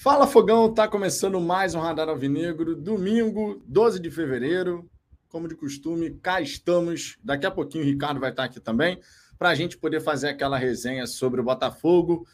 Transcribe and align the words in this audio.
Fala 0.00 0.28
Fogão, 0.28 0.72
tá 0.72 0.86
começando 0.86 1.40
mais 1.40 1.74
um 1.74 1.80
Radar 1.80 2.08
Alvinegro, 2.08 2.76
domingo, 2.76 3.60
12 3.66 3.98
de 3.98 4.08
fevereiro. 4.12 4.88
Como 5.28 5.48
de 5.48 5.56
costume, 5.56 6.12
cá 6.22 6.40
estamos. 6.40 7.18
Daqui 7.20 7.44
a 7.44 7.50
pouquinho 7.50 7.82
o 7.82 7.86
Ricardo 7.86 8.20
vai 8.20 8.30
estar 8.30 8.44
aqui 8.44 8.60
também, 8.60 9.00
para 9.36 9.48
a 9.48 9.56
gente 9.56 9.76
poder 9.76 10.00
fazer 10.00 10.28
aquela 10.28 10.56
resenha 10.56 11.04
sobre 11.04 11.40
o 11.40 11.44
Botafogo. 11.44 12.24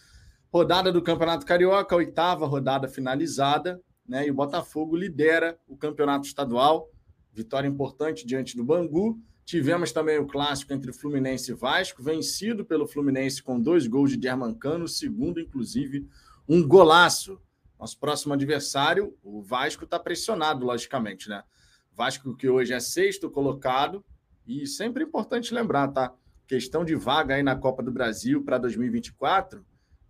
Rodada 0.53 0.93
do 0.93 1.01
Campeonato 1.01 1.47
Carioca, 1.47 1.97
oitava 1.97 2.45
rodada 2.45 2.87
finalizada, 2.87 3.81
né? 4.07 4.27
E 4.27 4.31
o 4.31 4.35
Botafogo 4.35 4.95
lidera 4.95 5.59
o 5.67 5.75
campeonato 5.75 6.27
estadual. 6.27 6.91
Vitória 7.33 7.67
importante 7.67 8.27
diante 8.27 8.59
do 8.59 8.63
Bangu. 8.63 9.19
Tivemos 9.47 9.91
também 9.91 10.19
o 10.19 10.27
clássico 10.27 10.75
entre 10.75 10.93
Fluminense 10.93 11.53
e 11.53 11.55
Vasco, 11.55 12.03
vencido 12.03 12.63
pelo 12.63 12.87
Fluminense 12.87 13.43
com 13.43 13.59
dois 13.59 13.87
gols 13.87 14.11
de 14.11 14.19
Dermancano, 14.19 14.87
segundo, 14.87 15.41
inclusive, 15.41 16.07
um 16.47 16.63
golaço. 16.63 17.41
Nosso 17.85 17.99
próximo 17.99 18.33
adversário, 18.33 19.15
o 19.23 19.43
Vasco, 19.43 19.85
está 19.85 19.99
pressionado, 19.99 20.65
logicamente, 20.65 21.29
né? 21.29 21.43
Vasco 21.93 22.35
que 22.35 22.49
hoje 22.49 22.73
é 22.73 22.81
sexto 22.81 23.31
colocado, 23.31 24.03
e 24.47 24.67
sempre 24.67 25.05
importante 25.05 25.53
lembrar, 25.53 25.89
tá? 25.89 26.11
Questão 26.47 26.83
de 26.83 26.95
vaga 26.95 27.35
aí 27.35 27.43
na 27.43 27.55
Copa 27.55 27.83
do 27.83 27.93
Brasil 27.93 28.43
para 28.43 28.57
2024. 28.57 29.63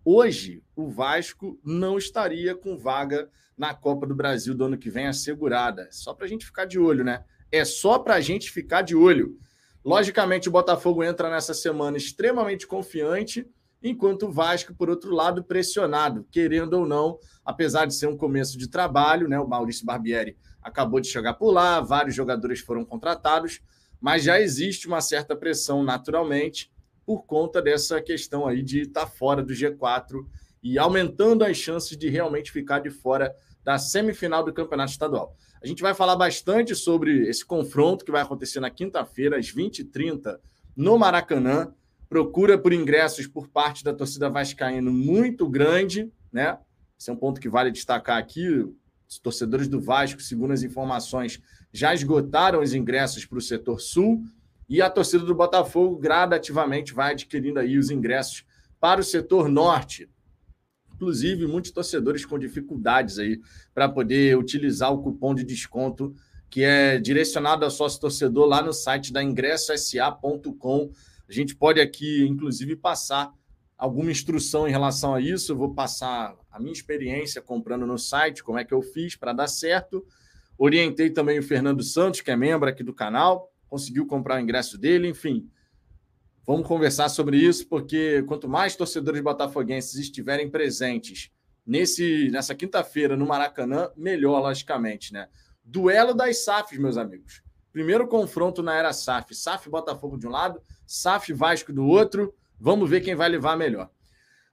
Hoje, 0.05 0.63
o 0.73 0.87
Vasco 0.87 1.59
não 1.65 1.97
estaria 1.97 2.55
com 2.55 2.77
vaga 2.77 3.29
na 3.57 3.73
Copa 3.73 4.07
do 4.07 4.15
Brasil 4.15 4.55
do 4.55 4.63
ano 4.63 4.77
que 4.77 4.89
vem 4.89 5.07
assegurada. 5.07 5.89
Só 5.91 6.13
para 6.13 6.27
a 6.27 6.29
gente 6.29 6.45
ficar 6.45 6.63
de 6.63 6.79
olho, 6.79 7.03
né? 7.03 7.25
É 7.51 7.65
só 7.65 7.99
para 7.99 8.15
a 8.15 8.21
gente 8.21 8.51
ficar 8.51 8.83
de 8.83 8.95
olho. 8.95 9.37
Logicamente, 9.83 10.47
o 10.47 10.51
Botafogo 10.53 11.03
entra 11.03 11.29
nessa 11.29 11.53
semana 11.53 11.97
extremamente 11.97 12.65
confiante, 12.65 13.45
enquanto 13.89 14.23
o 14.23 14.31
Vasco, 14.31 14.73
por 14.73 14.89
outro 14.89 15.13
lado, 15.13 15.43
pressionado, 15.43 16.25
querendo 16.31 16.73
ou 16.73 16.87
não, 16.87 17.19
apesar 17.45 17.85
de 17.85 17.93
ser 17.93 18.07
um 18.07 18.17
começo 18.17 18.57
de 18.57 18.67
trabalho, 18.67 19.27
né? 19.27 19.39
O 19.39 19.47
Maurício 19.47 19.85
Barbieri 19.85 20.35
acabou 20.61 20.99
de 20.99 21.07
chegar 21.07 21.35
por 21.35 21.51
lá, 21.51 21.79
vários 21.79 22.15
jogadores 22.15 22.59
foram 22.59 22.83
contratados, 22.83 23.61
mas 24.01 24.23
já 24.23 24.41
existe 24.41 24.87
uma 24.87 25.01
certa 25.01 25.35
pressão 25.35 25.83
naturalmente 25.83 26.71
por 27.05 27.25
conta 27.27 27.61
dessa 27.61 28.01
questão 28.01 28.47
aí 28.47 28.63
de 28.63 28.81
estar 28.81 29.01
tá 29.01 29.07
fora 29.07 29.43
do 29.43 29.53
G4 29.53 30.25
e 30.63 30.79
aumentando 30.79 31.43
as 31.43 31.55
chances 31.55 31.95
de 31.95 32.09
realmente 32.09 32.51
ficar 32.51 32.79
de 32.79 32.89
fora 32.89 33.31
da 33.63 33.77
semifinal 33.77 34.43
do 34.43 34.51
Campeonato 34.51 34.91
Estadual. 34.91 35.35
A 35.61 35.67
gente 35.67 35.83
vai 35.83 35.93
falar 35.93 36.15
bastante 36.15 36.75
sobre 36.75 37.29
esse 37.29 37.45
confronto 37.45 38.03
que 38.03 38.11
vai 38.11 38.23
acontecer 38.23 38.59
na 38.59 38.71
quinta-feira, 38.71 39.37
às 39.37 39.53
20h30, 39.53 40.39
no 40.75 40.97
Maracanã. 40.97 41.71
Procura 42.07 42.57
por 42.57 42.71
ingressos 42.73 43.27
por 43.27 43.47
parte 43.47 43.83
da 43.83 43.93
torcida 43.93 44.29
vascaína 44.29 44.89
muito 44.91 45.47
grande, 45.49 46.11
né? 46.31 46.57
Esse 46.97 47.09
é 47.09 47.13
um 47.13 47.17
ponto 47.17 47.41
que 47.41 47.49
vale 47.49 47.71
destacar 47.71 48.17
aqui. 48.17 48.65
Os 49.07 49.19
torcedores 49.19 49.67
do 49.67 49.81
Vasco, 49.81 50.21
segundo 50.21 50.51
as 50.51 50.63
informações, 50.63 51.39
já 51.71 51.93
esgotaram 51.93 52.61
os 52.61 52.73
ingressos 52.73 53.25
para 53.25 53.37
o 53.37 53.41
setor 53.41 53.79
sul 53.79 54.23
e 54.67 54.81
a 54.81 54.89
torcida 54.89 55.23
do 55.23 55.35
Botafogo 55.35 55.97
gradativamente 55.97 56.93
vai 56.93 57.11
adquirindo 57.11 57.59
aí 57.59 57.77
os 57.77 57.89
ingressos 57.91 58.45
para 58.79 59.01
o 59.01 59.03
setor 59.03 59.47
norte 59.47 60.09
inclusive 60.95 61.45
muitos 61.45 61.71
torcedores 61.71 62.25
com 62.25 62.39
dificuldades 62.39 63.19
aí 63.19 63.39
para 63.73 63.87
poder 63.87 64.37
utilizar 64.37 64.91
o 64.91 65.01
cupom 65.01 65.35
de 65.35 65.43
desconto 65.43 66.15
que 66.49 66.63
é 66.63 66.97
direcionado 66.97 67.65
ao 67.65 67.71
sócio 67.71 67.99
torcedor 67.99 68.45
lá 68.45 68.61
no 68.61 68.71
site 68.71 69.11
da 69.11 69.21
ingressosa.com. 69.21 70.89
A 71.27 71.33
gente 71.33 71.55
pode 71.55 71.79
aqui, 71.79 72.25
inclusive, 72.27 72.75
passar 72.75 73.31
alguma 73.77 74.11
instrução 74.11 74.67
em 74.67 74.71
relação 74.71 75.13
a 75.13 75.21
isso. 75.21 75.51
Eu 75.51 75.57
vou 75.57 75.73
passar 75.73 76.35
a 76.51 76.59
minha 76.59 76.73
experiência 76.73 77.41
comprando 77.41 77.85
no 77.85 77.97
site, 77.97 78.43
como 78.43 78.57
é 78.57 78.63
que 78.63 78.73
eu 78.73 78.81
fiz 78.81 79.15
para 79.15 79.33
dar 79.33 79.47
certo. 79.47 80.05
Orientei 80.57 81.09
também 81.09 81.39
o 81.39 81.43
Fernando 81.43 81.83
Santos, 81.83 82.21
que 82.21 82.31
é 82.31 82.35
membro 82.35 82.69
aqui 82.69 82.83
do 82.83 82.93
canal, 82.93 83.51
conseguiu 83.67 84.05
comprar 84.07 84.37
o 84.37 84.39
ingresso 84.39 84.77
dele, 84.77 85.07
enfim. 85.07 85.49
Vamos 86.47 86.67
conversar 86.67 87.09
sobre 87.09 87.37
isso, 87.37 87.67
porque 87.67 88.23
quanto 88.23 88.47
mais 88.47 88.75
torcedores 88.75 89.21
botafoguenses 89.21 89.95
estiverem 89.95 90.49
presentes 90.49 91.31
nesse, 91.65 92.29
nessa 92.29 92.53
quinta-feira 92.53 93.17
no 93.17 93.25
Maracanã, 93.25 93.89
melhor, 93.97 94.39
logicamente, 94.39 95.11
né? 95.11 95.27
Duelo 95.63 96.13
das 96.13 96.45
SAFs, 96.45 96.77
meus 96.77 96.95
amigos. 96.95 97.41
Primeiro 97.73 98.07
confronto 98.07 98.61
na 98.61 98.75
era 98.75 98.93
SAF. 98.93 99.33
SAF 99.33 99.69
Botafogo 99.69 100.17
de 100.17 100.27
um 100.27 100.29
lado, 100.29 100.61
SAF 100.85 101.33
Vasco 101.33 101.73
do 101.73 101.85
outro. 101.85 102.33
Vamos 102.59 102.89
ver 102.89 103.01
quem 103.01 103.15
vai 103.15 103.29
levar 103.29 103.57
melhor. 103.57 103.89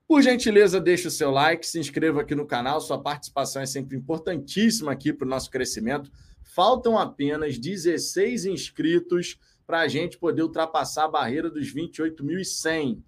Por 0.06 0.20
gentileza, 0.20 0.80
deixe 0.80 1.08
o 1.08 1.10
seu 1.10 1.30
like, 1.30 1.66
se 1.66 1.78
inscreva 1.78 2.20
aqui 2.20 2.34
no 2.34 2.46
canal. 2.46 2.80
Sua 2.80 3.00
participação 3.00 3.62
é 3.62 3.66
sempre 3.66 3.96
importantíssima 3.96 4.92
aqui 4.92 5.12
para 5.12 5.26
o 5.26 5.28
nosso 5.28 5.50
crescimento. 5.50 6.10
Faltam 6.42 6.98
apenas 6.98 7.58
16 7.58 8.44
inscritos 8.44 9.38
para 9.66 9.80
a 9.80 9.88
gente 9.88 10.18
poder 10.18 10.42
ultrapassar 10.42 11.04
a 11.04 11.08
barreira 11.08 11.50
dos 11.50 11.72
28.100. 11.72 13.02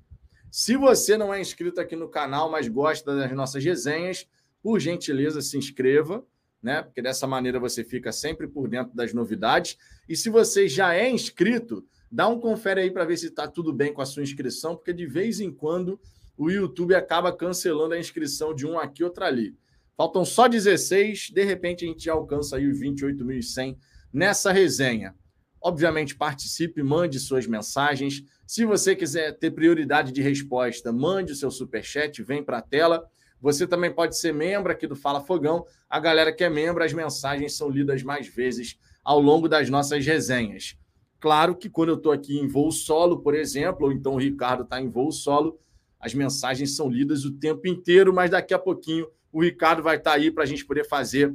Se 0.51 0.77
você 0.77 1.19
não 1.19 1.35
é 1.35 1.41
inscrito 1.41 1.81
aqui 1.81 1.97
no 1.97 2.09
canal, 2.09 2.51
mas 2.51 2.69
gosta 2.69 3.15
das 3.15 3.33
nossas 3.33 3.62
resenhas, 3.62 4.27
por 4.62 4.81
gentileza, 4.81 5.43
se 5.43 5.59
inscreva, 5.59 6.25
né? 6.62 6.81
Porque 6.81 7.03
dessa 7.03 7.27
maneira 7.27 7.61
você 7.61 7.85
fica 7.85 8.12
sempre 8.12 8.49
por 8.49 8.67
dentro 8.67 8.97
das 8.97 9.12
novidades. 9.12 9.77
E 10.09 10.17
se 10.17 10.31
você 10.31 10.67
já 10.67 10.95
é 10.95 11.11
inscrito, 11.11 11.85
dá 12.15 12.29
um 12.29 12.39
confere 12.39 12.81
aí 12.81 12.93
para 12.93 13.05
ver 13.05 13.17
se 13.17 13.27
está 13.27 13.49
tudo 13.49 13.73
bem 13.73 13.93
com 13.93 14.01
a 14.01 14.07
sua 14.07 14.23
inscrição, 14.23 14.77
porque 14.77 14.93
de 14.93 15.05
vez 15.05 15.41
em 15.41 15.51
quando 15.53 16.01
o 16.37 16.49
YouTube 16.49 16.95
acaba 16.95 17.37
cancelando 17.37 17.93
a 17.93 17.99
inscrição 17.99 18.55
de 18.55 18.65
um 18.65 18.79
aqui, 18.79 19.03
outro 19.03 19.25
ali. 19.25 19.57
Faltam 19.97 20.25
só 20.25 20.47
16, 20.47 21.31
de 21.31 21.43
repente 21.43 21.85
a 21.85 21.89
gente 21.89 22.09
alcança 22.09 22.57
aí 22.57 22.69
os 22.69 22.79
28.100 22.81 23.77
nessa 24.13 24.53
resenha. 24.53 25.13
Obviamente, 25.61 26.15
participe, 26.15 26.85
mande 26.85 27.19
suas 27.19 27.49
mensagens. 27.49 28.23
Se 28.47 28.65
você 28.65 28.95
quiser 28.95 29.33
ter 29.37 29.51
prioridade 29.51 30.13
de 30.13 30.23
resposta, 30.23 30.93
mande 30.93 31.33
o 31.33 31.37
seu 31.37 31.51
superchat, 31.51 32.23
vem 32.23 32.45
para 32.45 32.59
a 32.59 32.63
tela. 32.63 33.05
Você 33.41 33.67
também 33.67 33.93
pode 33.93 34.17
ser 34.17 34.33
membro 34.33 34.71
aqui 34.71 34.87
do 34.87 34.95
Fala 34.95 35.21
Fogão. 35.21 35.65
A 35.91 35.99
galera 35.99 36.33
que 36.33 36.45
é 36.45 36.49
membro, 36.49 36.85
as 36.85 36.93
mensagens 36.93 37.57
são 37.57 37.69
lidas 37.69 38.05
mais 38.05 38.29
vezes 38.29 38.79
ao 39.03 39.21
longo 39.21 39.49
das 39.49 39.69
nossas 39.69 40.07
resenhas. 40.07 40.77
Claro 41.25 41.57
que 41.57 41.71
quando 41.71 41.89
eu 41.89 41.95
estou 41.95 42.12
aqui 42.12 42.39
em 42.39 42.47
voo 42.47 42.71
solo, 42.71 43.23
por 43.23 43.35
exemplo, 43.35 43.87
ou 43.87 43.93
então 43.93 44.12
o 44.12 44.19
Ricardo 44.19 44.62
está 44.62 44.79
em 44.79 44.91
voo 44.91 45.11
solo, 45.11 45.59
as 45.99 46.12
mensagens 46.12 46.77
são 46.77 46.91
lidas 46.91 47.25
o 47.25 47.33
tempo 47.33 47.67
inteiro, 47.67 48.12
mas 48.12 48.31
daqui 48.31 48.53
a 48.53 48.59
pouquinho 48.59 49.09
o 49.33 49.43
Ricardo 49.43 49.83
vai 49.83 49.97
estar 49.97 50.11
tá 50.11 50.17
aí 50.19 50.31
para 50.31 50.43
a 50.43 50.47
gente 50.47 50.67
poder 50.67 50.87
fazer 50.87 51.35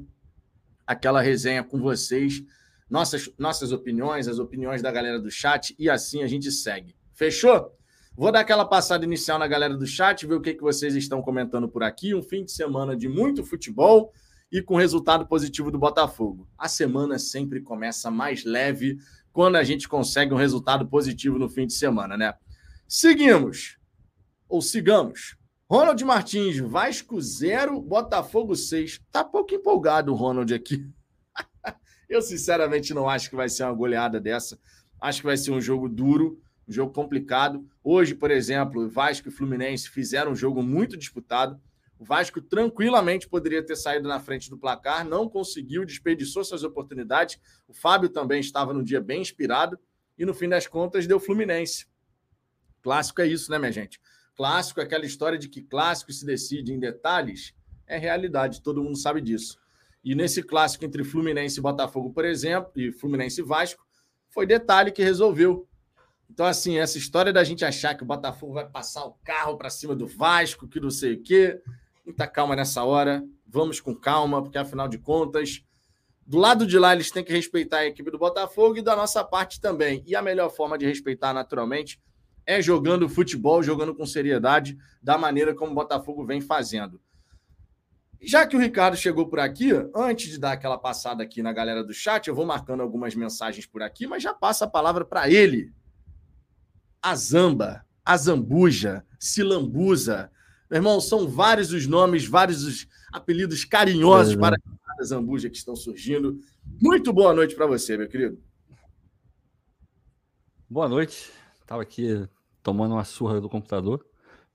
aquela 0.86 1.22
resenha 1.22 1.64
com 1.64 1.82
vocês 1.82 2.44
nossas, 2.88 3.32
nossas 3.36 3.72
opiniões, 3.72 4.28
as 4.28 4.38
opiniões 4.38 4.84
da 4.84 4.92
galera 4.92 5.20
do 5.20 5.32
chat 5.32 5.76
e 5.80 5.90
assim 5.90 6.22
a 6.22 6.28
gente 6.28 6.52
segue. 6.52 6.96
Fechou? 7.16 7.76
Vou 8.16 8.32
dar 8.32 8.42
aquela 8.42 8.66
passada 8.66 9.04
inicial 9.04 9.40
na 9.40 9.48
galera 9.48 9.76
do 9.76 9.88
chat, 9.88 10.24
ver 10.28 10.36
o 10.36 10.42
que, 10.42 10.54
que 10.54 10.62
vocês 10.62 10.96
estão 10.96 11.20
comentando 11.20 11.68
por 11.68 11.82
aqui. 11.82 12.14
Um 12.14 12.22
fim 12.22 12.46
de 12.46 12.52
semana 12.52 12.96
de 12.96 13.10
muito 13.10 13.44
futebol 13.44 14.14
e 14.52 14.62
com 14.62 14.76
resultado 14.76 15.26
positivo 15.28 15.72
do 15.72 15.78
Botafogo. 15.78 16.48
A 16.58 16.68
semana 16.68 17.20
sempre 17.20 17.62
começa 17.62 18.10
mais 18.10 18.44
leve 18.44 18.98
quando 19.40 19.56
a 19.56 19.64
gente 19.64 19.88
consegue 19.88 20.34
um 20.34 20.38
resultado 20.38 20.86
positivo 20.86 21.40
no 21.40 21.48
fim 21.48 21.66
de 21.66 21.72
semana, 21.72 22.18
né? 22.18 22.34
Seguimos, 22.86 23.78
ou 24.50 24.62
sigamos. 24.62 25.38
Ronald 25.72 26.04
Martins, 26.04 26.58
Vasco 26.58 27.22
0, 27.22 27.80
Botafogo 27.80 28.54
6. 28.54 29.00
Tá 29.10 29.24
pouco 29.24 29.56
empolgado 29.56 30.12
o 30.12 30.14
Ronald 30.14 30.54
aqui. 30.54 30.86
Eu, 32.10 32.22
sinceramente, 32.22 32.94
não 32.94 33.08
acho 33.08 33.30
que 33.30 33.36
vai 33.38 33.48
ser 33.48 33.64
uma 33.64 33.72
goleada 33.72 34.20
dessa. 34.20 34.60
Acho 35.00 35.22
que 35.22 35.28
vai 35.28 35.38
ser 35.38 35.52
um 35.52 35.62
jogo 35.62 35.88
duro, 35.88 36.42
um 36.68 36.74
jogo 36.74 36.92
complicado. 36.92 37.66
Hoje, 37.82 38.16
por 38.16 38.32
exemplo, 38.32 38.90
Vasco 38.90 39.30
e 39.30 39.32
Fluminense 39.32 39.90
fizeram 39.90 40.34
um 40.34 40.36
jogo 40.36 40.62
muito 40.62 40.98
disputado. 40.98 41.58
O 42.00 42.06
Vasco 42.06 42.42
tranquilamente 42.42 43.28
poderia 43.28 43.62
ter 43.62 43.76
saído 43.76 44.08
na 44.08 44.22
frente 44.22 44.50
do 44.50 44.58
placar, 44.58 45.06
não 45.06 45.28
conseguiu, 45.28 45.86
desperdiçou 45.86 46.46
suas 46.46 46.64
oportunidades. 46.64 47.38
O 47.68 47.74
Fábio 47.74 48.08
também 48.08 48.40
estava 48.40 48.74
no 48.74 48.82
dia 48.82 49.02
bem 49.02 49.22
inspirado 49.22 49.78
e 50.18 50.26
no 50.26 50.34
fim 50.34 50.48
das 50.48 50.66
contas 50.66 51.06
deu 51.06 51.20
Fluminense. 51.20 51.86
Clássico 52.82 53.22
é 53.22 53.28
isso, 53.28 53.52
né, 53.52 53.60
minha 53.60 53.72
gente? 53.72 54.00
Clássico 54.34 54.80
é 54.80 54.84
aquela 54.84 55.06
história 55.06 55.38
de 55.38 55.50
que 55.50 55.62
clássico 55.62 56.14
se 56.14 56.26
decide 56.26 56.72
em 56.72 56.80
detalhes. 56.80 57.54
É 57.86 57.98
realidade, 57.98 58.62
todo 58.62 58.82
mundo 58.82 58.98
sabe 58.98 59.20
disso. 59.20 59.60
E 60.02 60.16
nesse 60.16 60.42
clássico 60.42 60.86
entre 60.86 61.04
Fluminense 61.04 61.60
e 61.60 61.62
Botafogo, 61.62 62.14
por 62.14 62.24
exemplo, 62.24 62.72
e 62.78 62.94
Fluminense 62.94 63.42
e 63.42 63.44
Vasco, 63.44 63.86
foi 64.30 64.46
detalhe 64.46 64.94
que 64.94 65.04
resolveu. 65.04 65.68
Então, 66.30 66.46
assim, 66.46 66.78
essa 66.78 66.98
história 66.98 67.34
da 67.34 67.44
gente 67.44 67.66
achar 67.66 67.96
que 67.96 68.04
o 68.04 68.06
Botafogo 68.06 68.54
vai 68.54 68.70
passar 68.70 69.04
o 69.04 69.16
carro 69.26 69.58
para 69.58 69.70
cima 69.70 69.94
do 69.94 70.08
Vasco, 70.08 70.68
que 70.68 70.80
não 70.80 70.92
sei 70.92 71.16
o 71.16 71.22
quê. 71.22 71.62
Muita 72.10 72.26
calma 72.26 72.56
nessa 72.56 72.84
hora. 72.84 73.24
Vamos 73.46 73.80
com 73.80 73.94
calma, 73.94 74.42
porque 74.42 74.58
afinal 74.58 74.88
de 74.88 74.98
contas, 74.98 75.64
do 76.26 76.40
lado 76.40 76.66
de 76.66 76.80
lá 76.80 76.92
eles 76.92 77.12
têm 77.12 77.24
que 77.24 77.32
respeitar 77.32 77.78
a 77.78 77.86
equipe 77.86 78.10
do 78.10 78.18
Botafogo 78.18 78.78
e 78.78 78.82
da 78.82 78.96
nossa 78.96 79.24
parte 79.24 79.62
também. 79.62 80.04
E 80.08 80.16
a 80.16 80.22
melhor 80.24 80.50
forma 80.50 80.76
de 80.76 80.88
respeitar, 80.88 81.36
naturalmente, 81.36 82.02
é 82.48 82.64
jogando 82.64 83.08
futebol, 83.08 83.62
jogando 83.62 83.94
com 83.94 84.08
seriedade, 84.08 84.76
da 85.04 85.20
maneira 85.20 85.54
como 85.54 85.72
o 85.72 85.76
Botafogo 85.76 86.26
vem 86.26 86.42
fazendo. 86.42 87.00
Já 88.20 88.48
que 88.48 88.56
o 88.56 88.60
Ricardo 88.60 88.98
chegou 88.98 89.30
por 89.30 89.40
aqui, 89.40 89.70
antes 89.96 90.32
de 90.32 90.40
dar 90.40 90.54
aquela 90.54 90.80
passada 90.80 91.22
aqui 91.22 91.44
na 91.44 91.54
galera 91.54 91.84
do 91.84 91.94
chat, 91.94 92.28
eu 92.28 92.34
vou 92.34 92.44
marcando 92.44 92.82
algumas 92.82 93.14
mensagens 93.14 93.68
por 93.68 93.84
aqui, 93.84 94.08
mas 94.08 94.24
já 94.24 94.34
passa 94.34 94.66
a 94.66 94.68
palavra 94.68 95.06
para 95.06 95.30
ele. 95.30 95.72
A 97.04 97.14
Zamba, 97.14 97.86
a 98.04 98.18
Zambuja, 98.18 99.06
Silambuza. 99.20 100.32
Meu 100.70 100.78
irmão, 100.78 101.02
são 101.02 101.28
vários 101.28 101.72
os 101.72 101.88
nomes, 101.88 102.26
vários 102.26 102.64
os 102.64 102.88
apelidos 103.12 103.66
carinhosos 103.66 104.34
é, 104.34 104.38
para 104.38 104.58
a 105.00 105.04
Zambuja 105.04 105.50
que 105.50 105.58
estão 105.58 105.76
surgindo. 105.76 106.40
Muito 106.82 107.12
boa 107.12 107.34
noite 107.34 107.56
para 107.56 107.66
você, 107.66 107.98
meu 107.98 108.08
querido. 108.08 108.40
Boa 110.70 110.88
noite. 110.88 111.32
Estava 111.62 111.82
aqui 111.82 112.28
tomando 112.62 112.94
uma 112.94 113.04
surra 113.04 113.42
do 113.42 113.50
computador, 113.50 114.06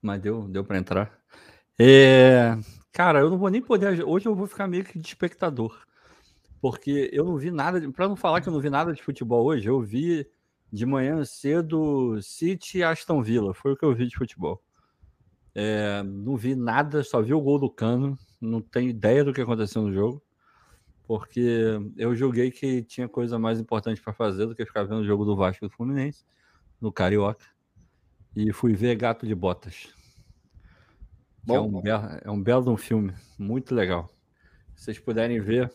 mas 0.00 0.20
deu, 0.20 0.46
deu 0.48 0.64
para 0.64 0.78
entrar. 0.78 1.18
É, 1.78 2.56
Cara, 2.94 3.18
eu 3.18 3.28
não 3.28 3.36
vou 3.36 3.48
nem 3.50 3.60
poder. 3.60 4.04
Hoje 4.04 4.26
eu 4.26 4.36
vou 4.36 4.46
ficar 4.46 4.68
meio 4.68 4.84
que 4.84 4.96
de 4.96 5.08
espectador. 5.08 5.76
Porque 6.60 7.10
eu 7.12 7.24
não 7.24 7.36
vi 7.36 7.50
nada. 7.50 7.90
Para 7.90 8.08
não 8.08 8.14
falar 8.14 8.40
que 8.40 8.48
eu 8.48 8.52
não 8.52 8.60
vi 8.60 8.70
nada 8.70 8.92
de 8.92 9.02
futebol 9.02 9.44
hoje, 9.44 9.68
eu 9.68 9.80
vi 9.80 10.24
de 10.72 10.86
manhã 10.86 11.24
cedo 11.24 12.22
City 12.22 12.78
e 12.78 12.82
Aston 12.84 13.20
Villa. 13.20 13.52
Foi 13.52 13.72
o 13.72 13.76
que 13.76 13.84
eu 13.84 13.92
vi 13.92 14.06
de 14.06 14.16
futebol. 14.16 14.62
É, 15.54 16.02
não 16.02 16.36
vi 16.36 16.54
nada, 16.54 17.02
só 17.04 17.22
vi 17.22 17.32
o 17.32 17.40
gol 17.40 17.58
do 17.58 17.70
Cano. 17.70 18.18
Não 18.40 18.60
tenho 18.60 18.90
ideia 18.90 19.22
do 19.22 19.32
que 19.32 19.40
aconteceu 19.40 19.82
no 19.82 19.92
jogo. 19.92 20.22
Porque 21.06 21.78
eu 21.96 22.14
julguei 22.16 22.50
que 22.50 22.82
tinha 22.82 23.08
coisa 23.08 23.38
mais 23.38 23.60
importante 23.60 24.00
para 24.00 24.12
fazer 24.12 24.46
do 24.46 24.54
que 24.54 24.64
ficar 24.64 24.84
vendo 24.84 25.00
o 25.00 25.04
jogo 25.06 25.24
do 25.24 25.36
Vasco 25.36 25.64
e 25.64 25.68
do 25.68 25.74
Fluminense, 25.74 26.24
no 26.80 26.90
Carioca. 26.90 27.44
E 28.34 28.52
fui 28.52 28.74
ver 28.74 28.96
Gato 28.96 29.26
de 29.26 29.34
Botas. 29.34 29.94
É 31.46 31.60
um, 31.60 31.80
belo, 31.80 32.04
é 32.24 32.30
um 32.30 32.42
belo 32.42 32.72
um 32.72 32.76
filme, 32.76 33.12
muito 33.38 33.74
legal. 33.74 34.08
Se 34.74 34.84
vocês 34.84 34.98
puderem 34.98 35.40
ver, 35.40 35.70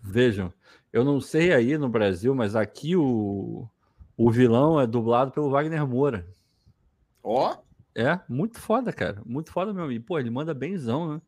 vejam. 0.00 0.52
Eu 0.92 1.04
não 1.04 1.20
sei 1.20 1.52
aí 1.52 1.76
no 1.76 1.88
Brasil, 1.88 2.32
mas 2.32 2.54
aqui 2.54 2.96
o, 2.96 3.68
o 4.16 4.30
vilão 4.30 4.80
é 4.80 4.86
dublado 4.86 5.32
pelo 5.32 5.50
Wagner 5.50 5.86
Moura. 5.86 6.26
Ó? 7.22 7.52
Oh? 7.52 7.69
É, 7.96 8.20
muito 8.28 8.58
foda, 8.60 8.92
cara. 8.92 9.22
Muito 9.26 9.50
foda 9.52 9.72
mesmo. 9.72 9.90
E, 9.92 10.00
pô, 10.00 10.18
ele 10.18 10.30
manda 10.30 10.54
benzão, 10.54 11.14
né? 11.14 11.22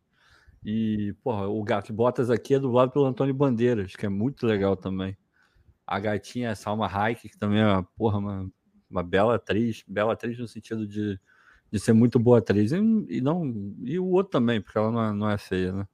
E, 0.64 1.14
porra, 1.22 1.48
o 1.48 1.62
Gato 1.64 1.92
Botas 1.92 2.30
aqui 2.30 2.54
é 2.54 2.58
dublado 2.58 2.92
pelo 2.92 3.06
Antônio 3.06 3.34
Bandeiras, 3.34 3.96
que 3.96 4.06
é 4.06 4.08
muito 4.08 4.46
legal 4.46 4.76
também. 4.76 5.16
A 5.86 5.98
gatinha 6.00 6.50
é 6.50 6.54
Salma 6.54 6.86
Hayek, 6.86 7.28
que 7.30 7.38
também 7.38 7.60
é, 7.62 7.84
porra, 7.96 8.18
uma, 8.18 8.50
uma 8.90 9.02
bela 9.02 9.36
atriz. 9.36 9.84
Bela 9.88 10.12
atriz 10.14 10.38
no 10.38 10.48
sentido 10.48 10.86
de 10.86 11.18
de 11.72 11.80
ser 11.80 11.94
muito 11.94 12.18
boa 12.18 12.38
atriz. 12.38 12.70
E, 12.72 12.76
e, 13.08 13.20
não 13.22 13.74
e 13.82 13.98
o 13.98 14.06
outro 14.06 14.32
também, 14.32 14.60
porque 14.60 14.76
ela 14.78 14.90
não 14.92 15.02
é, 15.02 15.12
não 15.12 15.30
é 15.30 15.38
feia, 15.38 15.72
né? 15.72 15.88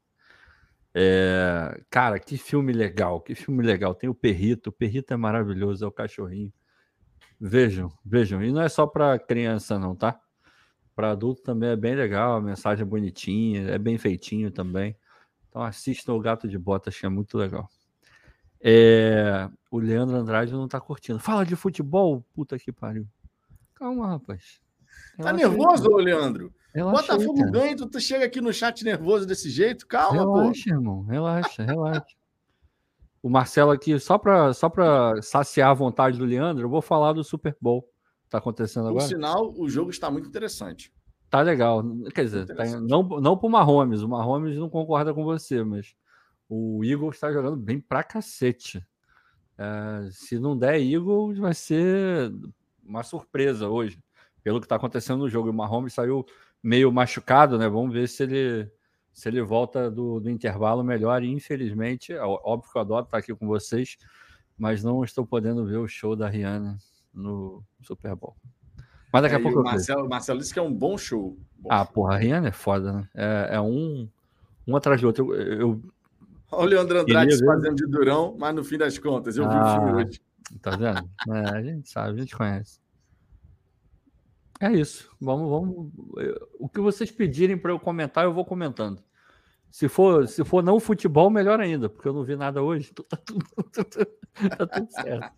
É, 0.94 1.80
cara, 1.88 2.18
que 2.18 2.36
filme 2.36 2.72
legal, 2.72 3.20
que 3.20 3.34
filme 3.34 3.62
legal. 3.64 3.94
Tem 3.94 4.10
o 4.10 4.14
Perrito, 4.14 4.70
o 4.70 4.72
Perrito 4.72 5.14
é 5.14 5.16
maravilhoso, 5.16 5.84
é 5.84 5.88
o 5.88 5.92
cachorrinho. 5.92 6.52
Vejam, 7.40 7.92
vejam. 8.04 8.42
E 8.42 8.50
não 8.52 8.62
é 8.62 8.68
só 8.68 8.86
para 8.86 9.18
criança, 9.18 9.78
não, 9.78 9.94
tá? 9.94 10.20
Para 10.98 11.12
adulto 11.12 11.42
também 11.42 11.70
é 11.70 11.76
bem 11.76 11.94
legal, 11.94 12.38
a 12.38 12.40
mensagem 12.40 12.82
é 12.82 12.84
bonitinha, 12.84 13.68
é 13.70 13.78
bem 13.78 13.96
feitinho 13.96 14.50
também. 14.50 14.96
Então 15.48 15.62
assistam 15.62 16.14
o 16.14 16.18
Gato 16.18 16.48
de 16.48 16.58
Botas, 16.58 16.98
que 16.98 17.06
é 17.06 17.08
muito 17.08 17.38
legal. 17.38 17.68
É, 18.60 19.48
o 19.70 19.78
Leandro 19.78 20.16
Andrade 20.16 20.52
não 20.52 20.66
tá 20.66 20.80
curtindo. 20.80 21.20
Fala 21.20 21.46
de 21.46 21.54
futebol, 21.54 22.26
puta 22.34 22.58
que 22.58 22.72
pariu. 22.72 23.06
Calma, 23.76 24.08
rapaz. 24.08 24.60
Tá 25.22 25.32
nervoso, 25.32 25.96
aí, 25.98 26.04
Leandro? 26.04 26.52
Relaxa 26.74 27.12
Botafogo 27.12 27.44
aí, 27.44 27.50
ganha, 27.52 27.76
tu 27.76 28.00
chega 28.00 28.24
aqui 28.24 28.40
no 28.40 28.52
chat 28.52 28.82
nervoso 28.82 29.24
desse 29.24 29.48
jeito? 29.50 29.86
Calma, 29.86 30.18
relaxa, 30.18 30.32
pô. 30.32 30.40
Relaxa, 30.40 30.70
irmão. 30.70 31.02
Relaxa, 31.04 31.62
relaxa. 31.62 32.16
o 33.22 33.30
Marcelo 33.30 33.70
aqui, 33.70 33.96
só 34.00 34.18
para 34.18 34.52
só 34.52 34.68
pra 34.68 35.22
saciar 35.22 35.70
a 35.70 35.74
vontade 35.74 36.18
do 36.18 36.24
Leandro, 36.24 36.64
eu 36.64 36.68
vou 36.68 36.82
falar 36.82 37.12
do 37.12 37.22
Super 37.22 37.56
Bowl 37.60 37.88
tá 38.28 38.38
acontecendo 38.38 38.88
agora. 38.88 39.04
Por 39.04 39.08
sinal, 39.08 39.54
o 39.56 39.69
jogo 39.69 39.90
está 39.90 40.10
muito 40.10 40.28
interessante. 40.28 40.92
Tá 41.30 41.42
legal. 41.42 41.84
Quer 42.14 42.25
dizer, 42.25 42.46
tá, 42.46 42.64
não, 42.80 43.02
não 43.02 43.36
pro 43.36 43.48
Mahomes. 43.48 44.02
O 44.02 44.08
Mahomes 44.08 44.56
não 44.56 44.69
concorda 44.69 45.12
com 45.12 45.25
você, 45.25 45.62
mas 45.62 45.94
o 46.48 46.82
Eagles 46.82 47.16
está 47.16 47.32
jogando 47.32 47.56
bem 47.56 47.78
pra 47.78 48.02
cacete. 48.02 48.84
É, 49.58 50.08
se 50.10 50.38
não 50.38 50.56
der 50.56 50.80
Eagles, 50.80 51.38
vai 51.38 51.52
ser 51.52 52.32
uma 52.82 53.02
surpresa 53.02 53.69
hoje 53.69 54.02
pelo 54.42 54.60
que 54.60 54.66
está 54.66 54.76
acontecendo 54.76 55.19
no 55.19 55.28
jogo. 55.28 55.50
O 55.50 55.52
Mahomes 55.52 55.92
saiu 55.92 56.25
meio 56.62 56.90
machucado, 56.90 57.58
né? 57.58 57.69
Vamos 57.69 57.92
ver 57.92 58.08
se 58.08 58.22
ele 58.22 58.70
se 59.12 59.28
ele 59.28 59.42
volta 59.42 59.90
do, 59.90 60.20
do 60.20 60.30
intervalo 60.30 60.84
melhor. 60.84 61.25
E 61.25 61.28
infelizmente, 61.28 62.14
óbvio 62.14 62.70
que 62.70 62.78
eu 62.78 62.82
adoro 62.82 63.04
estar 63.04 63.19
aqui 63.19 63.34
com 63.34 63.48
vocês, 63.48 63.96
mas 64.56 64.84
não 64.84 65.02
estou 65.02 65.26
podendo 65.26 65.66
ver 65.66 65.78
o 65.78 65.88
show 65.88 66.14
da 66.14 66.28
Rihanna 66.28 66.78
no 67.12 67.62
Super 67.82 68.14
Bowl. 68.14 68.37
Mas 69.12 69.22
daqui 69.22 69.34
é, 69.34 69.38
a 69.38 69.43
pouco. 69.43 69.60
O 69.60 69.64
Marcelo, 69.64 70.08
Marcelo 70.08 70.38
disse 70.38 70.52
que 70.52 70.58
é 70.58 70.62
um 70.62 70.72
bom 70.72 70.99
show. 70.99 71.37
Bom 71.56 71.69
ah, 71.72 71.84
show. 71.84 71.94
porra, 71.94 72.14
a 72.14 72.19
Rihanna 72.19 72.49
é 72.49 72.52
foda, 72.52 72.93
né? 72.93 73.08
É, 73.14 73.49
é 73.52 73.60
um, 73.60 74.08
um 74.66 74.76
atrás 74.76 75.00
do 75.00 75.06
outro. 75.06 75.34
Eu, 75.34 75.60
eu 75.60 75.82
Olha 76.50 76.62
o 76.62 76.66
Leandro 76.66 77.00
Andrade 77.00 77.37
se 77.37 77.44
fazendo 77.44 77.76
de 77.76 77.87
durão, 77.87 78.34
mas 78.38 78.55
no 78.55 78.64
fim 78.64 78.78
das 78.78 78.99
contas, 78.99 79.37
eu 79.37 79.44
ah, 79.44 79.49
vi 79.49 79.56
o 79.56 79.72
filme 79.75 79.90
ah, 79.90 79.94
hoje. 79.96 80.20
Tá 80.62 80.70
vendo? 80.70 81.10
É, 81.31 81.50
a 81.50 81.62
gente 81.62 81.88
sabe, 81.90 82.16
a 82.16 82.20
gente 82.20 82.34
conhece. 82.34 82.81
É 84.61 84.72
isso. 84.72 85.11
Vamos, 85.20 85.49
vamos. 85.49 85.93
O 86.58 86.69
que 86.69 86.81
vocês 86.81 87.11
pedirem 87.11 87.56
para 87.56 87.70
eu 87.70 87.78
comentar, 87.78 88.25
eu 88.25 88.32
vou 88.32 88.44
comentando. 88.44 89.02
Se 89.70 89.88
for, 89.88 90.26
se 90.26 90.43
for 90.43 90.62
não 90.62 90.81
futebol, 90.81 91.28
melhor 91.28 91.61
ainda, 91.61 91.88
porque 91.88 92.08
eu 92.08 92.14
não 92.14 92.25
vi 92.25 92.34
nada 92.34 92.62
hoje. 92.62 92.88
Então 92.90 93.04
tá 93.04 93.16
tudo, 93.19 93.44
tá 94.56 94.66
tudo 94.66 94.90
certo. 94.90 95.31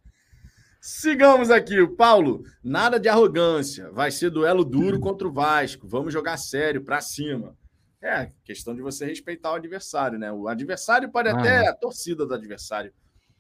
Sigamos 0.81 1.51
aqui, 1.51 1.87
Paulo. 1.89 2.43
Nada 2.65 2.99
de 2.99 3.07
arrogância. 3.07 3.91
Vai 3.91 4.11
ser 4.11 4.31
duelo 4.31 4.65
duro 4.65 4.99
contra 4.99 5.29
o 5.29 5.33
Vasco. 5.33 5.87
Vamos 5.87 6.11
jogar 6.11 6.39
sério, 6.39 6.83
para 6.83 7.03
cima. 7.03 7.55
É, 8.01 8.33
questão 8.43 8.75
de 8.75 8.81
você 8.81 9.05
respeitar 9.05 9.53
o 9.53 9.57
adversário, 9.57 10.19
né? 10.19 10.33
O 10.33 10.49
adversário 10.49 11.11
pode 11.11 11.29
ah. 11.29 11.39
até, 11.39 11.69
a 11.69 11.75
torcida 11.75 12.25
do 12.25 12.33
adversário, 12.33 12.95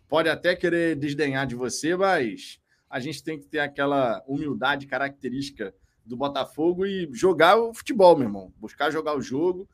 pode 0.07 0.29
até 0.29 0.55
querer 0.55 0.97
desdenhar 0.97 1.47
de 1.47 1.55
você, 1.55 1.97
mas 1.97 2.61
a 2.91 3.01
gente 3.01 3.25
tem 3.25 3.39
que 3.39 3.47
ter 3.47 3.61
aquela 3.61 4.23
humildade 4.29 4.87
característica 4.87 5.75
do 6.05 6.19
Botafogo 6.19 6.85
e 6.85 7.09
jogar 7.11 7.57
o 7.57 7.73
futebol, 7.73 8.15
meu 8.17 8.27
irmão. 8.27 8.53
Buscar 8.59 8.91
jogar 8.91 9.17
o 9.17 9.23
jogo 9.23 9.67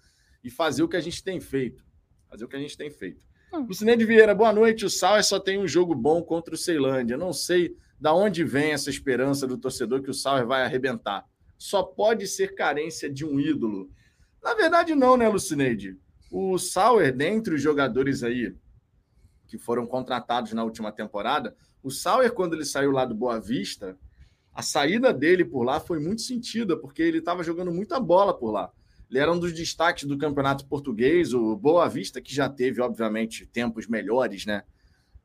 e 0.45 0.51
fazer 0.51 0.85
o 0.85 0.89
que 0.89 0.97
a 0.97 1.01
gente 1.01 1.25
tem 1.25 1.41
feito. 1.41 1.85
Fazer 2.31 2.45
o 2.45 2.49
que 2.49 2.55
a 2.55 2.61
gente 2.61 2.77
tem 2.77 2.91
feito. 2.91 3.27
Hum. 3.57 3.67
Lucineide 3.67 4.05
Vieira, 4.05 4.35
boa 4.35 4.53
noite. 4.53 4.85
O 4.85 4.91
Sauer 4.91 5.25
só 5.25 5.41
tem 5.41 5.59
um 5.59 5.67
jogo 5.67 5.95
bom 5.95 6.23
contra 6.23 6.55
o 6.55 6.59
Ceilândia. 6.59 7.17
Não 7.17 7.33
sei 7.33 7.75
da 7.99 8.15
onde 8.15 8.45
vem 8.45 8.73
essa 8.73 8.91
esperança 8.91 9.47
do 9.47 9.57
torcedor 9.57 10.03
que 10.03 10.11
o 10.11 10.15
Sauer 10.15 10.47
vai 10.47 10.63
arrebentar. 10.63 11.25
Só 11.57 11.83
pode 11.83 12.27
ser 12.27 12.55
carência 12.55 13.11
de 13.11 13.25
um 13.25 13.41
ídolo. 13.41 13.91
Na 14.43 14.55
verdade, 14.55 14.95
não, 14.95 15.17
né, 15.17 15.27
Lucineide? 15.27 15.99
O 16.31 16.59
Sauer, 16.59 17.17
dentre 17.17 17.55
os 17.55 17.63
jogadores 17.63 18.23
aí 18.23 18.55
que 19.47 19.57
foram 19.57 19.87
contratados 19.87 20.53
na 20.53 20.63
última 20.63 20.93
temporada, 20.93 21.57
o 21.83 21.91
Sauer, 21.91 22.33
quando 22.33 22.55
ele 22.55 22.65
saiu 22.65 22.91
lá 22.91 23.05
do 23.05 23.15
Boa 23.15 23.41
Vista, 23.41 23.97
a 24.53 24.61
saída 24.61 25.15
dele 25.15 25.45
por 25.45 25.63
lá 25.63 25.79
foi 25.79 26.01
muito 26.01 26.21
sentida, 26.21 26.77
porque 26.77 27.01
ele 27.01 27.19
estava 27.19 27.45
jogando 27.45 27.73
muita 27.73 27.99
bola 28.01 28.37
por 28.37 28.51
lá. 28.51 28.73
Ele 29.09 29.19
era 29.19 29.33
um 29.33 29.39
dos 29.39 29.53
destaques 29.53 30.05
do 30.05 30.19
campeonato 30.19 30.67
português, 30.67 31.33
o 31.33 31.57
Boa 31.57 31.89
Vista, 31.89 32.21
que 32.21 32.35
já 32.35 32.49
teve, 32.49 32.81
obviamente, 32.81 33.47
tempos 33.47 33.87
melhores, 33.87 34.45
né? 34.45 34.65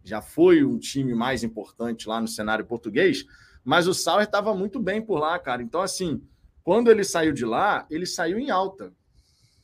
Já 0.04 0.22
foi 0.22 0.64
um 0.64 0.78
time 0.78 1.14
mais 1.14 1.44
importante 1.44 2.08
lá 2.08 2.20
no 2.22 2.28
cenário 2.28 2.66
português, 2.66 3.26
mas 3.64 3.88
o 3.88 3.94
Sauer 3.94 4.26
estava 4.26 4.56
muito 4.56 4.80
bem 4.80 5.02
por 5.02 5.20
lá, 5.20 5.38
cara. 5.38 5.62
Então, 5.62 5.82
assim, 5.82 6.22
quando 6.64 6.90
ele 6.90 7.04
saiu 7.04 7.34
de 7.34 7.46
lá, 7.46 7.86
ele 7.90 8.06
saiu 8.06 8.38
em 8.38 8.50
alta. 8.50 8.94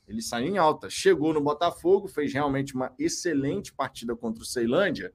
Ele 0.06 0.22
saiu 0.22 0.46
em 0.46 0.58
alta. 0.58 0.88
Chegou 0.88 1.32
no 1.32 1.40
Botafogo, 1.40 2.08
fez 2.08 2.32
realmente 2.32 2.74
uma 2.74 2.92
excelente 2.98 3.72
partida 3.72 4.16
contra 4.16 4.42
o 4.42 4.46
Ceilândia 4.46 5.12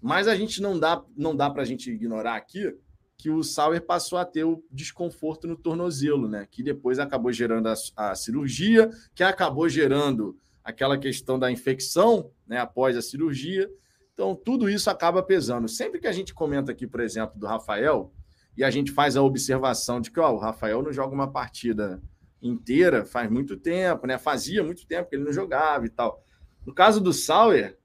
mas 0.00 0.28
a 0.28 0.36
gente 0.36 0.62
não 0.62 0.78
dá, 0.78 1.04
não 1.16 1.34
dá 1.34 1.50
para 1.50 1.62
a 1.62 1.64
gente 1.64 1.90
ignorar 1.90 2.36
aqui 2.36 2.74
que 3.18 3.28
o 3.28 3.42
Sauer 3.42 3.84
passou 3.84 4.16
a 4.16 4.24
ter 4.24 4.44
o 4.44 4.64
desconforto 4.70 5.48
no 5.48 5.56
tornozelo, 5.56 6.28
né? 6.28 6.46
Que 6.48 6.62
depois 6.62 7.00
acabou 7.00 7.32
gerando 7.32 7.68
a, 7.68 7.74
a 7.96 8.14
cirurgia, 8.14 8.88
que 9.12 9.24
acabou 9.24 9.68
gerando 9.68 10.38
aquela 10.62 10.96
questão 10.96 11.36
da 11.36 11.50
infecção, 11.50 12.30
né? 12.46 12.58
Após 12.58 12.96
a 12.96 13.02
cirurgia. 13.02 13.68
Então, 14.14 14.36
tudo 14.36 14.70
isso 14.70 14.88
acaba 14.88 15.20
pesando. 15.20 15.68
Sempre 15.68 15.98
que 16.00 16.06
a 16.06 16.12
gente 16.12 16.32
comenta 16.32 16.70
aqui, 16.70 16.86
por 16.86 17.00
exemplo, 17.00 17.38
do 17.38 17.46
Rafael, 17.46 18.12
e 18.56 18.62
a 18.62 18.70
gente 18.70 18.92
faz 18.92 19.16
a 19.16 19.22
observação 19.22 20.00
de 20.00 20.10
que 20.12 20.20
ó, 20.20 20.32
o 20.32 20.38
Rafael 20.38 20.80
não 20.80 20.92
joga 20.92 21.12
uma 21.12 21.30
partida 21.30 22.00
inteira 22.40 23.04
faz 23.04 23.28
muito 23.28 23.56
tempo, 23.56 24.06
né? 24.06 24.16
Fazia 24.16 24.62
muito 24.62 24.86
tempo 24.86 25.10
que 25.10 25.16
ele 25.16 25.24
não 25.24 25.32
jogava 25.32 25.84
e 25.86 25.88
tal. 25.88 26.22
No 26.64 26.72
caso 26.72 27.00
do 27.00 27.12
Sauer, 27.12 27.76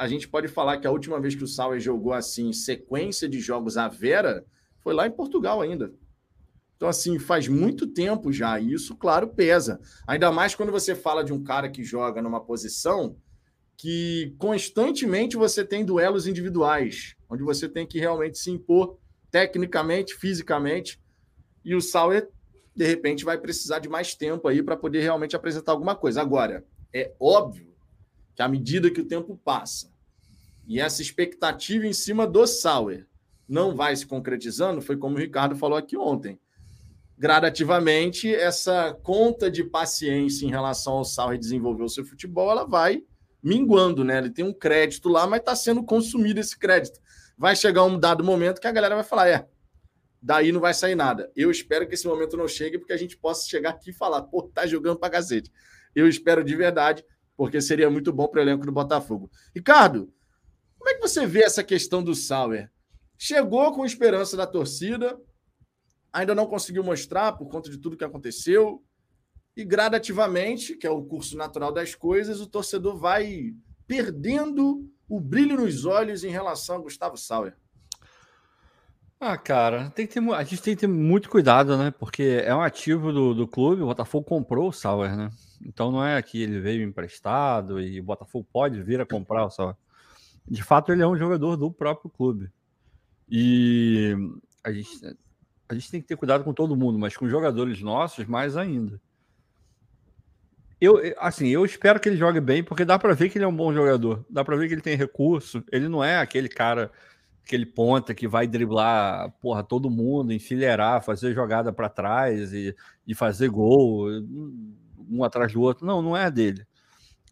a 0.00 0.08
gente 0.08 0.26
pode 0.26 0.48
falar 0.48 0.78
que 0.78 0.86
a 0.86 0.90
última 0.90 1.20
vez 1.20 1.34
que 1.34 1.44
o 1.44 1.46
Sauer 1.46 1.78
jogou 1.78 2.14
assim, 2.14 2.54
sequência 2.54 3.28
de 3.28 3.38
jogos 3.38 3.76
à 3.76 3.86
Vera, 3.86 4.46
foi 4.78 4.94
lá 4.94 5.06
em 5.06 5.10
Portugal 5.10 5.60
ainda. 5.60 5.92
Então, 6.74 6.88
assim, 6.88 7.18
faz 7.18 7.46
muito 7.48 7.86
tempo 7.86 8.32
já, 8.32 8.58
e 8.58 8.72
isso, 8.72 8.96
claro, 8.96 9.28
pesa. 9.28 9.78
Ainda 10.06 10.32
mais 10.32 10.54
quando 10.54 10.72
você 10.72 10.94
fala 10.94 11.22
de 11.22 11.34
um 11.34 11.44
cara 11.44 11.68
que 11.68 11.84
joga 11.84 12.22
numa 12.22 12.40
posição 12.42 13.14
que 13.76 14.34
constantemente 14.38 15.36
você 15.36 15.62
tem 15.62 15.84
duelos 15.84 16.26
individuais, 16.26 17.14
onde 17.28 17.42
você 17.42 17.68
tem 17.68 17.86
que 17.86 17.98
realmente 17.98 18.38
se 18.38 18.50
impor 18.50 18.98
tecnicamente, 19.30 20.14
fisicamente, 20.14 20.98
e 21.62 21.74
o 21.74 21.80
Sauer, 21.82 22.30
de 22.74 22.86
repente, 22.86 23.22
vai 23.22 23.36
precisar 23.36 23.80
de 23.80 23.88
mais 23.90 24.14
tempo 24.14 24.48
aí 24.48 24.62
para 24.62 24.78
poder 24.78 25.02
realmente 25.02 25.36
apresentar 25.36 25.72
alguma 25.72 25.94
coisa. 25.94 26.22
Agora, 26.22 26.64
é 26.90 27.12
óbvio 27.20 27.74
que 28.34 28.40
à 28.40 28.48
medida 28.48 28.90
que 28.90 29.02
o 29.02 29.06
tempo 29.06 29.38
passa 29.44 29.89
e 30.70 30.80
essa 30.80 31.02
expectativa 31.02 31.84
em 31.84 31.92
cima 31.92 32.26
do 32.26 32.46
Sauer 32.46 33.08
não 33.48 33.74
vai 33.74 33.96
se 33.96 34.06
concretizando, 34.06 34.80
foi 34.80 34.96
como 34.96 35.16
o 35.16 35.18
Ricardo 35.18 35.56
falou 35.56 35.76
aqui 35.76 35.96
ontem 35.96 36.38
gradativamente 37.20 38.34
essa 38.34 38.94
conta 39.02 39.50
de 39.50 39.62
paciência 39.62 40.46
em 40.46 40.48
relação 40.48 40.94
ao 40.94 41.04
Sauer 41.04 41.38
desenvolver 41.38 41.82
o 41.82 41.88
seu 41.88 42.02
futebol, 42.02 42.50
ela 42.50 42.64
vai 42.64 43.02
minguando, 43.42 44.02
né? 44.02 44.16
Ele 44.16 44.30
tem 44.30 44.42
um 44.42 44.54
crédito 44.54 45.06
lá, 45.10 45.26
mas 45.26 45.40
está 45.40 45.54
sendo 45.54 45.84
consumido 45.84 46.40
esse 46.40 46.58
crédito. 46.58 46.98
Vai 47.36 47.54
chegar 47.54 47.84
um 47.84 47.98
dado 47.98 48.24
momento 48.24 48.58
que 48.58 48.66
a 48.66 48.72
galera 48.72 48.94
vai 48.94 49.04
falar, 49.04 49.28
é, 49.28 49.46
daí 50.22 50.50
não 50.50 50.60
vai 50.60 50.72
sair 50.72 50.94
nada. 50.94 51.30
Eu 51.36 51.50
espero 51.50 51.86
que 51.86 51.92
esse 51.92 52.06
momento 52.06 52.38
não 52.38 52.48
chegue, 52.48 52.78
porque 52.78 52.94
a 52.94 52.96
gente 52.96 53.18
possa 53.18 53.46
chegar 53.46 53.70
aqui 53.70 53.90
e 53.90 53.94
falar, 53.94 54.22
pô, 54.22 54.44
tá 54.44 54.66
jogando 54.66 54.98
pra 54.98 55.10
cacete. 55.10 55.52
Eu 55.94 56.08
espero 56.08 56.42
de 56.42 56.56
verdade, 56.56 57.04
porque 57.36 57.60
seria 57.60 57.90
muito 57.90 58.14
bom 58.14 58.28
para 58.28 58.38
o 58.38 58.42
elenco 58.42 58.64
do 58.64 58.72
Botafogo. 58.72 59.30
Ricardo, 59.54 60.10
como 60.90 60.92
é 60.92 60.94
que 60.94 61.08
você 61.08 61.26
vê 61.26 61.42
essa 61.42 61.62
questão 61.62 62.02
do 62.02 62.14
Sauer? 62.14 62.70
Chegou 63.16 63.72
com 63.72 63.84
esperança 63.84 64.36
da 64.36 64.46
torcida, 64.46 65.16
ainda 66.12 66.34
não 66.34 66.46
conseguiu 66.46 66.82
mostrar 66.82 67.32
por 67.32 67.48
conta 67.48 67.70
de 67.70 67.78
tudo 67.78 67.96
que 67.96 68.04
aconteceu. 68.04 68.82
E 69.56 69.64
gradativamente, 69.64 70.74
que 70.76 70.86
é 70.86 70.90
o 70.90 71.04
curso 71.04 71.36
natural 71.36 71.72
das 71.72 71.94
coisas, 71.94 72.40
o 72.40 72.46
torcedor 72.46 72.96
vai 72.96 73.54
perdendo 73.86 74.88
o 75.08 75.20
brilho 75.20 75.56
nos 75.56 75.84
olhos 75.84 76.24
em 76.24 76.30
relação 76.30 76.76
a 76.76 76.80
Gustavo 76.80 77.16
Sauer. 77.16 77.56
Ah, 79.20 79.36
cara, 79.36 79.90
tem 79.90 80.06
que 80.06 80.14
ter, 80.14 80.32
a 80.32 80.42
gente 80.42 80.62
tem 80.62 80.74
que 80.74 80.80
ter 80.80 80.86
muito 80.86 81.28
cuidado, 81.28 81.76
né? 81.76 81.90
Porque 81.90 82.42
é 82.44 82.54
um 82.54 82.62
ativo 82.62 83.12
do, 83.12 83.34
do 83.34 83.46
clube, 83.46 83.82
o 83.82 83.86
Botafogo 83.86 84.24
comprou 84.24 84.70
o 84.70 84.72
Sauer, 84.72 85.14
né? 85.14 85.30
Então 85.64 85.92
não 85.92 86.04
é 86.04 86.20
que 86.22 86.40
ele 86.42 86.58
veio 86.58 86.82
emprestado 86.82 87.80
e 87.80 88.00
o 88.00 88.04
Botafogo 88.04 88.48
pode 88.50 88.82
vir 88.82 89.00
a 89.00 89.06
comprar 89.06 89.44
o 89.44 89.50
Sauer. 89.50 89.76
De 90.50 90.64
fato, 90.64 90.90
ele 90.90 91.00
é 91.00 91.06
um 91.06 91.16
jogador 91.16 91.56
do 91.56 91.70
próprio 91.70 92.10
clube. 92.10 92.50
E 93.28 94.16
a 94.64 94.72
gente, 94.72 95.16
a 95.68 95.74
gente 95.74 95.90
tem 95.90 96.02
que 96.02 96.08
ter 96.08 96.16
cuidado 96.16 96.42
com 96.42 96.52
todo 96.52 96.76
mundo, 96.76 96.98
mas 96.98 97.16
com 97.16 97.28
jogadores 97.28 97.80
nossos, 97.80 98.26
mais 98.26 98.56
ainda. 98.56 99.00
Eu, 100.80 100.98
assim, 101.18 101.46
eu 101.46 101.64
espero 101.64 102.00
que 102.00 102.08
ele 102.08 102.16
jogue 102.16 102.40
bem, 102.40 102.64
porque 102.64 102.84
dá 102.84 102.98
para 102.98 103.14
ver 103.14 103.28
que 103.28 103.38
ele 103.38 103.44
é 103.44 103.48
um 103.48 103.54
bom 103.54 103.72
jogador. 103.72 104.24
Dá 104.28 104.44
para 104.44 104.56
ver 104.56 104.66
que 104.66 104.74
ele 104.74 104.80
tem 104.80 104.96
recurso. 104.96 105.62
Ele 105.70 105.88
não 105.88 106.02
é 106.02 106.18
aquele 106.18 106.48
cara, 106.48 106.90
aquele 107.44 107.66
ponta 107.66 108.12
que 108.12 108.26
vai 108.26 108.48
driblar, 108.48 109.30
porra, 109.40 109.62
todo 109.62 109.88
mundo, 109.88 110.32
enfileirar, 110.32 111.04
fazer 111.04 111.32
jogada 111.32 111.72
para 111.72 111.88
trás 111.88 112.52
e, 112.52 112.74
e 113.06 113.14
fazer 113.14 113.50
gol, 113.50 114.08
um 115.08 115.22
atrás 115.22 115.52
do 115.52 115.60
outro. 115.60 115.86
Não, 115.86 116.02
não 116.02 116.16
é 116.16 116.28
dele. 116.28 116.66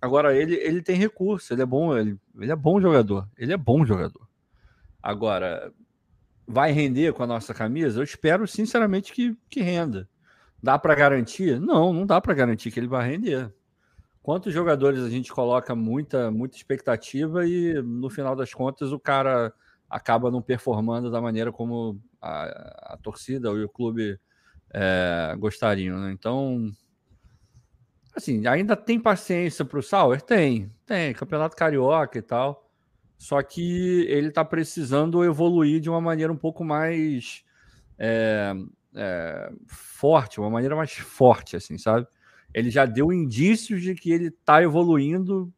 Agora, 0.01 0.37
ele, 0.37 0.55
ele 0.55 0.83
tem 0.83 0.97
recurso, 0.97 1.53
ele 1.53 1.63
é 1.63 1.67
bom, 1.67 1.97
ele, 1.97 2.17
ele 2.39 2.53
é 2.53 2.57
bom 2.57 2.81
jogador. 2.81 3.29
Ele 3.37 3.53
é 3.53 3.57
bom 3.57 3.85
jogador. 3.85 4.29
Agora, 5.03 5.73
vai 6.47 6.73
render 6.73 7.13
com 7.13 7.23
a 7.23 7.27
nossa 7.27 7.53
camisa? 7.53 7.99
Eu 7.99 8.05
espero 8.05 8.47
sinceramente 8.47 9.13
que, 9.13 9.37
que 9.51 9.61
renda. 9.61 10.09
Dá 10.63 10.79
para 10.79 10.95
garantir? 10.95 11.61
Não, 11.61 11.93
não 11.93 12.07
dá 12.07 12.21
para 12.21 12.35
garantir 12.35 12.71
que 12.71 12.81
ele 12.81 12.87
vai 12.87 13.09
render. 13.09 13.53
Quantos 14.23 14.53
jogadores 14.53 15.01
a 15.01 15.09
gente 15.09 15.33
coloca 15.33 15.75
muita, 15.75 16.31
muita 16.31 16.57
expectativa 16.57 17.47
e 17.47 17.81
no 17.83 18.11
final 18.11 18.37
das 18.37 18.53
contas 18.53 18.93
o 18.93 18.99
cara 18.99 19.53
acaba 19.89 20.31
não 20.31 20.43
performando 20.43 21.11
da 21.11 21.21
maneira 21.21 21.51
como 21.51 22.01
a, 22.21 22.95
a 22.95 22.99
torcida 23.03 23.51
ou 23.51 23.57
o 23.57 23.69
clube 23.69 24.19
é, 24.73 25.35
gostariam, 25.39 25.99
né? 25.99 26.13
Então, 26.13 26.71
assim, 28.19 28.47
ainda 28.47 28.77
tem 28.77 29.01
paciência 29.01 29.65
para 29.65 29.79
o 29.79 29.83
Sauer? 29.83 30.21
Tem, 30.21 30.71
tem, 30.85 31.15
campeonato 31.15 31.57
carioca 31.57 32.19
e 32.19 32.23
tal. 32.23 32.69
Só 33.17 33.43
que 33.43 34.07
ele 34.09 34.29
está 34.29 34.45
precisando 34.45 35.25
evoluir 35.25 35.81
de 35.81 35.91
uma 35.91 36.01
maneira 36.01 36.33
um 36.33 36.37
pouco 36.37 36.65
mais 36.65 37.45
é, 37.99 38.55
é, 38.95 39.53
forte, 39.67 40.39
uma 40.39 40.51
maneira 40.51 40.77
mais 40.77 40.93
forte, 40.93 41.57
assim, 41.57 41.79
sabe? 41.79 42.07
Ele 42.55 42.71
já 42.71 42.87
deu 42.87 43.13
indícios 43.13 43.83
de 43.83 43.95
que 43.95 44.11
ele 44.13 44.29
está 44.29 44.63
evoluindo 44.63 45.53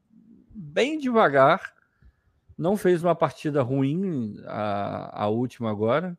bem 0.55 0.99
devagar. 0.99 1.75
Não 2.57 2.77
fez 2.77 3.03
uma 3.03 3.15
partida 3.15 3.63
ruim 3.63 4.37
a, 4.47 5.25
a 5.25 5.29
última 5.29 5.71
agora, 5.71 6.17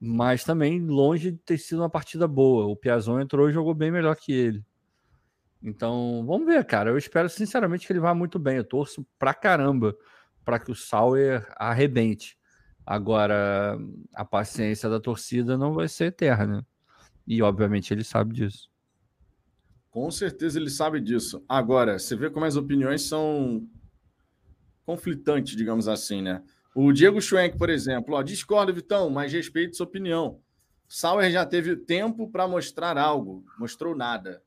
mas 0.00 0.44
também 0.44 0.80
longe 0.80 1.32
de 1.32 1.38
ter 1.38 1.58
sido 1.58 1.80
uma 1.82 1.90
partida 1.90 2.26
boa. 2.26 2.66
O 2.66 2.76
Piazon 2.76 3.20
entrou 3.20 3.48
e 3.48 3.52
jogou 3.52 3.74
bem 3.74 3.90
melhor 3.90 4.16
que 4.16 4.32
ele. 4.32 4.64
Então, 5.62 6.24
vamos 6.26 6.46
ver, 6.46 6.64
cara. 6.64 6.90
Eu 6.90 6.98
espero 6.98 7.28
sinceramente 7.28 7.86
que 7.86 7.92
ele 7.92 8.00
vá 8.00 8.14
muito 8.14 8.38
bem. 8.38 8.56
Eu 8.56 8.64
torço 8.64 9.06
pra 9.18 9.34
caramba 9.34 9.96
para 10.44 10.58
que 10.58 10.70
o 10.70 10.74
Sauer 10.74 11.46
arrebente. 11.56 12.38
Agora, 12.86 13.78
a 14.14 14.24
paciência 14.24 14.88
da 14.88 14.98
torcida 14.98 15.58
não 15.58 15.74
vai 15.74 15.88
ser 15.88 16.06
eterna. 16.06 16.66
E, 17.26 17.42
obviamente, 17.42 17.92
ele 17.92 18.02
sabe 18.02 18.34
disso. 18.34 18.70
Com 19.90 20.10
certeza 20.10 20.58
ele 20.58 20.70
sabe 20.70 21.00
disso. 21.00 21.44
Agora, 21.48 21.98
você 21.98 22.14
vê 22.16 22.30
como 22.30 22.46
as 22.46 22.56
opiniões 22.56 23.02
são 23.02 23.68
conflitantes, 24.86 25.56
digamos 25.56 25.88
assim, 25.88 26.22
né? 26.22 26.42
O 26.74 26.92
Diego 26.92 27.20
Schwenk, 27.20 27.58
por 27.58 27.68
exemplo, 27.68 28.14
ó, 28.14 28.22
discordo, 28.22 28.72
Vitão, 28.72 29.10
mas 29.10 29.32
respeito 29.32 29.76
sua 29.76 29.84
opinião. 29.84 30.40
Sauer 30.88 31.30
já 31.30 31.44
teve 31.44 31.76
tempo 31.76 32.30
para 32.30 32.48
mostrar 32.48 32.96
algo, 32.96 33.44
mostrou 33.58 33.94
nada. 33.94 34.42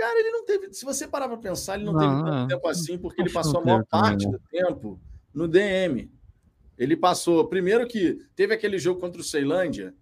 Cara, 0.00 0.18
ele 0.18 0.30
não 0.30 0.46
teve. 0.46 0.72
Se 0.72 0.82
você 0.82 1.06
parar 1.06 1.28
para 1.28 1.36
pensar, 1.36 1.74
ele 1.74 1.84
não, 1.84 1.92
não 1.92 2.00
teve 2.00 2.14
tanto 2.24 2.44
é. 2.44 2.56
tempo 2.56 2.68
assim, 2.68 2.96
porque 2.96 3.20
ele 3.20 3.28
passou 3.28 3.60
a 3.60 3.64
maior 3.64 3.84
parte 3.84 4.26
do 4.26 4.40
tempo 4.50 4.98
no 5.34 5.46
DM. 5.46 6.10
Ele 6.78 6.96
passou. 6.96 7.46
Primeiro 7.48 7.86
que 7.86 8.18
teve 8.34 8.54
aquele 8.54 8.78
jogo 8.78 8.98
contra 8.98 9.20
o 9.20 9.24
Ceilândia, 9.24 9.94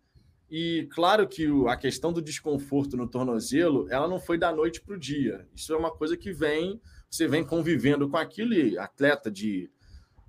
e 0.49 0.89
claro 0.93 1.27
que 1.27 1.49
a 1.67 1.77
questão 1.77 2.13
do 2.13 2.23
desconforto 2.23 2.97
no 2.97 3.09
tornozelo, 3.09 3.89
ela 3.91 4.07
não 4.07 4.21
foi 4.21 4.39
da 4.39 4.53
noite 4.53 4.81
para 4.81 4.95
o 4.95 4.99
dia. 4.99 5.49
Isso 5.53 5.73
é 5.73 5.77
uma 5.77 5.91
coisa 5.91 6.17
que 6.17 6.31
vem, 6.31 6.81
você 7.11 7.27
vem 7.27 7.45
convivendo 7.45 8.09
com 8.09 8.17
aquilo, 8.17 8.55
e 8.55 8.79
atleta 8.79 9.29
de 9.29 9.69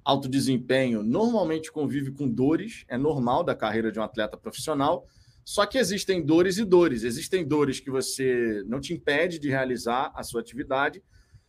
alto 0.04 0.28
desempenho 0.28 1.04
normalmente 1.04 1.72
convive 1.72 2.12
com 2.12 2.28
dores, 2.28 2.86
é 2.88 2.98
normal 2.98 3.44
da 3.44 3.54
carreira 3.54 3.92
de 3.92 4.00
um 4.00 4.04
atleta 4.04 4.36
profissional. 4.36 5.06
Só 5.50 5.66
que 5.66 5.80
existem 5.80 6.24
dores 6.24 6.60
e 6.60 6.64
dores. 6.64 7.02
Existem 7.02 7.44
dores 7.44 7.80
que 7.80 7.90
você 7.90 8.64
não 8.68 8.80
te 8.80 8.94
impede 8.94 9.40
de 9.40 9.50
realizar 9.50 10.12
a 10.14 10.22
sua 10.22 10.42
atividade 10.42 11.04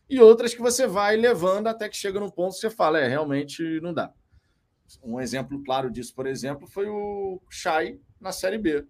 e 0.09 0.19
outras 0.19 0.55
que 0.55 0.59
você 0.59 0.87
vai 0.87 1.15
levando 1.15 1.67
até 1.67 1.87
que 1.87 1.95
chega 1.95 2.19
num 2.19 2.31
ponto 2.31 2.55
que 2.55 2.61
você 2.61 2.71
fala, 2.71 2.97
é, 2.97 3.07
realmente 3.07 3.79
não 3.79 3.93
dá. 3.93 4.11
Um 5.03 5.21
exemplo 5.21 5.63
claro 5.63 5.91
disso, 5.91 6.15
por 6.15 6.25
exemplo, 6.25 6.67
foi 6.67 6.89
o 6.89 7.39
Chay 7.47 8.01
na 8.19 8.31
Série 8.31 8.57
B. 8.57 8.87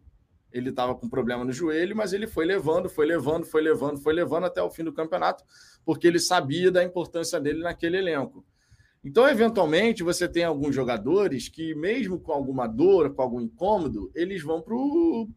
Ele 0.49 0.69
estava 0.69 0.95
com 0.95 1.09
problema 1.09 1.43
no 1.43 1.51
joelho, 1.51 1.93
mas 1.93 2.13
ele 2.13 2.25
foi 2.25 2.45
levando, 2.45 2.87
foi 2.87 3.05
levando, 3.05 3.45
foi 3.45 3.61
levando, 3.61 3.97
foi 3.99 4.13
levando 4.13 4.45
até 4.45 4.63
o 4.63 4.71
fim 4.71 4.85
do 4.85 4.93
campeonato, 4.93 5.43
porque 5.83 6.07
ele 6.07 6.19
sabia 6.19 6.71
da 6.71 6.85
importância 6.85 7.37
dele 7.37 7.59
naquele 7.59 7.97
elenco. 7.97 8.45
Então, 9.03 9.27
eventualmente, 9.27 10.03
você 10.03 10.27
tem 10.27 10.43
alguns 10.43 10.75
jogadores 10.75 11.49
que, 11.49 11.73
mesmo 11.73 12.19
com 12.19 12.31
alguma 12.31 12.67
dor, 12.67 13.13
com 13.15 13.21
algum 13.21 13.41
incômodo, 13.41 14.11
eles 14.13 14.43
vão 14.43 14.61
para 14.61 14.75
o 14.75 15.27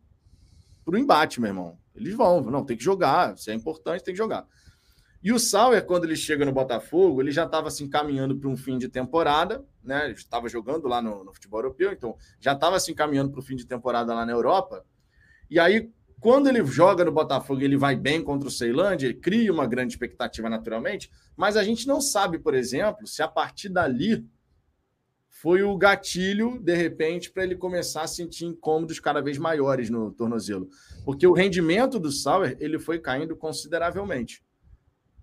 embate, 0.95 1.41
meu 1.41 1.49
irmão. 1.49 1.79
Eles 1.95 2.15
vão, 2.15 2.43
não, 2.43 2.65
tem 2.65 2.77
que 2.77 2.85
jogar, 2.85 3.39
se 3.39 3.51
é 3.51 3.55
importante, 3.55 4.05
tem 4.05 4.13
que 4.13 4.19
jogar. 4.19 4.47
E 5.23 5.33
o 5.33 5.39
Sauer, 5.39 5.87
quando 5.87 6.05
ele 6.05 6.17
chega 6.17 6.45
no 6.45 6.53
Botafogo, 6.53 7.23
ele 7.23 7.31
já 7.31 7.45
estava 7.45 7.71
se 7.71 7.77
assim, 7.77 7.85
encaminhando 7.85 8.37
para 8.37 8.51
um 8.51 8.57
fim 8.57 8.77
de 8.77 8.91
temporada, 8.91 9.65
né? 9.83 10.05
Ele 10.05 10.13
estava 10.13 10.51
jogando 10.51 10.87
lá 10.87 11.01
no, 11.01 11.25
no 11.25 11.33
futebol 11.33 11.61
europeu, 11.61 11.93
então 11.93 12.15
já 12.39 12.53
estava 12.53 12.79
se 12.79 12.85
assim, 12.85 12.93
encaminhando 12.93 13.31
para 13.31 13.41
o 13.41 13.43
fim 13.43 13.57
de 13.57 13.67
temporada 13.67 14.13
lá 14.13 14.27
na 14.27 14.33
Europa. 14.33 14.85
E 15.49 15.59
aí, 15.59 15.91
quando 16.25 16.49
ele 16.49 16.65
joga 16.65 17.05
no 17.05 17.13
Botafogo 17.13 17.61
ele 17.61 17.77
vai 17.77 17.95
bem 17.95 18.23
contra 18.23 18.49
o 18.49 18.51
Ceilândia, 18.51 19.09
ele 19.09 19.15
cria 19.21 19.53
uma 19.53 19.67
grande 19.67 19.93
expectativa 19.93 20.49
naturalmente, 20.49 21.11
mas 21.37 21.55
a 21.55 21.63
gente 21.63 21.87
não 21.87 22.01
sabe, 22.01 22.39
por 22.39 22.55
exemplo, 22.55 23.07
se 23.07 23.23
a 23.23 23.29
partir 23.29 23.69
dali 23.69 24.27
foi 25.29 25.63
o 25.63 25.77
gatilho, 25.77 26.59
de 26.59 26.75
repente, 26.75 27.31
para 27.31 27.45
ele 27.45 27.55
começar 27.55 28.05
a 28.05 28.07
sentir 28.07 28.47
incômodos 28.47 28.99
cada 28.99 29.21
vez 29.21 29.37
maiores 29.37 29.91
no 29.91 30.11
tornozelo. 30.13 30.67
Porque 31.05 31.27
o 31.27 31.35
rendimento 31.35 31.99
do 31.99 32.11
Sauer 32.11 32.57
ele 32.59 32.79
foi 32.79 32.99
caindo 32.99 33.37
consideravelmente. 33.37 34.43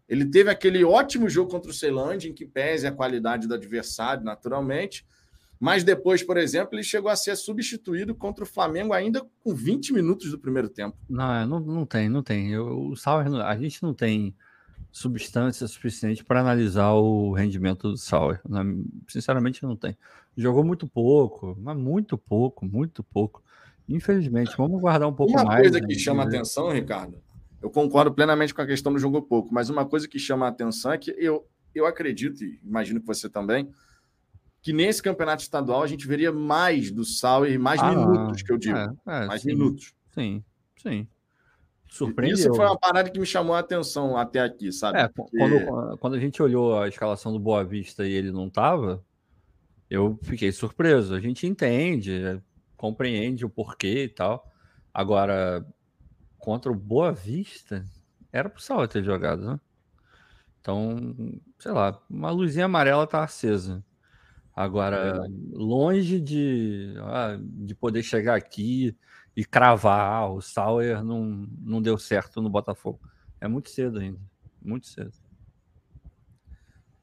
Ele 0.08 0.30
teve 0.30 0.52
aquele 0.52 0.84
ótimo 0.84 1.28
jogo 1.28 1.50
contra 1.50 1.72
o 1.72 1.74
Ceilândia, 1.74 2.30
em 2.30 2.34
que 2.34 2.46
pese 2.46 2.86
a 2.86 2.92
qualidade 2.92 3.48
do 3.48 3.56
adversário, 3.56 4.24
naturalmente, 4.24 5.04
Mas 5.62 5.84
depois, 5.84 6.24
por 6.24 6.38
exemplo, 6.38 6.74
ele 6.74 6.82
chegou 6.82 7.12
a 7.12 7.16
ser 7.16 7.36
substituído 7.36 8.16
contra 8.16 8.44
o 8.44 8.48
Flamengo 8.48 8.94
ainda 8.94 9.24
com 9.44 9.54
20 9.54 9.94
minutos 9.94 10.32
do 10.32 10.40
primeiro 10.40 10.68
tempo. 10.68 10.98
Não, 11.08 11.32
é, 11.32 11.46
não, 11.46 11.60
não 11.60 11.86
tem, 11.86 12.10
não 12.10 12.24
tem. 12.24 12.52
Eu, 12.52 12.90
o 12.90 12.96
Sauer, 12.96 13.32
a 13.46 13.56
gente 13.56 13.84
não 13.84 13.94
tem 13.94 14.36
substância 14.92 15.68
suficiente 15.68 16.26
para 16.26 16.40
analisar 16.42 16.94
o 16.94 17.32
rendimento 17.34 17.92
do 17.92 17.98
Sauer. 17.98 18.42
Né? 18.50 18.60
Sinceramente, 19.08 19.62
não 19.62 19.76
tem. 19.76 19.96
Jogou 20.36 20.64
muito 20.64 20.88
pouco, 20.88 21.56
mas 21.62 21.78
muito 21.78 22.18
pouco, 22.18 22.66
muito 22.66 23.04
pouco. 23.04 23.44
Infelizmente, 23.88 24.58
vamos 24.58 24.82
guardar 24.82 25.08
um 25.08 25.14
pouco 25.14 25.32
uma 25.32 25.44
mais. 25.44 25.60
Uma 25.60 25.62
coisa 25.62 25.80
que 25.80 25.94
né? 25.94 26.00
chama 26.00 26.24
atenção, 26.24 26.72
Ricardo, 26.72 27.22
eu 27.62 27.70
concordo 27.70 28.12
plenamente 28.12 28.52
com 28.52 28.64
a 28.64 28.66
questão 28.66 28.92
do 28.92 28.98
jogo 28.98 29.22
pouco, 29.22 29.54
mas 29.54 29.70
uma 29.70 29.86
coisa 29.86 30.08
que 30.08 30.18
chama 30.18 30.48
a 30.48 30.50
atenção 30.50 30.92
é 30.92 30.98
que 30.98 31.14
eu, 31.20 31.46
eu 31.76 31.86
acredito, 31.86 32.44
e 32.44 32.60
imagino 32.64 33.00
que 33.00 33.06
você 33.06 33.30
também, 33.30 33.70
que 34.62 34.72
nesse 34.72 35.02
campeonato 35.02 35.42
estadual 35.42 35.82
a 35.82 35.88
gente 35.88 36.08
veria 36.08 36.32
mais 36.32 36.92
do 36.92 37.04
Sauer, 37.04 37.60
mais 37.60 37.82
ah, 37.82 37.90
minutos, 37.90 38.44
que 38.44 38.52
eu 38.52 38.58
digo. 38.58 38.78
É, 38.78 38.90
é, 39.08 39.26
mais 39.26 39.42
sim, 39.42 39.48
minutos. 39.48 39.94
Sim, 40.14 40.44
sim. 40.78 41.08
Surpreendeu. 41.90 42.38
Isso 42.38 42.54
foi 42.54 42.66
uma 42.66 42.78
parada 42.78 43.10
que 43.10 43.20
me 43.20 43.26
chamou 43.26 43.56
a 43.56 43.60
atenção 43.60 44.16
até 44.16 44.40
aqui, 44.40 44.72
sabe? 44.72 45.00
É, 45.00 45.08
Porque... 45.08 45.38
quando, 45.38 45.98
quando 45.98 46.14
a 46.14 46.20
gente 46.20 46.42
olhou 46.42 46.80
a 46.80 46.88
escalação 46.88 47.34
do 47.34 47.40
Boa 47.40 47.66
Vista 47.66 48.08
e 48.08 48.14
ele 48.14 48.32
não 48.32 48.50
tava, 48.50 49.04
eu 49.90 50.18
fiquei 50.22 50.52
surpreso. 50.52 51.14
A 51.16 51.20
gente 51.20 51.46
entende, 51.48 52.42
compreende 52.78 53.46
o 53.46 53.50
porquê 53.50 54.04
e 54.04 54.10
tal. 54.10 54.50
Agora, 54.94 55.66
contra 56.38 56.72
o 56.72 56.76
Boa 56.76 57.12
Vista, 57.12 57.84
era 58.32 58.50
pro 58.50 58.62
Sauer 58.62 58.88
ter 58.88 59.04
jogado, 59.04 59.44
né? 59.44 59.60
Então, 60.62 60.98
sei 61.58 61.72
lá, 61.72 62.00
uma 62.08 62.30
luzinha 62.30 62.66
amarela 62.66 63.08
tá 63.08 63.24
acesa. 63.24 63.84
Agora, 64.56 65.26
é 65.26 65.58
longe 65.58 66.20
de, 66.20 66.94
ah, 67.00 67.38
de 67.42 67.74
poder 67.74 68.04
chegar 68.04 68.36
aqui 68.36 68.96
e 69.36 69.46
cravar, 69.46 70.24
ah, 70.24 70.30
o 70.30 70.42
Sauer 70.42 71.04
não, 71.04 71.48
não 71.60 71.82
deu 71.82 71.98
certo 71.98 72.42
no 72.42 72.50
Botafogo. 72.50 73.00
É 73.40 73.48
muito 73.48 73.70
cedo 73.70 74.00
ainda, 74.00 74.20
muito 74.62 74.88
cedo. 74.88 75.14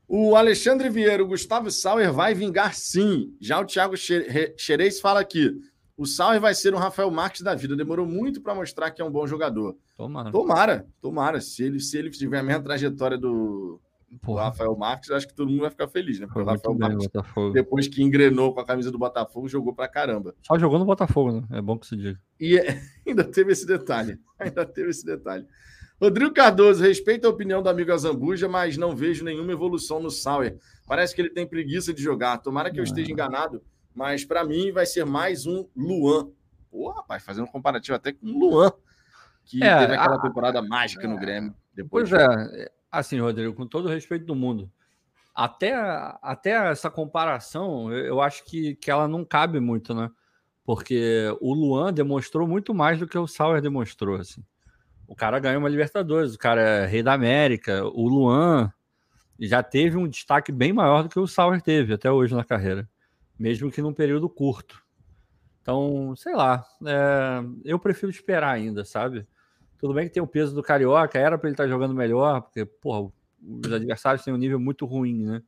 O 0.07 0.37
Alexandre 0.37 0.88
Vieira, 0.88 1.23
o 1.23 1.26
Gustavo 1.26 1.71
Sauer 1.71 2.12
vai 2.12 2.35
vingar 2.35 2.75
sim. 2.75 3.37
Já 3.40 3.61
o 3.61 3.67
Thiago 3.67 3.95
Xerez 3.97 5.00
fala 5.00 5.21
aqui. 5.21 5.61
O 5.97 6.07
Sauer 6.07 6.40
vai 6.40 6.55
ser 6.55 6.75
um 6.75 6.78
Rafael 6.78 7.11
Marques 7.11 7.43
da 7.43 7.55
vida. 7.55 7.76
Demorou 7.76 8.07
muito 8.07 8.40
para 8.40 8.55
mostrar 8.55 8.90
que 8.90 9.02
é 9.02 9.05
um 9.05 9.11
bom 9.11 9.26
jogador. 9.26 9.76
Tomara. 9.97 10.31
Tomara, 10.31 10.87
tomara. 11.02 11.40
Se 11.43 11.62
ele, 11.62 11.81
se 11.81 11.99
ele 11.99 12.09
tiver 12.09 12.38
a 12.38 12.43
mesma 12.43 12.62
trajetória 12.62 13.19
do, 13.19 13.78
o 14.27 14.35
Rafael 14.35 14.75
Marques, 14.77 15.11
acho 15.11 15.29
que 15.29 15.35
todo 15.35 15.50
mundo 15.50 15.61
vai 15.61 15.71
ficar 15.71 15.88
feliz, 15.88 16.19
né? 16.19 16.27
Porque 16.27 16.41
o 16.41 16.45
Rafael 16.45 16.75
bem, 16.75 16.88
Marques, 16.88 17.07
Botafogo. 17.07 17.53
depois 17.53 17.88
que 17.88 18.03
engrenou 18.03 18.55
com 18.55 18.61
a 18.61 18.65
camisa 18.65 18.91
do 18.91 18.99
Botafogo, 18.99 19.49
jogou 19.49 19.75
pra 19.75 19.88
caramba. 19.88 20.35
Só 20.43 20.59
jogou 20.59 20.79
no 20.79 20.85
Botafogo, 20.85 21.33
né? 21.33 21.43
É 21.53 21.61
bom 21.61 21.79
que 21.79 21.87
se 21.87 21.97
diga. 21.97 22.19
E 22.41 22.57
é... 22.57 22.81
ainda 23.07 23.25
teve 23.25 23.53
esse 23.53 23.67
detalhe. 23.67 24.19
Ainda 24.38 24.65
teve 24.65 24.91
esse 24.91 25.05
detalhe. 25.05 25.47
Rodrigo 26.00 26.33
Cardoso, 26.33 26.83
respeito 26.83 27.27
a 27.27 27.31
opinião 27.31 27.61
do 27.61 27.69
amigo 27.69 27.93
Azambuja, 27.93 28.49
mas 28.49 28.77
não 28.77 28.95
vejo 28.95 29.25
nenhuma 29.25 29.53
evolução 29.53 30.00
no 30.00 30.11
Sauer. 30.11 30.57
Parece 30.87 31.15
que 31.15 31.21
ele 31.21 31.31
tem 31.31 31.47
preguiça 31.47 31.93
de 31.93 32.00
jogar. 32.00 32.38
Tomara 32.38 32.71
que 32.71 32.79
eu 32.79 32.85
esteja 32.85 33.11
enganado, 33.11 33.62
mas 33.93 34.25
para 34.25 34.45
mim 34.45 34.71
vai 34.71 34.87
ser 34.87 35.05
mais 35.05 35.45
um 35.45 35.67
Luan. 35.77 36.31
Pô, 36.71 36.91
rapaz, 36.91 37.25
fazendo 37.25 37.45
um 37.45 37.50
comparativo 37.50 37.97
até 37.97 38.12
com 38.12 38.27
o 38.27 38.38
Luan, 38.38 38.73
que 39.45 39.62
é, 39.62 39.79
teve 39.79 39.95
aquela 39.95 40.17
a... 40.17 40.23
temporada 40.23 40.62
mágica 40.62 41.09
no 41.09 41.19
Grêmio. 41.19 41.53
Depois 41.75 42.09
pois 42.09 42.23
é, 42.23 42.71
Assim, 42.90 43.21
Rodrigo, 43.21 43.54
com 43.54 43.66
todo 43.66 43.87
o 43.87 43.88
respeito 43.88 44.25
do 44.25 44.35
mundo, 44.35 44.71
até, 45.35 45.73
até 46.21 46.71
essa 46.71 46.90
comparação, 46.90 47.92
eu 47.92 48.21
acho 48.21 48.45
que, 48.45 48.75
que 48.75 48.90
ela 48.90 49.07
não 49.07 49.25
cabe 49.25 49.61
muito, 49.61 49.95
né? 49.95 50.11
Porque 50.64 51.35
o 51.40 51.54
Luan 51.54 51.92
demonstrou 51.92 52.47
muito 52.47 52.75
mais 52.75 52.99
do 52.99 53.07
que 53.07 53.16
o 53.16 53.26
Sauer 53.26 53.62
demonstrou, 53.62 54.16
assim. 54.16 54.45
O 55.07 55.14
cara 55.14 55.38
ganhou 55.38 55.61
uma 55.61 55.68
Libertadores, 55.68 56.35
o 56.35 56.38
cara 56.38 56.61
é 56.61 56.87
rei 56.87 57.02
da 57.02 57.12
América. 57.12 57.85
O 57.85 58.09
Luan 58.09 58.71
já 59.38 59.62
teve 59.62 59.97
um 59.97 60.09
destaque 60.09 60.50
bem 60.50 60.73
maior 60.73 61.04
do 61.04 61.09
que 61.09 61.18
o 61.18 61.26
Sauer 61.26 61.62
teve 61.62 61.94
até 61.94 62.11
hoje 62.11 62.35
na 62.35 62.44
carreira, 62.44 62.88
mesmo 63.38 63.70
que 63.70 63.81
num 63.81 63.94
período 63.94 64.29
curto. 64.29 64.83
Então, 65.62 66.16
sei 66.16 66.35
lá, 66.35 66.66
é, 66.85 67.44
eu 67.64 67.79
prefiro 67.79 68.11
esperar 68.11 68.51
ainda, 68.51 68.85
sabe? 68.85 69.27
Tudo 69.79 69.95
bem 69.95 70.09
que 70.09 70.14
tem 70.14 70.23
o 70.23 70.27
peso 70.27 70.55
do 70.55 70.62
Carioca, 70.62 71.19
era 71.19 71.38
para 71.38 71.49
ele 71.49 71.55
estar 71.55 71.64
tá 71.64 71.69
jogando 71.69 71.95
melhor, 71.95 72.43
porque, 72.43 72.64
porra, 72.64 73.11
os 73.41 73.73
adversários 73.73 74.25
têm 74.25 74.35
um 74.35 74.38
nível 74.38 74.59
muito 74.59 74.85
ruim, 74.85 75.25
né? 75.25 75.43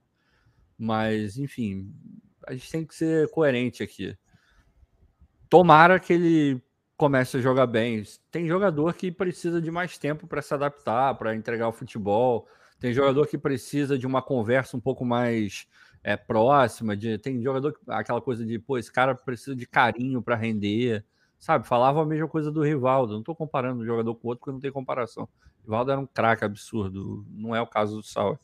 Mas, 0.78 1.36
enfim, 1.36 1.92
a 2.46 2.52
gente 2.52 2.70
tem 2.70 2.86
que 2.86 2.94
ser 2.94 3.28
coerente 3.30 3.82
aqui. 3.82 4.16
Tomara 5.48 5.98
que 5.98 6.12
ele 6.12 6.62
comece 6.96 7.38
a 7.38 7.40
jogar 7.40 7.66
bem. 7.66 8.02
Tem 8.30 8.46
jogador 8.46 8.94
que 8.94 9.10
precisa 9.10 9.60
de 9.60 9.70
mais 9.70 9.98
tempo 9.98 10.26
para 10.26 10.42
se 10.42 10.54
adaptar, 10.54 11.14
para 11.14 11.34
entregar 11.34 11.68
o 11.68 11.72
futebol. 11.72 12.46
Tem 12.78 12.92
jogador 12.92 13.26
que 13.26 13.36
precisa 13.36 13.98
de 13.98 14.06
uma 14.06 14.22
conversa 14.22 14.76
um 14.76 14.80
pouco 14.80 15.04
mais 15.04 15.66
é, 16.04 16.16
próxima. 16.16 16.96
De, 16.96 17.18
tem 17.18 17.42
jogador 17.42 17.74
aquela 17.88 18.20
coisa 18.20 18.44
de, 18.44 18.58
pô, 18.58 18.78
esse 18.78 18.92
cara 18.92 19.14
precisa 19.14 19.56
de 19.56 19.66
carinho 19.66 20.22
para 20.22 20.36
render. 20.36 21.04
Sabe, 21.40 21.66
falava 21.66 22.02
a 22.02 22.06
mesma 22.06 22.28
coisa 22.28 22.52
do 22.52 22.62
Rivaldo. 22.62 23.14
Não 23.14 23.20
estou 23.20 23.34
comparando 23.34 23.80
um 23.80 23.86
jogador 23.86 24.14
com 24.14 24.28
outro 24.28 24.40
porque 24.40 24.52
não 24.52 24.60
tem 24.60 24.70
comparação. 24.70 25.24
O 25.60 25.62
Rivaldo 25.64 25.90
era 25.90 26.00
um 26.00 26.06
craque 26.06 26.44
absurdo, 26.44 27.24
não 27.30 27.56
é 27.56 27.62
o 27.62 27.66
caso 27.66 27.96
do 27.96 28.02
Sauer. 28.02 28.38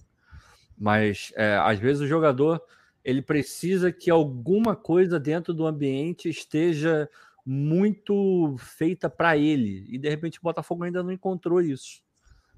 Mas 0.78 1.30
é, 1.36 1.56
às 1.58 1.78
vezes 1.78 2.02
o 2.02 2.06
jogador 2.06 2.60
ele 3.04 3.20
precisa 3.20 3.92
que 3.92 4.10
alguma 4.10 4.74
coisa 4.74 5.20
dentro 5.20 5.52
do 5.52 5.66
ambiente 5.66 6.28
esteja 6.28 7.08
muito 7.44 8.56
feita 8.58 9.10
para 9.10 9.36
ele. 9.36 9.86
E 9.88 9.98
de 9.98 10.08
repente 10.08 10.38
o 10.38 10.42
Botafogo 10.42 10.82
ainda 10.82 11.02
não 11.02 11.12
encontrou 11.12 11.60
isso. 11.60 12.02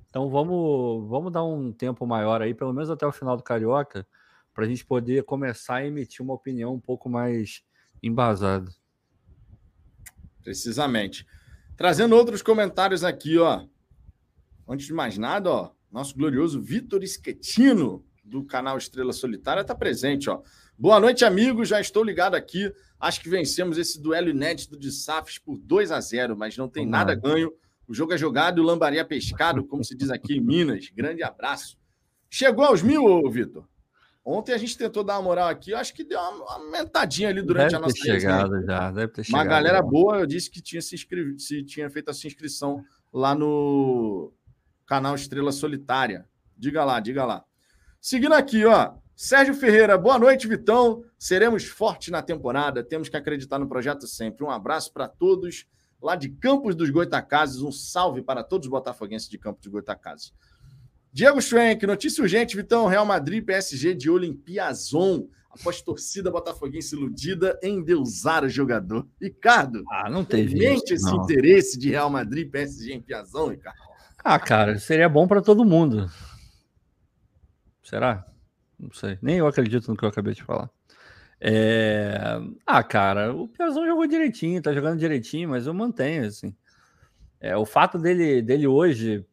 Então 0.08 0.30
vamos, 0.30 1.06
vamos 1.08 1.32
dar 1.32 1.44
um 1.44 1.72
tempo 1.72 2.06
maior 2.06 2.40
aí, 2.40 2.54
pelo 2.54 2.72
menos 2.72 2.90
até 2.90 3.04
o 3.04 3.12
final 3.12 3.36
do 3.36 3.42
Carioca, 3.42 4.06
para 4.54 4.64
a 4.64 4.68
gente 4.68 4.86
poder 4.86 5.24
começar 5.24 5.76
a 5.76 5.86
emitir 5.86 6.24
uma 6.24 6.34
opinião 6.34 6.74
um 6.74 6.80
pouco 6.80 7.10
mais 7.10 7.62
embasada. 8.00 8.70
Precisamente. 10.48 11.26
Trazendo 11.76 12.16
outros 12.16 12.40
comentários 12.40 13.04
aqui, 13.04 13.36
ó. 13.36 13.66
Antes 14.66 14.86
de 14.86 14.94
mais 14.94 15.18
nada, 15.18 15.50
ó, 15.50 15.70
nosso 15.92 16.16
glorioso 16.16 16.58
Vitor 16.58 17.06
Schettino, 17.06 18.02
do 18.24 18.42
canal 18.42 18.78
Estrela 18.78 19.12
Solitária, 19.12 19.60
está 19.60 19.74
presente, 19.74 20.30
ó. 20.30 20.40
Boa 20.78 20.98
noite, 20.98 21.22
amigos. 21.22 21.68
Já 21.68 21.82
estou 21.82 22.02
ligado 22.02 22.34
aqui. 22.34 22.72
Acho 22.98 23.20
que 23.20 23.28
vencemos 23.28 23.76
esse 23.76 24.00
duelo 24.00 24.30
inédito 24.30 24.78
de 24.78 24.90
SAFs 24.90 25.38
por 25.38 25.58
2 25.58 25.92
a 25.92 26.00
0 26.00 26.34
mas 26.34 26.56
não 26.56 26.66
tem 26.66 26.86
nada 26.86 27.14
ganho. 27.14 27.52
O 27.86 27.92
jogo 27.92 28.14
é 28.14 28.16
jogado 28.16 28.56
e 28.56 28.60
o 28.62 28.64
lambaria 28.64 29.04
pescado, 29.04 29.62
como 29.66 29.84
se 29.84 29.94
diz 29.94 30.10
aqui 30.10 30.38
em 30.38 30.40
Minas. 30.40 30.88
Grande 30.88 31.22
abraço. 31.22 31.76
Chegou 32.30 32.64
aos 32.64 32.80
mil, 32.80 33.30
Vitor? 33.30 33.68
Ontem 34.24 34.52
a 34.52 34.58
gente 34.58 34.76
tentou 34.76 35.02
dar 35.02 35.14
uma 35.14 35.22
moral 35.22 35.48
aqui, 35.48 35.72
acho 35.72 35.94
que 35.94 36.04
deu 36.04 36.18
uma 36.20 36.54
aumentadinha 36.54 37.30
ali 37.30 37.40
durante 37.40 37.72
deve 37.72 37.76
a 37.76 37.80
nossa 37.80 37.94
ter 37.94 38.02
chegado 38.02 38.62
já, 38.62 38.90
deve 38.90 39.12
ter 39.12 39.24
chegado. 39.24 39.40
Uma 39.40 39.48
galera 39.48 39.80
boa, 39.80 40.18
eu 40.18 40.26
disse 40.26 40.50
que 40.50 40.60
tinha 40.60 40.82
se, 40.82 40.94
inscrevido, 40.94 41.40
se 41.40 41.62
tinha 41.64 41.88
feito 41.88 42.10
a 42.10 42.14
sua 42.14 42.28
inscrição 42.28 42.84
lá 43.12 43.34
no 43.34 44.32
canal 44.86 45.14
Estrela 45.14 45.50
Solitária. 45.50 46.26
Diga 46.56 46.84
lá, 46.84 47.00
diga 47.00 47.24
lá. 47.24 47.44
Seguindo 48.00 48.34
aqui, 48.34 48.64
ó. 48.64 48.94
Sérgio 49.16 49.54
Ferreira, 49.54 49.98
boa 49.98 50.18
noite, 50.18 50.46
Vitão. 50.46 51.02
Seremos 51.18 51.64
fortes 51.64 52.10
na 52.10 52.22
temporada, 52.22 52.84
temos 52.84 53.08
que 53.08 53.16
acreditar 53.16 53.58
no 53.58 53.68
projeto 53.68 54.06
sempre. 54.06 54.44
Um 54.44 54.50
abraço 54.50 54.92
para 54.92 55.08
todos 55.08 55.66
lá 56.00 56.14
de 56.14 56.28
Campos 56.28 56.76
dos 56.76 56.90
Goitacazes. 56.90 57.60
Um 57.60 57.72
salve 57.72 58.22
para 58.22 58.44
todos 58.44 58.66
os 58.66 58.70
botafoguenses 58.70 59.28
de 59.28 59.36
Campos 59.36 59.62
dos 59.62 59.72
Goitacazes. 59.72 60.32
Diego 61.18 61.42
Schwenk, 61.42 61.84
notícia 61.84 62.22
urgente, 62.22 62.56
Vitão, 62.56 62.86
Real 62.86 63.04
Madrid 63.04 63.44
PSG 63.44 63.92
de 63.92 64.08
Olimpiazon. 64.08 65.26
Após 65.50 65.82
torcida 65.82 66.30
botafoguense 66.30 66.94
iludida 66.94 67.58
em 67.60 67.82
deusar 67.82 68.44
o 68.44 68.48
jogador. 68.48 69.04
Ricardo, 69.20 69.82
ah, 69.90 70.08
não 70.08 70.24
teve 70.24 70.56
mente 70.56 70.94
esse 70.94 71.10
não. 71.10 71.24
interesse 71.24 71.76
de 71.76 71.90
Real 71.90 72.08
Madrid 72.08 72.48
PSG 72.48 72.92
em 72.92 73.00
Piazon, 73.00 73.48
Ricardo? 73.48 73.76
Ah, 74.22 74.38
cara, 74.38 74.78
seria 74.78 75.08
bom 75.08 75.26
para 75.26 75.42
todo 75.42 75.64
mundo. 75.64 76.08
Será? 77.82 78.24
Não 78.78 78.92
sei. 78.92 79.18
Nem 79.20 79.38
eu 79.38 79.48
acredito 79.48 79.88
no 79.88 79.96
que 79.96 80.04
eu 80.04 80.08
acabei 80.08 80.34
de 80.34 80.44
falar. 80.44 80.70
É... 81.40 82.38
Ah, 82.64 82.84
cara, 82.84 83.34
o 83.34 83.48
Piazon 83.48 83.84
jogou 83.86 84.06
direitinho, 84.06 84.62
tá 84.62 84.72
jogando 84.72 85.00
direitinho, 85.00 85.48
mas 85.48 85.66
eu 85.66 85.74
mantenho, 85.74 86.26
assim. 86.26 86.54
É, 87.40 87.56
o 87.56 87.66
fato 87.66 87.98
dele, 87.98 88.40
dele 88.40 88.68
hoje 88.68 89.26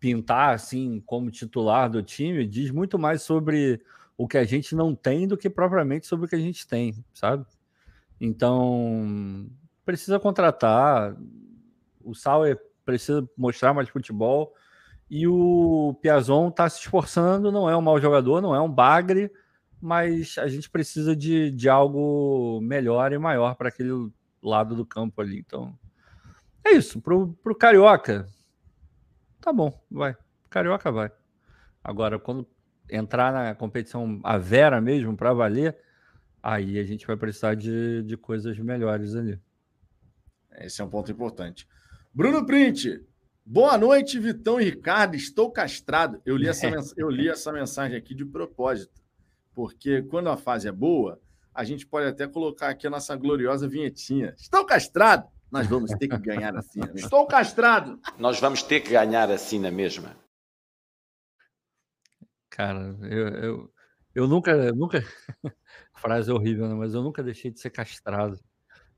pintar 0.00 0.54
assim 0.54 1.00
como 1.04 1.30
titular 1.30 1.90
do 1.90 2.02
time 2.02 2.46
diz 2.46 2.70
muito 2.70 2.98
mais 2.98 3.22
sobre 3.22 3.80
o 4.16 4.26
que 4.26 4.38
a 4.38 4.44
gente 4.44 4.74
não 4.74 4.94
tem 4.94 5.28
do 5.28 5.36
que 5.36 5.48
propriamente 5.48 6.06
sobre 6.06 6.26
o 6.26 6.28
que 6.28 6.34
a 6.34 6.40
gente 6.40 6.66
tem, 6.66 7.04
sabe? 7.12 7.46
Então, 8.20 9.48
precisa 9.84 10.18
contratar, 10.18 11.16
o 12.02 12.14
Sauer 12.14 12.58
precisa 12.84 13.26
mostrar 13.36 13.72
mais 13.72 13.88
futebol 13.88 14.54
e 15.10 15.26
o 15.26 15.96
Piazon 16.02 16.48
está 16.48 16.68
se 16.68 16.80
esforçando, 16.80 17.50
não 17.50 17.68
é 17.68 17.76
um 17.76 17.80
mau 17.82 18.00
jogador, 18.00 18.40
não 18.40 18.54
é 18.54 18.60
um 18.60 18.70
bagre, 18.70 19.30
mas 19.80 20.36
a 20.38 20.48
gente 20.48 20.68
precisa 20.68 21.16
de, 21.16 21.50
de 21.50 21.68
algo 21.68 22.60
melhor 22.62 23.12
e 23.12 23.18
maior 23.18 23.54
para 23.54 23.68
aquele 23.68 24.10
lado 24.42 24.74
do 24.74 24.84
campo 24.84 25.20
ali. 25.20 25.38
Então, 25.38 25.74
é 26.64 26.72
isso. 26.72 27.00
Pro, 27.00 27.32
pro 27.42 27.54
Carioca, 27.54 28.26
tá 29.40 29.52
bom, 29.52 29.72
vai. 29.90 30.16
Carioca 30.48 30.90
vai. 30.90 31.10
Agora, 31.82 32.18
quando 32.18 32.46
entrar 32.90 33.32
na 33.32 33.54
competição 33.54 34.20
a 34.24 34.36
Vera 34.36 34.80
mesmo, 34.80 35.16
para 35.16 35.32
valer, 35.32 35.76
aí 36.42 36.78
a 36.78 36.84
gente 36.84 37.06
vai 37.06 37.16
precisar 37.16 37.54
de, 37.54 38.02
de 38.02 38.16
coisas 38.16 38.58
melhores 38.58 39.14
ali. 39.14 39.40
Esse 40.58 40.82
é 40.82 40.84
um 40.84 40.90
ponto 40.90 41.10
importante. 41.10 41.66
Bruno 42.12 42.44
Print, 42.44 43.00
boa 43.46 43.78
noite, 43.78 44.18
Vitão 44.18 44.60
e 44.60 44.64
Ricardo. 44.64 45.14
Estou 45.14 45.50
castrado. 45.50 46.20
Eu 46.26 46.36
li 46.36 46.48
essa, 46.48 46.66
eu 46.96 47.08
li 47.08 47.28
essa 47.28 47.52
mensagem 47.52 47.96
aqui 47.96 48.14
de 48.14 48.24
propósito, 48.24 49.00
porque 49.54 50.02
quando 50.02 50.28
a 50.28 50.36
fase 50.36 50.68
é 50.68 50.72
boa, 50.72 51.20
a 51.54 51.64
gente 51.64 51.86
pode 51.86 52.06
até 52.06 52.26
colocar 52.26 52.68
aqui 52.70 52.86
a 52.86 52.90
nossa 52.90 53.14
gloriosa 53.16 53.68
vinhetinha. 53.68 54.34
Estou 54.36 54.64
castrado. 54.64 55.28
Nós 55.50 55.66
vamos 55.66 55.90
ter 55.92 56.08
que 56.08 56.18
ganhar 56.18 56.56
assim. 56.56 56.80
Né? 56.80 56.92
Estou 56.94 57.26
castrado. 57.26 58.00
Nós 58.18 58.38
vamos 58.38 58.62
ter 58.62 58.80
que 58.80 58.90
ganhar 58.90 59.30
assim 59.30 59.58
na 59.58 59.70
mesma. 59.70 60.16
Cara, 62.48 62.96
eu, 63.02 63.28
eu, 63.28 63.72
eu 64.14 64.28
nunca, 64.28 64.72
nunca. 64.72 65.02
Frase 65.94 66.30
horrível, 66.30 66.68
né? 66.68 66.74
mas 66.74 66.94
eu 66.94 67.02
nunca 67.02 67.22
deixei 67.22 67.50
de 67.50 67.60
ser 67.60 67.70
castrado. 67.70 68.38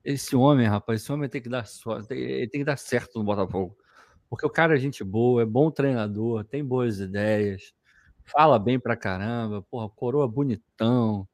Esse 0.05 0.35
homem, 0.37 0.67
rapaz, 0.67 1.01
esse 1.01 1.13
homem 1.13 1.29
tem 1.29 1.41
que 1.41 1.49
dar 1.49 1.65
sorte, 1.65 2.09
tem, 2.09 2.19
ele 2.19 2.49
tem 2.49 2.61
que 2.61 2.65
dar 2.65 2.77
certo 2.77 3.19
no 3.19 3.25
Botafogo. 3.25 3.77
Porque 4.29 4.47
o 4.47 4.51
cara 4.51 4.75
é 4.75 4.79
gente 4.79 5.05
boa, 5.05 5.43
é 5.43 5.45
bom 5.45 5.71
treinador, 5.71 6.45
tem 6.45 6.65
boas 6.65 6.99
ideias, 7.01 7.73
fala 8.25 8.59
bem 8.59 8.81
pra 8.81 8.97
caramba, 8.97 9.63
porra, 9.63 9.89
coroa 9.91 10.27
bonitão, 10.27 11.29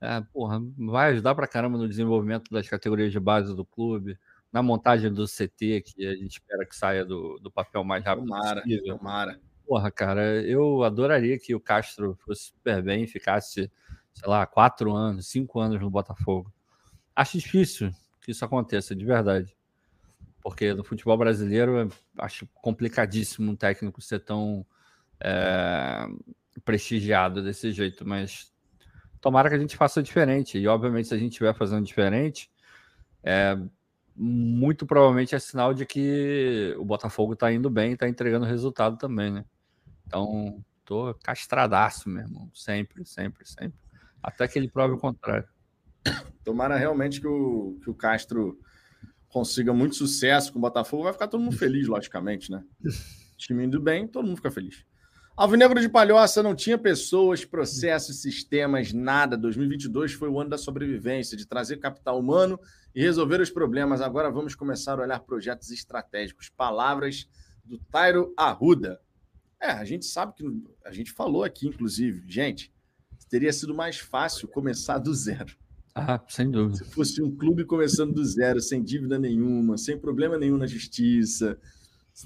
é, 0.00 0.20
porra, 0.32 0.60
vai 0.78 1.12
ajudar 1.12 1.34
pra 1.34 1.46
caramba 1.46 1.78
no 1.78 1.88
desenvolvimento 1.88 2.50
das 2.50 2.68
categorias 2.68 3.12
de 3.12 3.20
base 3.20 3.54
do 3.54 3.64
clube, 3.64 4.18
na 4.52 4.62
montagem 4.62 5.12
do 5.12 5.26
CT, 5.26 5.82
que 5.82 6.06
a 6.06 6.14
gente 6.14 6.32
espera 6.32 6.66
que 6.66 6.74
saia 6.74 7.04
do, 7.04 7.38
do 7.38 7.50
papel 7.50 7.84
mais 7.84 8.04
rápido 8.04 8.26
tomara, 8.26 8.62
possível. 8.62 8.98
Tomara. 8.98 9.40
Porra, 9.66 9.90
cara, 9.90 10.42
eu 10.42 10.82
adoraria 10.82 11.38
que 11.38 11.54
o 11.54 11.60
Castro 11.60 12.16
fosse 12.24 12.46
super 12.46 12.82
bem, 12.82 13.06
ficasse, 13.06 13.70
sei 14.12 14.28
lá, 14.28 14.44
quatro 14.44 14.92
anos, 14.92 15.28
cinco 15.28 15.60
anos 15.60 15.80
no 15.80 15.88
Botafogo. 15.88 16.52
Acho 17.14 17.38
difícil 17.38 17.92
que 18.20 18.32
isso 18.32 18.44
aconteça, 18.44 18.94
de 18.94 19.04
verdade. 19.04 19.56
Porque 20.42 20.74
no 20.74 20.82
futebol 20.82 21.16
brasileiro 21.16 21.88
acho 22.18 22.46
complicadíssimo 22.54 23.52
um 23.52 23.56
técnico 23.56 24.00
ser 24.00 24.20
tão 24.20 24.66
é, 25.20 26.06
prestigiado 26.64 27.42
desse 27.42 27.70
jeito, 27.70 28.06
mas 28.06 28.52
tomara 29.20 29.48
que 29.48 29.54
a 29.54 29.58
gente 29.58 29.76
faça 29.76 30.02
diferente. 30.02 30.58
E 30.58 30.66
obviamente, 30.66 31.08
se 31.08 31.14
a 31.14 31.18
gente 31.18 31.32
estiver 31.32 31.54
fazendo 31.54 31.84
diferente, 31.84 32.50
é, 33.22 33.56
muito 34.22 34.84
provavelmente 34.84 35.34
é 35.34 35.38
sinal 35.38 35.72
de 35.72 35.86
que 35.86 36.74
o 36.78 36.84
Botafogo 36.84 37.32
está 37.32 37.50
indo 37.50 37.70
bem, 37.70 37.94
está 37.94 38.06
entregando 38.06 38.44
resultado 38.44 38.98
também, 38.98 39.32
né? 39.32 39.46
Então, 40.06 40.62
tô 40.84 41.14
castradaço 41.22 42.06
mesmo, 42.10 42.50
sempre, 42.54 43.02
sempre, 43.06 43.48
sempre. 43.48 43.78
Até 44.22 44.46
que 44.46 44.58
ele 44.58 44.68
prove 44.68 44.92
o 44.92 44.98
contrário. 44.98 45.48
Tomara 46.44 46.76
realmente 46.76 47.18
que 47.18 47.26
o, 47.26 47.78
que 47.82 47.88
o 47.88 47.94
Castro 47.94 48.60
consiga 49.26 49.72
muito 49.72 49.94
sucesso 49.94 50.52
com 50.52 50.58
o 50.58 50.62
Botafogo. 50.62 51.04
Vai 51.04 51.14
ficar 51.14 51.28
todo 51.28 51.40
mundo 51.40 51.56
feliz, 51.56 51.88
logicamente, 51.88 52.50
né? 52.50 52.62
Time 53.38 53.64
indo 53.64 53.80
bem, 53.80 54.06
todo 54.06 54.26
mundo 54.26 54.36
fica 54.36 54.50
feliz. 54.50 54.84
Alvinegro 55.36 55.80
de 55.80 55.88
Palhoça 55.88 56.42
não 56.42 56.54
tinha 56.54 56.76
pessoas, 56.76 57.44
processos, 57.44 58.20
sistemas, 58.20 58.92
nada. 58.92 59.36
2022 59.36 60.12
foi 60.12 60.28
o 60.28 60.38
ano 60.38 60.50
da 60.50 60.58
sobrevivência, 60.58 61.36
de 61.36 61.46
trazer 61.46 61.78
capital 61.78 62.18
humano 62.18 62.60
e 62.94 63.00
resolver 63.00 63.40
os 63.40 63.50
problemas. 63.50 64.00
Agora 64.00 64.30
vamos 64.30 64.54
começar 64.54 64.98
a 64.98 65.02
olhar 65.02 65.20
projetos 65.20 65.70
estratégicos. 65.70 66.50
Palavras 66.50 67.28
do 67.64 67.78
Tairo 67.78 68.34
Arruda. 68.36 69.00
É, 69.60 69.70
a 69.70 69.84
gente 69.84 70.06
sabe 70.06 70.34
que 70.34 70.44
a 70.84 70.92
gente 70.92 71.12
falou 71.12 71.44
aqui, 71.44 71.68
inclusive, 71.68 72.24
gente, 72.26 72.72
teria 73.28 73.52
sido 73.52 73.74
mais 73.74 73.98
fácil 73.98 74.48
começar 74.48 74.98
do 74.98 75.14
zero. 75.14 75.54
Ah, 75.94 76.20
sem 76.28 76.50
dúvida. 76.50 76.78
Se 76.78 76.84
fosse 76.84 77.22
um 77.22 77.34
clube 77.34 77.64
começando 77.64 78.14
do 78.14 78.24
zero, 78.24 78.60
sem 78.60 78.82
dívida 78.82 79.18
nenhuma, 79.18 79.76
sem 79.76 79.98
problema 79.98 80.38
nenhum 80.38 80.56
na 80.56 80.66
justiça, 80.66 81.58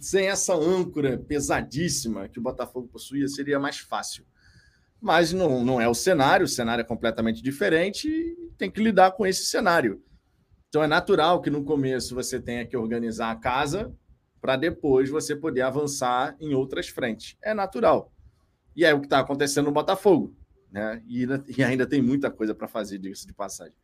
sem 0.03 0.27
essa 0.27 0.55
âncora 0.55 1.19
pesadíssima 1.19 2.29
que 2.29 2.39
o 2.39 2.43
Botafogo 2.43 2.89
possuía, 2.89 3.29
seria 3.29 3.59
mais 3.59 3.79
fácil. 3.79 4.25
Mas 5.01 5.33
não, 5.33 5.63
não 5.63 5.81
é 5.81 5.89
o 5.89 5.95
cenário, 5.95 6.45
o 6.45 6.49
cenário 6.49 6.83
é 6.83 6.85
completamente 6.85 7.43
diferente 7.43 8.09
e 8.09 8.51
tem 8.57 8.71
que 8.71 8.83
lidar 8.83 9.13
com 9.13 9.27
esse 9.27 9.45
cenário. 9.45 10.03
Então 10.69 10.83
é 10.83 10.87
natural 10.87 11.41
que 11.41 11.51
no 11.51 11.65
começo 11.65 12.15
você 12.15 12.41
tenha 12.41 12.67
que 12.67 12.77
organizar 12.77 13.31
a 13.31 13.37
casa 13.37 13.95
para 14.41 14.57
depois 14.57 15.09
você 15.09 15.37
poder 15.37 15.63
avançar 15.63 16.37
em 16.41 16.55
outras 16.55 16.89
frentes. 16.89 17.37
É 17.43 17.55
natural. 17.55 18.13
E 18.75 18.85
é 18.85 18.93
o 18.93 19.01
que 19.01 19.07
está 19.07 19.21
acontecendo 19.21 19.67
no 19.67 19.73
Botafogo. 19.73 20.35
Né? 20.71 21.03
E, 21.07 21.27
e 21.57 21.63
ainda 21.63 21.87
tem 21.87 22.03
muita 22.03 22.31
coisa 22.31 22.55
para 22.55 22.67
fazer, 22.67 22.99
diga-se 22.99 23.27
de 23.27 23.33
passagem. 23.33 23.77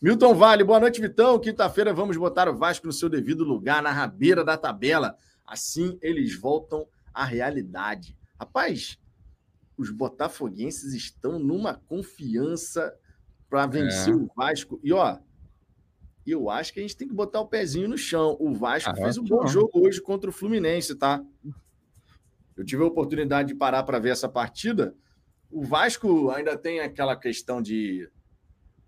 Milton 0.00 0.34
Vale, 0.34 0.64
boa 0.64 0.80
noite, 0.80 1.00
Vitão. 1.00 1.38
Quinta-feira 1.38 1.92
vamos 1.92 2.16
botar 2.16 2.48
o 2.48 2.56
Vasco 2.56 2.86
no 2.86 2.92
seu 2.92 3.08
devido 3.08 3.44
lugar, 3.44 3.82
na 3.82 3.90
rabeira 3.90 4.44
da 4.44 4.56
tabela. 4.56 5.16
Assim 5.46 5.98
eles 6.00 6.34
voltam 6.38 6.86
à 7.12 7.24
realidade. 7.24 8.16
Rapaz, 8.38 8.98
os 9.76 9.90
botafoguenses 9.90 10.94
estão 10.94 11.38
numa 11.38 11.74
confiança 11.74 12.94
para 13.48 13.66
vencer 13.66 14.12
é. 14.12 14.16
o 14.16 14.28
Vasco. 14.34 14.80
E 14.82 14.92
ó, 14.92 15.18
eu 16.26 16.48
acho 16.48 16.72
que 16.72 16.80
a 16.80 16.82
gente 16.82 16.96
tem 16.96 17.06
que 17.06 17.14
botar 17.14 17.40
o 17.40 17.48
pezinho 17.48 17.88
no 17.88 17.98
chão. 17.98 18.36
O 18.40 18.54
Vasco 18.54 18.90
ah, 18.90 18.96
fez 18.96 19.18
um 19.18 19.24
bom 19.24 19.46
jogo 19.46 19.86
hoje 19.86 20.00
contra 20.00 20.30
o 20.30 20.32
Fluminense, 20.32 20.94
tá? 20.94 21.24
Eu 22.56 22.64
tive 22.64 22.82
a 22.82 22.86
oportunidade 22.86 23.48
de 23.48 23.54
parar 23.54 23.82
para 23.82 23.98
ver 23.98 24.10
essa 24.10 24.28
partida. 24.28 24.96
O 25.50 25.62
Vasco 25.62 26.30
ainda 26.30 26.56
tem 26.56 26.80
aquela 26.80 27.16
questão 27.16 27.60
de 27.60 28.08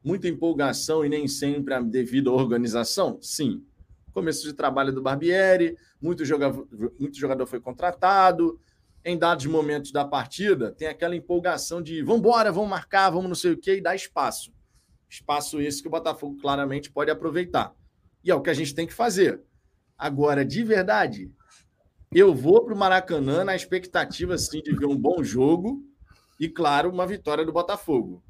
muita 0.02 0.28
empolgação 0.28 1.04
e 1.04 1.08
nem 1.08 1.26
sempre 1.26 1.74
a 1.74 1.80
devida 1.80 2.30
organização? 2.30 3.18
Sim. 3.20 3.64
Começo 4.16 4.44
de 4.44 4.54
trabalho 4.54 4.94
do 4.94 5.02
Barbieri, 5.02 5.76
muito 6.00 6.24
jogador, 6.24 6.66
muito 6.98 7.18
jogador 7.18 7.44
foi 7.44 7.60
contratado. 7.60 8.58
Em 9.04 9.18
dados 9.18 9.44
momentos 9.44 9.92
da 9.92 10.06
partida, 10.06 10.72
tem 10.72 10.88
aquela 10.88 11.14
empolgação 11.14 11.82
de 11.82 12.00
vamos 12.00 12.20
embora, 12.20 12.50
vamos 12.50 12.70
marcar, 12.70 13.10
vamos 13.10 13.28
não 13.28 13.34
sei 13.34 13.52
o 13.52 13.58
quê, 13.58 13.76
e 13.76 13.82
dá 13.82 13.94
espaço. 13.94 14.54
Espaço 15.06 15.60
esse 15.60 15.82
que 15.82 15.88
o 15.88 15.90
Botafogo 15.90 16.38
claramente 16.40 16.90
pode 16.90 17.10
aproveitar. 17.10 17.74
E 18.24 18.30
é 18.30 18.34
o 18.34 18.40
que 18.40 18.48
a 18.48 18.54
gente 18.54 18.74
tem 18.74 18.86
que 18.86 18.94
fazer. 18.94 19.42
Agora, 19.98 20.46
de 20.46 20.64
verdade, 20.64 21.30
eu 22.10 22.34
vou 22.34 22.64
para 22.64 22.72
o 22.72 22.78
Maracanã 22.78 23.44
na 23.44 23.54
expectativa 23.54 24.38
sim, 24.38 24.62
de 24.62 24.74
ver 24.74 24.86
um 24.86 24.96
bom 24.96 25.22
jogo 25.22 25.84
e, 26.40 26.48
claro, 26.48 26.88
uma 26.88 27.06
vitória 27.06 27.44
do 27.44 27.52
Botafogo. 27.52 28.24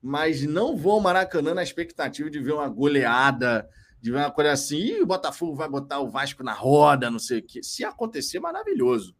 Mas 0.00 0.42
não 0.42 0.76
vou 0.76 0.92
ao 0.92 1.00
Maracanã 1.00 1.52
na 1.52 1.64
expectativa 1.64 2.30
de 2.30 2.38
ver 2.38 2.52
uma 2.52 2.68
goleada, 2.68 3.68
de 4.02 4.10
uma 4.10 4.30
coisa 4.32 4.50
assim, 4.50 4.78
e 4.78 5.02
o 5.02 5.06
Botafogo 5.06 5.54
vai 5.54 5.68
botar 5.68 6.00
o 6.00 6.10
Vasco 6.10 6.42
na 6.42 6.52
roda, 6.52 7.08
não 7.08 7.20
sei 7.20 7.38
o 7.38 7.42
quê. 7.42 7.62
Se 7.62 7.84
acontecer, 7.84 8.40
maravilhoso. 8.40 9.14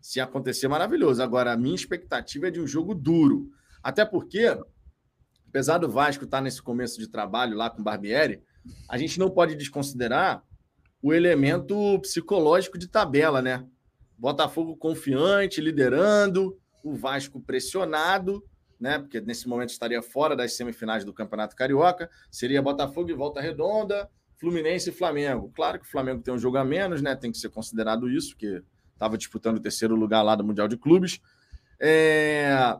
Se 0.00 0.20
acontecer, 0.20 0.68
maravilhoso. 0.68 1.20
Agora, 1.20 1.52
a 1.52 1.56
minha 1.56 1.74
expectativa 1.74 2.46
é 2.46 2.50
de 2.50 2.60
um 2.60 2.66
jogo 2.66 2.94
duro. 2.94 3.50
Até 3.82 4.04
porque 4.04 4.56
apesar 5.48 5.78
do 5.78 5.88
Vasco 5.88 6.24
estar 6.24 6.40
nesse 6.40 6.62
começo 6.62 6.98
de 6.98 7.08
trabalho 7.08 7.56
lá 7.56 7.68
com 7.70 7.80
o 7.80 7.84
Barbieri, 7.84 8.40
a 8.88 8.96
gente 8.96 9.18
não 9.18 9.30
pode 9.30 9.56
desconsiderar 9.56 10.44
o 11.02 11.12
elemento 11.12 11.98
psicológico 12.00 12.78
de 12.78 12.86
tabela, 12.86 13.40
né? 13.40 13.66
Botafogo 14.16 14.76
confiante, 14.76 15.60
liderando, 15.60 16.56
o 16.84 16.94
Vasco 16.94 17.40
pressionado, 17.40 18.44
né? 18.78 18.98
Porque 18.98 19.20
nesse 19.20 19.48
momento 19.48 19.70
estaria 19.70 20.02
fora 20.02 20.36
das 20.36 20.54
semifinais 20.54 21.04
do 21.04 21.12
Campeonato 21.12 21.56
Carioca, 21.56 22.10
seria 22.30 22.62
Botafogo 22.62 23.10
e 23.10 23.14
Volta 23.14 23.40
Redonda, 23.40 24.08
Fluminense 24.36 24.90
e 24.90 24.92
Flamengo. 24.92 25.50
Claro 25.54 25.80
que 25.80 25.86
o 25.86 25.90
Flamengo 25.90 26.22
tem 26.22 26.32
um 26.32 26.38
jogo 26.38 26.56
a 26.56 26.64
menos, 26.64 27.02
né? 27.02 27.16
Tem 27.16 27.32
que 27.32 27.38
ser 27.38 27.48
considerado 27.48 28.08
isso, 28.08 28.36
que 28.36 28.62
estava 28.92 29.18
disputando 29.18 29.56
o 29.56 29.60
terceiro 29.60 29.94
lugar 29.94 30.22
lá 30.22 30.34
do 30.34 30.44
Mundial 30.44 30.68
de 30.68 30.76
Clubes. 30.76 31.20
É... 31.80 32.78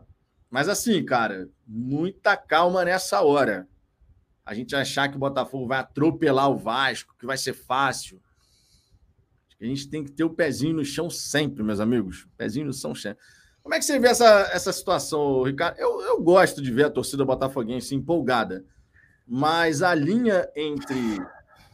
Mas 0.51 0.69
assim, 0.69 1.05
cara, 1.05 1.49
muita 1.67 2.37
calma 2.37 2.85
nessa 2.85 3.21
hora. 3.23 3.69
A 4.47 4.55
gente 4.55 4.75
achar 4.75 5.09
que 5.09 5.17
o 5.17 5.21
Botafogo 5.21 5.67
vai 5.67 5.79
atropelar 5.81 6.49
o 6.49 6.57
Vasco, 6.57 7.15
que 7.19 7.27
vai 7.27 7.37
ser 7.37 7.53
fácil. 7.53 8.21
A 9.61 9.65
gente 9.65 9.91
tem 9.91 10.05
que 10.05 10.13
ter 10.13 10.25
o 10.25 10.31
pezinho 10.31 10.77
no 10.77 10.85
chão 10.85 11.11
sempre, 11.11 11.63
meus 11.63 11.81
amigos. 11.81 12.27
Pezinho 12.37 12.67
no 12.67 12.73
chão 12.73 12.95
sempre. 12.95 13.23
Como 13.69 13.75
é 13.75 13.79
que 13.81 13.85
você 13.85 13.99
vê 13.99 14.09
essa, 14.09 14.49
essa 14.51 14.73
situação, 14.73 15.43
Ricardo? 15.43 15.79
Eu, 15.79 16.01
eu 16.01 16.23
gosto 16.23 16.63
de 16.63 16.73
ver 16.73 16.87
a 16.87 16.91
torcida 16.91 17.23
botafoguense 17.23 17.95
empolgada, 17.95 18.65
mas 19.27 19.83
a 19.83 19.95
linha 19.95 20.49
entre 20.57 21.19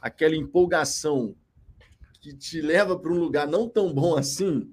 aquela 0.03 0.35
empolgação 0.35 1.37
que 2.21 2.35
te 2.35 2.61
leva 2.61 2.99
para 2.99 3.13
um 3.13 3.17
lugar 3.21 3.47
não 3.47 3.69
tão 3.69 3.95
bom 3.95 4.17
assim 4.17 4.69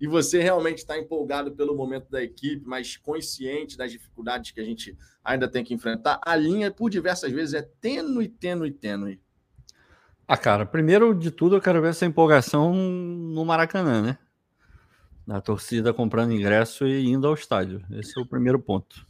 e 0.00 0.06
você 0.06 0.40
realmente 0.40 0.78
está 0.78 0.96
empolgado 0.96 1.50
pelo 1.50 1.74
momento 1.74 2.08
da 2.08 2.22
equipe, 2.22 2.62
mas 2.64 2.96
consciente 2.96 3.76
das 3.76 3.90
dificuldades 3.90 4.52
que 4.52 4.60
a 4.60 4.64
gente 4.64 4.96
ainda 5.24 5.48
tem 5.48 5.64
que 5.64 5.74
enfrentar, 5.74 6.20
a 6.24 6.36
linha, 6.36 6.70
por 6.70 6.88
diversas 6.88 7.32
vezes, 7.32 7.52
é 7.52 7.62
tênue, 7.80 8.28
tênue, 8.28 8.70
tênue. 8.70 9.20
Ah, 10.28 10.36
cara, 10.36 10.64
primeiro 10.64 11.16
de 11.16 11.32
tudo 11.32 11.56
eu 11.56 11.60
quero 11.60 11.82
ver 11.82 11.88
essa 11.88 12.06
empolgação 12.06 12.72
no 12.72 13.44
Maracanã, 13.44 14.00
né? 14.02 14.18
Da 15.30 15.40
torcida 15.40 15.94
comprando 15.94 16.32
ingresso 16.32 16.84
e 16.88 17.06
indo 17.06 17.28
ao 17.28 17.34
estádio. 17.34 17.84
Esse 17.92 18.18
é 18.18 18.20
o 18.20 18.26
primeiro 18.26 18.58
ponto. 18.58 19.06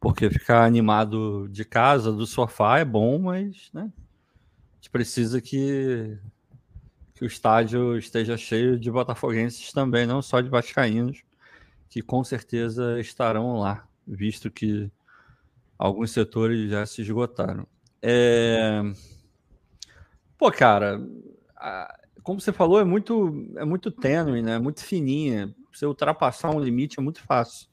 Porque 0.00 0.30
ficar 0.30 0.64
animado 0.64 1.46
de 1.50 1.62
casa, 1.62 2.10
do 2.10 2.26
sofá, 2.26 2.78
é 2.78 2.86
bom, 2.86 3.18
mas 3.18 3.68
né, 3.70 3.92
a 3.92 4.74
gente 4.76 4.88
precisa 4.88 5.42
que, 5.42 6.16
que 7.12 7.22
o 7.22 7.26
estádio 7.26 7.98
esteja 7.98 8.34
cheio 8.34 8.80
de 8.80 8.90
botafoguenses 8.90 9.70
também, 9.72 10.06
não 10.06 10.22
só 10.22 10.40
de 10.40 10.48
vascaínos, 10.48 11.22
que 11.90 12.00
com 12.00 12.24
certeza 12.24 12.98
estarão 12.98 13.58
lá, 13.58 13.86
visto 14.06 14.50
que 14.50 14.90
alguns 15.78 16.12
setores 16.12 16.70
já 16.70 16.86
se 16.86 17.02
esgotaram. 17.02 17.66
É... 18.00 18.80
Pô, 20.38 20.50
cara, 20.50 20.98
como 22.22 22.40
você 22.40 22.52
falou, 22.52 22.80
é 22.80 22.84
muito, 22.84 23.50
é 23.56 23.64
muito 23.64 23.90
tênue, 23.90 24.42
né? 24.42 24.58
Muito 24.58 24.84
fininha. 24.84 25.54
Você 25.72 25.86
ultrapassar 25.86 26.50
um 26.50 26.60
limite 26.60 26.98
é 26.98 27.02
muito 27.02 27.22
fácil. 27.22 27.68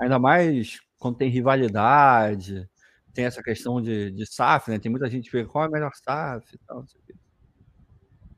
Ainda 0.00 0.18
mais 0.18 0.80
quando 0.98 1.16
tem 1.16 1.28
rivalidade, 1.28 2.68
tem 3.12 3.24
essa 3.24 3.42
questão 3.42 3.80
de, 3.82 4.10
de 4.12 4.26
SAF, 4.26 4.70
né? 4.70 4.78
Tem 4.78 4.90
muita 4.90 5.10
gente 5.10 5.30
que 5.30 5.36
vê 5.36 5.44
qual 5.44 5.64
é 5.64 5.66
a 5.68 5.70
melhor 5.70 5.92
SAF 5.94 6.54
e 6.54 6.58
tal. 6.66 6.84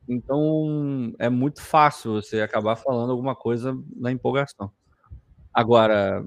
Então 0.07 1.13
é 1.19 1.29
muito 1.29 1.61
fácil 1.61 2.13
você 2.13 2.41
acabar 2.41 2.75
falando 2.75 3.11
alguma 3.11 3.35
coisa 3.35 3.77
na 3.95 4.11
empolgação. 4.11 4.71
Agora, 5.53 6.25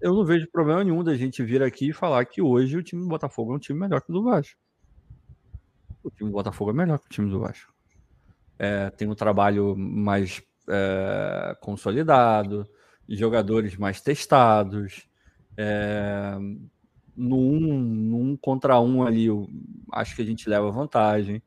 eu 0.00 0.14
não 0.14 0.24
vejo 0.24 0.50
problema 0.50 0.84
nenhum 0.84 1.02
da 1.02 1.16
gente 1.16 1.42
vir 1.42 1.62
aqui 1.62 1.90
e 1.90 1.92
falar 1.92 2.24
que 2.24 2.42
hoje 2.42 2.76
o 2.76 2.82
time 2.82 3.02
do 3.02 3.08
Botafogo 3.08 3.52
é 3.52 3.56
um 3.56 3.58
time 3.58 3.78
melhor 3.78 4.00
que 4.02 4.10
o 4.10 4.14
do 4.14 4.24
Vasco 4.24 4.58
o 6.02 6.10
time 6.10 6.30
do 6.30 6.34
Botafogo 6.34 6.70
é 6.70 6.74
melhor 6.74 6.98
que 6.98 7.06
o 7.06 7.10
time 7.10 7.30
do 7.30 7.40
Vasco. 7.40 7.72
É, 8.62 8.90
tem 8.90 9.08
um 9.08 9.14
trabalho 9.14 9.74
mais 9.74 10.42
é, 10.68 11.56
consolidado, 11.62 12.68
jogadores 13.08 13.74
mais 13.74 14.02
testados. 14.02 15.08
É, 15.56 16.36
no, 17.16 17.38
um, 17.38 17.58
no 17.58 18.16
um 18.18 18.36
contra 18.36 18.78
um 18.78 19.02
ali, 19.02 19.24
eu 19.24 19.48
acho 19.90 20.14
que 20.14 20.20
a 20.20 20.26
gente 20.26 20.46
leva 20.46 20.70
vantagem 20.70 21.42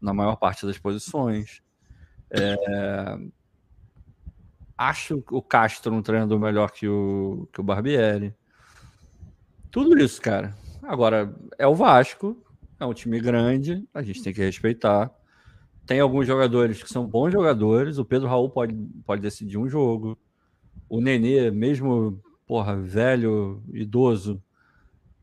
na 0.00 0.12
maior 0.12 0.34
parte 0.34 0.66
das 0.66 0.76
posições. 0.76 1.62
É, 2.30 2.56
acho 4.76 5.22
o 5.30 5.40
Castro 5.40 5.94
um 5.94 6.02
treinador 6.02 6.40
melhor 6.40 6.72
que 6.72 6.88
o, 6.88 7.48
que 7.52 7.60
o 7.60 7.64
Barbieri. 7.64 8.34
Tudo 9.70 9.96
isso, 9.96 10.20
cara. 10.20 10.52
Agora, 10.82 11.32
é 11.58 11.66
o 11.68 11.76
Vasco, 11.76 12.44
é 12.80 12.84
um 12.84 12.92
time 12.92 13.20
grande, 13.20 13.88
a 13.94 14.02
gente 14.02 14.20
tem 14.20 14.34
que 14.34 14.42
respeitar. 14.42 15.14
Tem 15.86 16.00
alguns 16.00 16.26
jogadores 16.26 16.82
que 16.82 16.90
são 16.90 17.06
bons 17.06 17.30
jogadores. 17.30 17.98
O 17.98 18.04
Pedro 18.04 18.28
Raul 18.28 18.50
pode, 18.50 18.74
pode 19.04 19.22
decidir 19.22 19.56
um 19.56 19.68
jogo. 19.68 20.18
O 20.88 21.00
Nenê, 21.00 21.50
mesmo 21.50 22.20
porra, 22.46 22.76
velho, 22.76 23.62
idoso, 23.72 24.42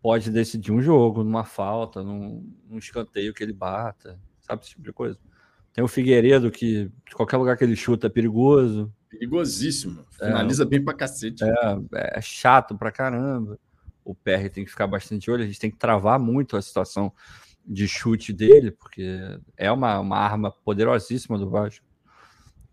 pode 0.02 0.30
decidir 0.30 0.72
um 0.72 0.82
jogo 0.82 1.24
numa 1.24 1.46
falta, 1.46 2.04
num, 2.04 2.46
num 2.70 2.78
escanteio 2.78 3.34
que 3.34 3.42
ele 3.44 3.54
bata, 3.54 4.20
sabe? 4.42 4.62
Esse 4.62 4.72
tipo 4.72 4.84
de 4.84 4.92
coisa. 4.92 5.18
Tem 5.74 5.84
o 5.84 5.88
Figueiredo, 5.88 6.52
que 6.52 6.92
de 7.08 7.16
qualquer 7.16 7.38
lugar 7.38 7.58
que 7.58 7.64
ele 7.64 7.76
chuta 7.76 8.08
é 8.08 8.10
perigoso. 8.10 8.94
Perigosíssimo. 9.10 10.06
É. 10.22 10.28
Finaliza 10.28 10.64
é, 10.64 10.66
bem 10.66 10.84
pra 10.84 10.94
cacete. 10.94 11.44
É, 11.44 12.18
é 12.18 12.22
chato 12.22 12.78
pra 12.78 12.92
caramba. 12.92 13.58
O 14.06 14.14
PR 14.14 14.50
tem 14.52 14.66
que 14.66 14.70
ficar 14.70 14.86
bastante 14.86 15.32
olho, 15.32 15.44
a 15.44 15.48
gente 15.48 15.60
tem 15.60 15.72
que 15.72 15.78
travar 15.78 16.20
muito 16.20 16.58
a 16.58 16.62
situação 16.62 17.12
de 17.66 17.88
chute 17.88 18.34
dele, 18.34 18.72
porque 18.72 19.20
é 19.58 19.72
uma, 19.72 20.00
uma 20.00 20.18
arma 20.18 20.52
poderosíssima 20.52 21.38
do 21.38 21.50
Vasco. 21.50 21.86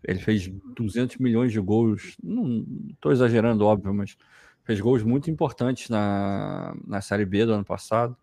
Ele 0.03 0.19
fez 0.19 0.47
200 0.75 1.17
milhões 1.17 1.51
de 1.51 1.59
gols, 1.59 2.17
não 2.23 2.65
estou 2.89 3.11
exagerando, 3.11 3.65
óbvio, 3.65 3.93
mas 3.93 4.17
fez 4.63 4.79
gols 4.79 5.03
muito 5.03 5.29
importantes 5.29 5.89
na, 5.89 6.75
na 6.85 7.01
Série 7.01 7.25
B 7.25 7.45
do 7.45 7.53
ano 7.53 7.65
passado. 7.65 8.17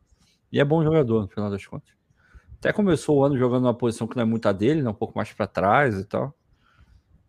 E 0.50 0.58
é 0.60 0.64
bom 0.64 0.82
jogador, 0.82 1.22
no 1.22 1.28
final 1.28 1.50
das 1.50 1.64
contas. 1.66 1.90
Até 2.58 2.72
começou 2.72 3.18
o 3.18 3.24
ano 3.24 3.38
jogando 3.38 3.62
numa 3.62 3.74
posição 3.74 4.06
que 4.06 4.16
não 4.16 4.22
é 4.22 4.26
muito 4.26 4.46
a 4.48 4.52
dele, 4.52 4.82
né, 4.82 4.90
um 4.90 4.94
pouco 4.94 5.16
mais 5.16 5.32
para 5.32 5.46
trás 5.46 5.96
e 5.96 6.04
tal. 6.04 6.34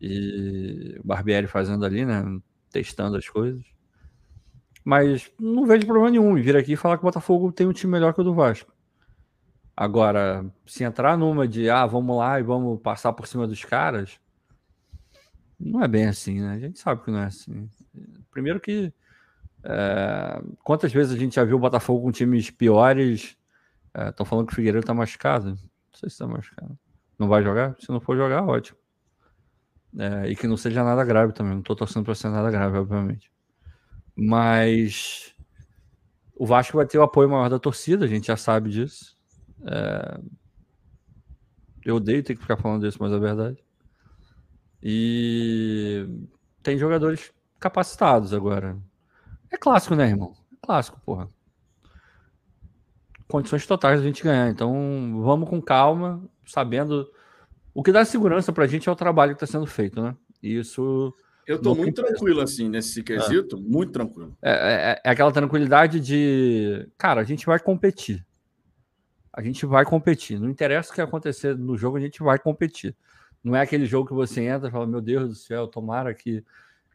E 0.01 0.97
o 1.03 1.07
Barbieri 1.07 1.45
fazendo 1.45 1.85
ali, 1.85 2.05
né? 2.05 2.23
Testando 2.71 3.17
as 3.17 3.27
coisas. 3.27 3.63
Mas 4.83 5.29
não 5.39 5.65
vejo 5.65 5.85
problema 5.85 6.09
nenhum 6.09 6.37
em 6.37 6.41
vir 6.41 6.55
aqui 6.55 6.73
e 6.73 6.77
falar 6.77 6.97
que 6.97 7.03
o 7.03 7.05
Botafogo 7.07 7.51
tem 7.51 7.67
um 7.67 7.73
time 7.73 7.91
melhor 7.91 8.13
que 8.13 8.21
o 8.21 8.23
do 8.23 8.33
Vasco. 8.33 8.73
Agora, 9.79 10.45
se 10.65 10.83
entrar 10.83 11.17
numa 11.17 11.47
de 11.47 11.69
ah, 11.69 11.85
vamos 11.85 12.17
lá 12.17 12.37
e 12.37 12.43
vamos 12.43 12.81
passar 12.81 13.13
por 13.13 13.25
cima 13.25 13.47
dos 13.47 13.63
caras, 13.63 14.19
não 15.57 15.81
é 15.81 15.87
bem 15.87 16.05
assim, 16.05 16.41
né? 16.41 16.51
A 16.55 16.59
gente 16.59 16.77
sabe 16.77 17.01
que 17.01 17.09
não 17.09 17.19
é 17.19 17.27
assim. 17.27 17.69
Primeiro 18.29 18.59
que 18.59 18.93
é, 19.63 20.43
quantas 20.65 20.91
vezes 20.91 21.13
a 21.13 21.17
gente 21.17 21.35
já 21.35 21.45
viu 21.45 21.55
o 21.55 21.59
Botafogo 21.61 22.01
com 22.01 22.11
times 22.11 22.51
piores? 22.51 23.37
Estão 23.95 24.25
é, 24.25 24.27
falando 24.27 24.47
que 24.47 24.51
o 24.51 24.55
Figueiredo 24.57 24.81
está 24.81 24.93
machucado. 24.93 25.51
Não 25.51 25.57
sei 25.93 26.09
se 26.09 26.15
está 26.15 26.27
machucado. 26.27 26.77
Não 27.17 27.29
vai 27.29 27.41
jogar? 27.41 27.73
Se 27.79 27.89
não 27.89 28.01
for 28.01 28.17
jogar, 28.17 28.43
ótimo. 28.43 28.77
É, 29.97 30.27
e 30.27 30.35
que 30.35 30.45
não 30.45 30.57
seja 30.57 30.83
nada 30.83 31.05
grave 31.05 31.31
também. 31.31 31.53
Não 31.53 31.61
estou 31.61 31.77
torcendo 31.77 32.03
para 32.03 32.15
ser 32.15 32.27
nada 32.27 32.51
grave, 32.51 32.77
obviamente. 32.77 33.31
Mas 34.13 35.33
o 36.35 36.45
Vasco 36.45 36.75
vai 36.75 36.85
ter 36.85 36.97
o 36.97 37.01
apoio 37.01 37.29
maior 37.29 37.49
da 37.49 37.57
torcida, 37.57 38.03
a 38.03 38.09
gente 38.09 38.27
já 38.27 38.35
sabe 38.35 38.71
disso. 38.71 39.17
É... 39.65 40.19
Eu 41.85 41.95
odeio 41.95 42.23
ter 42.23 42.35
que 42.35 42.41
ficar 42.41 42.57
falando 42.57 42.85
disso, 42.85 42.97
mas 42.99 43.11
é 43.11 43.19
verdade. 43.19 43.57
E 44.81 46.07
tem 46.61 46.77
jogadores 46.77 47.31
capacitados 47.59 48.33
agora. 48.33 48.77
É 49.51 49.57
clássico, 49.57 49.95
né, 49.95 50.07
irmão? 50.07 50.33
É 50.53 50.55
clássico, 50.61 50.99
porra. 51.05 51.29
Condições 53.27 53.65
totais 53.65 53.99
a 53.99 54.03
gente 54.03 54.23
ganhar. 54.23 54.49
Então, 54.49 55.21
vamos 55.21 55.49
com 55.49 55.61
calma, 55.61 56.23
sabendo. 56.45 57.09
O 57.73 57.83
que 57.83 57.91
dá 57.91 58.03
segurança 58.03 58.51
pra 58.51 58.67
gente 58.67 58.89
é 58.89 58.91
o 58.91 58.95
trabalho 58.95 59.35
que 59.35 59.43
está 59.43 59.51
sendo 59.51 59.67
feito, 59.67 60.01
né? 60.01 60.15
E 60.41 60.57
isso. 60.57 61.13
Eu 61.45 61.59
tô 61.59 61.73
muito 61.73 62.01
tranquilo, 62.01 62.41
assim, 62.41 62.69
nesse 62.69 63.01
quesito, 63.01 63.55
é. 63.55 63.59
muito 63.59 63.91
tranquilo. 63.91 64.37
É, 64.41 64.51
é, 64.51 65.01
é, 65.03 65.09
aquela 65.09 65.31
tranquilidade 65.31 65.99
de. 65.99 66.87
Cara, 66.97 67.21
a 67.21 67.23
gente 67.23 67.45
vai 67.45 67.59
competir 67.59 68.25
a 69.33 69.41
gente 69.41 69.65
vai 69.65 69.85
competir. 69.85 70.39
Não 70.39 70.49
interessa 70.49 70.91
o 70.91 70.95
que 70.95 71.01
acontecer 71.01 71.57
no 71.57 71.77
jogo, 71.77 71.97
a 71.97 71.99
gente 71.99 72.21
vai 72.21 72.39
competir. 72.39 72.95
Não 73.43 73.55
é 73.55 73.61
aquele 73.61 73.85
jogo 73.85 74.07
que 74.07 74.13
você 74.13 74.41
entra 74.43 74.67
e 74.67 74.71
fala, 74.71 74.85
meu 74.85 75.01
Deus 75.01 75.29
do 75.29 75.35
céu, 75.35 75.67
tomara 75.67 76.13
que, 76.13 76.43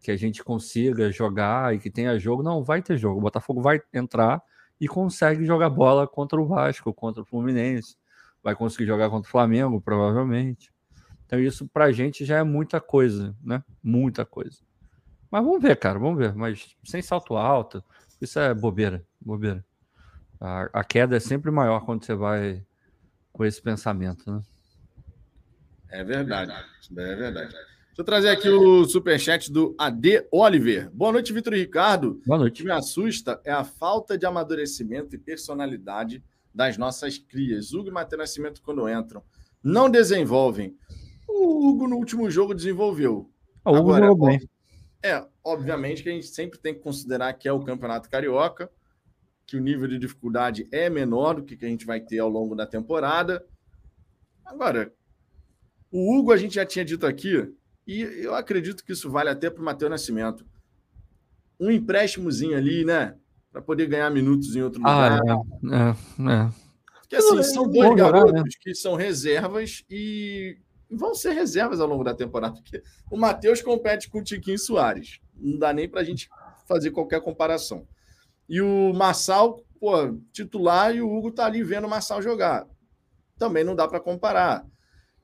que 0.03 0.11
a 0.11 0.17
gente 0.17 0.45
consiga 0.45 1.11
jogar 1.11 1.75
e 1.75 1.79
que 1.79 1.91
tenha 1.91 2.19
jogo. 2.19 2.43
Não, 2.43 2.63
vai 2.63 2.83
ter 2.83 2.99
jogo. 2.99 3.19
O 3.19 3.23
Botafogo 3.23 3.63
vai 3.63 3.81
entrar 3.93 4.43
e 4.81 4.87
consegue 4.87 5.45
jogar 5.45 5.71
bola 5.71 6.07
contra 6.07 6.41
o 6.41 6.47
Vasco, 6.47 6.93
contra 6.93 7.23
o 7.23 7.25
Fluminense. 7.25 7.97
Vai 8.43 8.55
conseguir 8.55 8.87
jogar 8.87 9.09
contra 9.09 9.27
o 9.27 9.31
Flamengo, 9.31 9.81
provavelmente. 9.81 10.71
Então, 11.25 11.41
isso 11.41 11.67
pra 11.67 11.91
gente 11.91 12.25
já 12.25 12.39
é 12.39 12.43
muita 12.43 12.81
coisa, 12.81 13.35
né? 13.43 13.65
Muita 13.83 14.27
coisa. 14.27 14.59
Mas 15.31 15.43
vamos 15.43 15.63
ver, 15.63 15.77
cara, 15.77 15.99
vamos 15.99 16.19
ver. 16.19 16.35
Mas 16.35 16.77
sem 16.85 17.01
salto 17.01 17.37
alto, 17.37 17.83
isso 18.21 18.39
é 18.39 18.53
bobeira, 18.53 19.03
bobeira. 19.21 19.65
A, 20.41 20.69
a 20.73 20.85
queda 20.85 21.17
é 21.17 21.21
sempre 21.21 21.51
maior 21.51 21.85
quando 21.85 22.05
você 22.05 22.15
vai 22.15 22.63
com 23.33 23.45
esse 23.45 23.61
pensamento, 23.61 24.31
né? 24.31 24.43
É 25.91 26.03
verdade, 26.03 26.53
é 26.53 27.17
verdade. 27.17 27.53
Deixa 27.53 28.03
eu 28.03 28.05
trazer 28.05 28.29
aqui 28.31 28.49
o 28.49 28.85
superchat 28.85 29.53
do 29.53 29.75
AD 29.79 30.27
Oliver. 30.33 30.91
Boa 30.91 31.13
noite, 31.13 31.33
Vitor 31.33 31.55
e 31.55 31.61
Ricardo. 31.61 32.21
Boa 32.27 32.41
noite. 32.41 32.55
O 32.55 32.57
que 32.57 32.65
me 32.65 32.73
assusta 32.73 33.41
é 33.45 33.53
a 33.53 33.63
falta 33.63 34.19
de 34.19 34.27
amadurecimento 34.27 35.15
e 35.15 35.19
personalidade 35.19 36.21
das 36.53 36.77
nossas 36.77 37.19
crias. 37.19 37.73
Hugo 37.73 37.89
e 37.89 37.93
Matheus 37.93 38.19
Nascimento, 38.19 38.63
quando 38.63 38.89
entram, 38.89 39.23
não 39.63 39.89
desenvolvem. 39.89 40.77
O 41.29 41.69
Hugo, 41.69 41.87
no 41.87 41.97
último 41.97 42.29
jogo, 42.29 42.55
desenvolveu. 42.55 43.31
O 43.65 43.71
Hugo 43.71 43.79
Agora, 43.79 44.07
jogou 44.07 44.27
bem. 44.29 44.41
É, 45.01 45.25
obviamente 45.45 46.03
que 46.03 46.09
a 46.09 46.13
gente 46.13 46.27
sempre 46.27 46.59
tem 46.59 46.75
que 46.75 46.81
considerar 46.81 47.33
que 47.35 47.47
é 47.47 47.53
o 47.53 47.63
Campeonato 47.63 48.11
Carioca 48.11 48.69
que 49.47 49.57
o 49.57 49.61
nível 49.61 49.87
de 49.87 49.99
dificuldade 49.99 50.67
é 50.73 50.89
menor 50.89 51.35
do 51.35 51.43
que, 51.43 51.57
que 51.57 51.65
a 51.65 51.69
gente 51.69 51.87
vai 51.87 52.01
ter 52.01 52.19
ao 52.19 52.29
longo 52.29 52.55
da 52.55 52.67
temporada. 52.67 53.45
Agora, 54.45 54.93
o 55.91 56.17
Hugo 56.17 56.33
a 56.33 56.37
gente 56.37 56.55
já 56.55 56.67
tinha 56.67 56.85
dito 56.85 57.07
aqui, 57.07 57.53
e 57.87 58.01
eu 58.01 58.35
acredito 58.35 58.85
que 58.85 58.93
isso 58.93 59.11
vale 59.11 59.29
até 59.29 59.51
para 59.51 59.61
o 59.61 59.65
Matheus 59.65 59.91
Nascimento. 59.91 60.45
Um 61.61 61.71
empréstimozinho 61.71 62.57
ali, 62.57 62.85
né? 62.85 63.17
Para 63.53 63.63
poder 63.63 63.87
ganhar 63.87 64.11
minutos 64.11 64.57
em 64.57 64.63
outro 64.63 64.81
ah, 64.85 65.19
lugar. 65.19 65.41
É, 65.71 65.77
é, 65.77 66.33
é. 66.33 66.53
Porque 67.01 67.17
assim, 67.17 67.43
são 67.43 67.71
dois 67.71 67.95
garotos 67.95 68.33
né? 68.33 68.43
que 68.61 68.75
são 68.75 68.95
reservas 68.95 69.85
e 69.89 70.59
vão 70.91 71.15
ser 71.15 71.33
reservas 71.33 71.81
ao 71.81 71.87
longo 71.87 72.03
da 72.03 72.15
temporada, 72.15 72.55
porque 72.55 72.83
o 73.11 73.17
Matheus 73.17 73.61
compete 73.61 74.09
com 74.09 74.19
o 74.19 74.25
Tiquinho 74.25 74.59
Soares. 74.59 75.21
Não 75.37 75.59
dá 75.59 75.73
nem 75.73 75.89
para 75.89 76.01
a 76.01 76.05
gente 76.05 76.29
fazer 76.67 76.91
qualquer 76.91 77.21
comparação. 77.21 77.87
E 78.49 78.61
o 78.61 78.93
Massal, 78.93 79.63
pô, 79.81 80.19
titular, 80.33 80.95
e 80.95 81.01
o 81.01 81.11
Hugo 81.11 81.31
tá 81.31 81.47
ali 81.47 81.63
vendo 81.63 81.87
o 81.87 81.91
Massal 81.91 82.21
jogar. 82.21 82.67
Também 83.39 83.65
não 83.65 83.75
dá 83.75 83.89
para 83.89 84.01
comparar. 84.01 84.65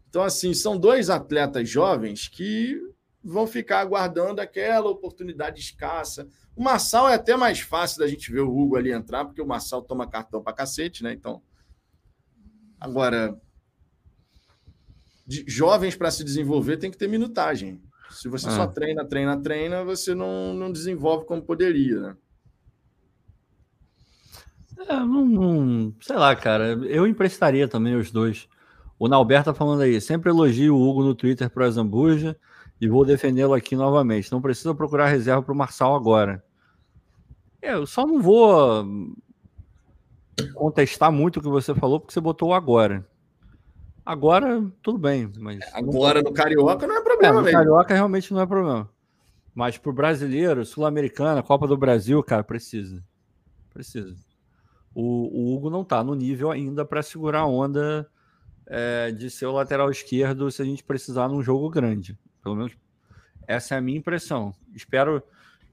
Então, 0.09 0.23
assim, 0.23 0.53
são 0.53 0.77
dois 0.77 1.09
atletas 1.09 1.69
jovens 1.69 2.29
que 2.29 2.77
vão 3.23 3.47
ficar 3.47 3.81
aguardando 3.81 4.41
aquela 4.41 4.89
oportunidade 4.89 5.61
escassa. 5.61 6.27
O 6.57 6.63
Massal 6.63 7.09
é 7.09 7.15
até 7.15 7.37
mais 7.37 7.61
fácil 7.61 8.01
da 8.01 8.09
gente 8.09 8.33
ver 8.33 8.41
o 8.41 8.51
Hugo 8.51 8.77
ali 8.77 8.91
entrar, 8.91 9.25
porque 9.25 9.41
o 9.41 9.47
Massal 9.47 9.83
toma 9.83 10.09
cartão 10.09 10.43
para 10.43 10.53
cacete, 10.53 11.03
né? 11.03 11.13
Então. 11.13 11.43
Agora, 12.81 13.39
de 15.27 15.45
jovens 15.47 15.95
para 15.95 16.11
se 16.11 16.25
desenvolver 16.25 16.79
tem 16.79 16.91
que 16.91 16.97
ter 16.97 17.07
minutagem. 17.07 17.81
Se 18.11 18.29
você 18.29 18.49
ah. 18.49 18.51
só 18.51 18.67
treina, 18.67 19.05
treina, 19.05 19.41
treina, 19.41 19.85
você 19.85 20.15
não, 20.15 20.53
não 20.55 20.73
desenvolve 20.73 21.25
como 21.25 21.43
poderia, 21.43 22.01
né? 22.01 22.17
É, 24.89 24.95
não, 24.95 25.27
não, 25.27 25.95
sei 26.01 26.17
lá, 26.17 26.35
cara. 26.35 26.69
Eu 26.69 27.07
emprestaria 27.07 27.69
também 27.69 27.95
os 27.95 28.11
dois. 28.11 28.49
O 28.99 29.09
Nalberto 29.09 29.51
tá 29.51 29.55
falando 29.55 29.81
aí, 29.83 30.01
sempre 30.01 30.31
elogio 30.31 30.75
o 30.75 30.89
Hugo 30.89 31.03
no 31.03 31.15
Twitter 31.15 31.49
para 31.49 31.67
a 31.67 31.71
Zambuja 31.71 32.37
e 32.81 32.89
vou 32.89 33.05
defendê-lo 33.05 33.55
aqui 33.55 33.75
novamente. 33.75 34.31
Não 34.31 34.41
precisa 34.41 34.75
procurar 34.75 35.07
reserva 35.07 35.43
para 35.43 35.53
o 35.53 35.57
Marçal 35.57 35.95
agora. 35.95 36.45
É, 37.63 37.75
eu 37.75 37.87
só 37.87 38.07
não 38.07 38.21
vou 38.21 38.87
contestar 40.55 41.13
muito 41.13 41.39
o 41.39 41.43
que 41.43 41.49
você 41.49 41.75
falou, 41.75 42.01
porque 42.01 42.13
você 42.13 42.21
botou 42.21 42.55
agora. 42.55 43.07
Agora, 44.05 44.65
tudo 44.83 44.99
bem. 44.99 45.31
Mas 45.39 45.61
agora 45.75 46.23
no 46.23 46.33
Carioca 46.33 46.87
não 46.87 46.97
é 46.97 47.03
problema, 47.03 47.35
é, 47.35 47.39
no 47.39 47.43
mesmo. 47.43 47.59
Carioca 47.59 47.95
realmente 47.95 48.33
não 48.33 48.41
é 48.41 48.47
problema. 48.47 48.89
Mas 49.55 49.77
para 49.77 49.91
o 49.91 49.95
brasileiro, 49.95 50.65
sul-americana, 50.65 51.43
Copa 51.43 51.67
do 51.67 51.77
Brasil, 51.77 52.23
cara, 52.23 52.43
precisa. 52.43 53.05
Precisa. 53.73 54.30
O, 54.95 55.03
o 55.03 55.55
Hugo 55.55 55.71
não 55.71 55.83
está 55.83 56.03
no 56.03 56.15
nível 56.15 56.51
ainda 56.51 56.85
para 56.85 57.03
segurar 57.03 57.41
a 57.41 57.47
onda 57.47 58.09
é, 58.67 59.11
de 59.11 59.31
ser 59.31 59.47
o 59.47 59.53
lateral 59.53 59.91
esquerdo 59.91 60.51
se 60.51 60.63
a 60.63 60.65
gente 60.65 60.85
precisar 60.85 61.29
num 61.29 61.43
jogo 61.43 61.69
grande. 61.71 62.19
Pelo 62.43 62.57
menos 62.57 62.73
essa 63.47 63.75
é 63.75 63.79
a 63.79 63.81
minha 63.81 63.99
impressão. 63.99 64.55
Espero, 64.75 65.23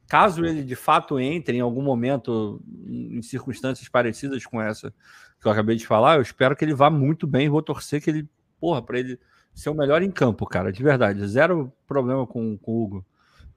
caso 0.07 0.43
ele 0.45 0.63
de 0.63 0.75
fato 0.75 1.19
entre 1.19 1.57
em 1.57 1.61
algum 1.61 1.81
momento 1.81 2.61
em 2.87 3.21
circunstâncias 3.21 3.87
parecidas 3.87 4.45
com 4.45 4.61
essa 4.61 4.93
que 5.39 5.47
eu 5.47 5.51
acabei 5.51 5.75
de 5.75 5.85
falar, 5.85 6.15
eu 6.15 6.21
espero 6.21 6.55
que 6.55 6.65
ele 6.65 6.73
vá 6.73 6.89
muito 6.89 7.27
bem. 7.27 7.49
Vou 7.49 7.61
torcer 7.61 8.01
que 8.01 8.09
ele, 8.09 8.27
porra, 8.59 8.81
para 8.81 8.99
ele 8.99 9.19
ser 9.53 9.69
o 9.69 9.75
melhor 9.75 10.01
em 10.01 10.11
campo, 10.11 10.45
cara, 10.45 10.71
de 10.71 10.81
verdade. 10.81 11.25
Zero 11.27 11.71
problema 11.85 12.25
com, 12.25 12.57
com 12.57 12.71
o 12.71 12.83
Hugo. 12.83 13.05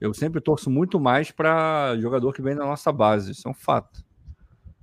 Eu 0.01 0.15
sempre 0.15 0.41
torço 0.41 0.71
muito 0.71 0.99
mais 0.99 1.31
para 1.31 1.97
jogador 1.99 2.33
que 2.33 2.43
vem 2.43 2.55
da 2.55 2.65
nossa 2.65 2.91
base, 2.91 3.33
isso 3.33 3.47
é 3.47 3.51
um 3.51 3.55
fato. 3.55 4.03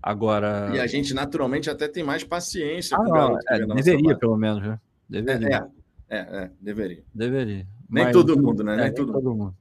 Agora. 0.07 0.71
E 0.73 0.79
a 0.79 0.87
gente 0.87 1.13
naturalmente 1.13 1.69
até 1.69 1.85
tem 1.85 2.01
mais 2.01 2.23
paciência 2.23 2.95
ah, 2.95 3.03
com 3.03 3.09
o 3.09 3.13
garoto. 3.13 3.43
É, 3.49 3.65
deveria, 3.65 4.17
pelo 4.17 4.37
menos, 4.37 4.63
né? 4.65 4.79
Deveria. 5.09 5.67
É, 6.09 6.17
é, 6.17 6.19
é, 6.19 6.51
deveria. 6.61 7.03
Deveria. 7.13 7.67
Nem 7.89 8.05
Mas, 8.05 8.13
todo 8.13 8.41
mundo, 8.41 8.63
né? 8.63 8.75
É, 8.75 8.83
nem, 8.83 8.93
todo, 8.93 9.11
todo 9.11 9.35
mundo. 9.35 9.55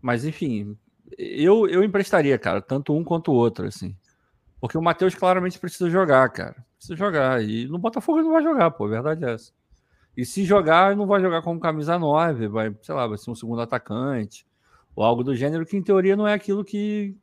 Mas, 0.00 0.24
enfim, 0.24 0.74
eu, 1.18 1.68
eu 1.68 1.84
emprestaria, 1.84 2.38
cara, 2.38 2.62
tanto 2.62 2.94
um 2.94 3.04
quanto 3.04 3.30
o 3.30 3.34
outro, 3.34 3.66
assim. 3.66 3.94
Porque 4.58 4.78
o 4.78 4.82
Matheus 4.82 5.14
claramente 5.14 5.58
precisa 5.58 5.90
jogar, 5.90 6.30
cara. 6.30 6.56
Precisa 6.78 6.96
jogar. 6.96 7.44
E 7.44 7.66
no 7.66 7.76
Botafogo 7.76 8.20
ele 8.20 8.24
não 8.24 8.32
vai 8.32 8.42
jogar, 8.42 8.70
pô. 8.70 8.86
A 8.86 8.88
verdade 8.88 9.22
é 9.22 9.34
essa. 9.34 9.52
E 10.16 10.24
se 10.24 10.46
jogar, 10.46 10.96
não 10.96 11.06
vai 11.06 11.20
jogar 11.20 11.42
como 11.42 11.60
camisa 11.60 11.98
9, 11.98 12.48
vai, 12.48 12.74
sei 12.80 12.94
lá, 12.94 13.06
vai 13.06 13.18
ser 13.18 13.30
um 13.30 13.34
segundo 13.34 13.60
atacante, 13.60 14.46
ou 14.96 15.04
algo 15.04 15.22
do 15.22 15.36
gênero, 15.36 15.66
que 15.66 15.76
em 15.76 15.82
teoria 15.82 16.16
não 16.16 16.26
é 16.26 16.32
aquilo 16.32 16.64
que, 16.64 17.14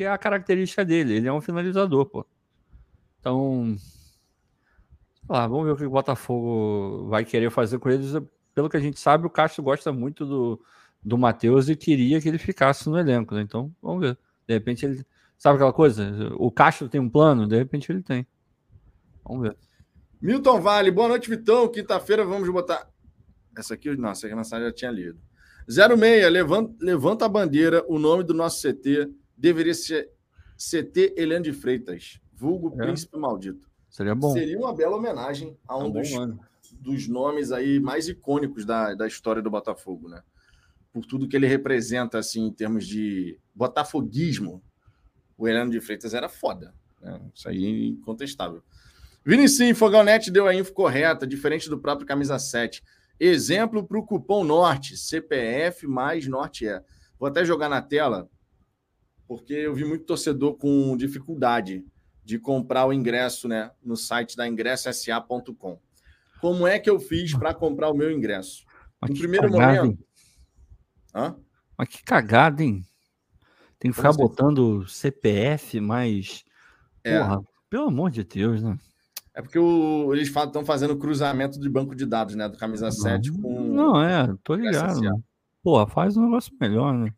que 0.00 0.04
é 0.04 0.08
a 0.08 0.16
característica 0.16 0.82
dele. 0.82 1.16
Ele 1.16 1.28
é 1.28 1.32
um 1.32 1.42
finalizador, 1.42 2.06
pô. 2.06 2.26
Então, 3.20 3.76
lá, 5.28 5.46
vamos 5.46 5.66
ver 5.66 5.72
o 5.72 5.76
que 5.76 5.84
o 5.84 5.90
Botafogo 5.90 7.06
vai 7.10 7.22
querer 7.22 7.50
fazer 7.50 7.78
com 7.78 7.90
eles. 7.90 8.14
Pelo 8.54 8.70
que 8.70 8.78
a 8.78 8.80
gente 8.80 8.98
sabe, 8.98 9.26
o 9.26 9.30
Castro 9.30 9.62
gosta 9.62 9.92
muito 9.92 10.24
do, 10.24 10.58
do 11.04 11.18
Matheus 11.18 11.68
e 11.68 11.76
queria 11.76 12.18
que 12.18 12.26
ele 12.30 12.38
ficasse 12.38 12.88
no 12.88 12.98
elenco, 12.98 13.34
né? 13.34 13.42
Então, 13.42 13.70
vamos 13.82 14.00
ver. 14.00 14.18
De 14.48 14.54
repente 14.54 14.86
ele. 14.86 15.04
Sabe 15.36 15.56
aquela 15.56 15.72
coisa? 15.72 16.32
O 16.36 16.50
Castro 16.50 16.88
tem 16.88 16.98
um 16.98 17.10
plano, 17.10 17.46
de 17.46 17.58
repente 17.58 17.92
ele 17.92 18.02
tem. 18.02 18.26
Vamos 19.22 19.42
ver. 19.42 19.56
Milton 20.18 20.62
Vale, 20.62 20.90
boa 20.90 21.08
noite, 21.08 21.28
Vitão. 21.28 21.68
Quinta-feira 21.68 22.24
vamos 22.24 22.48
botar. 22.48 22.88
Essa 23.54 23.74
aqui, 23.74 23.94
nossa, 23.98 24.26
essa 24.26 24.34
mensagem 24.34 24.64
já 24.64 24.72
tinha 24.72 24.90
lido. 24.90 25.20
06, 25.68 26.32
levanta, 26.32 26.74
levanta 26.80 27.26
a 27.26 27.28
bandeira, 27.28 27.84
o 27.86 27.98
nome 27.98 28.24
do 28.24 28.32
nosso 28.32 28.66
CT 28.66 29.19
deveria 29.40 29.74
ser 29.74 30.10
CT 30.56 31.14
Eliane 31.16 31.44
de 31.44 31.52
Freitas, 31.52 32.20
vulgo 32.32 32.74
é. 32.80 32.84
Príncipe 32.84 33.16
Maldito. 33.16 33.68
Seria 33.88 34.14
bom. 34.14 34.32
Seria 34.32 34.58
uma 34.58 34.74
bela 34.74 34.96
homenagem 34.96 35.56
a 35.66 35.76
um, 35.78 35.80
é 35.80 35.84
um 35.84 35.90
dos, 35.90 36.10
dos 36.72 37.08
nomes 37.08 37.50
aí 37.50 37.80
mais 37.80 38.08
icônicos 38.08 38.64
da, 38.64 38.94
da 38.94 39.06
história 39.06 39.42
do 39.42 39.50
Botafogo, 39.50 40.08
né? 40.08 40.22
Por 40.92 41.04
tudo 41.06 41.26
que 41.26 41.36
ele 41.36 41.46
representa, 41.46 42.18
assim, 42.18 42.46
em 42.46 42.52
termos 42.52 42.86
de 42.86 43.38
botafoguismo, 43.54 44.62
o 45.38 45.48
Eliane 45.48 45.70
de 45.70 45.80
Freitas 45.80 46.14
era 46.14 46.28
foda. 46.28 46.74
Né? 47.00 47.20
Isso 47.34 47.48
aí 47.48 47.64
é 47.64 47.86
incontestável. 47.86 48.62
Vinicius, 49.24 49.78
Fogalnet 49.78 50.30
deu 50.30 50.46
a 50.46 50.54
info 50.54 50.72
correta, 50.72 51.26
diferente 51.26 51.68
do 51.68 51.78
próprio 51.78 52.06
Camisa 52.06 52.38
7. 52.38 52.82
Exemplo 53.18 53.86
para 53.86 53.98
o 53.98 54.04
cupom 54.04 54.44
Norte, 54.44 54.96
CPF 54.96 55.86
mais 55.86 56.26
Norte 56.26 56.66
é. 56.66 56.82
Vou 57.18 57.28
até 57.28 57.44
jogar 57.44 57.68
na 57.68 57.82
tela 57.82 58.28
porque 59.30 59.52
eu 59.52 59.72
vi 59.72 59.84
muito 59.84 60.04
torcedor 60.04 60.56
com 60.56 60.96
dificuldade 60.96 61.86
de 62.24 62.36
comprar 62.36 62.86
o 62.86 62.92
ingresso 62.92 63.46
né, 63.46 63.70
no 63.80 63.96
site 63.96 64.36
da 64.36 64.48
ingressosa.com. 64.48 65.78
Como 66.40 66.66
é 66.66 66.80
que 66.80 66.90
eu 66.90 66.98
fiz 66.98 67.32
para 67.32 67.54
comprar 67.54 67.90
o 67.90 67.94
meu 67.94 68.10
ingresso? 68.10 68.64
Mas 69.00 69.10
no 69.10 69.16
primeiro 69.16 69.48
cagada, 69.48 69.84
momento. 69.84 70.04
Hã? 71.14 71.36
Mas 71.78 71.88
que 71.90 72.02
cagada, 72.02 72.64
hein? 72.64 72.84
Tem 73.78 73.92
que 73.92 73.96
ficar 73.96 74.12
botando 74.14 74.84
CPF 74.88 75.80
mais. 75.80 76.42
É. 77.04 77.20
Porra, 77.20 77.40
pelo 77.70 77.86
amor 77.86 78.10
de 78.10 78.24
Deus, 78.24 78.60
né? 78.60 78.76
É 79.32 79.40
porque 79.40 79.60
o, 79.60 80.12
eles 80.12 80.26
estão 80.26 80.64
fazendo 80.64 80.96
cruzamento 80.96 81.60
de 81.60 81.68
banco 81.68 81.94
de 81.94 82.04
dados, 82.04 82.34
né? 82.34 82.48
Do 82.48 82.58
camisa 82.58 82.86
não, 82.86 82.92
7 82.92 83.30
com. 83.30 83.62
Não, 83.62 84.02
é, 84.02 84.34
tô 84.42 84.56
ligado. 84.56 85.22
Porra, 85.62 85.86
faz 85.86 86.16
um 86.16 86.24
negócio 86.24 86.52
melhor, 86.60 86.92
né? 86.92 87.14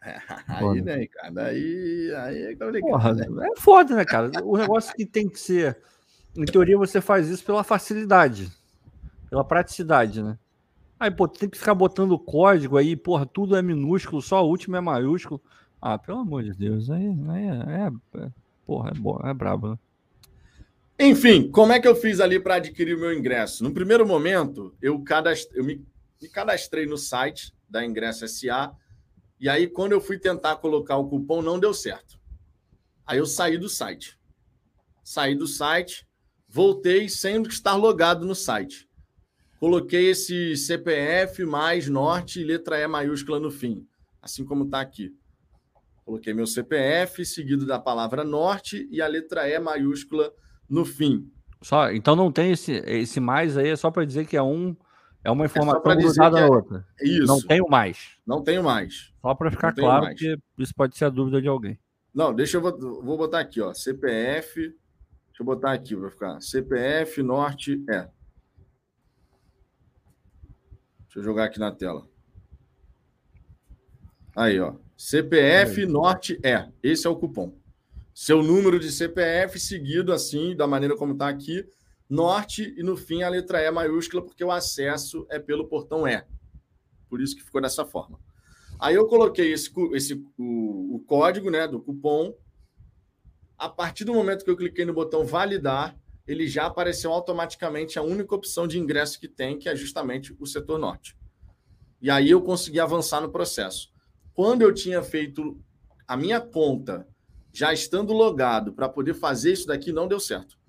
Aí, 0.48 0.80
né, 0.80 1.06
cara? 1.06 1.46
Aí, 1.46 2.14
aí 2.14 2.42
é 2.44 2.56
complicado. 2.56 2.90
Porra, 2.90 3.14
né? 3.14 3.48
É 3.52 3.60
foda, 3.60 3.94
né, 3.94 4.04
cara? 4.04 4.30
O 4.42 4.56
negócio 4.56 4.94
que 4.94 5.04
tem 5.04 5.28
que 5.28 5.38
ser. 5.38 5.78
Em 6.36 6.44
teoria, 6.44 6.78
você 6.78 7.00
faz 7.00 7.28
isso 7.28 7.44
pela 7.44 7.62
facilidade, 7.62 8.50
pela 9.28 9.44
praticidade, 9.44 10.22
né? 10.22 10.38
Aí, 10.98 11.10
pô, 11.10 11.26
tem 11.26 11.48
que 11.48 11.58
ficar 11.58 11.74
botando 11.74 12.18
código 12.18 12.76
aí, 12.76 12.94
porra, 12.94 13.26
tudo 13.26 13.56
é 13.56 13.62
minúsculo, 13.62 14.22
só 14.22 14.44
o 14.44 14.48
último 14.48 14.76
é 14.76 14.80
maiúsculo. 14.80 15.40
Ah, 15.80 15.98
pelo 15.98 16.18
amor 16.18 16.42
de 16.42 16.52
Deus, 16.52 16.90
aí, 16.90 17.06
aí 17.28 17.44
é, 17.44 17.82
é, 17.82 18.24
é 18.26 18.30
porra, 18.66 18.90
é, 18.94 18.98
bom, 18.98 19.18
é 19.24 19.34
brabo, 19.34 19.70
né? 19.70 19.78
Enfim, 20.98 21.50
como 21.50 21.72
é 21.72 21.80
que 21.80 21.88
eu 21.88 21.96
fiz 21.96 22.20
ali 22.20 22.38
para 22.38 22.56
adquirir 22.56 22.94
o 22.94 23.00
meu 23.00 23.12
ingresso? 23.14 23.64
No 23.64 23.72
primeiro 23.72 24.06
momento, 24.06 24.74
eu, 24.80 25.00
cadast... 25.00 25.48
eu 25.54 25.64
me... 25.64 25.82
me 26.20 26.28
cadastrei 26.28 26.84
no 26.84 26.98
site 26.98 27.54
da 27.68 27.82
Ingresso 27.84 28.28
SA 28.28 28.76
e 29.40 29.48
aí, 29.48 29.66
quando 29.66 29.92
eu 29.92 30.00
fui 30.02 30.18
tentar 30.18 30.56
colocar 30.56 30.98
o 30.98 31.08
cupom, 31.08 31.40
não 31.40 31.58
deu 31.58 31.72
certo. 31.72 32.20
Aí 33.06 33.16
eu 33.16 33.24
saí 33.24 33.56
do 33.56 33.70
site. 33.70 34.18
Saí 35.02 35.34
do 35.34 35.46
site, 35.46 36.06
voltei 36.46 37.08
sem 37.08 37.42
estar 37.44 37.74
logado 37.74 38.26
no 38.26 38.34
site. 38.34 38.86
Coloquei 39.58 40.10
esse 40.10 40.56
CPF 40.56 41.44
mais 41.44 41.88
norte 41.88 42.44
letra 42.44 42.78
E 42.78 42.86
maiúscula 42.86 43.40
no 43.40 43.50
fim, 43.50 43.86
assim 44.20 44.44
como 44.44 44.64
está 44.64 44.80
aqui. 44.80 45.14
Coloquei 46.04 46.34
meu 46.34 46.46
CPF, 46.46 47.24
seguido 47.24 47.64
da 47.64 47.78
palavra 47.78 48.22
norte 48.24 48.86
e 48.90 49.00
a 49.00 49.06
letra 49.06 49.48
E 49.48 49.58
maiúscula 49.58 50.32
no 50.68 50.84
fim. 50.84 51.30
Só, 51.62 51.90
então 51.90 52.14
não 52.14 52.30
tem 52.30 52.52
esse, 52.52 52.72
esse 52.86 53.20
mais 53.20 53.56
aí, 53.56 53.68
é 53.68 53.76
só 53.76 53.90
para 53.90 54.04
dizer 54.04 54.26
que 54.26 54.36
é 54.36 54.42
um 54.42 54.76
é 55.22 55.30
uma 55.30 55.44
é 55.44 55.46
informação 55.46 55.92
é 55.92 55.96
cruzada 55.96 56.40
é... 56.40 56.46
outra. 56.46 56.86
Isso. 57.00 57.26
Não 57.26 57.40
tenho 57.40 57.68
mais. 57.68 58.16
Não 58.26 58.42
tenho 58.42 58.62
mais. 58.62 59.12
Só 59.20 59.34
para 59.34 59.50
ficar 59.50 59.74
claro 59.74 60.04
mais. 60.04 60.18
que 60.18 60.36
isso 60.58 60.74
pode 60.74 60.96
ser 60.96 61.06
a 61.06 61.10
dúvida 61.10 61.40
de 61.40 61.48
alguém. 61.48 61.78
Não, 62.12 62.34
deixa 62.34 62.56
eu 62.56 62.60
vou 62.60 63.16
botar 63.16 63.40
aqui, 63.40 63.60
ó. 63.60 63.72
CPF. 63.72 64.60
Deixa 64.60 65.40
eu 65.40 65.44
botar 65.44 65.72
aqui 65.72 65.94
para 65.96 66.10
ficar. 66.10 66.40
CPF 66.40 67.22
Norte 67.22 67.82
é. 67.88 68.08
Deixa 71.04 71.18
eu 71.18 71.22
jogar 71.22 71.44
aqui 71.44 71.58
na 71.58 71.70
tela. 71.70 72.06
Aí, 74.34 74.58
ó. 74.60 74.74
CPF 74.96 75.80
Aí. 75.80 75.86
Norte 75.86 76.38
é. 76.42 76.68
Esse 76.82 77.06
é 77.06 77.10
o 77.10 77.16
cupom. 77.16 77.54
Seu 78.14 78.42
número 78.42 78.78
de 78.78 78.90
CPF 78.90 79.58
seguido 79.58 80.12
assim, 80.12 80.54
da 80.56 80.66
maneira 80.66 80.96
como 80.96 81.12
está 81.12 81.28
aqui, 81.28 81.66
norte 82.10 82.74
e 82.76 82.82
no 82.82 82.96
fim 82.96 83.22
a 83.22 83.28
letra 83.28 83.62
E 83.62 83.70
maiúscula, 83.70 84.22
porque 84.22 84.44
o 84.44 84.50
acesso 84.50 85.24
é 85.30 85.38
pelo 85.38 85.68
portão 85.68 86.06
E. 86.06 86.24
Por 87.08 87.20
isso 87.20 87.36
que 87.36 87.44
ficou 87.44 87.62
dessa 87.62 87.86
forma. 87.86 88.18
Aí 88.78 88.96
eu 88.96 89.06
coloquei 89.06 89.52
esse, 89.52 89.70
esse 89.92 90.14
o, 90.36 90.96
o 90.96 91.04
código 91.06 91.50
né, 91.50 91.68
do 91.68 91.80
cupom. 91.80 92.34
A 93.56 93.68
partir 93.68 94.04
do 94.04 94.14
momento 94.14 94.44
que 94.44 94.50
eu 94.50 94.56
cliquei 94.56 94.84
no 94.84 94.92
botão 94.92 95.24
validar, 95.24 95.96
ele 96.26 96.48
já 96.48 96.66
apareceu 96.66 97.12
automaticamente 97.12 97.98
a 97.98 98.02
única 98.02 98.34
opção 98.34 98.66
de 98.66 98.78
ingresso 98.78 99.20
que 99.20 99.28
tem, 99.28 99.58
que 99.58 99.68
é 99.68 99.76
justamente 99.76 100.34
o 100.38 100.46
setor 100.46 100.78
norte. 100.78 101.16
E 102.00 102.10
aí 102.10 102.30
eu 102.30 102.40
consegui 102.40 102.80
avançar 102.80 103.20
no 103.20 103.30
processo. 103.30 103.92
Quando 104.32 104.62
eu 104.62 104.72
tinha 104.72 105.02
feito 105.02 105.60
a 106.08 106.16
minha 106.16 106.40
conta, 106.40 107.06
já 107.52 107.72
estando 107.72 108.12
logado 108.12 108.72
para 108.72 108.88
poder 108.88 109.14
fazer 109.14 109.52
isso 109.52 109.66
daqui, 109.66 109.92
não 109.92 110.08
deu 110.08 110.18
certo. 110.18 110.59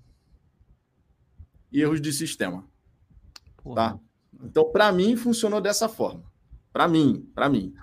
Erros 1.72 2.00
de 2.00 2.12
sistema. 2.12 2.64
Tá? 3.74 3.98
Então, 4.42 4.70
para 4.70 4.90
mim, 4.92 5.16
funcionou 5.16 5.60
dessa 5.60 5.88
forma. 5.88 6.24
Para 6.72 6.88
mim, 6.88 7.28
para 7.34 7.48
mim. 7.48 7.74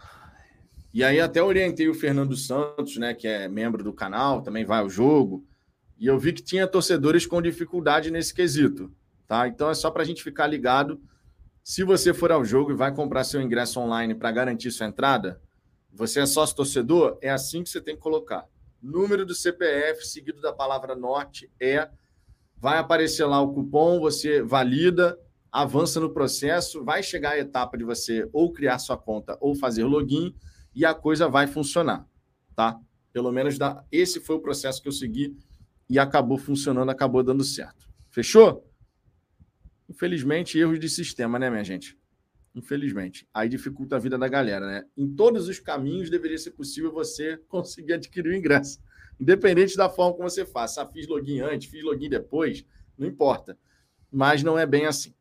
E 0.93 1.03
aí 1.03 1.19
até 1.19 1.41
orientei 1.41 1.87
o 1.87 1.93
Fernando 1.93 2.35
Santos, 2.35 2.97
né, 2.97 3.13
que 3.13 3.27
é 3.27 3.47
membro 3.47 3.83
do 3.83 3.93
canal, 3.93 4.41
também 4.41 4.65
vai 4.65 4.79
ao 4.79 4.89
jogo, 4.89 5.45
e 5.99 6.07
eu 6.07 6.17
vi 6.17 6.33
que 6.33 6.41
tinha 6.41 6.65
torcedores 6.65 7.25
com 7.25 7.41
dificuldade 7.41 8.09
nesse 8.09 8.33
quesito, 8.33 8.91
tá? 9.27 9.47
Então 9.47 9.69
é 9.69 9.75
só 9.75 9.91
para 9.91 10.01
a 10.01 10.05
gente 10.05 10.23
ficar 10.23 10.47
ligado. 10.47 10.99
Se 11.63 11.83
você 11.83 12.13
for 12.13 12.31
ao 12.31 12.43
jogo 12.43 12.71
e 12.71 12.75
vai 12.75 12.93
comprar 12.93 13.23
seu 13.23 13.41
ingresso 13.41 13.79
online 13.79 14.15
para 14.15 14.31
garantir 14.31 14.71
sua 14.71 14.87
entrada, 14.87 15.39
você 15.91 16.21
é 16.21 16.25
sócio 16.25 16.55
torcedor, 16.55 17.19
é 17.21 17.29
assim 17.29 17.63
que 17.63 17.69
você 17.69 17.81
tem 17.81 17.95
que 17.95 18.01
colocar. 18.01 18.45
Número 18.81 19.25
do 19.25 19.35
CPF 19.35 20.07
seguido 20.07 20.41
da 20.41 20.53
palavra 20.53 20.95
norte 20.95 21.51
é 21.59 21.89
vai 22.59 22.77
aparecer 22.77 23.25
lá 23.25 23.41
o 23.41 23.53
cupom, 23.53 23.99
você 23.99 24.41
valida, 24.41 25.17
avança 25.51 25.99
no 25.99 26.13
processo, 26.13 26.83
vai 26.83 27.01
chegar 27.01 27.31
a 27.31 27.39
etapa 27.39 27.77
de 27.77 27.83
você 27.83 28.29
ou 28.31 28.51
criar 28.51 28.79
sua 28.79 28.97
conta 28.97 29.37
ou 29.39 29.55
fazer 29.55 29.83
login 29.83 30.35
e 30.75 30.85
a 30.85 30.93
coisa 30.93 31.27
vai 31.27 31.47
funcionar, 31.47 32.07
tá? 32.55 32.79
Pelo 33.11 33.31
menos 33.31 33.57
da... 33.57 33.83
esse 33.91 34.19
foi 34.19 34.35
o 34.35 34.41
processo 34.41 34.81
que 34.81 34.87
eu 34.87 34.91
segui 34.91 35.35
e 35.89 35.97
acabou 35.97 36.37
funcionando, 36.37 36.89
acabou 36.89 37.23
dando 37.23 37.43
certo. 37.43 37.89
Fechou? 38.11 38.65
Infelizmente, 39.89 40.59
erros 40.59 40.79
de 40.79 40.87
sistema, 40.87 41.39
né, 41.39 41.49
minha 41.49 41.63
gente? 41.63 41.97
Infelizmente. 42.53 43.27
Aí 43.33 43.49
dificulta 43.49 43.95
a 43.95 43.99
vida 43.99 44.17
da 44.17 44.27
galera, 44.27 44.67
né? 44.67 44.85
Em 44.95 45.07
todos 45.15 45.47
os 45.47 45.59
caminhos 45.59 46.09
deveria 46.09 46.37
ser 46.37 46.51
possível 46.51 46.91
você 46.91 47.37
conseguir 47.49 47.93
adquirir 47.93 48.31
o 48.31 48.35
ingresso. 48.35 48.79
Independente 49.19 49.75
da 49.75 49.89
forma 49.89 50.15
como 50.15 50.29
você 50.29 50.45
faça. 50.45 50.81
Ah, 50.81 50.85
fiz 50.85 51.07
login 51.07 51.41
antes, 51.41 51.69
fiz 51.69 51.83
login 51.83 52.09
depois, 52.09 52.65
não 52.97 53.07
importa. 53.07 53.57
Mas 54.11 54.41
não 54.43 54.57
é 54.57 54.65
bem 54.65 54.85
assim. 54.85 55.13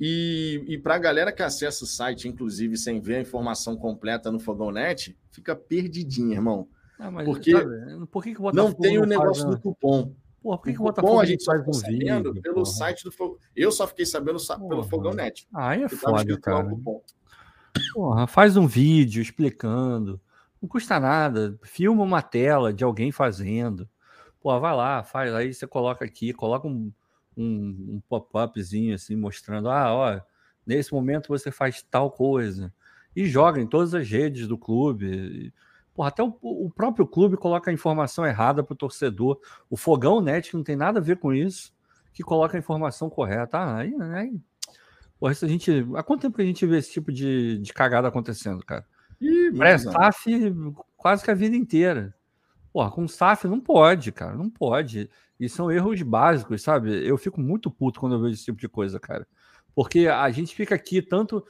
E, 0.00 0.64
e 0.66 0.78
para 0.78 0.94
a 0.94 0.98
galera 0.98 1.32
que 1.32 1.42
acessa 1.42 1.84
o 1.84 1.86
site, 1.86 2.28
inclusive, 2.28 2.76
sem 2.76 3.00
ver 3.00 3.16
a 3.16 3.20
informação 3.20 3.76
completa 3.76 4.30
no 4.30 4.38
Fogãonet, 4.38 5.16
fica 5.30 5.56
perdidinha, 5.56 6.36
irmão. 6.36 6.68
Ah, 6.98 7.10
mas, 7.10 7.24
Porque 7.24 7.52
sabe, 7.52 8.06
por 8.10 8.22
que 8.22 8.34
que 8.34 8.40
o 8.40 8.52
não 8.52 8.72
tem 8.72 8.98
o 8.98 9.04
negócio 9.04 9.42
faz, 9.42 9.54
do 9.56 9.60
cupom. 9.60 10.14
Porra, 10.40 10.58
por 10.58 10.64
que, 10.64 10.72
que 10.72 10.80
o 10.80 10.84
Botafogo 10.84 11.20
a 11.20 11.24
gente 11.24 11.42
só 11.42 11.56
ficou 11.56 11.74
sabendo 11.74 12.32
vídeo, 12.32 12.42
pelo 12.42 12.54
porra. 12.56 12.66
site 12.66 13.04
do 13.04 13.12
Fogão. 13.12 13.38
Eu 13.54 13.72
só 13.72 13.86
fiquei 13.86 14.06
sabendo 14.06 14.38
porra. 14.38 14.68
pelo 14.68 14.84
Fogão 14.84 15.12
Net. 15.12 15.48
Ah, 15.52 15.76
é 15.76 15.88
foda, 15.88 16.38
cara. 16.38 16.68
Porra, 17.92 18.26
faz 18.26 18.56
um 18.56 18.66
vídeo 18.66 19.20
explicando. 19.20 20.20
Não 20.60 20.68
custa 20.68 20.98
nada. 20.98 21.58
Filma 21.62 22.02
uma 22.02 22.22
tela 22.22 22.72
de 22.72 22.84
alguém 22.84 23.12
fazendo. 23.12 23.88
Pô, 24.40 24.58
vai 24.60 24.74
lá, 24.74 25.02
faz. 25.02 25.32
Aí 25.34 25.52
você 25.52 25.66
coloca 25.66 26.04
aqui, 26.04 26.32
coloca 26.32 26.66
um, 26.66 26.92
um, 27.36 27.94
um 27.96 28.02
pop-upzinho 28.08 28.94
assim, 28.94 29.16
mostrando, 29.16 29.70
ah, 29.70 29.94
ó, 29.94 30.20
nesse 30.66 30.92
momento 30.92 31.28
você 31.28 31.50
faz 31.50 31.82
tal 31.82 32.10
coisa. 32.10 32.72
E 33.14 33.26
joga 33.26 33.60
em 33.60 33.66
todas 33.66 33.94
as 33.94 34.08
redes 34.08 34.46
do 34.46 34.58
clube. 34.58 35.52
Porra, 35.94 36.08
até 36.08 36.22
o, 36.22 36.36
o, 36.42 36.70
próprio 36.70 37.06
clube 37.06 37.36
coloca 37.36 37.70
a 37.70 37.74
informação 37.74 38.24
errada 38.24 38.62
para 38.62 38.72
o 38.74 38.76
torcedor. 38.76 39.40
O 39.68 39.76
Fogão 39.76 40.20
Net, 40.20 40.50
que 40.50 40.56
não 40.56 40.62
tem 40.62 40.76
nada 40.76 41.00
a 41.00 41.02
ver 41.02 41.18
com 41.18 41.32
isso, 41.32 41.72
que 42.12 42.22
coloca 42.22 42.56
a 42.56 42.60
informação 42.60 43.10
correta. 43.10 43.58
Ah, 43.58 43.78
aí, 43.78 43.92
aí. 44.14 44.40
Porra, 45.18 45.32
a 45.32 45.46
gente. 45.46 45.84
Há 45.96 46.02
quanto 46.02 46.22
tempo 46.22 46.36
que 46.36 46.42
a 46.42 46.46
gente 46.46 46.64
vê 46.66 46.78
esse 46.78 46.92
tipo 46.92 47.10
de, 47.10 47.58
de 47.58 47.72
cagada 47.72 48.06
acontecendo, 48.06 48.64
cara? 48.64 48.86
Pré-SAF 49.56 50.26
quase 50.96 51.24
que 51.24 51.30
a 51.30 51.34
vida 51.34 51.56
inteira. 51.56 52.14
Porra, 52.72 52.90
com 52.90 53.08
SAF 53.08 53.46
não 53.46 53.60
pode, 53.60 54.12
cara. 54.12 54.34
Não 54.34 54.50
pode. 54.50 55.10
E 55.38 55.48
são 55.48 55.70
erros 55.70 56.02
básicos, 56.02 56.62
sabe? 56.62 57.06
Eu 57.06 57.16
fico 57.16 57.40
muito 57.40 57.70
puto 57.70 58.00
quando 58.00 58.14
eu 58.14 58.20
vejo 58.20 58.34
esse 58.34 58.44
tipo 58.44 58.58
de 58.58 58.68
coisa, 58.68 58.98
cara. 59.00 59.26
Porque 59.74 60.08
a 60.08 60.28
gente 60.30 60.54
fica 60.54 60.74
aqui 60.74 61.00
tanto 61.00 61.44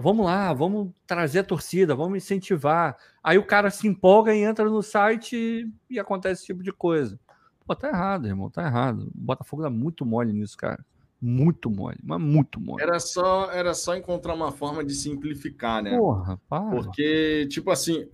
vamos 0.00 0.26
lá, 0.26 0.52
vamos 0.52 0.92
trazer 1.06 1.40
a 1.40 1.44
torcida, 1.44 1.94
vamos 1.94 2.16
incentivar. 2.16 2.96
Aí 3.22 3.38
o 3.38 3.46
cara 3.46 3.70
se 3.70 3.86
empolga 3.86 4.34
e 4.34 4.42
entra 4.42 4.68
no 4.68 4.82
site 4.82 5.70
e, 5.88 5.98
acontece 5.98 6.40
esse 6.40 6.46
tipo 6.46 6.62
de 6.62 6.72
coisa. 6.72 7.18
Pô, 7.66 7.74
tá 7.74 7.88
errado, 7.88 8.26
irmão, 8.26 8.50
tá 8.50 8.64
errado. 8.64 9.10
O 9.14 9.20
Botafogo 9.20 9.62
dá 9.62 9.70
muito 9.70 10.04
mole 10.04 10.32
nisso, 10.32 10.56
cara. 10.56 10.84
Muito 11.20 11.70
mole, 11.70 11.98
mas 12.02 12.20
muito 12.20 12.60
mole. 12.60 12.82
Era 12.82 12.98
só, 13.00 13.50
era 13.50 13.72
só 13.72 13.96
encontrar 13.96 14.34
uma 14.34 14.52
forma 14.52 14.84
de 14.84 14.94
simplificar, 14.94 15.82
né? 15.82 15.96
Porra, 15.96 16.38
para. 16.48 16.70
Porque, 16.70 17.46
tipo 17.48 17.70
assim, 17.70 18.06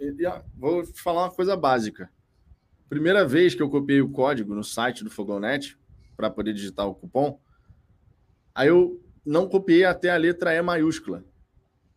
vou 0.57 0.85
te 0.85 1.01
falar 1.01 1.25
uma 1.25 1.31
coisa 1.31 1.57
básica. 1.57 2.11
Primeira 2.89 3.27
vez 3.27 3.55
que 3.55 3.63
eu 3.63 3.71
copiei 3.71 4.01
o 4.01 4.11
código 4.11 4.55
no 4.55 4.63
site 4.63 5.03
do 5.03 5.11
Fogonet 5.11 5.77
para 6.17 6.31
poder 6.31 6.53
digitar 6.53 6.87
o 6.87 6.95
cupom, 6.95 7.39
aí 8.55 8.69
eu 8.69 9.01
não 9.25 9.49
copiei 9.49 9.85
até 9.85 10.11
a 10.11 10.17
letra 10.17 10.55
E 10.55 10.63
maiúscula. 10.63 11.25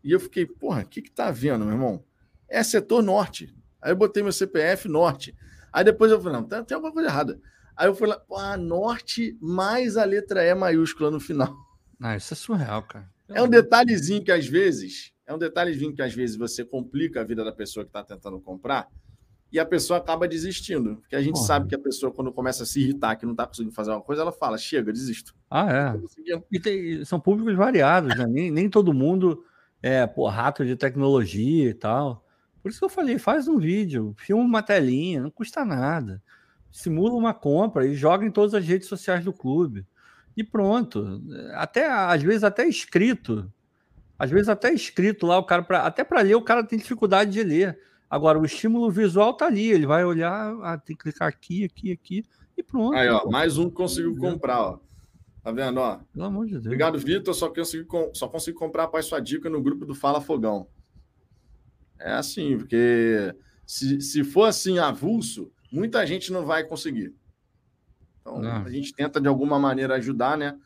E 0.03 0.11
eu 0.11 0.19
fiquei, 0.19 0.45
porra, 0.45 0.81
o 0.81 0.85
que 0.85 1.01
que 1.01 1.11
tá 1.11 1.31
vendo, 1.31 1.65
meu 1.65 1.73
irmão? 1.73 2.03
É 2.49 2.61
setor 2.61 3.01
norte. 3.01 3.55
Aí 3.81 3.91
eu 3.91 3.95
botei 3.95 4.21
meu 4.21 4.31
CPF 4.31 4.87
norte. 4.87 5.35
Aí 5.71 5.83
depois 5.83 6.11
eu 6.11 6.21
falei, 6.21 6.39
não, 6.39 6.47
tem, 6.47 6.63
tem 6.63 6.75
alguma 6.75 6.93
coisa 6.93 7.09
errada. 7.09 7.39
Aí 7.76 7.88
eu 7.88 7.95
fui 7.95 8.07
lá, 8.07 8.21
ah, 8.38 8.57
norte 8.57 9.38
mais 9.41 9.97
a 9.97 10.03
letra 10.03 10.43
E 10.43 10.53
maiúscula 10.53 11.09
no 11.09 11.19
final. 11.19 11.55
Ah, 12.01 12.15
isso 12.15 12.34
é 12.34 12.38
surreal, 12.38 12.84
cara. 12.84 13.09
É 13.30 13.41
um 13.41 13.47
detalhezinho 13.47 14.24
que 14.24 14.32
às 14.32 14.47
vezes, 14.47 15.11
é 15.26 15.34
um 15.34 15.38
detalhezinho 15.38 15.93
que 15.93 16.01
às 16.01 16.13
vezes 16.13 16.36
você 16.36 16.63
complica 16.63 17.21
a 17.21 17.24
vida 17.24 17.43
da 17.43 17.51
pessoa 17.51 17.84
que 17.84 17.89
está 17.89 18.03
tentando 18.03 18.39
comprar 18.39 18.88
e 19.51 19.59
a 19.59 19.65
pessoa 19.65 19.99
acaba 19.99 20.28
desistindo. 20.28 20.97
Porque 20.97 21.15
a 21.15 21.21
gente 21.21 21.36
Porra. 21.36 21.45
sabe 21.45 21.67
que 21.69 21.76
a 21.76 21.80
pessoa, 21.80 22.11
quando 22.11 22.32
começa 22.32 22.63
a 22.63 22.65
se 22.65 22.82
irritar, 22.82 23.15
que 23.15 23.26
não 23.26 23.34
está 23.34 23.45
conseguindo 23.45 23.74
fazer 23.74 23.91
uma 23.91 24.01
coisa, 24.01 24.24
ela 24.24 24.32
fala, 24.32 24.57
chega, 24.57 24.91
desisto. 24.91 25.36
Ah, 25.49 25.95
é. 25.95 26.34
E 26.51 26.59
tem, 26.59 27.05
são 27.05 27.19
públicos 27.19 27.55
variados, 27.55 28.17
né? 28.17 28.26
Nem, 28.28 28.51
nem 28.51 28.69
todo 28.69 28.93
mundo 28.93 29.43
é, 29.82 30.07
pô, 30.07 30.28
rato 30.28 30.65
de 30.65 30.76
tecnologia 30.76 31.69
e 31.69 31.74
tal. 31.74 32.26
Por 32.63 32.69
isso 32.69 32.80
que 32.80 32.86
eu 32.86 32.89
falei, 32.89 33.19
faz 33.19 33.47
um 33.47 33.59
vídeo, 33.59 34.15
filma 34.17 34.43
uma 34.43 34.63
telinha, 34.63 35.21
não 35.21 35.30
custa 35.30 35.63
nada. 35.63 36.24
Simula 36.74 37.13
uma 37.13 37.36
compra 37.36 37.86
e 37.86 37.93
joga 37.93 38.26
em 38.26 38.32
todas 38.32 38.55
as 38.55 38.65
redes 38.65 38.88
sociais 38.88 39.24
do 39.24 39.32
clube. 39.32 39.86
E 40.36 40.43
pronto. 40.43 41.21
Até 41.53 41.86
às 41.86 42.19
vezes 42.24 42.43
até 42.43 42.67
escrito. 42.67 43.47
Às 44.17 44.32
vezes 44.32 44.49
até 44.49 44.74
escrito 44.74 45.28
lá 45.28 45.38
o 45.38 45.43
cara 45.43 45.61
para 45.61 45.84
até 45.84 46.03
para 46.03 46.21
ler 46.21 46.34
o 46.34 46.41
cara 46.41 46.63
tem 46.63 46.80
dificuldade 46.80 47.32
de 47.32 47.43
ler. 47.43 47.80
Agora 48.09 48.39
o 48.39 48.45
estímulo 48.45 48.89
visual 48.89 49.36
tá 49.36 49.45
ali, 49.45 49.69
ele 49.69 49.86
vai 49.86 50.03
olhar, 50.03 50.51
ah, 50.63 50.76
tem 50.76 50.95
que 50.95 51.03
clicar 51.03 51.28
aqui, 51.28 51.63
aqui, 51.63 51.91
aqui 51.91 52.26
e 52.57 52.63
pronto. 52.63 52.95
Aí, 52.95 53.07
ó, 53.07 53.30
mais 53.30 53.59
um 53.59 53.69
conseguiu 53.69 54.17
comprar, 54.17 54.59
ó. 54.59 54.80
Tá 55.43 55.51
vendo, 55.51 55.80
ó? 55.80 55.99
Pelo 56.11 56.26
amor 56.26 56.47
de 56.47 56.53
Deus. 56.53 56.65
Obrigado, 56.65 56.97
Vitor. 56.97 57.36
Só 57.36 57.49
consegui, 57.49 57.88
só 58.13 58.28
consigo 58.28 58.57
comprar 58.57 58.86
após 58.86 59.05
sua 59.05 59.19
dica 59.19 59.47
no 59.47 59.61
grupo 59.61 59.86
do 59.86 59.93
Fala 59.93 60.19
Fogão. 60.19 60.67
É 61.99 62.13
assim, 62.13 62.57
porque 62.57 63.32
se, 63.63 64.01
se 64.01 64.24
for 64.24 64.45
assim 64.45 64.80
avulso, 64.80 65.51
muita 65.74 66.05
gente 66.05 66.32
não 66.32 66.45
vai 66.45 66.63
conseguir. 66.63 67.13
Então, 68.21 68.39
não. 68.39 68.63
a 68.63 68.69
gente 68.69 68.93
tenta 68.93 69.19
de 69.19 69.28
alguma 69.28 69.59
maneira 69.59 69.95
ajudar, 69.95 70.38
né? 70.38 70.57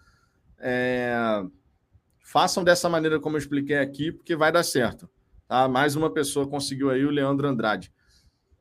É... 0.60 1.44
Façam 2.22 2.64
dessa 2.64 2.90
maneira 2.90 3.20
como 3.20 3.38
eu 3.38 3.40
expliquei 3.40 3.78
aqui, 3.78 4.12
porque 4.12 4.36
vai 4.36 4.52
dar 4.52 4.64
certo. 4.64 5.10
Tá? 5.48 5.68
Mais 5.68 5.96
uma 5.96 6.12
pessoa 6.12 6.48
conseguiu 6.48 6.90
aí, 6.90 7.06
o 7.06 7.10
Leandro 7.10 7.48
Andrade. 7.48 7.92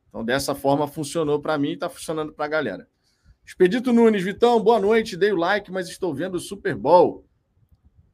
Então, 0.08 0.24
dessa 0.24 0.54
forma, 0.54 0.86
funcionou 0.86 1.40
para 1.40 1.58
mim 1.58 1.70
e 1.70 1.74
está 1.74 1.88
funcionando 1.88 2.32
para 2.32 2.44
a 2.44 2.48
galera. 2.48 2.88
Expedito 3.44 3.92
Nunes, 3.92 4.22
Vitão, 4.22 4.62
boa 4.62 4.78
noite. 4.78 5.16
Dei 5.16 5.32
o 5.32 5.36
like, 5.36 5.70
mas 5.70 5.88
estou 5.88 6.14
vendo 6.14 6.36
o 6.36 6.40
Super 6.40 6.76
Bowl. 6.76 7.26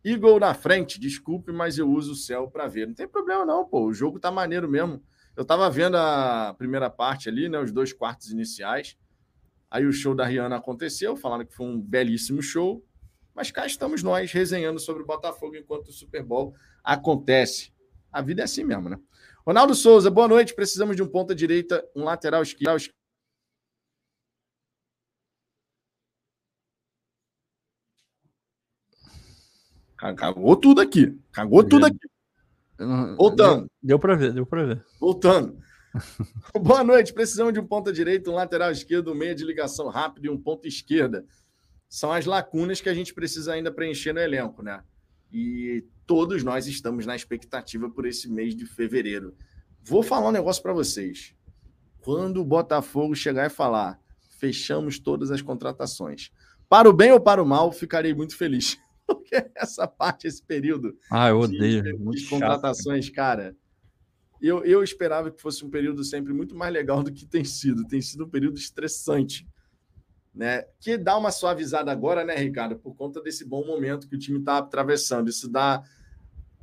Eagle 0.05 0.41
na 0.41 0.53
frente, 0.53 0.99
desculpe, 0.99 1.53
mas 1.53 1.79
eu 1.79 1.89
uso 1.89 2.13
o 2.13 2.17
céu 2.17 2.49
para 2.49 2.67
ver. 2.67 2.87
Não 2.87 2.95
tem 2.95 3.07
problema, 3.07 3.45
não, 3.45 3.65
pô. 3.65 3.87
O 3.87 3.95
jogo 3.95 4.19
tá 4.19 4.31
maneiro 4.31 4.69
mesmo. 4.69 5.03
Eu 5.37 5.45
tava 5.45 5.69
vendo 5.71 5.97
a 5.97 6.55
primeira 6.59 6.91
parte 6.91 7.29
ali, 7.29 7.49
né? 7.49 7.59
Os 7.59 7.73
dois 7.73 7.93
quartos 7.93 8.31
iniciais. 8.31 8.97
Aí 9.71 9.87
o 9.87 9.93
show 9.93 10.15
da 10.15 10.27
Rihanna 10.27 10.57
aconteceu, 10.57 11.17
falando 11.17 11.47
que 11.47 11.55
foi 11.55 11.67
um 11.67 11.81
belíssimo 11.81 12.43
show. 12.43 12.85
Mas 13.35 13.51
cá 13.51 13.65
estamos 13.65 14.03
nós 14.03 14.31
resenhando 14.31 14.79
sobre 14.79 15.03
o 15.03 15.07
Botafogo 15.07 15.57
enquanto 15.57 15.89
o 15.89 15.93
Super 15.93 16.23
Bowl 16.23 16.55
acontece. 16.85 17.73
A 18.13 18.21
vida 18.21 18.43
é 18.43 18.45
assim 18.45 18.65
mesmo, 18.65 18.91
né? 18.91 18.99
Ronaldo 19.47 19.75
Souza, 19.75 20.11
boa 20.11 20.29
noite. 20.29 20.55
Precisamos 20.55 20.95
de 20.95 21.03
um 21.03 21.09
ponta 21.09 21.35
direita, 21.35 21.83
um 21.97 22.05
lateral 22.05 22.43
esquerdo 22.43 22.93
Cagou 29.97 30.57
tudo 30.57 30.81
aqui. 30.81 31.17
Cagou 31.33 31.63
tudo 31.63 31.87
aqui. 31.87 32.12
Voltando. 33.17 33.61
Deu, 33.61 33.71
deu 33.83 33.99
para 33.99 34.15
ver, 34.15 34.33
deu 34.33 34.47
para 34.47 34.65
ver. 34.65 34.85
Voltando. 35.01 35.59
Boa 36.61 36.83
noite. 36.83 37.13
Precisamos 37.13 37.53
de 37.53 37.61
um 37.61 37.67
ponta 37.67 37.93
direito, 37.93 38.31
um 38.31 38.35
lateral 38.35 38.71
esquerdo, 38.71 39.13
um 39.13 39.15
meia 39.15 39.35
de 39.35 39.45
ligação 39.45 39.89
rápida 39.89 40.27
e 40.27 40.31
um 40.31 40.39
ponta 40.39 40.67
esquerda. 40.67 41.25
São 41.89 42.11
as 42.13 42.25
lacunas 42.25 42.81
que 42.81 42.89
a 42.89 42.95
gente 42.95 43.13
precisa 43.13 43.53
ainda 43.53 43.71
preencher 43.71 44.13
no 44.13 44.21
elenco, 44.21 44.63
né? 44.63 44.83
E 45.31 45.85
todos 46.07 46.43
nós 46.43 46.67
estamos 46.67 47.07
na 47.07 47.15
expectativa 47.15 47.91
por 47.91 48.07
esse 48.07 48.31
mês 48.31 48.55
de 48.55 48.67
fevereiro. 48.67 49.35
Vou 49.83 50.03
falar 50.03 50.29
um 50.29 50.33
negócio 50.33 50.63
para 50.63 50.73
vocês. 50.73 51.35
Quando 52.01 52.41
o 52.41 52.45
Botafogo 52.45 53.15
chegar 53.15 53.47
e 53.47 53.51
falar, 53.51 54.01
fechamos 54.39 54.99
todas 54.99 55.31
as 55.31 55.43
contratações. 55.43 56.31
Para 56.69 56.89
o 56.89 56.93
bem 56.93 57.13
ou 57.13 57.21
para 57.21 57.43
o 57.43 57.47
mal, 57.47 57.71
ficarei 57.71 58.15
muito 58.15 58.37
feliz. 58.37 58.79
Porque 59.17 59.51
essa 59.55 59.87
parte, 59.87 60.27
esse 60.27 60.43
período. 60.43 60.97
Ah, 61.11 61.29
eu 61.29 61.41
odeio. 61.41 61.83
De, 61.83 61.93
de 61.93 62.27
contratações, 62.29 63.07
chato. 63.07 63.15
cara. 63.15 63.57
Eu, 64.41 64.65
eu 64.65 64.83
esperava 64.83 65.31
que 65.31 65.41
fosse 65.41 65.65
um 65.65 65.71
período 65.71 66.03
sempre 66.03 66.33
muito 66.33 66.55
mais 66.55 66.73
legal 66.73 67.03
do 67.03 67.13
que 67.13 67.25
tem 67.25 67.45
sido. 67.45 67.87
Tem 67.87 68.01
sido 68.01 68.25
um 68.25 68.29
período 68.29 68.59
estressante. 68.59 69.47
Né? 70.35 70.65
Que 70.81 70.97
dá 70.97 71.17
uma 71.17 71.31
suavizada 71.31 71.93
agora, 71.93 72.25
né, 72.25 72.35
Ricardo? 72.35 72.77
Por 72.77 72.95
conta 72.95 73.21
desse 73.23 73.45
bom 73.45 73.65
momento 73.65 74.09
que 74.09 74.17
o 74.17 74.19
time 74.19 74.39
está 74.39 74.59
atravessando. 74.59 75.29
Isso 75.29 75.49
dá, 75.49 75.83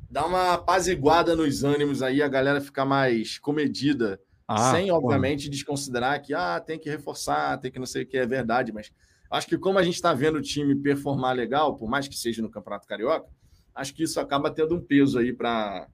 dá 0.10 0.26
uma 0.26 0.56
apaziguada 0.56 1.36
nos 1.36 1.64
ânimos 1.64 2.02
aí, 2.02 2.22
a 2.22 2.28
galera 2.28 2.60
fica 2.60 2.84
mais 2.84 3.38
comedida 3.38 4.20
ah, 4.52 4.72
sem, 4.72 4.90
obviamente, 4.90 5.46
pô. 5.46 5.52
desconsiderar 5.52 6.20
que 6.24 6.34
ah, 6.34 6.60
tem 6.60 6.80
que 6.80 6.90
reforçar, 6.90 7.60
tem 7.60 7.72
que 7.72 7.78
não 7.78 7.86
sei 7.86 8.02
o 8.02 8.08
que 8.08 8.18
é 8.18 8.26
verdade, 8.26 8.72
mas 8.74 8.92
acho 9.30 9.48
que 9.48 9.58
como 9.58 9.80
a 9.80 9.84
gente 9.84 9.96
está 9.96 10.14
vendo 10.14 10.38
o 10.38 10.42
time 10.42 10.76
performar 10.76 11.36
legal, 11.36 11.76
por 11.76 11.90
mais 11.90 12.08
que 12.08 12.16
seja 12.16 12.42
no 12.42 12.50
Campeonato 12.50 12.88
Carioca, 12.88 13.28
acho 13.74 13.94
que 13.94 14.04
isso 14.04 14.20
acaba 14.20 14.52
tendo 14.52 14.76
um 14.76 14.82
peso 14.82 15.20
aí 15.20 15.34
para 15.34 15.88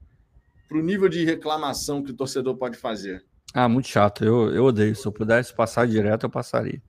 o 0.71 0.81
nível 0.81 1.09
de 1.09 1.23
reclamação 1.25 2.03
que 2.03 2.11
o 2.11 2.15
torcedor 2.15 2.57
pode 2.57 2.77
fazer. 2.77 3.25
Ah, 3.53 3.69
muito 3.69 3.87
chato. 3.87 4.23
Eu, 4.23 4.53
eu 4.53 4.65
odeio. 4.65 4.95
Se 4.95 5.05
eu 5.05 5.11
pudesse 5.11 5.53
passar 5.53 5.87
direto, 5.87 6.23
eu 6.23 6.29
passaria. 6.29 6.81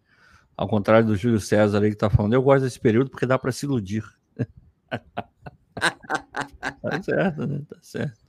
Ao 0.57 0.67
contrário 0.67 1.07
do 1.07 1.17
Júlio 1.17 1.39
César 1.39 1.83
aí 1.83 1.91
que 1.91 1.95
está 1.97 2.11
falando, 2.11 2.33
eu 2.33 2.43
gosto 2.43 2.65
desse 2.65 2.81
período 2.81 3.11
porque 3.11 3.27
dá 3.27 3.39
para 3.39 3.53
se 3.53 3.67
iludir. 3.67 4.03
tá 5.77 7.03
certo, 7.03 7.47
né? 7.47 7.61
Tá 7.69 7.77
certo 7.83 8.27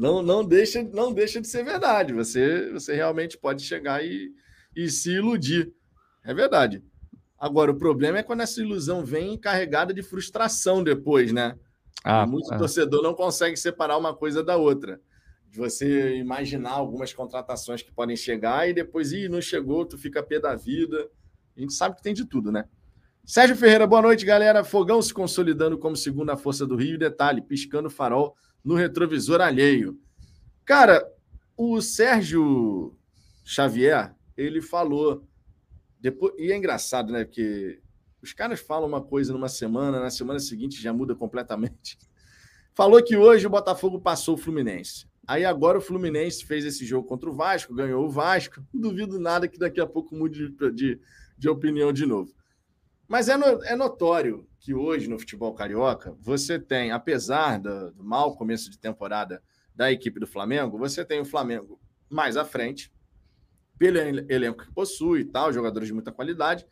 não, 0.00 0.22
não, 0.22 0.42
deixa, 0.42 0.82
não 0.82 1.12
deixa 1.12 1.42
de 1.42 1.46
ser 1.46 1.62
verdade. 1.62 2.14
Você, 2.14 2.72
você 2.72 2.94
realmente 2.94 3.36
pode 3.36 3.62
chegar 3.62 4.02
e, 4.02 4.32
e 4.74 4.88
se 4.88 5.10
iludir. 5.10 5.70
É 6.24 6.32
verdade. 6.32 6.82
Agora, 7.40 7.70
o 7.70 7.78
problema 7.78 8.18
é 8.18 8.22
quando 8.22 8.42
essa 8.42 8.60
ilusão 8.60 9.02
vem 9.02 9.38
carregada 9.38 9.94
de 9.94 10.02
frustração 10.02 10.84
depois, 10.84 11.32
né? 11.32 11.58
Ah, 12.04 12.26
Muito 12.26 12.52
é. 12.52 12.58
torcedor 12.58 13.02
não 13.02 13.14
consegue 13.14 13.56
separar 13.56 13.96
uma 13.96 14.14
coisa 14.14 14.44
da 14.44 14.58
outra. 14.58 15.00
De 15.48 15.56
você 15.56 16.16
imaginar 16.16 16.72
algumas 16.72 17.14
contratações 17.14 17.82
que 17.82 17.90
podem 17.90 18.14
chegar 18.14 18.68
e 18.68 18.74
depois, 18.74 19.12
ih, 19.12 19.26
não 19.26 19.40
chegou, 19.40 19.86
tu 19.86 19.96
fica 19.96 20.22
pé 20.22 20.38
da 20.38 20.54
vida. 20.54 21.08
A 21.56 21.60
gente 21.60 21.72
sabe 21.72 21.96
que 21.96 22.02
tem 22.02 22.12
de 22.12 22.26
tudo, 22.26 22.52
né? 22.52 22.66
Sérgio 23.24 23.56
Ferreira, 23.56 23.86
boa 23.86 24.02
noite, 24.02 24.26
galera. 24.26 24.62
Fogão 24.62 25.00
se 25.00 25.14
consolidando 25.14 25.78
como 25.78 25.96
segunda 25.96 26.36
força 26.36 26.66
do 26.66 26.76
Rio. 26.76 26.98
Detalhe, 26.98 27.40
piscando 27.40 27.88
farol 27.88 28.36
no 28.62 28.74
retrovisor 28.74 29.40
alheio. 29.40 29.98
Cara, 30.64 31.02
o 31.56 31.80
Sérgio 31.80 32.94
Xavier, 33.44 34.14
ele 34.36 34.60
falou. 34.60 35.26
Depois, 36.00 36.32
e 36.38 36.50
é 36.50 36.56
engraçado, 36.56 37.12
né? 37.12 37.24
Porque 37.24 37.80
os 38.22 38.32
caras 38.32 38.60
falam 38.60 38.88
uma 38.88 39.02
coisa 39.02 39.32
numa 39.32 39.48
semana, 39.48 40.00
na 40.00 40.10
semana 40.10 40.38
seguinte 40.38 40.80
já 40.80 40.92
muda 40.92 41.14
completamente. 41.14 41.98
Falou 42.74 43.02
que 43.02 43.16
hoje 43.16 43.46
o 43.46 43.50
Botafogo 43.50 44.00
passou 44.00 44.34
o 44.34 44.38
Fluminense. 44.38 45.06
Aí 45.26 45.44
agora 45.44 45.78
o 45.78 45.82
Fluminense 45.82 46.44
fez 46.44 46.64
esse 46.64 46.84
jogo 46.86 47.06
contra 47.06 47.28
o 47.28 47.32
Vasco, 47.32 47.74
ganhou 47.74 48.04
o 48.04 48.10
Vasco. 48.10 48.64
Não 48.72 48.80
duvido 48.80 49.20
nada 49.20 49.46
que 49.46 49.58
daqui 49.58 49.80
a 49.80 49.86
pouco 49.86 50.14
mude 50.14 50.50
de, 50.50 50.70
de, 50.70 51.00
de 51.36 51.48
opinião 51.48 51.92
de 51.92 52.06
novo. 52.06 52.32
Mas 53.06 53.28
é, 53.28 53.36
no, 53.36 53.62
é 53.64 53.74
notório 53.74 54.46
que 54.58 54.72
hoje 54.72 55.08
no 55.08 55.18
futebol 55.18 55.52
carioca 55.52 56.16
você 56.20 56.58
tem, 56.58 56.92
apesar 56.92 57.58
do, 57.58 57.90
do 57.90 58.04
mau 58.04 58.36
começo 58.36 58.70
de 58.70 58.78
temporada 58.78 59.42
da 59.74 59.90
equipe 59.90 60.20
do 60.20 60.26
Flamengo, 60.26 60.78
você 60.78 61.04
tem 61.04 61.20
o 61.20 61.24
Flamengo 61.24 61.80
mais 62.08 62.36
à 62.36 62.44
frente, 62.44 62.92
pelo 63.80 63.96
elenco 64.30 64.62
que 64.62 64.72
possui 64.74 65.20
e 65.20 65.24
tal, 65.24 65.50
jogadores 65.50 65.88
de 65.88 65.94
muita 65.94 66.12
qualidade. 66.12 66.66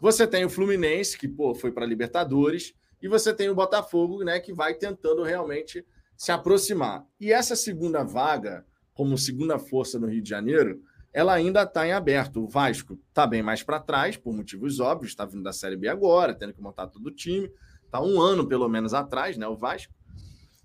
Você 0.00 0.26
tem 0.26 0.46
o 0.46 0.48
Fluminense, 0.48 1.18
que 1.18 1.28
pô, 1.28 1.54
foi 1.54 1.70
para 1.70 1.84
Libertadores, 1.84 2.74
e 3.02 3.06
você 3.06 3.34
tem 3.34 3.50
o 3.50 3.54
Botafogo, 3.54 4.24
né, 4.24 4.40
que 4.40 4.50
vai 4.50 4.72
tentando 4.72 5.22
realmente 5.22 5.84
se 6.16 6.32
aproximar. 6.32 7.04
E 7.20 7.30
essa 7.30 7.54
segunda 7.54 8.02
vaga, 8.02 8.64
como 8.94 9.18
segunda 9.18 9.58
força 9.58 9.98
no 9.98 10.06
Rio 10.06 10.22
de 10.22 10.30
Janeiro, 10.30 10.82
ela 11.12 11.34
ainda 11.34 11.64
está 11.64 11.86
em 11.86 11.92
aberto. 11.92 12.42
O 12.42 12.48
Vasco 12.48 12.98
está 13.10 13.26
bem 13.26 13.42
mais 13.42 13.62
para 13.62 13.78
trás, 13.78 14.16
por 14.16 14.32
motivos 14.32 14.80
óbvios, 14.80 15.12
está 15.12 15.26
vindo 15.26 15.42
da 15.42 15.52
Série 15.52 15.76
B 15.76 15.86
agora, 15.86 16.34
tendo 16.34 16.54
que 16.54 16.62
montar 16.62 16.86
todo 16.86 17.08
o 17.08 17.14
time. 17.14 17.52
Está 17.84 18.00
um 18.00 18.18
ano, 18.18 18.48
pelo 18.48 18.66
menos, 18.70 18.94
atrás, 18.94 19.36
né? 19.36 19.46
O 19.46 19.56
Vasco. 19.56 19.92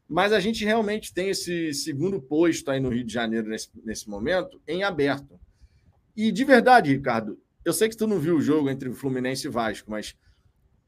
Mas 0.08 0.32
a 0.32 0.40
gente 0.40 0.64
realmente 0.64 1.14
tem 1.14 1.30
esse 1.30 1.74
segundo 1.74 2.22
posto 2.22 2.72
aí 2.72 2.80
no 2.80 2.88
Rio 2.88 3.04
de 3.04 3.12
Janeiro 3.12 3.50
nesse, 3.50 3.70
nesse 3.84 4.10
momento 4.10 4.62
em 4.66 4.84
aberto. 4.84 5.38
E 6.18 6.32
de 6.32 6.44
verdade, 6.44 6.92
Ricardo, 6.92 7.40
eu 7.64 7.72
sei 7.72 7.88
que 7.88 7.96
tu 7.96 8.08
não 8.08 8.18
viu 8.18 8.38
o 8.38 8.42
jogo 8.42 8.72
entre 8.72 8.90
o 8.90 8.96
Fluminense 8.96 9.46
e 9.46 9.52
Vasco, 9.52 9.92
mas 9.92 10.16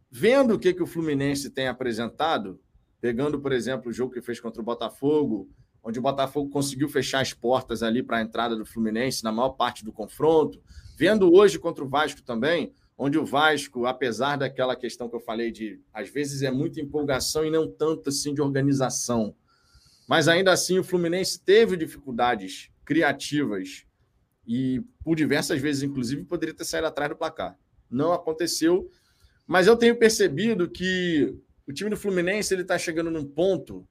vendo 0.10 0.56
o 0.56 0.60
que, 0.60 0.74
que 0.74 0.82
o 0.82 0.88
Fluminense 0.88 1.52
tem 1.52 1.68
apresentado, 1.68 2.60
pegando, 3.00 3.40
por 3.40 3.52
exemplo, 3.52 3.92
o 3.92 3.94
jogo 3.94 4.12
que 4.12 4.24
fez 4.24 4.40
contra 4.40 4.60
o 4.60 4.66
Botafogo, 4.66 5.48
onde 5.84 6.00
o 6.00 6.02
Botafogo 6.02 6.50
conseguiu 6.50 6.90
fechar 6.90 7.22
as 7.22 7.32
portas 7.32 7.84
ali 7.84 8.02
para 8.02 8.18
a 8.18 8.22
entrada 8.24 8.56
do 8.56 8.66
Fluminense 8.66 9.24
na 9.24 9.32
maior 9.32 9.50
parte 9.50 9.86
do 9.86 9.94
confronto. 9.94 10.60
Vendo 10.98 11.32
hoje 11.32 11.60
contra 11.60 11.84
o 11.84 11.88
Vasco 11.88 12.24
também, 12.24 12.74
onde 12.98 13.20
o 13.20 13.26
Vasco, 13.26 13.86
apesar 13.86 14.36
daquela 14.36 14.76
questão 14.76 15.08
que 15.08 15.16
eu 15.16 15.22
falei 15.22 15.52
de 15.52 15.80
às 15.94 16.10
vezes 16.10 16.42
é 16.42 16.50
muita 16.50 16.82
empolgação 16.82 17.46
e 17.46 17.52
não 17.52 17.70
tanto 17.70 18.10
assim 18.10 18.34
de 18.34 18.42
organização, 18.42 19.36
mas 20.08 20.28
ainda 20.28 20.52
assim 20.52 20.80
o 20.80 20.84
Fluminense 20.84 21.40
teve 21.40 21.78
dificuldades 21.78 22.72
criativas 22.84 23.86
e 24.50 24.82
por 25.04 25.16
diversas 25.16 25.62
vezes, 25.62 25.84
inclusive, 25.84 26.26
poderia 26.26 26.56
ter 26.56 26.66
saído 26.66 26.88
atrás 26.88 27.08
do 27.08 27.16
placar. 27.16 27.56
Não 27.88 28.12
aconteceu, 28.12 28.90
mas 29.46 29.68
eu 29.68 29.78
tenho 29.78 29.96
percebido 29.96 30.68
que 30.68 31.38
o 31.68 31.72
time 31.72 31.92
do 31.92 31.96
Fluminense 31.96 32.52
ele 32.52 32.64
está 32.64 32.76
chegando 32.76 33.12
num 33.12 33.24
ponto 33.24 33.88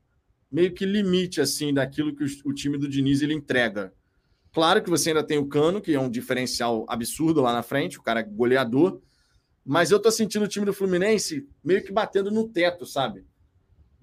meio 0.51 0.75
que 0.75 0.85
limite 0.85 1.41
assim 1.41 1.73
daquilo 1.73 2.13
que 2.13 2.25
o, 2.45 2.53
time 2.53 2.77
do 2.77 2.89
Diniz 2.89 3.23
ele 3.23 3.35
entrega. 3.35 3.95
Claro 4.53 4.83
que 4.83 4.91
você 4.91 5.11
ainda 5.11 5.23
tem 5.23 5.39
o 5.39 5.47
Cano, 5.47 5.81
que 5.81 5.95
é 5.95 6.01
um 6.01 6.11
diferencial 6.11 6.85
absurdo 6.89 7.41
lá 7.41 7.53
na 7.53 7.63
frente, 7.63 7.97
o 7.97 8.03
cara 8.03 8.19
é 8.19 8.25
goleador, 8.25 9.01
mas 9.65 9.93
eu 9.93 10.01
tô 10.01 10.11
sentindo 10.11 10.45
o 10.45 10.49
time 10.49 10.67
do 10.67 10.73
Fluminense 10.73 11.49
meio 11.63 11.85
que 11.85 11.93
batendo 11.93 12.33
no 12.33 12.49
teto, 12.49 12.85
sabe? 12.85 13.25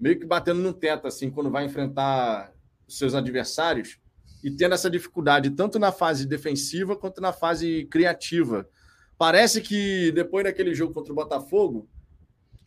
Meio 0.00 0.18
que 0.18 0.24
batendo 0.24 0.62
no 0.62 0.72
teto 0.72 1.06
assim 1.06 1.30
quando 1.30 1.50
vai 1.50 1.66
enfrentar 1.66 2.50
seus 2.88 3.14
adversários 3.14 3.98
e 4.46 4.50
tendo 4.52 4.76
essa 4.76 4.88
dificuldade 4.88 5.50
tanto 5.50 5.76
na 5.76 5.90
fase 5.90 6.24
defensiva 6.24 6.94
quanto 6.94 7.20
na 7.20 7.32
fase 7.32 7.84
criativa. 7.90 8.68
Parece 9.18 9.60
que 9.60 10.12
depois 10.12 10.44
daquele 10.44 10.72
jogo 10.72 10.94
contra 10.94 11.12
o 11.12 11.16
Botafogo, 11.16 11.88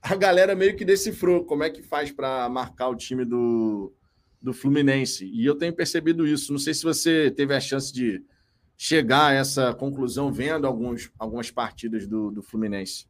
a 0.02 0.14
galera 0.14 0.54
meio 0.54 0.76
que 0.76 0.84
decifrou 0.84 1.46
como 1.46 1.64
é 1.64 1.70
que 1.70 1.82
faz 1.82 2.12
para 2.12 2.50
marcar 2.50 2.90
o 2.90 2.98
time 2.98 3.24
do, 3.24 3.94
do 4.42 4.52
Fluminense. 4.52 5.26
E 5.26 5.46
eu 5.46 5.56
tenho 5.56 5.74
percebido 5.74 6.28
isso. 6.28 6.52
Não 6.52 6.60
sei 6.60 6.74
se 6.74 6.84
você 6.84 7.32
teve 7.32 7.56
a 7.56 7.62
chance 7.62 7.94
de 7.94 8.22
chegar 8.76 9.28
a 9.28 9.34
essa 9.34 9.74
conclusão 9.74 10.34
vendo 10.34 10.68
alguns, 10.68 11.10
algumas 11.18 11.50
partidas 11.50 12.06
do, 12.06 12.30
do 12.30 12.44
Fluminense. 12.44 13.08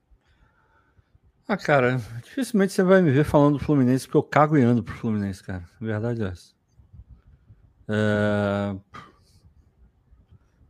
Ah, 1.47 1.57
cara, 1.57 1.99
dificilmente 2.23 2.71
você 2.71 2.83
vai 2.83 3.01
me 3.01 3.09
ver 3.09 3.25
falando 3.25 3.57
do 3.57 3.65
Fluminense, 3.65 4.05
porque 4.05 4.17
eu 4.17 4.21
cago 4.21 4.55
e 4.59 4.61
ando 4.61 4.83
pro 4.83 4.93
Fluminense, 4.93 5.43
cara. 5.43 5.67
A 5.81 5.83
verdade 5.83 6.21
é 6.21 6.27
essa. 6.27 6.58
É... 7.89 8.75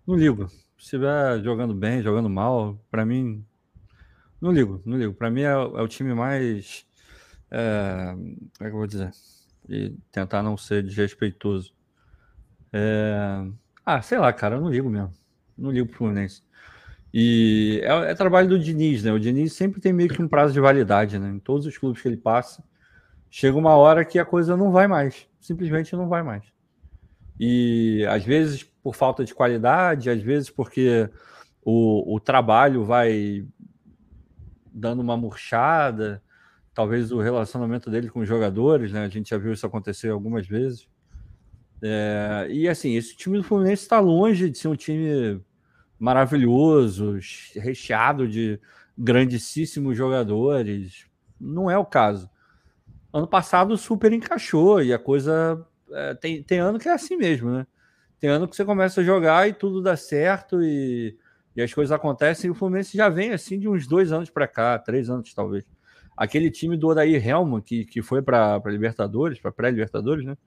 Não 0.07 0.15
ligo. 0.15 0.47
Se 0.49 0.65
estiver 0.77 1.41
jogando 1.43 1.73
bem, 1.73 2.01
jogando 2.01 2.29
mal, 2.29 2.79
para 2.89 3.05
mim 3.05 3.45
não 4.41 4.51
ligo, 4.51 4.81
não 4.85 4.97
ligo. 4.97 5.13
Para 5.13 5.29
mim 5.29 5.41
é, 5.41 5.51
é, 5.51 5.55
o 5.55 5.87
time 5.87 6.13
mais. 6.13 6.85
É, 7.51 8.13
como 8.13 8.47
é 8.61 8.63
que 8.63 8.67
eu 8.67 8.77
vou 8.77 8.87
dizer? 8.87 9.11
E 9.67 9.95
tentar 10.11 10.41
não 10.41 10.55
ser 10.55 10.83
desrespeitoso. 10.83 11.73
É, 12.71 13.45
ah, 13.85 14.01
sei 14.01 14.17
lá, 14.17 14.31
cara, 14.31 14.55
eu 14.55 14.61
não 14.61 14.69
ligo 14.69 14.89
mesmo. 14.89 15.11
Não 15.57 15.71
ligo 15.71 15.87
pro 15.87 15.97
Fluminense. 15.97 16.41
E 17.13 17.81
é, 17.83 18.11
é, 18.11 18.15
trabalho 18.15 18.47
do 18.47 18.59
Diniz, 18.59 19.03
né? 19.03 19.11
O 19.11 19.19
Diniz 19.19 19.53
sempre 19.53 19.81
tem 19.81 19.91
meio 19.91 20.09
que 20.09 20.21
um 20.21 20.27
prazo 20.27 20.53
de 20.53 20.59
validade, 20.59 21.19
né? 21.19 21.29
Em 21.29 21.39
todos 21.39 21.65
os 21.65 21.77
clubes 21.77 22.01
que 22.01 22.07
ele 22.07 22.17
passa, 22.17 22.63
chega 23.29 23.57
uma 23.57 23.75
hora 23.75 24.05
que 24.05 24.19
a 24.19 24.25
coisa 24.25 24.55
não 24.55 24.71
vai 24.71 24.87
mais. 24.87 25.27
Simplesmente 25.41 25.95
não 25.95 26.07
vai 26.07 26.23
mais. 26.23 26.43
E 27.39 28.05
às 28.09 28.23
vezes 28.23 28.63
por 28.63 28.95
falta 28.95 29.23
de 29.23 29.33
qualidade, 29.33 30.09
às 30.09 30.21
vezes 30.21 30.49
porque 30.49 31.09
o, 31.63 32.15
o 32.15 32.19
trabalho 32.19 32.83
vai 32.83 33.45
dando 34.71 35.01
uma 35.01 35.17
murchada, 35.17 36.21
talvez 36.73 37.11
o 37.11 37.19
relacionamento 37.19 37.89
dele 37.89 38.09
com 38.09 38.19
os 38.21 38.27
jogadores, 38.27 38.91
né? 38.91 39.05
A 39.05 39.09
gente 39.09 39.29
já 39.29 39.37
viu 39.37 39.53
isso 39.53 39.65
acontecer 39.65 40.09
algumas 40.09 40.47
vezes. 40.47 40.87
É, 41.81 42.47
e 42.49 42.67
assim, 42.67 42.95
esse 42.95 43.15
time 43.15 43.37
do 43.37 43.43
Fluminense 43.43 43.83
está 43.83 43.99
longe 43.99 44.49
de 44.49 44.57
ser 44.57 44.67
um 44.67 44.75
time 44.75 45.41
maravilhoso, 45.97 47.19
recheado 47.55 48.27
de 48.27 48.59
grandíssimos 48.97 49.97
jogadores. 49.97 51.05
Não 51.39 51.69
é 51.69 51.77
o 51.77 51.85
caso. 51.85 52.29
Ano 53.13 53.27
passado 53.27 53.75
super 53.77 54.11
encaixou 54.13 54.81
e 54.81 54.93
a 54.93 54.99
coisa 54.99 55.65
é, 55.93 56.13
tem, 56.15 56.43
tem 56.43 56.59
ano 56.59 56.79
que 56.79 56.87
é 56.87 56.93
assim 56.93 57.15
mesmo, 57.17 57.51
né? 57.51 57.67
Tem 58.19 58.29
ano 58.29 58.47
que 58.47 58.55
você 58.55 58.65
começa 58.65 59.01
a 59.01 59.03
jogar 59.03 59.47
e 59.47 59.53
tudo 59.53 59.81
dá 59.81 59.95
certo 59.95 60.61
e, 60.61 61.17
e 61.55 61.61
as 61.61 61.73
coisas 61.73 61.91
acontecem. 61.91 62.47
E 62.47 62.51
o 62.51 62.55
Fluminense 62.55 62.97
já 62.97 63.07
vem 63.09 63.31
assim 63.31 63.57
de 63.57 63.67
uns 63.67 63.87
dois 63.87 64.11
anos 64.11 64.29
para 64.29 64.47
cá, 64.47 64.77
três 64.77 65.09
anos 65.09 65.33
talvez. 65.33 65.65
Aquele 66.17 66.51
time 66.51 66.75
do 66.75 66.87
Odair 66.87 67.25
Helman, 67.25 67.61
que, 67.61 67.85
que 67.85 68.01
foi 68.01 68.21
para 68.21 68.61
Libertadores, 68.65 69.39
para 69.39 69.51
pré-Libertadores, 69.51 70.25
né? 70.25 70.37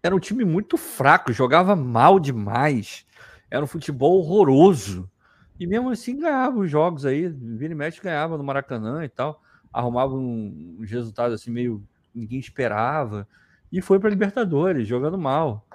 Era 0.00 0.14
um 0.14 0.20
time 0.20 0.44
muito 0.44 0.76
fraco, 0.76 1.32
jogava 1.32 1.74
mal 1.74 2.20
demais. 2.20 3.04
Era 3.50 3.64
um 3.64 3.66
futebol 3.68 4.18
horroroso. 4.18 5.10
E 5.58 5.66
mesmo 5.66 5.90
assim 5.90 6.18
ganhava 6.18 6.58
os 6.58 6.70
jogos 6.70 7.04
aí, 7.04 7.28
vira 7.28 7.72
e 7.72 7.76
mexe 7.76 8.00
ganhava 8.00 8.38
no 8.38 8.44
Maracanã 8.44 9.04
e 9.04 9.08
tal. 9.08 9.42
Arrumava 9.72 10.14
um, 10.14 10.76
uns 10.80 10.90
resultados 10.90 11.34
assim 11.34 11.50
meio 11.50 11.82
ninguém 12.14 12.38
esperava. 12.38 13.26
E 13.70 13.80
foi 13.80 13.98
para 13.98 14.10
Libertadores, 14.10 14.86
jogando 14.86 15.18
mal. 15.18 15.66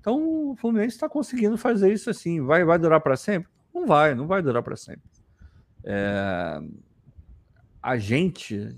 Então 0.00 0.50
o 0.50 0.56
Fluminense 0.56 0.96
está 0.96 1.08
conseguindo 1.08 1.56
fazer 1.56 1.92
isso 1.92 2.10
assim. 2.10 2.40
Vai, 2.40 2.64
vai 2.64 2.78
durar 2.78 3.00
para 3.00 3.16
sempre? 3.16 3.48
Não 3.74 3.86
vai, 3.86 4.14
não 4.14 4.26
vai 4.26 4.42
durar 4.42 4.62
para 4.62 4.76
sempre. 4.76 5.08
É... 5.82 6.60
A 7.82 7.96
gente 7.96 8.74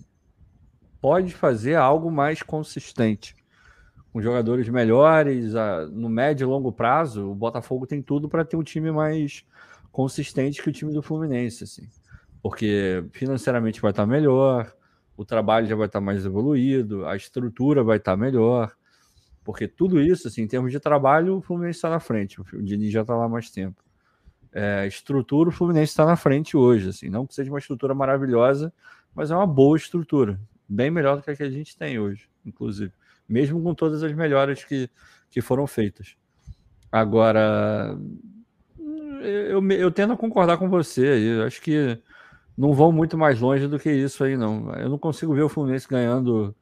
pode 1.01 1.33
fazer 1.35 1.75
algo 1.77 2.11
mais 2.11 2.43
consistente 2.43 3.37
com 4.17 4.23
jogadores 4.23 4.67
melhores, 4.71 5.53
no 5.93 6.09
médio 6.09 6.47
e 6.47 6.49
longo 6.49 6.73
prazo, 6.73 7.31
o 7.31 7.35
Botafogo 7.35 7.87
tem 7.87 8.01
tudo 8.01 8.31
para 8.31 8.47
ter 8.47 8.57
um 8.57 8.63
time 8.63 8.91
mais 8.91 9.45
consistente 9.93 10.63
que 10.63 10.71
o 10.71 10.73
time 10.73 10.91
do 10.91 11.03
Fluminense, 11.03 11.65
assim. 11.65 11.87
Porque 12.43 13.05
financeiramente 13.13 13.79
vai 13.79 13.91
estar 13.91 14.07
melhor, 14.07 14.75
o 15.17 15.25
trabalho 15.25 15.67
já 15.67 15.75
vai 15.75 15.87
estar 15.87 16.01
mais 16.01 16.25
evoluído, 16.25 17.07
a 17.07 17.17
estrutura 17.17 17.83
vai 17.83 17.97
estar 17.97 18.17
melhor. 18.17 18.73
Porque 19.45 19.69
tudo 19.69 20.01
isso, 20.01 20.27
assim, 20.29 20.43
em 20.43 20.47
termos 20.49 20.73
de 20.73 20.81
trabalho, 20.81 21.37
o 21.37 21.41
Fluminense 21.41 21.79
está 21.79 21.89
na 21.89 22.01
frente. 22.01 22.41
O 22.41 22.63
Diniz 22.63 22.93
já 22.93 23.03
está 23.03 23.15
lá 23.15 23.25
há 23.25 23.29
mais 23.29 23.49
tempo. 23.49 23.83
É, 24.53 24.87
estrutura, 24.87 25.51
o 25.51 25.53
Fluminense 25.53 25.93
está 25.93 26.05
na 26.05 26.17
frente 26.17 26.57
hoje, 26.57 26.89
assim. 26.89 27.09
Não 27.09 27.27
que 27.27 27.35
seja 27.35 27.51
uma 27.51 27.59
estrutura 27.59 27.95
maravilhosa, 27.95 28.73
mas 29.15 29.31
é 29.31 29.37
uma 29.37 29.47
boa 29.47 29.77
estrutura. 29.77 30.41
Bem 30.69 30.91
melhor 30.91 31.17
do 31.17 31.23
que 31.23 31.31
a 31.31 31.37
que 31.37 31.45
a 31.45 31.51
gente 31.51 31.77
tem 31.77 31.99
hoje, 31.99 32.29
inclusive 32.45 32.93
mesmo 33.29 33.63
com 33.63 33.75
todas 33.75 34.03
as 34.03 34.13
melhoras 34.13 34.65
que, 34.65 34.89
que 35.31 35.41
foram 35.41 35.67
feitas. 35.67 36.17
Agora, 36.91 37.99
eu, 39.21 39.67
eu 39.73 39.91
tendo 39.91 40.13
a 40.13 40.17
concordar 40.17 40.57
com 40.57 40.69
você, 40.69 41.07
eu 41.07 41.45
acho 41.45 41.61
que 41.61 41.99
não 42.57 42.73
vão 42.73 42.91
muito 42.91 43.19
mais 43.19 43.39
longe 43.41 43.69
do 43.69 43.79
que 43.79 43.91
isso 43.91 44.25
aí, 44.25 44.37
não. 44.37 44.73
Eu 44.75 44.89
não 44.89 44.99
consigo 44.99 45.35
ver 45.35 45.43
o 45.43 45.49
Fluminense 45.49 45.87
ganhando 45.87 46.55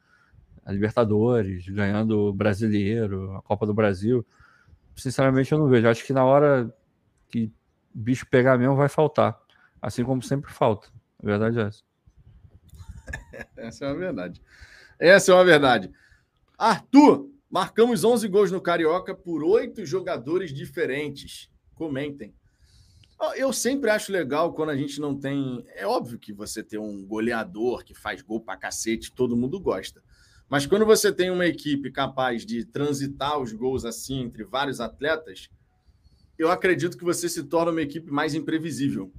a 0.64 0.72
Libertadores, 0.72 1.68
ganhando 1.68 2.18
o 2.18 2.32
Brasileiro, 2.32 3.36
a 3.36 3.42
Copa 3.42 3.66
do 3.66 3.74
Brasil. 3.74 4.26
Sinceramente, 4.96 5.52
eu 5.52 5.58
não 5.58 5.68
vejo. 5.68 5.88
Acho 5.88 6.04
que 6.04 6.12
na 6.12 6.24
hora 6.24 6.74
que 7.28 7.52
o 7.94 7.98
bicho 7.98 8.26
pegar 8.26 8.58
mesmo, 8.58 8.74
vai 8.74 8.88
faltar. 8.88 9.38
Assim 9.80 10.02
como 10.02 10.22
sempre 10.22 10.50
falta. 10.50 10.88
A 11.22 11.26
verdade 11.26 11.58
é 11.58 11.62
essa. 11.62 11.82
Essa 13.56 13.84
é 13.84 13.88
uma 13.88 13.98
verdade. 13.98 14.42
Essa 14.98 15.32
é 15.32 15.34
uma 15.34 15.44
verdade. 15.44 15.92
Arthur, 16.58 17.30
marcamos 17.50 18.02
11 18.02 18.26
gols 18.28 18.50
no 18.50 18.60
Carioca 18.60 19.14
por 19.14 19.44
oito 19.44 19.84
jogadores 19.84 20.52
diferentes. 20.52 21.50
Comentem. 21.74 22.34
Eu 23.36 23.52
sempre 23.52 23.90
acho 23.90 24.12
legal 24.12 24.52
quando 24.52 24.70
a 24.70 24.76
gente 24.76 25.00
não 25.00 25.18
tem. 25.18 25.64
É 25.74 25.86
óbvio 25.86 26.18
que 26.18 26.32
você 26.32 26.62
tem 26.62 26.78
um 26.78 27.04
goleador 27.06 27.84
que 27.84 27.94
faz 27.94 28.20
gol 28.22 28.40
pra 28.40 28.56
cacete, 28.56 29.12
todo 29.12 29.36
mundo 29.36 29.60
gosta. 29.60 30.02
Mas 30.48 30.66
quando 30.66 30.84
você 30.84 31.12
tem 31.12 31.30
uma 31.30 31.46
equipe 31.46 31.90
capaz 31.90 32.44
de 32.44 32.64
transitar 32.64 33.38
os 33.38 33.52
gols 33.52 33.84
assim 33.84 34.20
entre 34.20 34.44
vários 34.44 34.80
atletas, 34.80 35.48
eu 36.38 36.50
acredito 36.50 36.98
que 36.98 37.04
você 37.04 37.28
se 37.28 37.44
torna 37.44 37.70
uma 37.70 37.82
equipe 37.82 38.10
mais 38.10 38.34
imprevisível. 38.34 39.12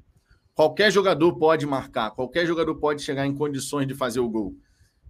Qualquer 0.54 0.92
jogador 0.92 1.38
pode 1.38 1.66
marcar, 1.66 2.12
qualquer 2.12 2.46
jogador 2.46 2.76
pode 2.76 3.02
chegar 3.02 3.26
em 3.26 3.36
condições 3.36 3.88
de 3.88 3.94
fazer 3.94 4.20
o 4.20 4.30
gol. 4.30 4.56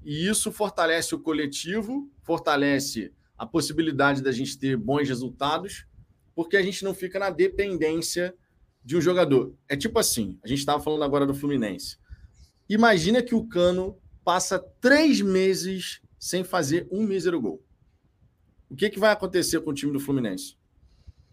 E 0.04 0.28
isso 0.28 0.52
fortalece 0.52 1.14
o 1.14 1.20
coletivo, 1.20 2.10
fortalece 2.24 3.12
a 3.38 3.46
possibilidade 3.46 4.22
da 4.22 4.32
gente 4.32 4.58
ter 4.58 4.78
bons 4.78 5.08
resultados, 5.08 5.86
porque 6.34 6.58
a 6.58 6.62
gente 6.62 6.84
não 6.84 6.94
fica 6.94 7.20
na 7.20 7.30
dependência 7.30 8.34
de 8.86 8.96
um 8.96 9.02
jogador. 9.02 9.54
É 9.68 9.76
tipo 9.76 9.98
assim: 9.98 10.38
a 10.44 10.48
gente 10.48 10.60
estava 10.60 10.82
falando 10.82 11.04
agora 11.04 11.26
do 11.26 11.34
Fluminense. 11.34 11.98
Imagina 12.70 13.22
que 13.22 13.34
o 13.34 13.46
Cano 13.46 13.98
passa 14.24 14.60
três 14.60 15.22
meses 15.22 16.02
sem 16.20 16.44
fazer 16.44 16.88
um 16.92 17.04
mísero 17.04 17.42
gol. 17.42 17.64
O 18.70 18.76
que, 18.76 18.90
que 18.90 19.00
vai 19.00 19.12
acontecer 19.12 19.60
com 19.62 19.72
o 19.72 19.74
time 19.74 19.92
do 19.92 20.00
Fluminense? 20.00 20.56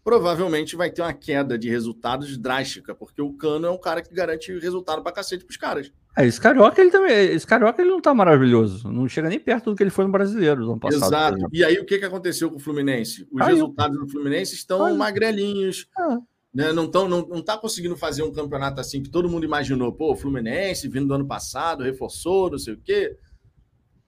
Provavelmente 0.05 0.75
vai 0.75 0.91
ter 0.91 1.01
uma 1.01 1.13
queda 1.13 1.57
de 1.57 1.71
resultados 1.71 2.37
drástica, 2.37 2.95
porque 2.95 3.23
o 3.23 3.33
Cano 3.35 3.67
é 3.67 3.71
um 3.71 3.79
cara 3.79 4.03
que 4.03 4.13
garante 4.13 4.59
resultado 4.59 5.03
para 5.03 5.13
cacete 5.13 5.45
para 5.45 5.53
os 5.53 5.57
caras. 5.57 5.93
É, 6.17 6.27
esse 6.27 6.41
Carioca, 6.41 6.81
ele 6.81 6.91
também. 6.91 7.15
Esse 7.33 7.47
Carioca, 7.47 7.81
ele 7.81 7.91
não 7.91 8.01
tá 8.01 8.13
maravilhoso. 8.13 8.91
Não 8.91 9.09
chega 9.09 9.29
nem 9.29 9.39
perto 9.39 9.71
do 9.71 9.77
que 9.77 9.83
ele 9.83 9.91
foi 9.91 10.05
no 10.05 10.13
brasileiro 10.13 10.61
no 10.63 10.73
ano 10.73 10.81
passado. 10.81 11.07
Exato. 11.07 11.49
E 11.53 11.65
aí, 11.65 11.79
o 11.79 11.87
que, 11.87 11.99
que 11.99 12.05
aconteceu 12.05 12.51
com 12.51 12.57
o 12.57 12.61
Fluminense? 12.61 13.27
Os 13.31 13.39
Caiu. 13.39 13.55
resultados 13.55 13.99
do 13.99 14.09
Fluminense 14.09 14.55
estão 14.55 14.81
Caiu. 14.81 14.97
magrelinhos. 14.97 15.87
Ah. 15.97 16.19
Né? 16.53 16.73
Não, 16.73 16.91
tão, 16.91 17.09
não, 17.09 17.27
não 17.27 17.43
tá 17.43 17.57
conseguindo 17.57 17.97
fazer 17.97 18.23
um 18.23 18.33
campeonato 18.33 18.81
assim 18.81 19.03
que 19.03 19.11
todo 19.11 19.29
mundo 19.29 19.45
imaginou. 19.45 19.93
Pô, 19.93 20.15
Fluminense 20.15 20.89
vindo 20.89 21.09
do 21.09 21.15
ano 21.15 21.27
passado, 21.27 21.85
reforçou, 21.85 22.51
não 22.51 22.59
sei 22.59 22.75
o 22.75 22.81
quê. 22.81 23.17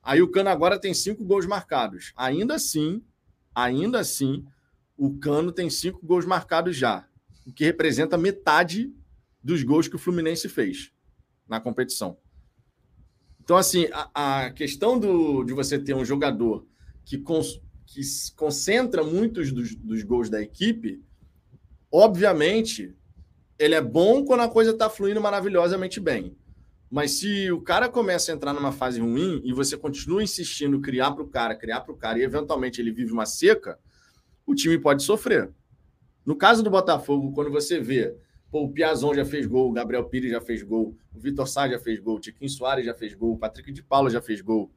Aí 0.03 0.21
o 0.21 0.31
Cano 0.31 0.51
agora 0.51 0.79
tem 0.79 0.93
cinco 0.93 1.25
gols 1.25 1.47
marcados. 1.47 2.13
Ainda 2.15 2.57
assim, 2.57 3.03
ainda 3.55 4.01
assim, 4.01 4.45
o 4.97 5.19
Cano 5.19 5.51
tem 5.51 5.71
cinco 5.71 6.05
gols 6.05 6.27
marcados 6.27 6.77
já. 6.77 7.09
O 7.47 7.53
que 7.53 7.65
representa 7.65 8.19
metade 8.19 8.93
dos 9.43 9.63
gols 9.63 9.89
que 9.89 9.97
o 9.97 9.99
Fluminense 9.99 10.49
fez 10.49 10.93
na 11.49 11.61
competição. 11.61 12.19
Então, 13.43 13.57
assim, 13.57 13.87
a, 13.93 14.45
a 14.47 14.51
questão 14.51 14.99
do, 14.99 15.45
de 15.45 15.53
você 15.53 15.79
ter 15.79 15.95
um 15.95 16.05
jogador 16.05 16.67
que, 17.05 17.19
cons, 17.19 17.61
que 17.87 18.01
concentra 18.37 19.05
muitos 19.05 19.53
dos, 19.53 19.75
dos 19.75 20.03
gols 20.03 20.31
da 20.31 20.41
equipe, 20.41 21.03
obviamente, 21.95 22.93
ele 23.57 23.77
é 23.77 23.81
bom 23.81 24.25
quando 24.25 24.41
a 24.41 24.49
coisa 24.49 24.73
está 24.73 24.91
fluindo 24.91 25.21
maravilhosamente 25.21 26.01
bem. 26.01 26.37
Mas 26.91 27.13
se 27.13 27.51
o 27.53 27.61
cara 27.61 27.89
começa 27.89 28.33
a 28.33 28.35
entrar 28.35 28.53
numa 28.53 28.73
fase 28.73 29.01
ruim 29.01 29.41
e 29.45 29.53
você 29.53 29.77
continua 29.77 30.23
insistindo 30.23 30.81
criar 30.81 31.13
para 31.13 31.23
o 31.23 31.29
cara, 31.29 31.55
criar 31.55 31.81
para 31.83 31.93
o 31.93 31.97
cara, 31.97 32.19
e 32.19 32.23
eventualmente 32.23 32.81
ele 32.81 32.91
vive 32.91 33.13
uma 33.13 33.27
seca, 33.27 33.79
o 34.45 34.55
time 34.55 34.79
pode 34.79 35.03
sofrer. 35.03 35.51
No 36.27 36.35
caso 36.35 36.63
do 36.63 36.71
Botafogo, 36.71 37.33
quando 37.33 37.51
você 37.51 37.79
vê 37.79 38.17
Pô, 38.55 38.63
o 38.63 38.73
Piazon 38.73 39.13
já 39.13 39.25
fez 39.25 39.47
gol, 39.47 39.69
o 39.69 39.73
Gabriel 39.73 40.05
Pires 40.05 40.31
já 40.31 40.41
fez 40.41 40.63
gol, 40.63 40.97
o 41.13 41.19
Vitor 41.19 41.45
Sá 41.49 41.69
já 41.69 41.77
fez 41.77 41.99
gol, 41.99 42.19
o 42.19 42.21
Tiquinho 42.21 42.49
Soares 42.49 42.87
já 42.87 42.95
fez 42.95 43.13
gol, 43.13 43.33
o 43.33 43.37
Patrick 43.37 43.73
de 43.73 43.83
Paula 43.83 44.09
já 44.09 44.23
fez 44.23 44.41
gol. 44.41 44.71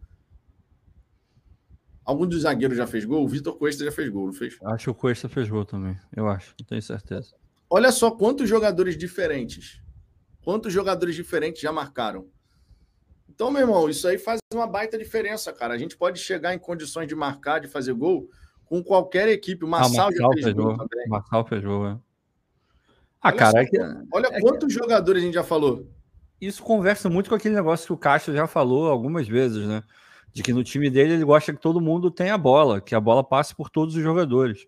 Algum 2.07 2.25
dos 2.25 2.43
zagueiros 2.43 2.77
já 2.77 2.87
fez 2.87 3.03
gol? 3.03 3.25
O 3.25 3.27
Vitor 3.27 3.57
Cuesta 3.57 3.83
já 3.83 3.91
fez 3.91 4.07
gol, 4.07 4.27
não 4.27 4.33
fez? 4.33 4.57
Acho 4.63 4.85
que 4.85 4.89
o 4.91 4.95
Cuesta 4.95 5.27
fez 5.27 5.49
gol 5.49 5.65
também, 5.65 5.99
eu 6.15 6.25
acho, 6.29 6.55
não 6.57 6.65
tenho 6.65 6.81
certeza. 6.81 7.35
Olha 7.69 7.91
só 7.91 8.09
quantos 8.09 8.47
jogadores 8.47 8.97
diferentes. 8.97 9.81
Quantos 10.41 10.71
jogadores 10.71 11.15
diferentes 11.15 11.61
já 11.61 11.69
marcaram. 11.69 12.29
Então, 13.27 13.51
meu 13.51 13.59
irmão, 13.59 13.89
isso 13.89 14.07
aí 14.07 14.17
faz 14.17 14.39
uma 14.53 14.65
baita 14.65 14.97
diferença, 14.97 15.51
cara. 15.51 15.73
A 15.73 15.77
gente 15.77 15.97
pode 15.97 16.17
chegar 16.19 16.53
em 16.53 16.59
condições 16.59 17.09
de 17.09 17.13
marcar, 17.13 17.59
de 17.59 17.67
fazer 17.67 17.91
gol, 17.91 18.29
com 18.63 18.81
qualquer 18.81 19.27
equipe. 19.27 19.65
O 19.65 19.67
Marçal, 19.67 20.07
ah, 20.07 20.11
Marçal 20.11 20.27
já 20.27 20.33
fez, 20.33 20.45
fez 20.45 20.55
gol, 20.55 20.77
gol 20.77 20.87
também. 20.87 21.09
Marçal 21.09 21.45
fez 21.45 21.61
gol, 21.61 21.87
é. 21.87 21.99
Ah, 23.21 23.27
olha 23.27 23.35
cara, 23.35 23.51
só, 23.51 23.57
é 23.57 23.65
que, 23.65 23.77
olha 24.13 24.27
é 24.27 24.39
quantos 24.39 24.73
que, 24.73 24.79
jogadores 24.79 25.21
a 25.21 25.25
gente 25.25 25.33
já 25.33 25.43
falou. 25.43 25.85
Isso 26.39 26.63
conversa 26.63 27.09
muito 27.09 27.29
com 27.29 27.35
aquele 27.35 27.55
negócio 27.55 27.85
que 27.85 27.91
o 27.91 27.97
Castro 27.97 28.33
já 28.33 28.47
falou 28.47 28.87
algumas 28.87 29.27
vezes, 29.27 29.67
né? 29.67 29.83
De 30.37 30.43
que 30.43 30.53
no 30.53 30.63
time 30.63 30.87
dele 30.87 31.13
ele 31.13 31.23
gosta 31.25 31.51
que 31.51 31.59
todo 31.59 31.81
mundo 31.81 32.11
tenha 32.11 32.35
a 32.35 32.37
bola, 32.37 32.79
que 32.79 32.93
a 32.93 32.99
bola 32.99 33.23
passe 33.23 33.55
por 33.55 33.71
todos 33.71 33.95
os 33.95 34.03
jogadores. 34.03 34.67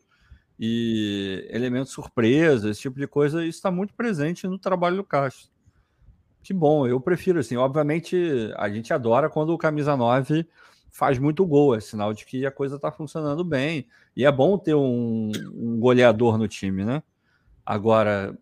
E 0.60 1.48
elementos 1.52 1.94
surpresa, 1.94 2.72
esse 2.72 2.82
tipo 2.82 3.00
de 3.00 3.06
coisa, 3.06 3.46
isso 3.46 3.60
está 3.60 3.70
muito 3.70 3.94
presente 3.94 4.48
no 4.48 4.58
trabalho 4.58 4.96
do 4.96 5.04
Castro. 5.04 5.48
Que 6.42 6.56
bom, 6.56 6.88
eu 6.88 7.00
prefiro 7.00 7.38
assim. 7.38 7.56
Obviamente, 7.56 8.18
a 8.58 8.68
gente 8.68 8.92
adora 8.92 9.30
quando 9.30 9.52
o 9.52 9.60
camisa 9.60 9.96
9 9.96 10.48
faz 10.90 11.20
muito 11.20 11.46
gol, 11.46 11.76
é 11.76 11.80
sinal 11.80 12.16
de 12.16 12.26
que 12.26 12.48
a 12.48 12.52
coisa 12.52 12.78
está 12.78 12.92
funcionando 12.92 13.44
bem. 13.44 13.88
E 14.16 14.26
é 14.26 14.32
bom 14.32 14.58
ter 14.58 14.74
um, 14.74 15.32
um 15.54 15.80
goleador 15.80 16.36
no 16.40 16.48
time, 16.48 16.84
né? 16.84 17.04
Agora, 17.64 18.36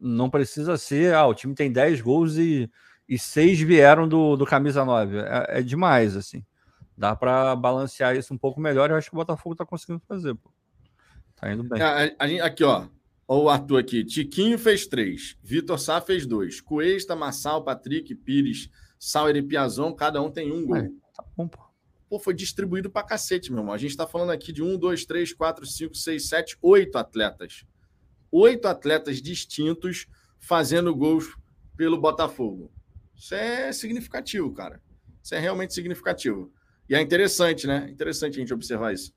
não 0.00 0.28
precisa 0.28 0.76
ser, 0.76 1.14
ah, 1.14 1.24
o 1.24 1.34
time 1.34 1.54
tem 1.54 1.70
10 1.70 2.00
gols 2.00 2.36
e, 2.36 2.68
e 3.08 3.18
seis 3.18 3.58
vieram 3.60 4.06
do, 4.06 4.36
do 4.36 4.44
camisa 4.44 4.84
9. 4.84 5.18
É, 5.18 5.58
é 5.58 5.62
demais, 5.62 6.16
assim. 6.16 6.44
Dá 6.96 7.14
para 7.14 7.54
balancear 7.56 8.16
isso 8.16 8.34
um 8.34 8.38
pouco 8.38 8.60
melhor. 8.60 8.90
Eu 8.90 8.96
acho 8.96 9.08
que 9.08 9.14
o 9.14 9.18
Botafogo 9.18 9.54
tá 9.54 9.64
conseguindo 9.64 10.02
fazer, 10.06 10.34
pô. 10.34 10.50
Tá 11.36 11.52
indo 11.52 11.62
bem. 11.62 11.80
É, 11.80 11.84
a, 11.84 12.24
a, 12.24 12.46
aqui, 12.46 12.64
ó. 12.64 12.86
Ó, 13.26 13.44
o 13.44 13.48
Arthur 13.48 13.78
aqui. 13.78 14.04
Tiquinho 14.04 14.58
fez 14.58 14.86
três. 14.86 15.36
Vitor 15.42 15.78
Sá 15.78 16.00
fez 16.00 16.26
dois. 16.26 16.60
Cuesta, 16.60 17.14
Massal, 17.14 17.62
Patrick, 17.62 18.14
Pires, 18.14 18.68
Sauer 18.98 19.36
e 19.36 19.42
Piazon, 19.42 19.92
cada 19.92 20.20
um 20.20 20.30
tem 20.30 20.50
um 20.50 20.66
gol. 20.66 20.76
É, 20.76 20.88
tá 21.14 21.24
bom, 21.36 21.46
pô. 21.46 21.68
Pô, 22.08 22.18
foi 22.18 22.32
distribuído 22.32 22.90
pra 22.90 23.02
cacete, 23.02 23.52
meu 23.52 23.60
irmão. 23.60 23.74
A 23.74 23.78
gente 23.78 23.96
tá 23.96 24.06
falando 24.06 24.30
aqui 24.30 24.50
de 24.50 24.62
um, 24.62 24.78
dois, 24.78 25.04
três, 25.04 25.32
quatro, 25.32 25.66
cinco, 25.66 25.94
seis, 25.94 26.26
sete, 26.26 26.56
oito 26.62 26.96
atletas. 26.96 27.64
Oito 28.32 28.66
atletas 28.66 29.20
distintos 29.20 30.06
fazendo 30.38 30.94
gols 30.96 31.36
pelo 31.76 32.00
Botafogo. 32.00 32.72
Isso 33.18 33.34
é 33.34 33.72
significativo, 33.72 34.52
cara. 34.52 34.80
Isso 35.22 35.34
é 35.34 35.38
realmente 35.38 35.74
significativo. 35.74 36.52
E 36.88 36.94
é 36.94 37.00
interessante, 37.00 37.66
né? 37.66 37.88
Interessante 37.90 38.36
a 38.36 38.40
gente 38.40 38.54
observar 38.54 38.94
isso. 38.94 39.12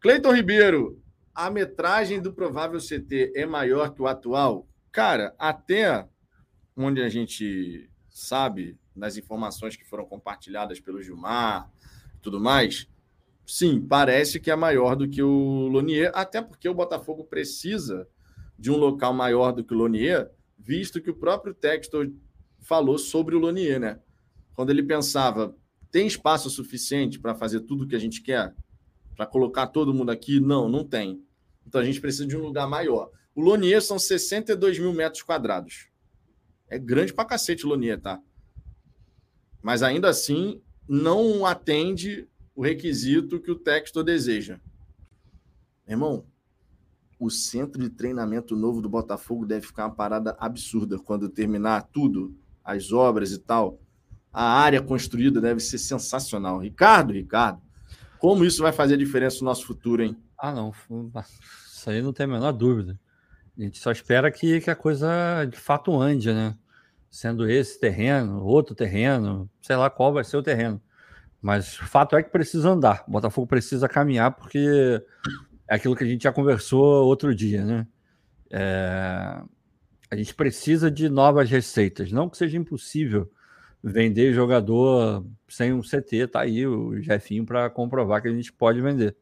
Cleiton 0.00 0.32
Ribeiro, 0.32 1.00
a 1.34 1.50
metragem 1.50 2.20
do 2.20 2.32
provável 2.32 2.80
CT 2.80 3.32
é 3.36 3.44
maior 3.44 3.94
que 3.94 4.00
o 4.00 4.06
atual? 4.06 4.66
Cara, 4.90 5.34
até 5.38 6.08
onde 6.76 7.02
a 7.02 7.08
gente 7.08 7.90
sabe, 8.08 8.76
das 8.96 9.16
informações 9.16 9.76
que 9.76 9.84
foram 9.84 10.04
compartilhadas 10.04 10.80
pelo 10.80 11.02
Gilmar 11.02 11.70
e 12.16 12.20
tudo 12.20 12.40
mais, 12.40 12.88
sim, 13.46 13.80
parece 13.80 14.40
que 14.40 14.50
é 14.50 14.56
maior 14.56 14.96
do 14.96 15.08
que 15.08 15.22
o 15.22 15.68
Lonier, 15.68 16.10
até 16.14 16.42
porque 16.42 16.68
o 16.68 16.74
Botafogo 16.74 17.24
precisa 17.24 18.08
de 18.58 18.70
um 18.70 18.76
local 18.76 19.12
maior 19.12 19.52
do 19.52 19.62
que 19.62 19.72
o 19.72 19.76
Lonier, 19.76 20.30
visto 20.58 21.00
que 21.00 21.10
o 21.10 21.14
próprio 21.14 21.54
Textor 21.54 22.10
falou 22.60 22.98
sobre 22.98 23.34
o 23.34 23.38
Lonier, 23.38 23.80
né? 23.80 24.00
Quando 24.54 24.70
ele 24.70 24.82
pensava, 24.82 25.54
tem 25.90 26.06
espaço 26.06 26.50
suficiente 26.50 27.18
para 27.18 27.34
fazer 27.34 27.60
tudo 27.60 27.84
o 27.84 27.88
que 27.88 27.96
a 27.96 27.98
gente 27.98 28.20
quer? 28.20 28.54
Para 29.16 29.26
colocar 29.26 29.66
todo 29.68 29.94
mundo 29.94 30.10
aqui? 30.10 30.40
Não, 30.40 30.68
não 30.68 30.84
tem. 30.84 31.22
Então 31.66 31.80
a 31.80 31.84
gente 31.84 32.00
precisa 32.00 32.26
de 32.26 32.36
um 32.36 32.42
lugar 32.42 32.68
maior. 32.68 33.10
O 33.34 33.40
Lonier 33.40 33.80
são 33.82 33.98
62 33.98 34.78
mil 34.78 34.92
metros 34.92 35.22
quadrados. 35.22 35.88
É 36.68 36.78
grande 36.78 37.14
para 37.14 37.24
cacete 37.24 37.64
o 37.64 37.68
Lonier, 37.68 38.00
tá? 38.00 38.20
Mas 39.62 39.82
ainda 39.82 40.08
assim, 40.08 40.60
não 40.88 41.46
atende 41.46 42.28
o 42.54 42.62
requisito 42.62 43.40
que 43.40 43.50
o 43.50 43.58
texto 43.58 44.02
deseja. 44.02 44.60
Irmão, 45.86 46.26
o 47.18 47.30
centro 47.30 47.80
de 47.80 47.90
treinamento 47.90 48.54
novo 48.54 48.80
do 48.80 48.88
Botafogo 48.88 49.46
deve 49.46 49.66
ficar 49.66 49.86
uma 49.86 49.94
parada 49.94 50.36
absurda 50.38 50.98
quando 50.98 51.28
terminar 51.28 51.88
tudo 51.92 52.36
as 52.68 52.92
obras 52.92 53.32
e 53.32 53.38
tal, 53.38 53.80
a 54.30 54.44
área 54.44 54.82
construída 54.82 55.40
deve 55.40 55.58
ser 55.58 55.78
sensacional. 55.78 56.58
Ricardo, 56.58 57.14
Ricardo, 57.14 57.62
como 58.18 58.44
isso 58.44 58.62
vai 58.62 58.72
fazer 58.72 58.98
diferença 58.98 59.38
no 59.40 59.46
nosso 59.46 59.66
futuro, 59.66 60.02
hein? 60.02 60.14
Ah, 60.38 60.52
não. 60.52 60.74
Isso 61.72 61.88
aí 61.88 62.02
não 62.02 62.12
tem 62.12 62.24
a 62.24 62.28
menor 62.28 62.52
dúvida. 62.52 63.00
A 63.58 63.62
gente 63.62 63.78
só 63.78 63.90
espera 63.90 64.30
que, 64.30 64.60
que 64.60 64.70
a 64.70 64.76
coisa 64.76 65.46
de 65.46 65.56
fato 65.56 65.98
ande, 65.98 66.30
né? 66.30 66.54
Sendo 67.10 67.48
esse 67.48 67.80
terreno, 67.80 68.44
outro 68.44 68.74
terreno, 68.74 69.48
sei 69.62 69.74
lá 69.74 69.88
qual 69.88 70.12
vai 70.12 70.22
ser 70.22 70.36
o 70.36 70.42
terreno. 70.42 70.78
Mas 71.40 71.80
o 71.80 71.86
fato 71.86 72.16
é 72.16 72.22
que 72.22 72.30
precisa 72.30 72.68
andar. 72.68 73.02
O 73.08 73.12
Botafogo 73.12 73.46
precisa 73.46 73.88
caminhar, 73.88 74.32
porque 74.32 75.02
é 75.66 75.74
aquilo 75.74 75.96
que 75.96 76.04
a 76.04 76.06
gente 76.06 76.24
já 76.24 76.32
conversou 76.32 77.06
outro 77.06 77.34
dia, 77.34 77.64
né? 77.64 77.86
É 78.50 79.40
a 80.10 80.16
gente 80.16 80.34
precisa 80.34 80.90
de 80.90 81.08
novas 81.08 81.50
receitas. 81.50 82.10
Não 82.10 82.28
que 82.28 82.36
seja 82.36 82.56
impossível 82.56 83.30
vender 83.82 84.32
jogador 84.32 85.24
sem 85.48 85.72
um 85.72 85.80
CT, 85.80 86.28
tá 86.28 86.40
aí 86.40 86.66
o 86.66 87.00
Jefinho 87.00 87.44
para 87.44 87.70
comprovar 87.70 88.22
que 88.22 88.28
a 88.28 88.32
gente 88.32 88.52
pode 88.52 88.80
vender. 88.80 89.16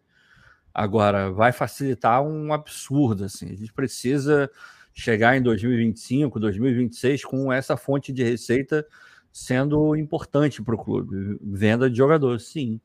Agora, 0.72 1.30
vai 1.30 1.52
facilitar 1.52 2.22
um 2.22 2.52
absurdo, 2.52 3.24
assim. 3.24 3.50
A 3.50 3.56
gente 3.56 3.72
precisa 3.72 4.50
chegar 4.92 5.36
em 5.36 5.42
2025, 5.42 6.38
2026 6.38 7.24
com 7.24 7.52
essa 7.52 7.76
fonte 7.76 8.12
de 8.12 8.22
receita 8.22 8.86
sendo 9.32 9.94
importante 9.96 10.62
para 10.62 10.74
o 10.74 10.78
clube. 10.78 11.38
Venda 11.42 11.90
de 11.90 11.96
jogador, 11.96 12.40
sim. 12.40 12.80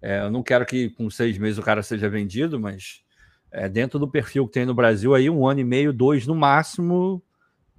É, 0.00 0.20
eu 0.20 0.30
não 0.30 0.42
quero 0.42 0.64
que 0.66 0.90
com 0.90 1.08
seis 1.10 1.38
meses 1.38 1.58
o 1.58 1.62
cara 1.62 1.82
seja 1.82 2.08
vendido, 2.08 2.60
mas 2.60 3.03
é, 3.54 3.68
dentro 3.68 4.00
do 4.00 4.08
perfil 4.08 4.46
que 4.48 4.52
tem 4.52 4.66
no 4.66 4.74
Brasil 4.74 5.14
aí, 5.14 5.30
um 5.30 5.46
ano 5.46 5.60
e 5.60 5.64
meio, 5.64 5.92
dois 5.92 6.26
no 6.26 6.34
máximo, 6.34 7.22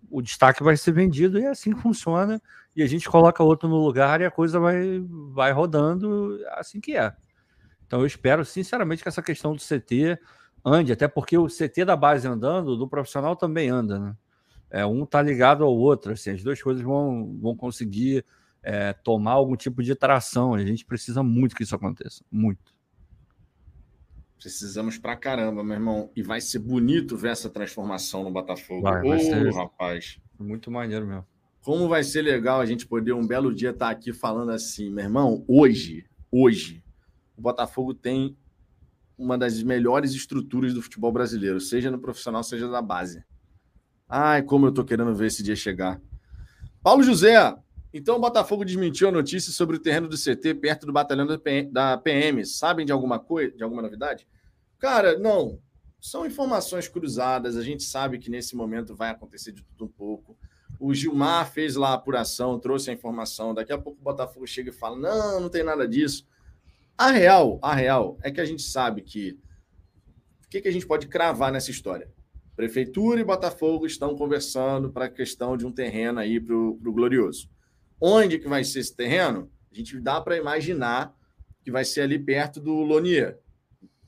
o 0.09 0.21
destaque 0.21 0.63
vai 0.63 0.77
ser 0.77 0.93
vendido 0.93 1.37
e 1.37 1.43
é 1.43 1.49
assim 1.49 1.73
que 1.73 1.81
funciona. 1.81 2.41
E 2.73 2.81
a 2.81 2.87
gente 2.87 3.09
coloca 3.09 3.43
outro 3.43 3.67
no 3.67 3.75
lugar 3.75 4.21
e 4.21 4.25
a 4.25 4.31
coisa 4.31 4.57
vai, 4.57 5.03
vai 5.33 5.51
rodando 5.51 6.39
assim 6.51 6.79
que 6.79 6.95
é. 6.95 7.13
Então 7.85 7.99
eu 7.99 8.05
espero 8.05 8.45
sinceramente 8.45 9.03
que 9.03 9.09
essa 9.09 9.21
questão 9.21 9.53
do 9.53 9.61
CT 9.61 10.17
ande, 10.63 10.93
até 10.93 11.09
porque 11.09 11.37
o 11.37 11.47
CT 11.47 11.83
da 11.83 11.95
base 11.95 12.25
andando, 12.25 12.77
do 12.77 12.87
profissional 12.87 13.35
também 13.35 13.69
anda, 13.69 13.99
né? 13.99 14.15
É, 14.69 14.85
um 14.85 15.05
tá 15.05 15.21
ligado 15.21 15.63
ao 15.63 15.75
outro, 15.75 16.13
assim, 16.13 16.31
as 16.31 16.41
duas 16.41 16.61
coisas 16.61 16.81
vão, 16.81 17.37
vão 17.39 17.55
conseguir 17.55 18.25
é, 18.63 18.93
tomar 18.93 19.33
algum 19.33 19.55
tipo 19.55 19.83
de 19.83 19.93
tração. 19.93 20.53
A 20.53 20.65
gente 20.65 20.85
precisa 20.85 21.21
muito 21.21 21.55
que 21.55 21.63
isso 21.63 21.75
aconteça, 21.75 22.23
muito. 22.31 22.74
Precisamos 24.45 24.99
pra 24.99 25.15
caramba, 25.15 25.63
meu 25.63 25.73
irmão. 25.73 26.11
E 26.15 26.21
vai 26.21 26.39
ser 26.39 26.59
bonito 26.59 27.17
ver 27.17 27.29
essa 27.29 27.49
transformação 27.49 28.23
no 28.23 28.29
Botafogo. 28.29 28.83
Vai, 28.83 29.01
vai 29.01 29.19
ser 29.19 29.51
rapaz. 29.51 30.19
Muito 30.39 30.69
maneiro 30.69 31.07
mesmo. 31.07 31.25
Como 31.63 31.89
vai 31.89 32.03
ser 32.03 32.21
legal 32.21 32.61
a 32.61 32.65
gente 32.67 32.85
poder 32.85 33.11
um 33.13 33.25
belo 33.25 33.51
dia 33.51 33.71
estar 33.71 33.87
tá 33.87 33.91
aqui 33.91 34.13
falando 34.13 34.51
assim, 34.51 34.91
meu 34.91 35.03
irmão, 35.03 35.43
hoje, 35.47 36.05
hoje, 36.31 36.83
o 37.35 37.41
Botafogo 37.41 37.91
tem 37.91 38.37
uma 39.17 39.35
das 39.35 39.63
melhores 39.63 40.13
estruturas 40.13 40.75
do 40.75 40.81
futebol 40.83 41.11
brasileiro, 41.11 41.59
seja 41.59 41.89
no 41.89 41.97
profissional, 41.97 42.43
seja 42.43 42.69
da 42.69 42.83
base. 42.83 43.25
Ai, 44.07 44.43
como 44.43 44.67
eu 44.67 44.71
tô 44.71 44.85
querendo 44.85 45.15
ver 45.15 45.25
esse 45.25 45.41
dia 45.41 45.55
chegar. 45.55 45.99
Paulo 46.83 47.01
José, 47.01 47.35
então 47.91 48.17
o 48.17 48.21
Botafogo 48.21 48.63
desmentiu 48.63 49.09
a 49.09 49.11
notícia 49.11 49.51
sobre 49.51 49.77
o 49.77 49.79
terreno 49.79 50.07
do 50.07 50.15
CT 50.15 50.53
perto 50.53 50.85
do 50.85 50.93
batalhão 50.93 51.25
da 51.25 51.97
PM. 51.97 52.45
Sabem 52.45 52.85
de 52.85 52.91
alguma 52.91 53.17
coisa, 53.17 53.57
de 53.57 53.63
alguma 53.63 53.81
novidade? 53.81 54.27
Cara, 54.85 55.17
não. 55.17 55.59
São 55.99 56.27
informações 56.27 56.87
cruzadas. 56.87 57.57
A 57.57 57.63
gente 57.63 57.81
sabe 57.81 58.19
que 58.19 58.29
nesse 58.29 58.55
momento 58.55 58.95
vai 58.95 59.09
acontecer 59.09 59.51
de 59.51 59.63
tudo 59.63 59.85
um 59.85 59.87
pouco. 59.87 60.37
O 60.79 60.93
Gilmar 60.93 61.51
fez 61.51 61.75
lá 61.75 61.89
a 61.89 61.93
apuração, 61.95 62.59
trouxe 62.59 62.91
a 62.91 62.93
informação. 62.93 63.51
Daqui 63.51 63.73
a 63.73 63.79
pouco 63.79 63.99
o 63.99 64.03
Botafogo 64.03 64.45
chega 64.45 64.69
e 64.69 64.71
fala: 64.71 64.95
não, 64.95 65.41
não 65.41 65.49
tem 65.49 65.63
nada 65.63 65.87
disso. 65.87 66.27
A 66.95 67.09
real, 67.09 67.57
a 67.63 67.73
real 67.73 68.19
é 68.21 68.29
que 68.29 68.39
a 68.39 68.45
gente 68.45 68.61
sabe 68.61 69.01
que. 69.01 69.39
O 70.45 70.49
que, 70.51 70.61
que 70.61 70.67
a 70.67 70.71
gente 70.71 70.85
pode 70.85 71.07
cravar 71.07 71.51
nessa 71.51 71.71
história? 71.71 72.07
Prefeitura 72.55 73.19
e 73.19 73.23
Botafogo 73.23 73.87
estão 73.87 74.15
conversando 74.15 74.91
para 74.91 75.05
a 75.05 75.09
questão 75.09 75.57
de 75.57 75.65
um 75.65 75.71
terreno 75.71 76.19
aí 76.19 76.39
para 76.39 76.55
o 76.55 76.77
Glorioso. 76.77 77.49
Onde 77.99 78.37
que 78.37 78.47
vai 78.47 78.63
ser 78.63 78.81
esse 78.81 78.95
terreno? 78.95 79.51
A 79.71 79.75
gente 79.75 79.99
dá 79.99 80.21
para 80.21 80.37
imaginar 80.37 81.11
que 81.63 81.71
vai 81.71 81.83
ser 81.83 82.01
ali 82.01 82.19
perto 82.19 82.61
do 82.61 82.83
Lonier 82.83 83.43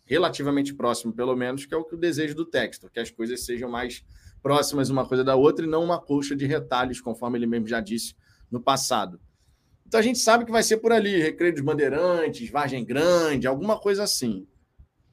relativamente 0.07 0.73
próximo, 0.73 1.13
pelo 1.13 1.35
menos, 1.35 1.65
que 1.65 1.73
é 1.73 1.77
o 1.77 1.83
que 1.83 1.93
o 1.93 1.97
desejo 1.97 2.33
do 2.33 2.45
texto, 2.45 2.89
que 2.89 2.99
as 2.99 3.11
coisas 3.11 3.45
sejam 3.45 3.69
mais 3.69 4.03
próximas 4.41 4.89
uma 4.89 5.05
coisa 5.05 5.23
da 5.23 5.35
outra 5.35 5.65
e 5.65 5.69
não 5.69 5.83
uma 5.83 5.99
colcha 5.99 6.35
de 6.35 6.45
retalhos, 6.45 7.01
conforme 7.01 7.37
ele 7.37 7.45
mesmo 7.45 7.67
já 7.67 7.81
disse 7.81 8.15
no 8.49 8.61
passado. 8.61 9.19
Então 9.85 9.99
a 9.99 10.03
gente 10.03 10.19
sabe 10.19 10.45
que 10.45 10.51
vai 10.51 10.63
ser 10.63 10.77
por 10.77 10.91
ali, 10.91 11.21
Recreio 11.21 11.53
dos 11.53 11.63
Bandeirantes, 11.63 12.49
Vargem 12.49 12.83
Grande, 12.83 13.47
alguma 13.47 13.77
coisa 13.77 14.03
assim. 14.03 14.47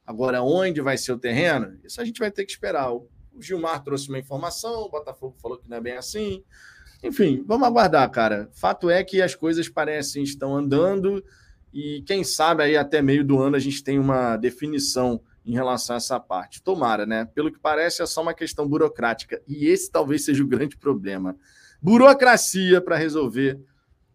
Agora, 0.07 0.43
onde 0.43 0.81
vai 0.81 0.97
ser 0.97 1.13
o 1.13 1.19
terreno? 1.19 1.79
Isso 1.83 2.01
a 2.01 2.05
gente 2.05 2.19
vai 2.19 2.31
ter 2.31 2.45
que 2.45 2.53
esperar. 2.53 2.93
O 2.93 3.09
Gilmar 3.41 3.83
trouxe 3.83 4.09
uma 4.09 4.19
informação, 4.19 4.83
o 4.83 4.91
Botafogo 4.91 5.37
falou 5.41 5.59
que 5.59 5.69
não 5.69 5.77
é 5.77 5.81
bem 5.81 5.97
assim. 5.97 6.45
Enfim, 7.03 7.43
vamos 7.47 7.67
aguardar, 7.67 8.09
cara. 8.11 8.49
Fato 8.53 8.89
é 8.89 9.03
que 9.03 9.21
as 9.21 9.35
coisas 9.35 9.69
parecem 9.69 10.23
estão 10.23 10.57
andando 10.57 11.25
e 11.75 12.03
quem 12.03 12.22
sabe 12.22 12.62
aí 12.62 12.77
até 12.77 13.03
meio 13.03 13.25
do 13.25 13.41
ano 13.41 13.57
a 13.57 13.59
gente 13.59 13.83
tem 13.83 13.99
uma 13.99 14.37
definição 14.37 15.20
em 15.45 15.53
relação 15.53 15.95
a 15.95 15.97
essa 15.97 16.20
parte. 16.20 16.62
Tomara, 16.62 17.05
né? 17.05 17.25
Pelo 17.35 17.51
que 17.51 17.59
parece, 17.59 18.01
é 18.01 18.07
só 18.07 18.22
uma 18.22 18.33
questão 18.33 18.66
burocrática. 18.68 19.43
E 19.47 19.66
esse 19.66 19.91
talvez 19.91 20.25
seja 20.25 20.45
o 20.45 20.47
grande 20.47 20.77
problema. 20.77 21.37
Burocracia 21.83 22.81
para 22.81 22.97
resolver 22.97 23.61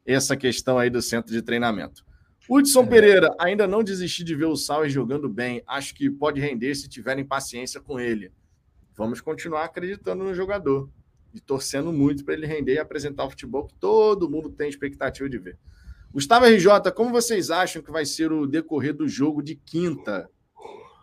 essa 0.05 0.37
questão 0.37 0.79
aí 0.79 0.89
do 0.89 1.01
centro 1.01 1.33
de 1.33 1.41
treinamento. 1.41 2.05
Hudson 2.49 2.83
é. 2.83 2.87
Pereira, 2.87 3.35
ainda 3.37 3.67
não 3.67 3.83
desisti 3.83 4.23
de 4.23 4.33
ver 4.35 4.45
o 4.45 4.55
Sauer 4.55 4.89
jogando 4.89 5.27
bem. 5.27 5.61
Acho 5.67 5.93
que 5.93 6.09
pode 6.09 6.39
render 6.39 6.73
se 6.75 6.87
tiverem 6.87 7.25
paciência 7.25 7.81
com 7.81 7.99
ele. 7.99 8.31
Vamos 8.95 9.19
continuar 9.19 9.65
acreditando 9.65 10.23
no 10.23 10.33
jogador 10.33 10.89
e 11.33 11.41
torcendo 11.41 11.91
muito 11.91 12.23
para 12.23 12.33
ele 12.33 12.47
render 12.47 12.75
e 12.75 12.79
apresentar 12.79 13.25
o 13.25 13.29
futebol 13.29 13.67
que 13.67 13.75
todo 13.75 14.29
mundo 14.29 14.49
tem 14.49 14.69
expectativa 14.69 15.29
de 15.29 15.37
ver. 15.37 15.57
Gustavo 16.11 16.45
RJ, 16.45 16.91
como 16.95 17.11
vocês 17.11 17.51
acham 17.51 17.83
que 17.83 17.91
vai 17.91 18.03
ser 18.03 18.31
o 18.31 18.47
decorrer 18.47 18.95
do 18.95 19.07
jogo 19.07 19.43
de 19.43 19.55
quinta? 19.55 20.27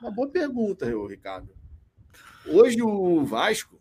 Uma 0.00 0.10
boa 0.10 0.28
pergunta, 0.28 0.84
Ricardo. 1.08 1.54
Hoje 2.44 2.82
o 2.82 3.24
Vasco. 3.24 3.80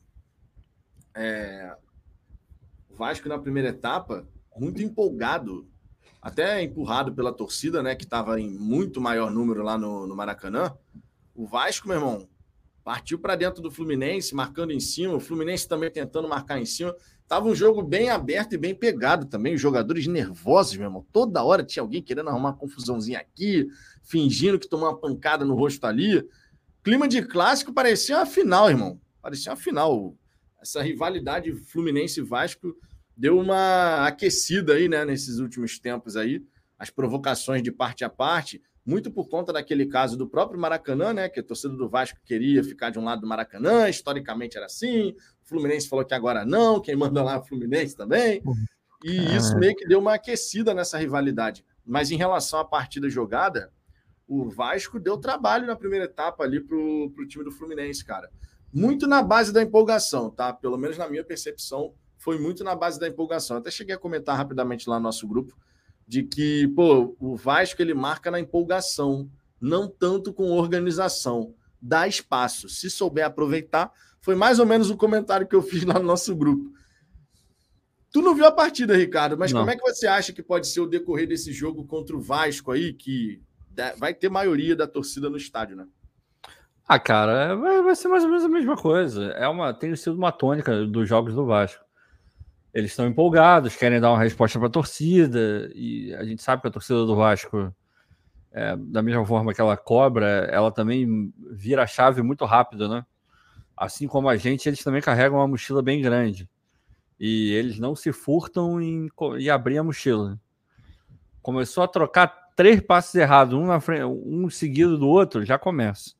É... 1.15 1.75
O 2.89 2.95
Vasco 2.95 3.27
na 3.27 3.39
primeira 3.39 3.69
etapa, 3.69 4.27
muito 4.55 4.83
empolgado, 4.83 5.67
até 6.21 6.61
empurrado 6.61 7.13
pela 7.13 7.33
torcida, 7.33 7.81
né, 7.81 7.95
que 7.95 8.03
estava 8.03 8.39
em 8.39 8.49
muito 8.49 9.01
maior 9.01 9.31
número 9.31 9.63
lá 9.63 9.77
no, 9.77 10.05
no 10.05 10.15
Maracanã. 10.15 10.77
O 11.33 11.47
Vasco, 11.47 11.87
meu 11.87 11.97
irmão, 11.97 12.29
partiu 12.85 13.17
para 13.17 13.35
dentro 13.35 13.63
do 13.63 13.71
Fluminense, 13.71 14.35
marcando 14.35 14.71
em 14.71 14.79
cima, 14.79 15.15
o 15.15 15.19
Fluminense 15.19 15.67
também 15.67 15.89
tentando 15.89 16.29
marcar 16.29 16.59
em 16.59 16.67
cima. 16.67 16.95
Tava 17.27 17.47
um 17.47 17.55
jogo 17.55 17.81
bem 17.81 18.11
aberto 18.11 18.53
e 18.53 18.59
bem 18.59 18.75
pegado 18.75 19.25
também, 19.25 19.55
os 19.55 19.61
jogadores 19.61 20.05
nervosos, 20.05 20.77
meu 20.77 20.85
irmão. 20.85 21.03
Toda 21.11 21.43
hora 21.43 21.63
tinha 21.63 21.81
alguém 21.81 21.99
querendo 21.99 22.29
arrumar 22.29 22.49
uma 22.49 22.55
confusãozinha 22.55 23.17
aqui, 23.17 23.67
fingindo 24.03 24.59
que 24.59 24.69
tomou 24.69 24.87
uma 24.87 24.95
pancada 24.95 25.43
no 25.43 25.55
rosto 25.55 25.83
ali. 25.87 26.23
Clima 26.83 27.07
de 27.07 27.23
clássico 27.23 27.73
parecia 27.73 28.17
uma 28.17 28.25
final, 28.27 28.69
irmão. 28.69 29.01
Parecia 29.19 29.51
uma 29.51 29.57
final. 29.57 30.15
Essa 30.61 30.83
rivalidade 30.83 31.51
Fluminense-Vasco 31.55 32.77
deu 33.17 33.39
uma 33.39 34.05
aquecida 34.05 34.73
aí, 34.73 34.87
né, 34.87 35.03
nesses 35.03 35.39
últimos 35.39 35.79
tempos 35.79 36.15
aí. 36.15 36.45
As 36.77 36.91
provocações 36.91 37.63
de 37.63 37.71
parte 37.71 38.03
a 38.03 38.09
parte, 38.09 38.61
muito 38.85 39.09
por 39.09 39.27
conta 39.27 39.51
daquele 39.51 39.87
caso 39.87 40.15
do 40.15 40.27
próprio 40.27 40.59
Maracanã, 40.59 41.11
né, 41.11 41.27
que 41.27 41.39
a 41.39 41.43
torcida 41.43 41.73
do 41.73 41.89
Vasco 41.89 42.19
queria 42.23 42.63
ficar 42.63 42.91
de 42.91 42.99
um 42.99 43.03
lado 43.03 43.21
do 43.21 43.27
Maracanã, 43.27 43.89
historicamente 43.89 44.57
era 44.57 44.67
assim. 44.67 45.15
O 45.43 45.47
Fluminense 45.47 45.89
falou 45.89 46.05
que 46.05 46.13
agora 46.13 46.45
não, 46.45 46.79
quem 46.79 46.95
manda 46.95 47.23
lá 47.23 47.33
é 47.33 47.37
o 47.37 47.43
Fluminense 47.43 47.95
também. 47.95 48.43
E 49.03 49.35
isso 49.35 49.57
meio 49.57 49.75
que 49.75 49.87
deu 49.87 49.99
uma 49.99 50.13
aquecida 50.13 50.73
nessa 50.73 50.97
rivalidade. 50.97 51.65
Mas 51.85 52.11
em 52.11 52.15
relação 52.15 52.59
à 52.59 52.65
partida 52.65 53.09
jogada, 53.09 53.71
o 54.27 54.49
Vasco 54.49 54.99
deu 54.99 55.17
trabalho 55.17 55.65
na 55.65 55.75
primeira 55.75 56.05
etapa 56.05 56.43
ali 56.43 56.59
pro, 56.59 57.11
pro 57.11 57.27
time 57.27 57.43
do 57.43 57.51
Fluminense, 57.51 58.05
cara. 58.05 58.29
Muito 58.71 59.07
na 59.07 59.23
base 59.23 59.53
da 59.53 59.61
empolgação, 59.61 60.29
tá? 60.29 60.53
Pelo 60.53 60.77
menos 60.77 60.97
na 60.97 61.07
minha 61.07 61.23
percepção, 61.23 61.93
foi 62.17 62.39
muito 62.39 62.63
na 62.63 62.75
base 62.75 62.99
da 62.99 63.07
empolgação. 63.07 63.57
Até 63.57 63.71
cheguei 63.71 63.95
a 63.95 63.99
comentar 63.99 64.35
rapidamente 64.35 64.89
lá 64.89 64.97
no 64.97 65.03
nosso 65.03 65.27
grupo 65.27 65.55
de 66.07 66.23
que, 66.23 66.67
pô, 66.69 67.15
o 67.19 67.35
Vasco 67.35 67.81
ele 67.81 67.93
marca 67.93 68.29
na 68.29 68.39
empolgação, 68.39 69.29
não 69.59 69.87
tanto 69.87 70.33
com 70.33 70.51
organização. 70.51 71.53
Dá 71.81 72.07
espaço. 72.07 72.69
Se 72.69 72.89
souber 72.89 73.25
aproveitar, 73.25 73.91
foi 74.21 74.35
mais 74.35 74.59
ou 74.59 74.65
menos 74.65 74.89
o 74.89 74.97
comentário 74.97 75.47
que 75.47 75.55
eu 75.55 75.61
fiz 75.61 75.83
lá 75.83 75.95
no 75.95 76.05
nosso 76.05 76.35
grupo. 76.35 76.71
Tu 78.11 78.21
não 78.21 78.33
viu 78.33 78.45
a 78.45 78.51
partida, 78.51 78.95
Ricardo, 78.95 79.37
mas 79.37 79.51
não. 79.51 79.59
como 79.59 79.71
é 79.71 79.75
que 79.75 79.81
você 79.81 80.07
acha 80.07 80.31
que 80.31 80.41
pode 80.41 80.67
ser 80.67 80.79
o 80.79 80.87
decorrer 80.87 81.27
desse 81.27 81.51
jogo 81.51 81.85
contra 81.85 82.15
o 82.15 82.21
Vasco 82.21 82.71
aí, 82.71 82.93
que 82.93 83.41
vai 83.97 84.13
ter 84.13 84.29
maioria 84.29 84.75
da 84.75 84.87
torcida 84.87 85.29
no 85.29 85.37
estádio, 85.37 85.75
né? 85.75 85.85
Ah, 86.87 86.97
cara, 86.99 87.55
vai, 87.55 87.81
vai, 87.81 87.95
ser 87.95 88.07
mais 88.07 88.23
ou 88.23 88.29
menos 88.29 88.45
a 88.45 88.49
mesma 88.49 88.75
coisa. 88.77 89.25
É 89.31 89.47
uma, 89.47 89.73
tem 89.73 89.95
sido 89.95 90.15
uma 90.15 90.31
tônica 90.31 90.85
dos 90.85 91.09
jogos 91.09 91.35
do 91.35 91.45
Vasco. 91.45 91.84
Eles 92.75 92.91
estão 92.91 93.07
empolgados, 93.07 93.73
querem 93.73 94.01
dar 94.01 94.11
uma 94.11 94.19
resposta 94.19 94.59
para 94.59 94.67
a 94.67 94.71
torcida, 94.71 95.71
e 95.73 96.13
a 96.13 96.25
gente 96.25 96.43
sabe 96.43 96.61
que 96.61 96.67
a 96.67 96.71
torcida 96.71 97.05
do 97.05 97.15
Vasco, 97.15 97.73
é, 98.51 98.75
da 98.75 99.01
mesma 99.01 99.25
forma 99.25 99.53
que 99.53 99.61
ela 99.61 99.77
cobra, 99.77 100.49
ela 100.51 100.69
também 100.69 101.33
vira 101.51 101.83
a 101.83 101.87
chave 101.87 102.21
muito 102.21 102.43
rápido, 102.43 102.89
né? 102.89 103.05
Assim 103.77 104.09
como 104.09 104.27
a 104.27 104.35
gente, 104.35 104.67
eles 104.67 104.83
também 104.83 105.01
carregam 105.01 105.37
uma 105.37 105.47
mochila 105.47 105.81
bem 105.81 106.01
grande. 106.01 106.49
E 107.17 107.53
eles 107.53 107.79
não 107.79 107.95
se 107.95 108.11
furtam 108.11 108.81
em, 108.81 109.09
em 109.39 109.49
abrir 109.49 109.77
a 109.77 109.83
mochila. 109.83 110.37
Começou 111.41 111.81
a 111.81 111.87
trocar 111.87 112.27
três 112.57 112.81
passos 112.81 113.15
errados, 113.15 113.57
um, 113.57 113.67
na 113.67 113.79
frente, 113.79 114.03
um 114.03 114.49
seguido 114.49 114.97
do 114.97 115.07
outro, 115.07 115.45
já 115.45 115.57
começa. 115.57 116.13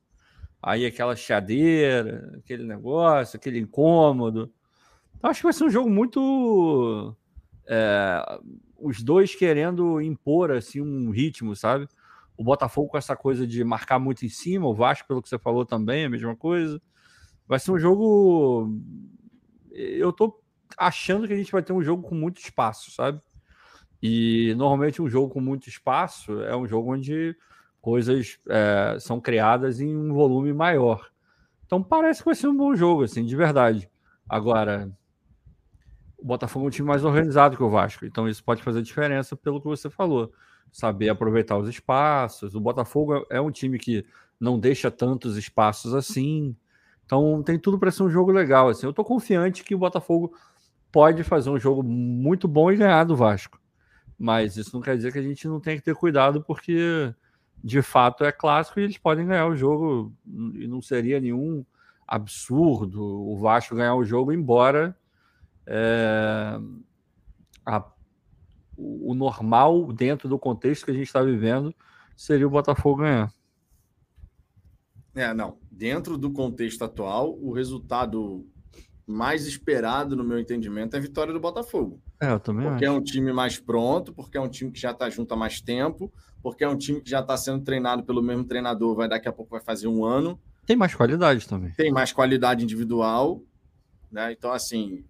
Aí 0.63 0.85
aquela 0.85 1.17
chadeira, 1.17 2.33
aquele 2.37 2.63
negócio, 2.63 3.35
aquele 3.35 3.59
incômodo. 3.59 4.49
Então, 5.17 5.29
acho 5.29 5.39
que 5.39 5.45
vai 5.45 5.53
ser 5.53 5.63
um 5.65 5.69
jogo 5.69 5.89
muito. 5.89 7.15
É, 7.67 8.39
os 8.77 9.01
dois 9.01 9.33
querendo 9.35 9.99
impor 10.01 10.51
assim, 10.51 10.81
um 10.81 11.09
ritmo, 11.09 11.55
sabe? 11.55 11.87
O 12.37 12.43
Botafogo 12.43 12.89
com 12.89 12.97
essa 12.97 13.15
coisa 13.15 13.47
de 13.47 13.63
marcar 13.63 13.97
muito 13.97 14.25
em 14.25 14.29
cima, 14.29 14.67
o 14.67 14.73
Vasco, 14.75 15.07
pelo 15.07 15.21
que 15.21 15.29
você 15.29 15.39
falou 15.39 15.65
também, 15.65 16.05
a 16.05 16.09
mesma 16.09 16.35
coisa. 16.35 16.81
Vai 17.47 17.59
ser 17.59 17.71
um 17.71 17.79
jogo. 17.79 18.77
Eu 19.71 20.11
tô 20.11 20.41
achando 20.77 21.27
que 21.27 21.33
a 21.33 21.37
gente 21.37 21.51
vai 21.51 21.63
ter 21.63 21.73
um 21.73 21.81
jogo 21.81 22.03
com 22.03 22.15
muito 22.15 22.39
espaço, 22.39 22.91
sabe? 22.91 23.21
E 24.01 24.53
normalmente 24.55 25.01
um 25.01 25.09
jogo 25.09 25.33
com 25.33 25.41
muito 25.41 25.67
espaço 25.67 26.41
é 26.41 26.55
um 26.55 26.67
jogo 26.67 26.93
onde 26.93 27.35
coisas 27.81 28.37
é, 28.49 28.97
são 28.99 29.21
criadas 29.21 29.79
em 29.79 29.95
um 29.95 30.13
volume 30.13 30.53
maior. 30.53 31.09
Então 31.65 31.81
parece 31.81 32.19
que 32.19 32.25
vai 32.25 32.35
ser 32.35 32.47
um 32.47 32.55
bom 32.55 32.75
jogo, 32.75 33.03
assim, 33.03 33.23
de 33.23 33.35
verdade. 33.35 33.89
Agora, 34.27 34.91
o 36.17 36.25
Botafogo 36.25 36.65
é 36.65 36.67
um 36.67 36.71
time 36.71 36.87
mais 36.87 37.03
organizado 37.03 37.57
que 37.57 37.63
o 37.63 37.69
Vasco, 37.69 38.05
então 38.05 38.27
isso 38.27 38.43
pode 38.43 38.63
fazer 38.63 38.81
diferença 38.81 39.35
pelo 39.35 39.59
que 39.59 39.67
você 39.67 39.89
falou. 39.89 40.31
Saber 40.71 41.09
aproveitar 41.09 41.57
os 41.57 41.69
espaços. 41.69 42.55
O 42.55 42.59
Botafogo 42.59 43.25
é 43.29 43.39
um 43.39 43.51
time 43.51 43.77
que 43.77 44.05
não 44.39 44.59
deixa 44.59 44.91
tantos 44.91 45.37
espaços 45.37 45.93
assim. 45.93 46.55
Então 47.05 47.41
tem 47.43 47.57
tudo 47.57 47.79
para 47.79 47.91
ser 47.91 48.03
um 48.03 48.09
jogo 48.09 48.31
legal. 48.31 48.67
Assim. 48.69 48.85
Eu 48.85 48.89
estou 48.89 49.05
confiante 49.05 49.63
que 49.63 49.75
o 49.75 49.77
Botafogo 49.77 50.35
pode 50.91 51.23
fazer 51.23 51.49
um 51.49 51.59
jogo 51.59 51.83
muito 51.83 52.47
bom 52.47 52.71
e 52.71 52.77
ganhar 52.77 53.03
do 53.03 53.15
Vasco. 53.15 53.59
Mas 54.17 54.57
isso 54.57 54.71
não 54.73 54.81
quer 54.81 54.95
dizer 54.95 55.11
que 55.11 55.19
a 55.19 55.21
gente 55.21 55.47
não 55.47 55.59
tenha 55.59 55.77
que 55.77 55.83
ter 55.83 55.95
cuidado, 55.95 56.41
porque 56.41 57.13
de 57.63 57.81
fato 57.81 58.23
é 58.23 58.31
clássico 58.31 58.79
e 58.79 58.83
eles 58.83 58.97
podem 58.97 59.25
ganhar 59.25 59.47
o 59.47 59.55
jogo 59.55 60.13
e 60.53 60.67
não 60.67 60.81
seria 60.81 61.19
nenhum 61.19 61.65
absurdo 62.07 63.03
o 63.03 63.37
Vasco 63.37 63.75
ganhar 63.75 63.95
o 63.95 64.05
jogo, 64.05 64.31
embora 64.31 64.95
é, 65.67 66.59
a, 67.65 67.83
o, 68.77 69.13
normal 69.13 69.91
dentro 69.91 70.29
do 70.29 70.37
contexto 70.37 70.85
que 70.85 70.91
a 70.91 70.93
gente 70.93 71.07
está 71.07 71.21
vivendo 71.21 71.73
seria 72.15 72.47
o 72.47 72.49
Botafogo 72.49 73.01
ganhar. 73.01 73.31
É, 75.15 75.33
não. 75.33 75.57
Dentro 75.71 76.17
do 76.17 76.31
contexto 76.31 76.83
atual, 76.83 77.37
o 77.39 77.51
resultado 77.53 78.45
mais 79.07 79.45
esperado, 79.45 80.15
no 80.15 80.23
meu 80.23 80.39
entendimento, 80.39 80.95
é 80.95 80.99
a 80.99 81.01
vitória 81.01 81.31
do 81.31 81.39
Botafogo. 81.39 82.01
É, 82.19 82.31
eu 82.31 82.39
também 82.39 82.67
Porque 82.67 82.85
é 82.85 82.87
acho. 82.87 82.97
é 82.97 82.99
um 82.99 83.03
time 83.03 83.31
mais 83.31 83.59
pronto, 83.59 84.13
porque 84.13 84.37
é 84.37 84.41
um 84.41 84.49
time 84.49 84.71
que 84.71 84.79
já 84.79 84.91
está 84.91 85.09
junto 85.09 85.33
há 85.33 85.37
mais 85.37 85.61
tempo, 85.61 86.11
porque 86.41 86.63
é 86.63 86.67
um 86.67 86.77
time 86.77 87.01
que 87.01 87.09
já 87.09 87.19
está 87.19 87.37
sendo 87.37 87.63
treinado 87.63 88.03
pelo 88.03 88.21
mesmo 88.21 88.43
treinador, 88.45 88.95
vai 88.95 89.07
daqui 89.07 89.27
a 89.27 89.33
pouco 89.33 89.51
vai 89.51 89.61
fazer 89.61 89.87
um 89.87 90.03
ano. 90.03 90.39
Tem 90.65 90.75
mais 90.75 90.95
qualidade 90.95 91.47
também. 91.47 91.71
Tem 91.71 91.91
mais 91.91 92.11
qualidade 92.11 92.63
individual, 92.63 93.43
né? 94.11 94.31
Então, 94.31 94.51
assim, 94.51 95.05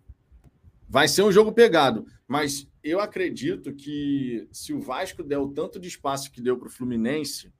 vai 0.87 1.07
ser 1.07 1.23
um 1.23 1.31
jogo 1.31 1.51
pegado. 1.51 2.05
Mas 2.27 2.67
eu 2.83 2.99
acredito 2.99 3.73
que 3.73 4.47
se 4.51 4.73
o 4.73 4.79
Vasco 4.79 5.23
der 5.23 5.39
o 5.39 5.49
tanto 5.49 5.79
de 5.79 5.87
espaço 5.87 6.31
que 6.31 6.41
deu 6.41 6.57
para 6.57 6.67
o 6.67 6.71
Fluminense, 6.71 7.53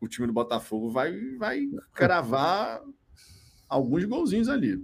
o 0.00 0.08
time 0.08 0.26
do 0.26 0.32
Botafogo 0.32 0.90
vai, 0.90 1.12
vai 1.36 1.62
cravar 1.92 2.80
alguns 3.68 4.04
golzinhos 4.04 4.48
ali. 4.48 4.78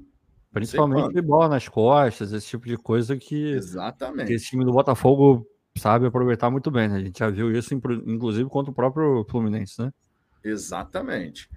Principalmente 0.52 1.12
de 1.12 1.20
bola 1.20 1.48
nas 1.48 1.68
costas, 1.68 2.32
esse 2.32 2.46
tipo 2.46 2.66
de 2.66 2.76
coisa 2.76 3.16
que, 3.16 3.52
Exatamente. 3.52 4.28
que 4.28 4.34
esse 4.34 4.46
time 4.46 4.64
do 4.64 4.72
Botafogo 4.72 5.44
sabe 5.76 6.06
aproveitar 6.06 6.50
muito 6.50 6.70
bem, 6.70 6.88
né? 6.88 6.96
A 6.96 7.00
gente 7.00 7.18
já 7.18 7.28
viu 7.28 7.50
isso, 7.50 7.74
inclusive, 7.74 8.48
contra 8.48 8.70
o 8.70 8.74
próprio 8.74 9.26
Fluminense, 9.28 9.82
né? 9.82 9.92
Exatamente. 10.44 11.48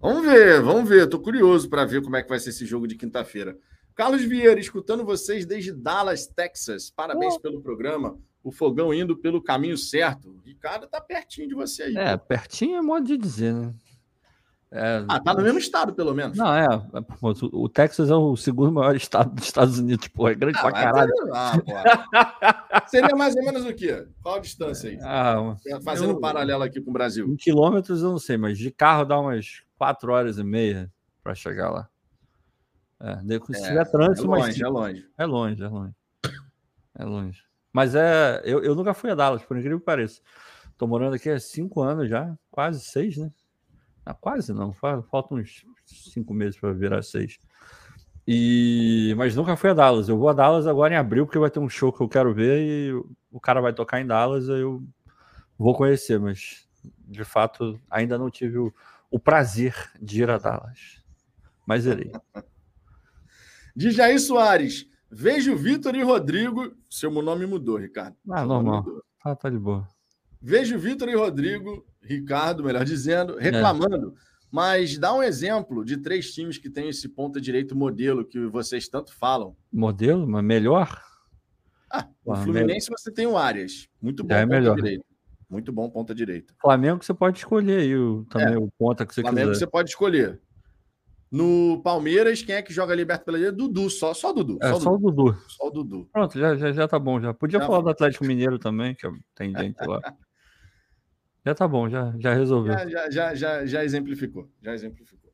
Vamos 0.00 0.24
ver, 0.24 0.62
vamos 0.62 0.88
ver. 0.88 1.04
Estou 1.04 1.20
curioso 1.20 1.68
para 1.68 1.84
ver 1.84 2.02
como 2.02 2.16
é 2.16 2.22
que 2.22 2.28
vai 2.28 2.38
ser 2.38 2.50
esse 2.50 2.64
jogo 2.64 2.86
de 2.86 2.96
quinta-feira. 2.96 3.58
Carlos 3.96 4.22
Vieira, 4.22 4.60
escutando 4.60 5.06
vocês 5.06 5.46
desde 5.46 5.72
Dallas, 5.72 6.26
Texas. 6.26 6.90
Parabéns 6.90 7.34
oh. 7.36 7.40
pelo 7.40 7.62
programa. 7.62 8.18
O 8.44 8.52
fogão 8.52 8.92
indo 8.92 9.16
pelo 9.16 9.42
caminho 9.42 9.76
certo. 9.78 10.28
O 10.28 10.40
Ricardo 10.44 10.86
tá 10.86 11.00
pertinho 11.00 11.48
de 11.48 11.54
você 11.54 11.84
aí. 11.84 11.96
É, 11.96 12.14
pô. 12.14 12.26
pertinho 12.26 12.76
é 12.76 12.82
modo 12.82 13.06
de 13.06 13.16
dizer, 13.16 13.54
né? 13.54 13.74
É, 14.70 15.02
ah, 15.08 15.18
tá 15.18 15.32
no 15.32 15.42
mesmo 15.42 15.58
estado, 15.58 15.94
pelo 15.94 16.12
menos. 16.12 16.36
Não, 16.36 16.54
é. 16.54 16.66
O 17.52 17.68
Texas 17.70 18.10
é 18.10 18.14
o 18.14 18.36
segundo 18.36 18.70
maior 18.70 18.94
estado 18.96 19.34
dos 19.34 19.46
Estados 19.46 19.78
Unidos, 19.78 20.08
pô. 20.08 20.28
É 20.28 20.34
grande 20.34 20.58
ah, 20.58 20.62
pra 20.62 20.72
caralho. 20.72 21.12
Ah, 21.32 22.84
Seria 22.86 23.16
mais 23.16 23.34
ou 23.34 23.44
menos 23.44 23.64
o 23.64 23.72
quê? 23.72 24.06
Qual 24.22 24.34
a 24.34 24.40
distância 24.40 24.90
aí? 24.90 24.98
Ah, 25.00 25.56
Fazendo 25.82 26.10
eu, 26.10 26.16
um 26.18 26.20
paralelo 26.20 26.62
aqui 26.62 26.82
com 26.82 26.90
o 26.90 26.92
Brasil. 26.92 27.26
Em 27.26 27.36
quilômetros 27.36 28.02
eu 28.02 28.10
não 28.10 28.18
sei, 28.18 28.36
mas 28.36 28.58
de 28.58 28.70
carro 28.70 29.06
dá 29.06 29.18
umas 29.18 29.62
quatro 29.78 30.12
horas 30.12 30.36
e 30.36 30.44
meia 30.44 30.92
para 31.22 31.34
chegar 31.34 31.70
lá. 31.70 31.88
É, 33.00 33.16
se 33.54 33.64
é, 33.64 33.68
tiver 33.68 33.90
trânsito, 33.90 34.26
é 34.26 34.28
longe, 34.28 34.46
mas, 34.46 34.60
é 34.60 34.68
longe. 34.68 35.08
É 35.18 35.26
longe, 35.26 35.62
é 35.62 35.68
longe. 35.68 35.94
É 36.98 37.04
longe. 37.04 37.42
Mas 37.72 37.94
é. 37.94 38.40
Eu, 38.44 38.62
eu 38.64 38.74
nunca 38.74 38.94
fui 38.94 39.10
a 39.10 39.14
Dallas, 39.14 39.42
por 39.42 39.56
incrível 39.56 39.78
que 39.78 39.84
pareça. 39.84 40.20
Tô 40.78 40.86
morando 40.86 41.14
aqui 41.14 41.28
há 41.28 41.38
cinco 41.38 41.82
anos 41.82 42.08
já, 42.08 42.34
quase 42.50 42.80
seis, 42.80 43.16
né? 43.16 43.30
Ah, 44.04 44.14
quase 44.14 44.52
não, 44.52 44.72
faltam 44.72 45.38
uns 45.38 45.64
cinco 45.84 46.32
meses 46.32 46.58
para 46.58 46.72
virar 46.72 47.02
seis. 47.02 47.38
E 48.26 49.14
mas 49.16 49.36
nunca 49.36 49.56
fui 49.56 49.70
a 49.70 49.74
Dallas. 49.74 50.08
Eu 50.08 50.18
vou 50.18 50.28
a 50.28 50.32
Dallas 50.32 50.66
agora 50.66 50.94
em 50.94 50.96
abril 50.96 51.26
porque 51.26 51.38
vai 51.38 51.50
ter 51.50 51.60
um 51.60 51.68
show 51.68 51.92
que 51.92 52.02
eu 52.02 52.08
quero 52.08 52.34
ver 52.34 52.60
e 52.60 52.92
o 53.30 53.40
cara 53.40 53.60
vai 53.60 53.72
tocar 53.72 54.00
em 54.00 54.06
Dallas, 54.06 54.48
aí 54.48 54.60
eu 54.60 54.82
vou 55.58 55.74
conhecer, 55.74 56.18
mas 56.18 56.66
de 57.06 57.24
fato 57.24 57.80
ainda 57.90 58.18
não 58.18 58.30
tive 58.30 58.58
o, 58.58 58.74
o 59.10 59.18
prazer 59.18 59.74
de 60.00 60.22
ir 60.22 60.30
a 60.30 60.38
Dallas. 60.38 61.02
Mas 61.66 61.84
irei. 61.86 62.12
De 63.76 63.90
Jair 63.90 64.18
Soares, 64.18 64.88
Vejo 65.10 65.54
Vitor 65.54 65.94
e 65.94 66.02
Rodrigo. 66.02 66.74
Seu 66.88 67.10
nome 67.10 67.44
mudou, 67.46 67.76
Ricardo. 67.76 68.16
Ah, 68.30 68.38
Seu 68.38 68.46
normal. 68.48 68.84
Ah, 69.22 69.36
tá 69.36 69.50
de 69.50 69.58
boa. 69.58 69.86
Vejo 70.40 70.78
Vitor 70.78 71.08
e 71.08 71.14
Rodrigo, 71.14 71.84
Ricardo, 72.00 72.64
melhor 72.64 72.84
dizendo, 72.84 73.36
reclamando. 73.36 74.14
É. 74.16 74.36
Mas 74.50 74.96
dá 74.96 75.12
um 75.12 75.22
exemplo 75.22 75.84
de 75.84 75.98
três 75.98 76.32
times 76.32 76.56
que 76.56 76.70
têm 76.70 76.88
esse 76.88 77.08
ponta 77.08 77.40
direito 77.40 77.76
modelo 77.76 78.24
que 78.24 78.46
vocês 78.46 78.88
tanto 78.88 79.12
falam. 79.12 79.54
Modelo? 79.72 80.26
Mas 80.26 80.44
melhor? 80.44 81.02
Ah, 81.90 82.08
o 82.24 82.32
ah, 82.32 82.36
Fluminense 82.36 82.88
você 82.90 83.12
tem 83.12 83.26
o 83.26 83.36
Arias. 83.36 83.88
Muito 84.00 84.24
bom 84.24 84.34
é 84.34 84.42
ponta 84.42 84.54
melhor. 84.54 84.76
direito. 84.76 85.04
Muito 85.48 85.72
bom 85.72 85.90
ponta 85.90 86.14
direita. 86.14 86.54
Flamengo 86.60 87.04
você 87.04 87.14
pode 87.14 87.38
escolher 87.38 87.80
aí 87.80 87.96
o, 87.96 88.24
também 88.30 88.54
é. 88.54 88.58
o 88.58 88.68
ponta 88.78 89.04
que 89.04 89.14
você 89.14 89.20
Flamengo 89.20 89.50
quiser. 89.50 89.60
você 89.60 89.66
pode 89.66 89.90
escolher. 89.90 90.40
No 91.30 91.82
Palmeiras, 91.82 92.42
quem 92.42 92.54
é 92.54 92.62
que 92.62 92.72
joga 92.72 92.94
liberto 92.94 93.24
pela 93.24 93.36
direita? 93.36 93.56
Dudu, 93.56 93.90
só, 93.90 94.14
só 94.14 94.32
Dudu. 94.32 94.58
É, 94.62 94.72
só, 94.74 94.94
o 94.94 94.98
Dudu. 94.98 95.36
Só 95.48 95.66
o 95.66 95.70
Dudu. 95.70 96.08
Pronto, 96.12 96.38
já, 96.38 96.54
já, 96.56 96.72
já 96.72 96.88
tá 96.88 96.98
bom. 96.98 97.20
Já 97.20 97.34
podia 97.34 97.60
falar 97.60 97.80
do 97.80 97.90
Atlético 97.90 98.24
Mineiro 98.24 98.58
também, 98.58 98.94
que 98.94 99.08
tem 99.34 99.52
gente 99.56 99.76
lá. 99.84 100.00
já 101.44 101.54
tá 101.54 101.66
bom, 101.66 101.88
já, 101.88 102.14
já 102.18 102.32
resolveu. 102.32 102.72
Já, 102.74 102.88
já, 102.88 103.10
já, 103.10 103.34
já, 103.34 103.66
já 103.66 103.84
exemplificou. 103.84 104.48
Já 104.62 104.72
exemplificou. 104.72 105.26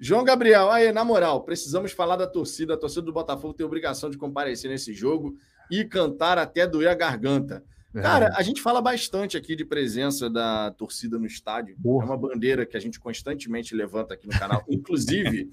João 0.00 0.24
Gabriel, 0.24 0.70
aí, 0.70 0.92
na 0.92 1.04
moral, 1.04 1.44
precisamos 1.44 1.92
falar 1.92 2.16
da 2.16 2.26
torcida. 2.26 2.74
A 2.74 2.78
torcida 2.78 3.02
do 3.02 3.12
Botafogo 3.12 3.52
tem 3.52 3.66
obrigação 3.66 4.08
de 4.08 4.16
comparecer 4.16 4.70
nesse 4.70 4.94
jogo 4.94 5.36
e 5.70 5.84
cantar 5.84 6.38
até 6.38 6.66
doer 6.66 6.88
a 6.88 6.94
garganta. 6.94 7.64
Cara, 7.92 8.32
a 8.36 8.42
gente 8.42 8.60
fala 8.60 8.82
bastante 8.82 9.36
aqui 9.36 9.56
de 9.56 9.64
presença 9.64 10.28
da 10.28 10.70
torcida 10.72 11.18
no 11.18 11.26
estádio. 11.26 11.76
Porra. 11.82 12.04
É 12.04 12.08
uma 12.10 12.16
bandeira 12.16 12.66
que 12.66 12.76
a 12.76 12.80
gente 12.80 13.00
constantemente 13.00 13.74
levanta 13.74 14.14
aqui 14.14 14.26
no 14.26 14.38
canal. 14.38 14.62
Inclusive, 14.68 15.50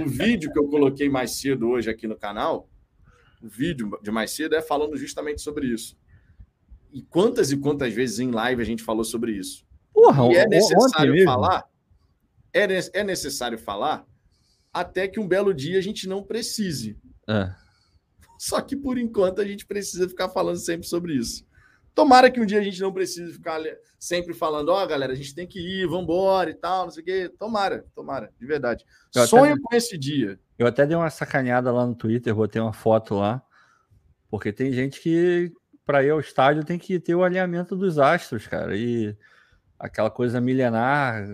o 0.00 0.08
vídeo 0.08 0.52
que 0.52 0.58
eu 0.58 0.68
coloquei 0.68 1.08
mais 1.08 1.32
cedo 1.32 1.68
hoje 1.68 1.88
aqui 1.88 2.06
no 2.06 2.16
canal, 2.16 2.68
o 3.42 3.48
vídeo 3.48 3.98
de 4.02 4.10
mais 4.10 4.32
cedo 4.32 4.54
é 4.54 4.60
falando 4.60 4.96
justamente 4.96 5.40
sobre 5.40 5.66
isso. 5.66 5.96
E 6.92 7.02
quantas 7.02 7.50
e 7.50 7.56
quantas 7.56 7.92
vezes 7.92 8.18
em 8.18 8.30
live 8.30 8.60
a 8.60 8.66
gente 8.66 8.82
falou 8.82 9.04
sobre 9.04 9.32
isso? 9.32 9.66
Porra, 9.92 10.26
e 10.30 10.36
é 10.36 10.46
necessário 10.46 11.24
falar, 11.24 11.64
é, 12.52 12.66
é 12.92 13.04
necessário 13.04 13.58
falar 13.58 14.06
até 14.72 15.08
que 15.08 15.18
um 15.18 15.26
belo 15.26 15.54
dia 15.54 15.78
a 15.78 15.82
gente 15.82 16.06
não 16.06 16.22
precise. 16.22 16.98
É. 17.28 17.52
Só 18.38 18.60
que 18.60 18.76
por 18.76 18.98
enquanto 18.98 19.40
a 19.40 19.44
gente 19.44 19.66
precisa 19.66 20.08
ficar 20.08 20.28
falando 20.28 20.58
sempre 20.58 20.86
sobre 20.86 21.14
isso. 21.14 21.47
Tomara 21.98 22.30
que 22.30 22.40
um 22.40 22.46
dia 22.46 22.60
a 22.60 22.62
gente 22.62 22.80
não 22.80 22.92
precise 22.92 23.32
ficar 23.32 23.60
sempre 23.98 24.32
falando, 24.32 24.68
ó, 24.68 24.84
oh, 24.84 24.86
galera, 24.86 25.12
a 25.12 25.16
gente 25.16 25.34
tem 25.34 25.48
que 25.48 25.58
ir, 25.58 25.88
vambora 25.88 26.48
e 26.48 26.54
tal, 26.54 26.84
não 26.84 26.92
sei 26.92 27.02
o 27.02 27.04
quê. 27.04 27.28
Tomara, 27.36 27.84
tomara, 27.92 28.32
de 28.38 28.46
verdade. 28.46 28.84
Eu 29.12 29.26
Sonho 29.26 29.54
até, 29.54 29.60
com 29.60 29.74
esse 29.74 29.98
dia. 29.98 30.38
Eu 30.56 30.68
até 30.68 30.86
dei 30.86 30.96
uma 30.96 31.10
sacaneada 31.10 31.72
lá 31.72 31.84
no 31.84 31.96
Twitter, 31.96 32.32
botei 32.32 32.62
uma 32.62 32.72
foto 32.72 33.16
lá, 33.16 33.42
porque 34.30 34.52
tem 34.52 34.72
gente 34.72 35.00
que, 35.00 35.52
para 35.84 36.04
ir 36.04 36.10
ao 36.10 36.20
estádio, 36.20 36.64
tem 36.64 36.78
que 36.78 37.00
ter 37.00 37.16
o 37.16 37.24
alinhamento 37.24 37.74
dos 37.74 37.98
astros, 37.98 38.46
cara. 38.46 38.76
E 38.76 39.16
aquela 39.76 40.08
coisa 40.08 40.40
milenar, 40.40 41.26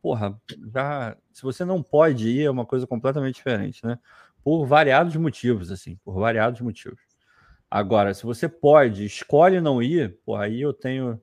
porra, 0.00 0.34
já. 0.72 1.14
Se 1.30 1.42
você 1.42 1.62
não 1.62 1.82
pode 1.82 2.26
ir, 2.26 2.44
é 2.44 2.50
uma 2.50 2.64
coisa 2.64 2.86
completamente 2.86 3.34
diferente, 3.34 3.84
né? 3.84 3.98
Por 4.42 4.64
variados 4.64 5.14
motivos, 5.16 5.70
assim, 5.70 5.98
por 6.02 6.18
variados 6.18 6.62
motivos. 6.62 7.09
Agora, 7.70 8.12
se 8.12 8.24
você 8.24 8.48
pode, 8.48 9.04
escolhe 9.04 9.60
não 9.60 9.82
ir, 9.82 10.18
pô, 10.24 10.34
aí 10.36 10.60
eu 10.60 10.72
tenho 10.72 11.20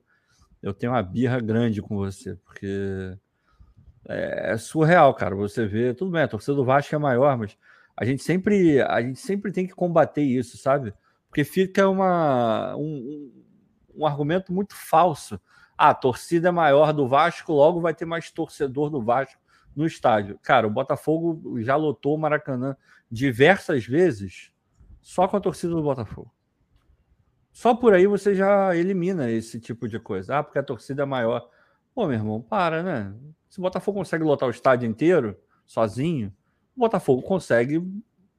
eu 0.62 0.74
tenho 0.74 0.92
uma 0.92 1.02
birra 1.02 1.40
grande 1.40 1.82
com 1.82 1.96
você, 1.96 2.34
porque 2.36 3.16
é, 4.08 4.52
é 4.52 4.56
surreal, 4.56 5.14
cara. 5.14 5.36
Você 5.36 5.66
vê, 5.66 5.94
tudo 5.94 6.10
bem, 6.10 6.22
a 6.22 6.28
torcida 6.28 6.54
do 6.54 6.64
Vasco 6.64 6.94
é 6.94 6.98
maior, 6.98 7.36
mas 7.36 7.56
a 7.96 8.04
gente 8.04 8.22
sempre 8.22 8.80
a 8.82 9.00
gente 9.02 9.20
sempre 9.20 9.52
tem 9.52 9.66
que 9.66 9.74
combater 9.74 10.22
isso, 10.22 10.56
sabe? 10.56 10.94
Porque 11.28 11.44
fica 11.44 11.88
uma, 11.88 12.74
um, 12.76 13.30
um 13.94 14.06
argumento 14.06 14.52
muito 14.52 14.74
falso. 14.74 15.40
Ah, 15.76 15.90
a 15.90 15.94
torcida 15.94 16.48
é 16.48 16.52
maior 16.52 16.92
do 16.92 17.06
Vasco, 17.06 17.52
logo 17.52 17.80
vai 17.80 17.94
ter 17.94 18.06
mais 18.06 18.30
torcedor 18.30 18.90
do 18.90 19.02
Vasco 19.02 19.40
no 19.76 19.86
estádio. 19.86 20.38
Cara, 20.42 20.66
o 20.66 20.70
Botafogo 20.70 21.60
já 21.60 21.76
lotou 21.76 22.14
o 22.16 22.18
Maracanã 22.18 22.76
diversas 23.10 23.84
vezes 23.86 24.50
só 25.00 25.28
com 25.28 25.36
a 25.36 25.40
torcida 25.40 25.74
do 25.74 25.82
Botafogo. 25.82 26.32
Só 27.58 27.74
por 27.74 27.92
aí 27.92 28.06
você 28.06 28.36
já 28.36 28.76
elimina 28.76 29.28
esse 29.28 29.58
tipo 29.58 29.88
de 29.88 29.98
coisa. 29.98 30.38
Ah, 30.38 30.44
porque 30.44 30.60
a 30.60 30.62
torcida 30.62 31.02
é 31.02 31.04
maior. 31.04 31.50
Pô, 31.92 32.06
meu 32.06 32.14
irmão, 32.14 32.40
para, 32.40 32.84
né? 32.84 33.12
Se 33.48 33.58
o 33.58 33.62
Botafogo 33.62 33.98
consegue 33.98 34.22
lotar 34.22 34.48
o 34.48 34.52
estádio 34.52 34.88
inteiro, 34.88 35.36
sozinho, 35.66 36.32
o 36.76 36.78
Botafogo 36.78 37.20
consegue 37.20 37.82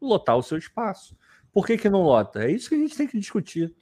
lotar 0.02 0.38
o 0.38 0.42
seu 0.42 0.58
espaço. 0.58 1.18
Por 1.52 1.68
que, 1.68 1.78
que 1.78 1.90
não 1.90 2.02
lota? 2.02 2.46
É 2.46 2.50
isso 2.50 2.70
que 2.70 2.76
a 2.76 2.78
gente 2.78 2.96
tem 2.96 3.08
que 3.08 3.20
discutir. 3.20 3.76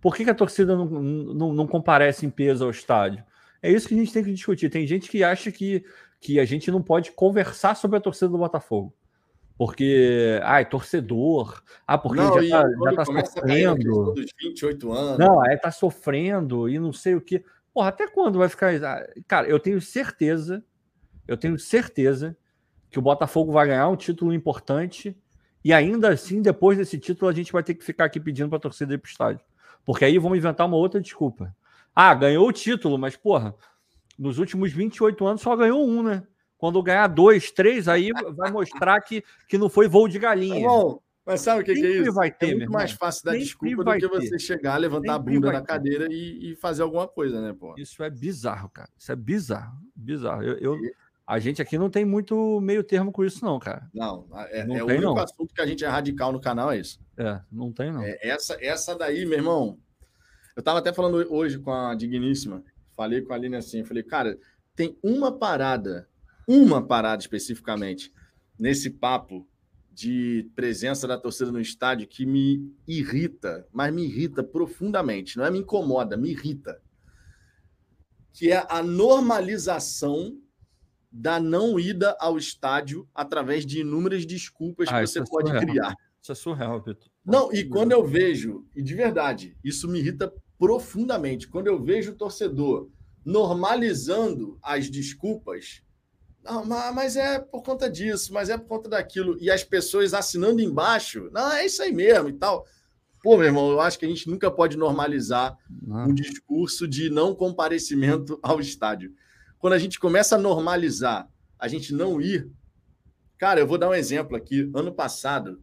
Por 0.00 0.14
que, 0.14 0.22
que 0.22 0.30
a 0.30 0.34
torcida 0.34 0.76
não, 0.76 0.84
não, 0.86 1.52
não 1.52 1.66
comparece 1.66 2.24
em 2.24 2.30
peso 2.30 2.66
ao 2.66 2.70
estádio? 2.70 3.24
É 3.60 3.68
isso 3.68 3.88
que 3.88 3.94
a 3.94 3.98
gente 3.98 4.12
tem 4.12 4.22
que 4.22 4.32
discutir. 4.32 4.70
Tem 4.70 4.86
gente 4.86 5.10
que 5.10 5.24
acha 5.24 5.50
que, 5.50 5.84
que 6.20 6.38
a 6.38 6.44
gente 6.44 6.70
não 6.70 6.80
pode 6.80 7.10
conversar 7.10 7.74
sobre 7.74 7.96
a 7.96 8.00
torcida 8.00 8.28
do 8.28 8.38
Botafogo. 8.38 8.94
Porque, 9.58 10.38
ai, 10.42 10.68
torcedor. 10.68 11.62
Ah, 11.86 11.96
porque 11.96 12.18
não, 12.18 12.42
já, 12.42 12.62
tá, 12.62 12.68
já 12.68 12.96
tá 12.96 13.04
sofrendo. 13.04 14.12
Dos 14.12 14.30
28 14.38 14.92
anos. 14.92 15.18
Não, 15.18 15.40
aí 15.40 15.56
tá 15.56 15.70
sofrendo 15.70 16.68
e 16.68 16.78
não 16.78 16.92
sei 16.92 17.14
o 17.14 17.20
que. 17.20 17.42
Porra, 17.72 17.88
até 17.88 18.06
quando 18.06 18.38
vai 18.38 18.48
ficar. 18.48 18.72
Cara, 19.26 19.48
eu 19.48 19.58
tenho 19.58 19.80
certeza, 19.80 20.62
eu 21.26 21.36
tenho 21.36 21.58
certeza 21.58 22.36
que 22.90 22.98
o 22.98 23.02
Botafogo 23.02 23.52
vai 23.52 23.66
ganhar 23.66 23.88
um 23.88 23.96
título 23.96 24.32
importante 24.32 25.16
e 25.66 25.72
ainda 25.72 26.10
assim, 26.10 26.40
depois 26.40 26.78
desse 26.78 26.96
título, 26.96 27.28
a 27.28 27.34
gente 27.34 27.52
vai 27.52 27.62
ter 27.62 27.74
que 27.74 27.84
ficar 27.84 28.04
aqui 28.04 28.20
pedindo 28.20 28.48
pra 28.48 28.58
torcida 28.58 28.94
ir 28.94 28.98
pro 28.98 29.10
estádio. 29.10 29.44
Porque 29.84 30.04
aí 30.04 30.16
vão 30.16 30.36
inventar 30.36 30.66
uma 30.66 30.76
outra 30.76 31.00
desculpa. 31.00 31.52
Ah, 31.92 32.14
ganhou 32.14 32.46
o 32.46 32.52
título, 32.52 32.96
mas, 32.96 33.16
porra, 33.16 33.54
nos 34.18 34.38
últimos 34.38 34.72
28 34.72 35.26
anos 35.26 35.42
só 35.42 35.56
ganhou 35.56 35.84
um, 35.84 36.02
né? 36.02 36.22
Quando 36.58 36.82
ganhar 36.82 37.06
dois, 37.06 37.50
três, 37.50 37.88
aí 37.88 38.10
vai 38.36 38.50
mostrar 38.50 39.00
que, 39.00 39.22
que 39.48 39.58
não 39.58 39.68
foi 39.68 39.88
voo 39.88 40.08
de 40.08 40.18
galinha. 40.18 40.66
bom, 40.66 41.00
mas 41.24 41.40
sabe 41.40 41.62
o 41.62 41.64
que, 41.64 41.74
que, 41.74 41.84
é 41.84 41.90
isso? 42.02 42.12
Vai 42.12 42.30
ter, 42.30 42.52
é 42.52 42.54
muito 42.54 42.70
mais 42.70 42.92
fácil 42.92 43.24
dar 43.24 43.36
desculpa 43.36 43.82
do 43.82 43.96
que 43.98 44.08
você 44.08 44.30
ter. 44.30 44.38
chegar, 44.38 44.76
levantar 44.76 45.14
Sempre 45.14 45.32
a 45.32 45.40
bunda 45.40 45.52
da 45.52 45.60
cadeira 45.60 46.06
e, 46.08 46.52
e, 46.52 46.56
fazer 46.56 46.82
alguma 46.82 47.08
coisa, 47.08 47.40
né, 47.40 47.52
pô? 47.52 47.74
Isso 47.76 48.02
é 48.02 48.08
bizarro, 48.08 48.70
cara. 48.70 48.88
Isso 48.96 49.10
é 49.10 49.16
bizarro. 49.16 49.76
Bizarro. 49.94 50.42
Eu, 50.42 50.56
eu 50.58 50.78
a 51.26 51.40
gente 51.40 51.60
aqui 51.60 51.76
não 51.76 51.90
tem 51.90 52.04
muito 52.04 52.60
meio 52.60 52.84
termo 52.84 53.10
com 53.10 53.24
isso, 53.24 53.44
não, 53.44 53.58
cara. 53.58 53.90
Não, 53.92 54.28
é, 54.50 54.64
não 54.64 54.76
é 54.76 54.82
o 54.84 54.86
único 54.86 55.02
não. 55.02 55.18
assunto 55.18 55.52
que 55.52 55.60
a 55.60 55.66
gente 55.66 55.84
é 55.84 55.88
radical 55.88 56.30
no 56.30 56.40
canal, 56.40 56.70
é 56.70 56.78
isso. 56.78 57.00
É, 57.16 57.40
não 57.50 57.72
tem, 57.72 57.92
não. 57.92 58.04
É, 58.04 58.16
essa, 58.22 58.56
essa 58.60 58.94
daí, 58.94 59.26
meu 59.26 59.38
irmão. 59.38 59.76
Eu 60.54 60.62
tava 60.62 60.78
até 60.78 60.92
falando 60.92 61.16
hoje 61.34 61.58
com 61.58 61.72
a 61.72 61.92
Digníssima. 61.96 62.62
Falei 62.92 63.20
com 63.22 63.32
a 63.32 63.36
Aline 63.36 63.56
assim, 63.56 63.82
falei, 63.82 64.04
cara, 64.04 64.38
tem 64.76 64.96
uma 65.02 65.36
parada 65.36 66.08
uma 66.46 66.86
parada 66.86 67.20
especificamente 67.20 68.12
nesse 68.58 68.90
papo 68.90 69.46
de 69.92 70.50
presença 70.54 71.08
da 71.08 71.18
torcida 71.18 71.50
no 71.50 71.60
estádio 71.60 72.06
que 72.06 72.26
me 72.26 72.70
irrita, 72.86 73.66
mas 73.72 73.92
me 73.92 74.04
irrita 74.04 74.44
profundamente, 74.44 75.38
não 75.38 75.44
é 75.44 75.50
me 75.50 75.60
incomoda, 75.60 76.16
me 76.16 76.30
irrita. 76.30 76.80
Que 78.32 78.52
é 78.52 78.66
a 78.68 78.82
normalização 78.82 80.38
da 81.10 81.40
não 81.40 81.80
ida 81.80 82.14
ao 82.20 82.36
estádio 82.36 83.08
através 83.14 83.64
de 83.64 83.80
inúmeras 83.80 84.26
desculpas 84.26 84.88
ah, 84.88 85.00
que 85.00 85.06
você 85.06 85.20
é 85.20 85.24
pode 85.24 85.50
criar. 85.58 85.94
Isso 86.20 86.32
é 86.32 86.34
surreal, 86.34 86.82
Vitor. 86.82 87.08
Não, 87.24 87.50
e 87.50 87.64
quando 87.64 87.92
eu 87.92 88.04
vejo, 88.04 88.66
e 88.76 88.82
de 88.82 88.94
verdade, 88.94 89.56
isso 89.64 89.88
me 89.88 89.98
irrita 89.98 90.30
profundamente, 90.58 91.48
quando 91.48 91.68
eu 91.68 91.82
vejo 91.82 92.12
o 92.12 92.16
torcedor 92.16 92.90
normalizando 93.24 94.58
as 94.62 94.90
desculpas 94.90 95.82
não, 96.46 96.64
mas 96.92 97.16
é 97.16 97.38
por 97.38 97.62
conta 97.62 97.90
disso, 97.90 98.32
mas 98.32 98.48
é 98.48 98.56
por 98.56 98.66
conta 98.66 98.88
daquilo. 98.88 99.36
E 99.40 99.50
as 99.50 99.62
pessoas 99.64 100.14
assinando 100.14 100.60
embaixo, 100.60 101.28
não, 101.32 101.52
é 101.52 101.66
isso 101.66 101.82
aí 101.82 101.92
mesmo 101.92 102.28
e 102.28 102.32
tal. 102.32 102.66
Pô, 103.22 103.36
meu 103.36 103.46
irmão, 103.46 103.70
eu 103.70 103.80
acho 103.80 103.98
que 103.98 104.06
a 104.06 104.08
gente 104.08 104.28
nunca 104.30 104.50
pode 104.50 104.76
normalizar 104.76 105.56
um 105.82 106.14
discurso 106.14 106.86
de 106.86 107.10
não 107.10 107.34
comparecimento 107.34 108.38
ao 108.42 108.60
estádio. 108.60 109.12
Quando 109.58 109.72
a 109.72 109.78
gente 109.78 109.98
começa 109.98 110.36
a 110.36 110.38
normalizar 110.38 111.28
a 111.58 111.68
gente 111.68 111.92
não 111.94 112.20
ir. 112.20 112.50
Cara, 113.38 113.60
eu 113.60 113.66
vou 113.66 113.78
dar 113.78 113.88
um 113.88 113.94
exemplo 113.94 114.36
aqui. 114.36 114.70
Ano 114.74 114.92
passado, 114.92 115.60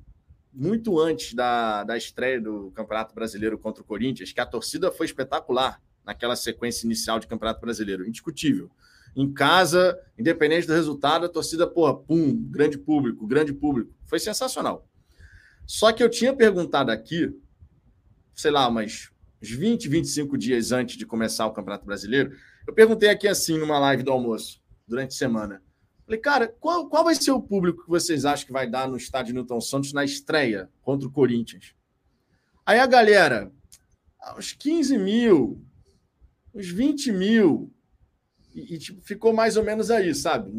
muito 0.51 0.99
antes 0.99 1.33
da, 1.33 1.83
da 1.83 1.97
estreia 1.97 2.39
do 2.39 2.71
Campeonato 2.71 3.13
Brasileiro 3.15 3.57
contra 3.57 3.81
o 3.81 3.85
Corinthians, 3.85 4.31
que 4.31 4.41
a 4.41 4.45
torcida 4.45 4.91
foi 4.91 5.05
espetacular 5.05 5.81
naquela 6.05 6.35
sequência 6.35 6.85
inicial 6.85 7.19
de 7.19 7.27
Campeonato 7.27 7.61
Brasileiro, 7.61 8.07
indiscutível 8.07 8.69
em 9.15 9.31
casa, 9.31 9.99
independente 10.17 10.67
do 10.67 10.73
resultado, 10.73 11.25
a 11.25 11.29
torcida, 11.29 11.67
porra, 11.67 11.95
pum, 11.95 12.35
grande 12.49 12.77
público, 12.77 13.27
grande 13.27 13.53
público. 13.53 13.93
Foi 14.05 14.19
sensacional. 14.19 14.87
Só 15.65 15.91
que 15.91 16.03
eu 16.03 16.09
tinha 16.09 16.33
perguntado 16.33 16.91
aqui, 16.91 17.31
sei 18.33 18.51
lá, 18.51 18.67
umas 18.67 19.09
20, 19.41 19.87
25 19.87 20.37
dias 20.37 20.71
antes 20.71 20.97
de 20.97 21.05
começar 21.05 21.45
o 21.45 21.51
Campeonato 21.51 21.85
Brasileiro, 21.85 22.35
eu 22.67 22.73
perguntei 22.73 23.09
aqui 23.09 23.27
assim, 23.27 23.57
numa 23.57 23.79
live 23.79 24.03
do 24.03 24.11
almoço, 24.11 24.61
durante 24.87 25.09
a 25.09 25.17
semana. 25.17 25.61
Falei, 26.05 26.19
cara, 26.19 26.47
qual, 26.47 26.89
qual 26.89 27.03
vai 27.03 27.15
ser 27.15 27.31
o 27.31 27.41
público 27.41 27.83
que 27.83 27.89
vocês 27.89 28.25
acham 28.25 28.45
que 28.45 28.53
vai 28.53 28.69
dar 28.69 28.87
no 28.87 28.97
estádio 28.97 29.33
Newton 29.33 29.61
Santos 29.61 29.93
na 29.93 30.03
estreia 30.03 30.69
contra 30.81 31.07
o 31.07 31.11
Corinthians? 31.11 31.73
Aí 32.65 32.79
a 32.79 32.85
galera, 32.85 33.51
uns 34.37 34.53
15 34.53 34.97
mil, 34.97 35.61
uns 36.53 36.69
20 36.69 37.11
mil. 37.11 37.72
E, 38.53 38.77
tipo, 38.77 39.01
ficou 39.01 39.33
mais 39.33 39.57
ou 39.57 39.63
menos 39.63 39.89
aí, 39.89 40.13
sabe? 40.13 40.51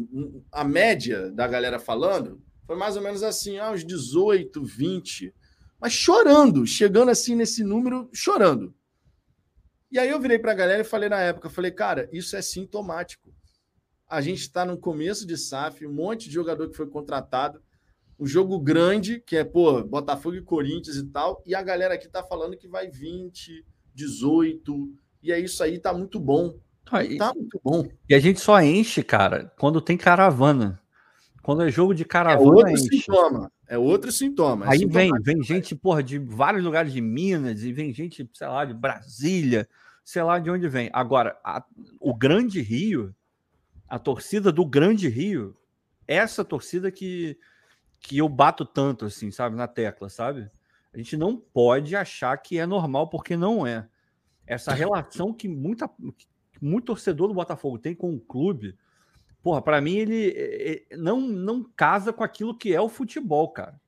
A 0.51 0.63
média 0.63 1.31
da 1.31 1.47
galera 1.47 1.79
falando 1.79 2.41
foi 2.65 2.75
mais 2.75 2.97
ou 2.97 3.01
menos 3.01 3.23
assim, 3.23 3.57
ah, 3.57 3.71
uns 3.71 3.85
18, 3.85 4.63
20. 4.63 5.33
Mas 5.79 5.93
chorando, 5.93 6.65
chegando 6.65 7.09
assim 7.09 7.35
nesse 7.35 7.63
número, 7.63 8.09
chorando. 8.13 8.73
E 9.91 9.99
aí 9.99 10.09
eu 10.09 10.19
virei 10.19 10.39
para 10.39 10.51
a 10.51 10.55
galera 10.55 10.81
e 10.81 10.85
falei 10.85 11.07
na 11.07 11.21
época, 11.21 11.49
falei, 11.49 11.71
cara, 11.71 12.09
isso 12.11 12.35
é 12.35 12.41
sintomático. 12.41 13.33
A 14.09 14.19
gente 14.19 14.41
está 14.41 14.65
no 14.65 14.77
começo 14.77 15.25
de 15.25 15.37
SAF, 15.37 15.85
um 15.85 15.93
monte 15.93 16.27
de 16.27 16.33
jogador 16.33 16.69
que 16.69 16.75
foi 16.75 16.87
contratado, 16.87 17.61
um 18.19 18.25
jogo 18.25 18.59
grande, 18.59 19.19
que 19.19 19.37
é, 19.37 19.43
pô, 19.43 19.83
Botafogo 19.83 20.35
e 20.35 20.41
Corinthians 20.41 20.97
e 20.97 21.05
tal, 21.07 21.41
e 21.45 21.53
a 21.53 21.61
galera 21.61 21.93
aqui 21.93 22.07
tá 22.07 22.23
falando 22.23 22.57
que 22.57 22.67
vai 22.67 22.89
20, 22.89 23.65
18, 23.93 24.93
e 25.21 25.31
é 25.31 25.39
isso 25.39 25.63
aí, 25.63 25.79
tá 25.79 25.93
muito 25.93 26.19
bom. 26.19 26.57
Ah, 26.91 26.99
tá 27.17 27.33
muito 27.33 27.59
bom. 27.63 27.87
E 28.07 28.13
a 28.13 28.19
gente 28.19 28.39
só 28.39 28.61
enche, 28.61 29.03
cara, 29.03 29.51
quando 29.57 29.81
tem 29.81 29.97
caravana. 29.97 30.79
Quando 31.41 31.63
é 31.63 31.71
jogo 31.71 31.93
de 31.93 32.03
é 32.03 32.05
caravana. 32.05 32.43
É 32.43 32.47
outro 32.47 32.71
enche. 32.71 32.89
sintoma. 32.89 33.51
É 33.67 33.77
outro 33.77 34.11
sintoma. 34.11 34.65
É 34.65 34.69
aí 34.69 34.85
vem, 34.85 35.11
vem 35.21 35.43
gente, 35.43 35.75
porra, 35.75 36.01
de 36.01 36.19
vários 36.19 36.63
lugares 36.63 36.93
de 36.93 37.01
Minas, 37.01 37.63
e 37.63 37.71
vem 37.71 37.93
gente, 37.93 38.29
sei 38.33 38.47
lá, 38.47 38.65
de 38.65 38.73
Brasília, 38.73 39.67
sei 40.03 40.23
lá 40.23 40.39
de 40.39 40.49
onde 40.49 40.67
vem. 40.67 40.89
Agora, 40.93 41.37
a, 41.43 41.63
o 41.99 42.13
Grande 42.13 42.61
Rio, 42.61 43.13
a 43.87 43.97
torcida 43.97 44.51
do 44.51 44.65
Grande 44.65 45.09
Rio, 45.09 45.55
essa 46.07 46.45
torcida 46.45 46.91
que, 46.91 47.37
que 47.99 48.17
eu 48.19 48.29
bato 48.29 48.65
tanto, 48.65 49.05
assim, 49.05 49.31
sabe, 49.31 49.55
na 49.55 49.67
tecla, 49.67 50.09
sabe? 50.09 50.49
A 50.93 50.97
gente 50.97 51.17
não 51.17 51.35
pode 51.35 51.95
achar 51.95 52.37
que 52.37 52.57
é 52.57 52.65
normal, 52.65 53.09
porque 53.09 53.35
não 53.35 53.65
é. 53.65 53.87
Essa 54.45 54.73
relação 54.73 55.33
que 55.33 55.47
muita, 55.47 55.89
muito 56.61 56.85
torcedor 56.85 57.27
do 57.27 57.33
Botafogo 57.33 57.77
tem 57.77 57.93
com 57.95 58.13
o 58.13 58.19
clube, 58.19 58.77
porra, 59.41 59.61
para 59.61 59.81
mim 59.81 59.95
ele 59.95 60.85
não, 60.97 61.21
não 61.21 61.63
casa 61.63 62.11
com 62.11 62.23
aquilo 62.23 62.57
que 62.57 62.73
é 62.73 62.81
o 62.81 62.89
futebol, 62.89 63.49
cara. 63.49 63.79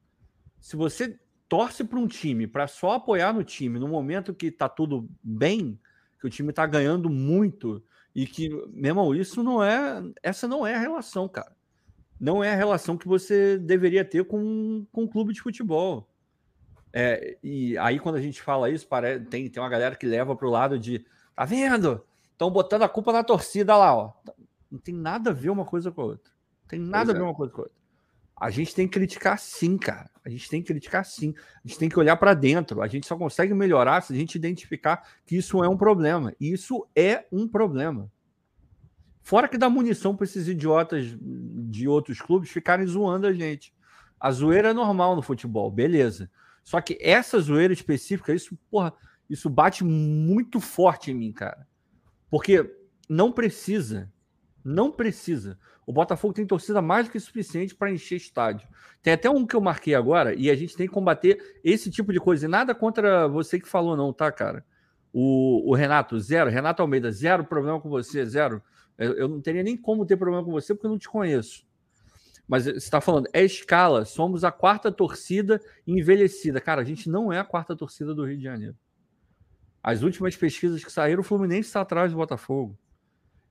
Se 0.59 0.76
você 0.76 1.20
torce 1.47 1.84
para 1.84 1.99
um 1.99 2.07
time 2.07 2.45
para 2.45 2.68
só 2.68 2.93
apoiar 2.93 3.34
no 3.34 3.43
time 3.43 3.80
no 3.80 3.88
momento 3.88 4.34
que 4.34 4.51
tá 4.51 4.68
tudo 4.68 5.09
bem, 5.24 5.80
que 6.20 6.28
o 6.28 6.30
time 6.30 6.51
tá 6.51 6.65
ganhando 6.65 7.09
muito 7.09 7.84
e 8.13 8.26
que, 8.26 8.49
meu 8.74 8.89
irmão, 8.89 9.15
isso 9.15 9.43
não 9.43 9.63
é, 9.63 10.03
essa 10.24 10.47
não 10.47 10.65
é 10.65 10.76
a 10.76 10.80
relação, 10.80 11.28
cara. 11.28 11.55
Não 12.20 12.43
é 12.43 12.51
a 12.51 12.55
relação 12.55 12.97
que 12.97 13.07
você 13.07 13.59
deveria 13.59 14.03
ter 14.03 14.26
com, 14.26 14.86
com 14.91 15.03
um 15.03 15.07
clube 15.07 15.34
de 15.34 15.41
futebol. 15.41 16.09
É, 16.91 17.38
e 17.43 17.78
aí, 17.78 17.99
quando 17.99 18.15
a 18.15 18.22
gente 18.22 18.41
fala 18.41 18.72
isso, 18.72 18.88
parece, 18.88 19.26
tem, 19.26 19.47
tem 19.47 19.61
uma 19.61 19.70
galera 19.70 19.95
que 19.95 20.07
leva 20.07 20.36
para 20.36 20.47
o 20.47 20.51
lado 20.51 20.80
de 20.80 21.05
tá 21.36 21.45
vendo? 21.45 22.03
Estão 22.38 22.51
botando 22.51 22.83
a 22.83 22.89
culpa 22.89 23.11
na 23.11 23.23
torcida 23.23 23.75
lá, 23.75 23.95
ó. 23.95 24.13
Não 24.69 24.77
tem 24.77 24.93
nada 24.93 25.31
a 25.31 25.33
ver 25.33 25.49
uma 25.49 25.65
coisa 25.65 25.91
com 25.91 26.01
a 26.01 26.05
outra. 26.05 26.31
Não 26.61 26.67
tem 26.67 26.79
nada 26.79 27.05
pois 27.05 27.09
a 27.09 27.13
ver 27.13 27.25
é. 27.25 27.27
uma 27.27 27.33
coisa 27.33 27.51
com 27.51 27.61
a 27.61 27.63
outra. 27.63 27.77
A 28.39 28.51
gente 28.51 28.75
tem 28.75 28.88
que 28.88 28.93
criticar 28.93 29.39
sim, 29.39 29.75
cara. 29.75 30.07
A 30.23 30.29
gente 30.29 30.47
tem 30.47 30.61
que 30.61 30.67
criticar 30.67 31.03
sim. 31.03 31.33
A 31.65 31.67
gente 31.67 31.79
tem 31.79 31.89
que 31.89 31.97
olhar 31.97 32.15
para 32.15 32.35
dentro. 32.35 32.83
A 32.83 32.88
gente 32.88 33.07
só 33.07 33.17
consegue 33.17 33.55
melhorar 33.55 34.01
se 34.01 34.13
a 34.13 34.15
gente 34.15 34.35
identificar 34.35 35.03
que 35.25 35.35
isso 35.35 35.63
é 35.63 35.67
um 35.67 35.75
problema. 35.75 36.31
E 36.39 36.53
isso 36.53 36.88
é 36.95 37.25
um 37.31 37.47
problema. 37.47 38.11
Fora 39.23 39.47
que 39.47 39.57
dá 39.57 39.67
munição 39.67 40.15
para 40.15 40.25
esses 40.25 40.47
idiotas 40.47 41.17
de 41.19 41.88
outros 41.88 42.21
clubes 42.21 42.51
ficarem 42.51 42.85
zoando 42.85 43.25
a 43.25 43.33
gente. 43.33 43.73
A 44.19 44.31
zoeira 44.31 44.69
é 44.69 44.73
normal 44.73 45.15
no 45.15 45.23
futebol, 45.23 45.71
beleza. 45.71 46.29
Só 46.63 46.79
que 46.79 46.99
essa 47.01 47.39
zoeira 47.39 47.73
específica, 47.73 48.31
isso, 48.31 48.55
porra, 48.69 48.93
isso 49.27 49.49
bate 49.49 49.83
muito 49.83 50.59
forte 50.59 51.09
em 51.09 51.15
mim, 51.15 51.31
cara. 51.31 51.66
Porque 52.30 52.69
não 53.09 53.32
precisa, 53.32 54.11
não 54.63 54.91
precisa. 54.91 55.57
O 55.86 55.93
Botafogo 55.93 56.34
tem 56.34 56.45
torcida 56.45 56.82
mais 56.82 57.05
do 57.05 57.11
que 57.11 57.19
suficiente 57.19 57.73
para 57.73 57.89
encher 57.89 58.17
estádio. 58.17 58.67
Tem 59.01 59.13
até 59.13 59.30
um 59.30 59.45
que 59.47 59.55
eu 59.55 59.61
marquei 59.61 59.95
agora 59.95 60.36
e 60.36 60.49
a 60.49 60.55
gente 60.55 60.75
tem 60.75 60.86
que 60.86 60.93
combater 60.93 61.59
esse 61.63 61.89
tipo 61.89 62.11
de 62.11 62.19
coisa. 62.19 62.45
E 62.45 62.49
nada 62.49 62.75
contra 62.75 63.28
você 63.28 63.57
que 63.57 63.67
falou, 63.67 63.95
não, 63.95 64.11
tá, 64.11 64.30
cara? 64.30 64.65
O, 65.13 65.71
o 65.71 65.73
Renato, 65.73 66.19
zero. 66.19 66.49
Renato 66.49 66.82
Almeida, 66.82 67.09
zero 67.09 67.45
problema 67.45 67.80
com 67.80 67.89
você, 67.89 68.25
zero. 68.25 68.61
Eu, 68.97 69.13
eu 69.13 69.28
não 69.30 69.39
teria 69.39 69.63
nem 69.63 69.78
como 69.78 70.05
ter 70.05 70.17
problema 70.17 70.43
com 70.43 70.51
você 70.51 70.73
porque 70.73 70.88
eu 70.88 70.91
não 70.91 70.99
te 70.99 71.07
conheço. 71.07 71.65
Mas 72.45 72.63
você 72.63 72.71
está 72.71 72.99
falando, 72.99 73.30
é 73.34 73.43
escala, 73.43 74.05
somos 74.05 74.43
a 74.43 74.51
quarta 74.51 74.91
torcida 74.91 75.61
envelhecida. 75.86 76.59
Cara, 76.59 76.82
a 76.82 76.86
gente 76.86 77.09
não 77.09 77.32
é 77.32 77.39
a 77.39 77.43
quarta 77.45 77.75
torcida 77.75 78.13
do 78.13 78.25
Rio 78.25 78.38
de 78.38 78.43
Janeiro. 78.43 78.75
As 79.84 80.01
últimas 80.01 80.36
pesquisas 80.36 80.84
que 80.84 80.91
saíram, 80.91 81.21
o 81.21 81.23
Fluminense 81.23 81.69
está 81.69 81.82
atrás 81.82 82.11
do 82.11 82.17
Botafogo. 82.17 82.78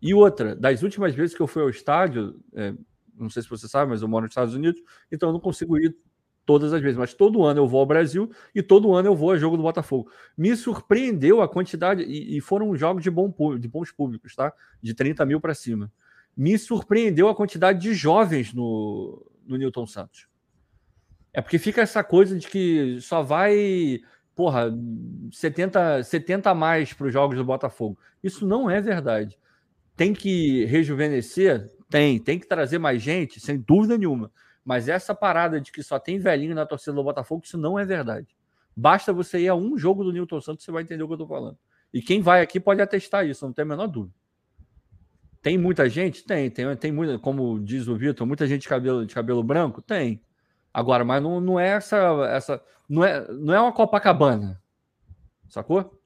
E 0.01 0.13
outra, 0.13 0.55
das 0.55 0.83
últimas 0.83 1.15
vezes 1.15 1.35
que 1.35 1.41
eu 1.41 1.47
fui 1.47 1.63
ao 1.63 1.71
estádio, 1.71 2.39
é, 2.55 2.75
não 3.19 3.31
sei 3.31 3.43
se 3.43 3.49
você 3.49 3.67
sabe, 3.67 3.91
mas 3.91 4.03
eu 4.03 4.09
moro 4.09 4.25
nos 4.25 4.33
Estados 4.33 4.55
Unidos, 4.55 4.81
então 5.11 5.31
eu 5.31 5.33
não 5.33 5.41
consigo 5.41 5.79
ir 5.79 5.97
todas 6.45 6.73
as 6.73 6.81
vezes, 6.81 6.97
mas 6.97 7.13
todo 7.13 7.45
ano 7.45 7.61
eu 7.61 7.67
vou 7.67 7.81
ao 7.81 7.87
Brasil 7.87 8.31
e 8.55 8.63
todo 8.63 8.95
ano 8.95 9.09
eu 9.09 9.17
vou 9.17 9.33
a 9.33 9.37
jogo 9.37 9.57
do 9.57 9.63
Botafogo. 9.63 10.11
Me 10.37 10.55
surpreendeu 10.55 11.43
a 11.43 11.49
quantidade, 11.49 12.03
e, 12.05 12.37
e 12.37 12.41
foram 12.41 12.75
jogos 12.77 13.03
de, 13.03 13.11
bom, 13.11 13.35
de 13.59 13.67
bons 13.67 13.91
públicos, 13.91 14.35
tá? 14.35 14.53
De 14.81 14.95
30 14.95 15.27
mil 15.27 15.41
para 15.41 15.55
cima. 15.55 15.91
Me 16.37 16.57
surpreendeu 16.59 17.29
a 17.29 17.35
quantidade 17.35 17.81
de 17.81 17.95
jovens 17.95 18.53
no, 18.55 19.27
no 19.45 19.57
Newton 19.57 19.87
Santos. 19.87 20.29
É 21.33 21.43
porque 21.43 21.59
fica 21.59 21.83
essa 21.83 22.05
coisa 22.05 22.39
de 22.39 22.47
que 22.47 22.99
só 23.01 23.23
vai 23.23 24.01
porra, 24.37 24.71
70, 25.33 26.05
70 26.05 26.51
a 26.51 26.55
mais 26.55 26.93
para 26.93 27.07
os 27.07 27.13
jogos 27.13 27.39
do 27.39 27.45
Botafogo. 27.45 27.99
Isso 28.23 28.47
não 28.47 28.71
é 28.71 28.81
verdade. 28.83 29.39
Tem 29.97 30.13
que 30.13 30.67
rejuvenescer? 30.67 31.73
Tem. 31.89 32.19
Tem 32.19 32.39
que 32.39 32.47
trazer 32.47 32.79
mais 32.79 33.03
gente? 33.03 33.41
Sem 33.41 33.59
dúvida 33.59 33.97
nenhuma. 33.97 34.31
Mas 34.63 34.89
essa 34.89 35.15
parada 35.15 35.59
de 35.59 35.73
que 35.73 35.83
só 35.83 35.99
tem 35.99 36.19
velhinho 36.19 36.55
na 36.55 36.67
torcida 36.67 36.93
do 36.93 37.03
Botafogo, 37.03 37.43
isso 37.45 37.57
não 37.57 37.79
é 37.79 37.85
verdade. 37.85 38.29
Basta 38.77 39.13
você 39.13 39.41
ir 39.41 39.49
a 39.49 39.55
um 39.55 39.79
jogo 39.79 40.05
do 40.05 40.13
Newton 40.13 40.41
Santos, 40.41 40.65
você 40.65 40.71
vai 40.71 40.83
entender 40.83 41.03
o 41.03 41.07
que 41.07 41.13
eu 41.13 41.17
estou 41.17 41.29
falando. 41.29 41.57
E 41.95 42.03
quem 42.03 42.21
vai 42.21 42.43
aqui 42.43 42.61
pode 42.61 42.83
atestar 42.83 43.27
isso, 43.27 43.47
não 43.47 43.55
tem 43.55 43.63
a 43.63 43.67
menor 43.67 43.87
dúvida. 43.87 44.15
Tem 45.41 45.57
muita 45.57 45.89
gente? 45.89 46.25
Tem. 46.25 46.51
Tem, 46.51 46.77
tem 46.77 46.93
muita, 46.93 47.19
como 47.19 47.59
diz 47.59 47.89
o 47.89 47.97
Vitor, 47.97 48.27
muita 48.27 48.47
gente 48.47 48.63
de 48.63 48.69
cabelo, 48.69 49.07
de 49.07 49.15
cabelo 49.15 49.43
branco? 49.43 49.81
Tem. 49.81 50.21
Agora, 50.77 51.07
mas 51.07 51.23
não, 51.23 51.41
não 51.41 51.59
é 51.59 51.69
essa, 51.69 51.97
essa 52.29 52.63
não 52.87 53.03
é, 53.03 53.27
não 53.33 53.55
é 53.55 53.59
uma 53.59 53.73
Copacabana, 53.73 54.61
sacou? 55.49 55.99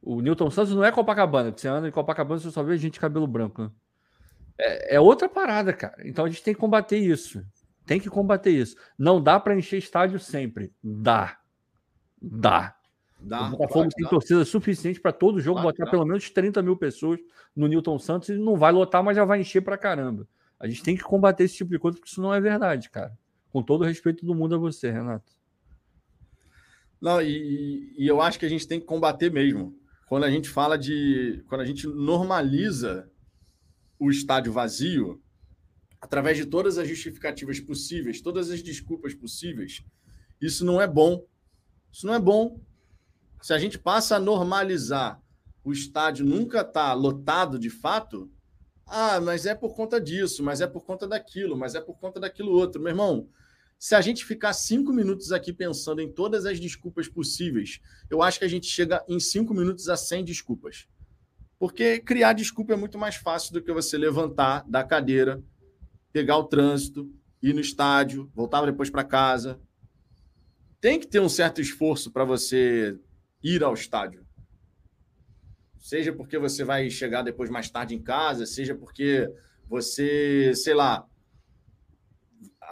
O 0.00 0.20
Newton 0.20 0.52
Santos 0.52 0.72
não 0.72 0.84
é 0.84 0.92
Copacabana, 0.92 1.50
que 1.50 1.60
você 1.60 1.66
anda 1.66 1.88
em 1.88 1.90
Copacabana 1.90 2.38
você 2.38 2.52
só 2.52 2.62
vê 2.62 2.78
gente 2.78 2.92
de 2.92 3.00
cabelo 3.00 3.26
branco. 3.26 3.62
Né? 3.62 3.70
É, 4.56 4.94
é, 4.94 5.00
outra 5.00 5.28
parada, 5.28 5.72
cara. 5.72 5.96
Então 6.04 6.24
a 6.24 6.28
gente 6.28 6.44
tem 6.44 6.54
que 6.54 6.60
combater 6.60 6.96
isso. 6.96 7.44
Tem 7.84 7.98
que 7.98 8.08
combater 8.08 8.52
isso. 8.52 8.76
Não 8.96 9.20
dá 9.20 9.40
para 9.40 9.56
encher 9.56 9.78
estádio 9.78 10.20
sempre. 10.20 10.72
Dá. 10.80 11.38
Dá. 12.22 12.76
Dá, 13.18 13.48
o 13.48 13.50
Botafogo 13.50 13.88
tem 13.88 14.04
dá. 14.04 14.10
torcida 14.10 14.44
suficiente 14.44 15.00
para 15.00 15.10
todo 15.10 15.40
jogo 15.40 15.60
claro, 15.60 15.70
botar 15.70 15.86
dá. 15.86 15.90
pelo 15.90 16.06
menos 16.06 16.30
30 16.30 16.62
mil 16.62 16.76
pessoas 16.76 17.18
no 17.54 17.66
Newton 17.66 17.98
Santos 17.98 18.28
e 18.28 18.38
não 18.38 18.54
vai 18.54 18.70
lotar, 18.70 19.02
mas 19.02 19.16
já 19.16 19.24
vai 19.24 19.40
encher 19.40 19.60
para 19.60 19.76
caramba. 19.76 20.24
A 20.60 20.68
gente 20.68 20.84
tem 20.84 20.96
que 20.96 21.02
combater 21.02 21.42
esse 21.42 21.56
tipo 21.56 21.72
de 21.72 21.80
coisa, 21.80 21.98
porque 21.98 22.08
isso 22.08 22.22
não 22.22 22.32
é 22.32 22.40
verdade, 22.40 22.88
cara. 22.88 23.12
Com 23.52 23.62
todo 23.62 23.82
o 23.82 23.84
respeito 23.84 24.24
do 24.24 24.34
mundo 24.34 24.54
a 24.54 24.58
você, 24.58 24.90
Renato. 24.90 25.30
Não, 27.00 27.20
e, 27.20 27.94
e, 27.98 28.06
eu 28.06 28.20
acho 28.22 28.38
que 28.38 28.46
a 28.46 28.48
gente 28.48 28.66
tem 28.66 28.80
que 28.80 28.86
combater 28.86 29.30
mesmo. 29.30 29.76
Quando 30.08 30.24
a 30.24 30.30
gente 30.30 30.48
fala 30.48 30.78
de. 30.78 31.44
Quando 31.48 31.60
a 31.60 31.64
gente 31.64 31.86
normaliza 31.86 33.10
o 33.98 34.10
estádio 34.10 34.52
vazio, 34.52 35.20
através 36.00 36.36
de 36.36 36.46
todas 36.46 36.78
as 36.78 36.88
justificativas 36.88 37.60
possíveis, 37.60 38.20
todas 38.20 38.50
as 38.50 38.62
desculpas 38.62 39.14
possíveis, 39.14 39.84
isso 40.40 40.64
não 40.64 40.80
é 40.80 40.86
bom. 40.86 41.24
Isso 41.92 42.06
não 42.06 42.14
é 42.14 42.20
bom. 42.20 42.60
Se 43.40 43.52
a 43.52 43.58
gente 43.58 43.78
passa 43.78 44.16
a 44.16 44.20
normalizar 44.20 45.20
o 45.64 45.72
estádio 45.72 46.26
nunca 46.26 46.64
tá 46.64 46.92
lotado 46.92 47.58
de 47.58 47.70
fato, 47.70 48.30
ah, 48.86 49.20
mas 49.20 49.46
é 49.46 49.54
por 49.54 49.74
conta 49.74 50.00
disso, 50.00 50.42
mas 50.42 50.60
é 50.60 50.66
por 50.66 50.84
conta 50.84 51.06
daquilo, 51.06 51.56
mas 51.56 51.74
é 51.74 51.80
por 51.80 51.98
conta 51.98 52.20
daquilo 52.20 52.52
outro. 52.52 52.80
Meu 52.80 52.90
irmão, 52.90 53.28
se 53.82 53.96
a 53.96 54.00
gente 54.00 54.24
ficar 54.24 54.52
cinco 54.52 54.92
minutos 54.92 55.32
aqui 55.32 55.52
pensando 55.52 56.00
em 56.00 56.08
todas 56.08 56.46
as 56.46 56.60
desculpas 56.60 57.08
possíveis, 57.08 57.80
eu 58.08 58.22
acho 58.22 58.38
que 58.38 58.44
a 58.44 58.48
gente 58.48 58.68
chega 58.68 59.04
em 59.08 59.18
cinco 59.18 59.52
minutos 59.52 59.88
a 59.88 59.96
100 59.96 60.24
desculpas. 60.24 60.86
Porque 61.58 61.98
criar 61.98 62.32
desculpa 62.32 62.74
é 62.74 62.76
muito 62.76 62.96
mais 62.96 63.16
fácil 63.16 63.52
do 63.52 63.60
que 63.60 63.72
você 63.72 63.98
levantar 63.98 64.64
da 64.70 64.84
cadeira, 64.84 65.42
pegar 66.12 66.36
o 66.36 66.44
trânsito, 66.44 67.12
ir 67.42 67.52
no 67.52 67.60
estádio, 67.60 68.30
voltar 68.32 68.64
depois 68.64 68.88
para 68.88 69.02
casa. 69.02 69.60
Tem 70.80 71.00
que 71.00 71.08
ter 71.08 71.18
um 71.18 71.28
certo 71.28 71.60
esforço 71.60 72.12
para 72.12 72.24
você 72.24 72.96
ir 73.42 73.64
ao 73.64 73.74
estádio. 73.74 74.24
Seja 75.80 76.12
porque 76.12 76.38
você 76.38 76.62
vai 76.62 76.88
chegar 76.88 77.22
depois 77.22 77.50
mais 77.50 77.68
tarde 77.68 77.96
em 77.96 78.00
casa, 78.00 78.46
seja 78.46 78.76
porque 78.76 79.28
você, 79.68 80.54
sei 80.54 80.72
lá, 80.72 81.04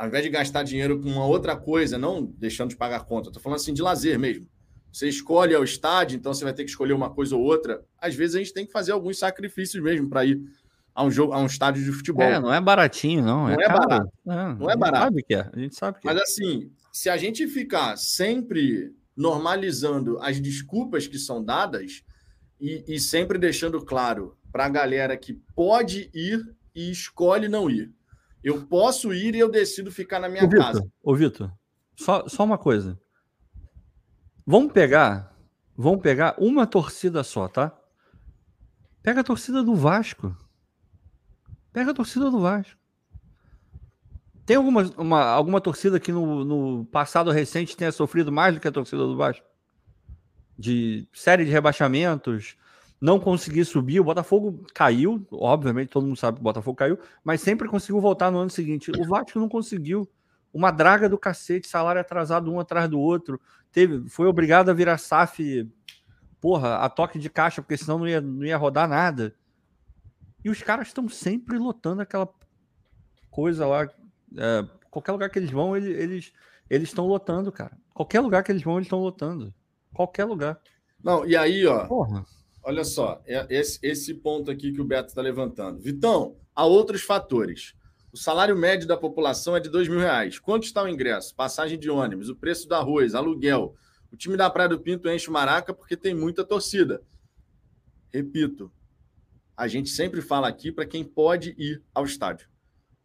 ao 0.00 0.06
invés 0.06 0.24
de 0.24 0.30
gastar 0.30 0.62
dinheiro 0.62 0.98
com 0.98 1.10
uma 1.10 1.26
outra 1.26 1.54
coisa, 1.54 1.98
não 1.98 2.24
deixando 2.24 2.70
de 2.70 2.76
pagar 2.76 3.04
conta, 3.04 3.28
estou 3.28 3.42
falando 3.42 3.58
assim 3.58 3.74
de 3.74 3.82
lazer 3.82 4.18
mesmo. 4.18 4.48
Você 4.90 5.06
escolhe 5.06 5.54
ao 5.54 5.62
estádio, 5.62 6.16
então 6.16 6.32
você 6.32 6.42
vai 6.42 6.54
ter 6.54 6.64
que 6.64 6.70
escolher 6.70 6.94
uma 6.94 7.10
coisa 7.10 7.36
ou 7.36 7.42
outra. 7.42 7.84
Às 7.98 8.14
vezes 8.14 8.34
a 8.34 8.38
gente 8.38 8.54
tem 8.54 8.64
que 8.64 8.72
fazer 8.72 8.92
alguns 8.92 9.18
sacrifícios 9.18 9.82
mesmo 9.82 10.08
para 10.08 10.24
ir 10.24 10.40
a 10.94 11.04
um 11.04 11.10
jogo, 11.10 11.34
a 11.34 11.38
um 11.38 11.44
estádio 11.44 11.84
de 11.84 11.92
futebol. 11.92 12.24
É, 12.24 12.40
não 12.40 12.52
é 12.52 12.58
baratinho, 12.62 13.22
não. 13.22 13.42
Não 13.42 13.50
é, 13.50 13.56
é 13.62 13.68
barato. 13.68 14.12
É, 14.26 14.54
não 14.54 14.70
é 14.70 14.76
barato. 14.76 15.04
Sabe 15.04 15.22
que 15.22 15.34
é. 15.34 15.50
A 15.52 15.58
gente 15.58 15.76
sabe 15.76 16.00
que 16.00 16.06
Mas 16.06 16.16
é. 16.16 16.22
assim, 16.22 16.72
se 16.90 17.10
a 17.10 17.18
gente 17.18 17.46
ficar 17.46 17.98
sempre 17.98 18.94
normalizando 19.14 20.18
as 20.22 20.40
desculpas 20.40 21.06
que 21.06 21.18
são 21.18 21.44
dadas 21.44 22.02
e, 22.58 22.82
e 22.88 22.98
sempre 22.98 23.38
deixando 23.38 23.84
claro 23.84 24.34
para 24.50 24.64
a 24.64 24.70
galera 24.70 25.14
que 25.14 25.34
pode 25.54 26.10
ir 26.14 26.42
e 26.74 26.90
escolhe 26.90 27.48
não 27.48 27.68
ir. 27.68 27.92
Eu 28.42 28.66
posso 28.66 29.12
ir 29.12 29.34
e 29.34 29.38
eu 29.38 29.50
decido 29.50 29.92
ficar 29.92 30.18
na 30.18 30.28
minha 30.28 30.44
Ô, 30.44 30.48
casa. 30.48 30.80
Vitor, 30.80 30.90
ô, 31.02 31.14
Vitor, 31.14 31.52
só, 31.94 32.26
só 32.28 32.44
uma 32.44 32.56
coisa. 32.56 32.98
Vamos 34.46 34.72
pegar, 34.72 35.36
vamos 35.76 36.00
pegar 36.00 36.34
uma 36.38 36.66
torcida 36.66 37.22
só, 37.22 37.46
tá? 37.46 37.76
Pega 39.02 39.20
a 39.20 39.24
torcida 39.24 39.62
do 39.62 39.74
Vasco. 39.74 40.36
Pega 41.72 41.90
a 41.90 41.94
torcida 41.94 42.30
do 42.30 42.40
Vasco. 42.40 42.78
Tem 44.44 44.56
alguma, 44.56 44.82
uma, 44.96 45.22
alguma 45.22 45.60
torcida 45.60 46.00
que 46.00 46.10
no, 46.10 46.44
no 46.44 46.84
passado 46.86 47.30
recente 47.30 47.76
tenha 47.76 47.92
sofrido 47.92 48.32
mais 48.32 48.54
do 48.54 48.60
que 48.60 48.66
a 48.66 48.72
torcida 48.72 49.02
do 49.02 49.16
Vasco? 49.16 49.46
De 50.58 51.06
série 51.12 51.44
de 51.44 51.50
rebaixamentos, 51.50 52.56
não 53.00 53.18
conseguir 53.18 53.64
subir. 53.64 54.00
O 54.00 54.04
Botafogo 54.04 54.64
caiu, 54.74 55.26
obviamente, 55.30 55.88
todo 55.88 56.06
mundo 56.06 56.16
sabe 56.16 56.36
que 56.36 56.40
o 56.40 56.44
Botafogo 56.44 56.76
caiu, 56.76 56.98
mas 57.24 57.40
sempre 57.40 57.68
conseguiu 57.68 58.00
voltar 58.00 58.30
no 58.30 58.38
ano 58.38 58.50
seguinte. 58.50 58.90
O 58.90 59.04
Vasco 59.06 59.38
não 59.38 59.48
conseguiu. 59.48 60.08
Uma 60.52 60.70
draga 60.70 61.08
do 61.08 61.16
cacete, 61.16 61.68
salário 61.68 62.00
atrasado 62.00 62.52
um 62.52 62.58
atrás 62.58 62.88
do 62.90 62.98
outro. 62.98 63.40
Teve, 63.72 64.08
foi 64.08 64.26
obrigado 64.26 64.68
a 64.68 64.74
virar 64.74 64.98
SAF, 64.98 65.68
porra, 66.40 66.76
a 66.78 66.88
toque 66.88 67.18
de 67.18 67.30
caixa, 67.30 67.62
porque 67.62 67.76
senão 67.76 68.00
não 68.00 68.08
ia, 68.08 68.20
não 68.20 68.44
ia 68.44 68.56
rodar 68.56 68.88
nada. 68.88 69.34
E 70.44 70.50
os 70.50 70.60
caras 70.62 70.88
estão 70.88 71.08
sempre 71.08 71.56
lotando 71.56 72.02
aquela 72.02 72.28
coisa 73.30 73.66
lá. 73.66 73.88
É, 74.36 74.66
qualquer 74.90 75.12
lugar 75.12 75.30
que 75.30 75.38
eles 75.38 75.50
vão, 75.50 75.76
ele- 75.76 75.92
eles 75.92 76.32
eles 76.68 76.88
estão 76.88 77.06
lotando, 77.06 77.50
cara. 77.50 77.76
Qualquer 77.92 78.20
lugar 78.20 78.44
que 78.44 78.52
eles 78.52 78.62
vão, 78.62 78.74
eles 78.76 78.86
estão 78.86 79.00
lotando. 79.00 79.52
Qualquer 79.92 80.24
lugar. 80.24 80.60
Não, 81.02 81.26
e 81.26 81.36
aí, 81.36 81.66
ó, 81.66 81.86
Porra. 81.86 82.24
Olha 82.62 82.84
só, 82.84 83.22
é 83.26 83.46
esse, 83.50 83.78
esse 83.82 84.14
ponto 84.14 84.50
aqui 84.50 84.72
que 84.72 84.80
o 84.80 84.84
Beto 84.84 85.08
está 85.08 85.20
levantando. 85.22 85.80
Vitão, 85.80 86.36
há 86.54 86.64
outros 86.64 87.02
fatores. 87.02 87.74
O 88.12 88.16
salário 88.16 88.56
médio 88.56 88.88
da 88.88 88.96
população 88.96 89.56
é 89.56 89.60
de 89.60 89.68
dois 89.68 89.88
mil 89.88 90.00
reais. 90.00 90.38
Quanto 90.38 90.64
está 90.64 90.82
o 90.82 90.88
ingresso? 90.88 91.34
Passagem 91.34 91.78
de 91.78 91.88
ônibus, 91.88 92.28
o 92.28 92.36
preço 92.36 92.68
do 92.68 92.74
arroz, 92.74 93.14
aluguel. 93.14 93.74
O 94.12 94.16
time 94.16 94.36
da 94.36 94.50
Praia 94.50 94.68
do 94.68 94.80
Pinto 94.80 95.08
enche 95.08 95.30
o 95.30 95.32
maraca 95.32 95.72
porque 95.72 95.96
tem 95.96 96.14
muita 96.14 96.44
torcida. 96.44 97.00
Repito, 98.12 98.72
a 99.56 99.68
gente 99.68 99.90
sempre 99.90 100.20
fala 100.20 100.48
aqui 100.48 100.72
para 100.72 100.86
quem 100.86 101.04
pode 101.04 101.54
ir 101.56 101.82
ao 101.94 102.04
estádio. 102.04 102.48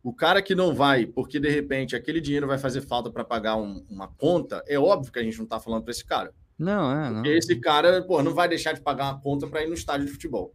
O 0.01 0.13
cara 0.13 0.41
que 0.41 0.55
não 0.55 0.73
vai, 0.73 1.05
porque 1.05 1.39
de 1.39 1.49
repente 1.49 1.95
aquele 1.95 2.21
dinheiro 2.21 2.47
vai 2.47 2.57
fazer 2.57 2.81
falta 2.81 3.11
para 3.11 3.23
pagar 3.23 3.55
um- 3.55 3.85
uma 3.89 4.07
conta, 4.07 4.63
é 4.67 4.79
óbvio 4.79 5.11
que 5.11 5.19
a 5.19 5.23
gente 5.23 5.37
não 5.37 5.45
está 5.45 5.59
falando 5.59 5.83
para 5.83 5.91
esse 5.91 6.05
cara. 6.05 6.33
Não, 6.57 6.91
é, 6.91 7.09
não. 7.09 7.15
Porque 7.15 7.29
esse 7.29 7.55
cara, 7.57 8.01
pô, 8.01 8.23
não 8.23 8.33
vai 8.33 8.47
deixar 8.47 8.73
de 8.73 8.81
pagar 8.81 9.11
uma 9.11 9.19
conta 9.19 9.47
para 9.47 9.63
ir 9.63 9.67
no 9.67 9.73
estádio 9.73 10.05
de 10.05 10.11
futebol. 10.11 10.53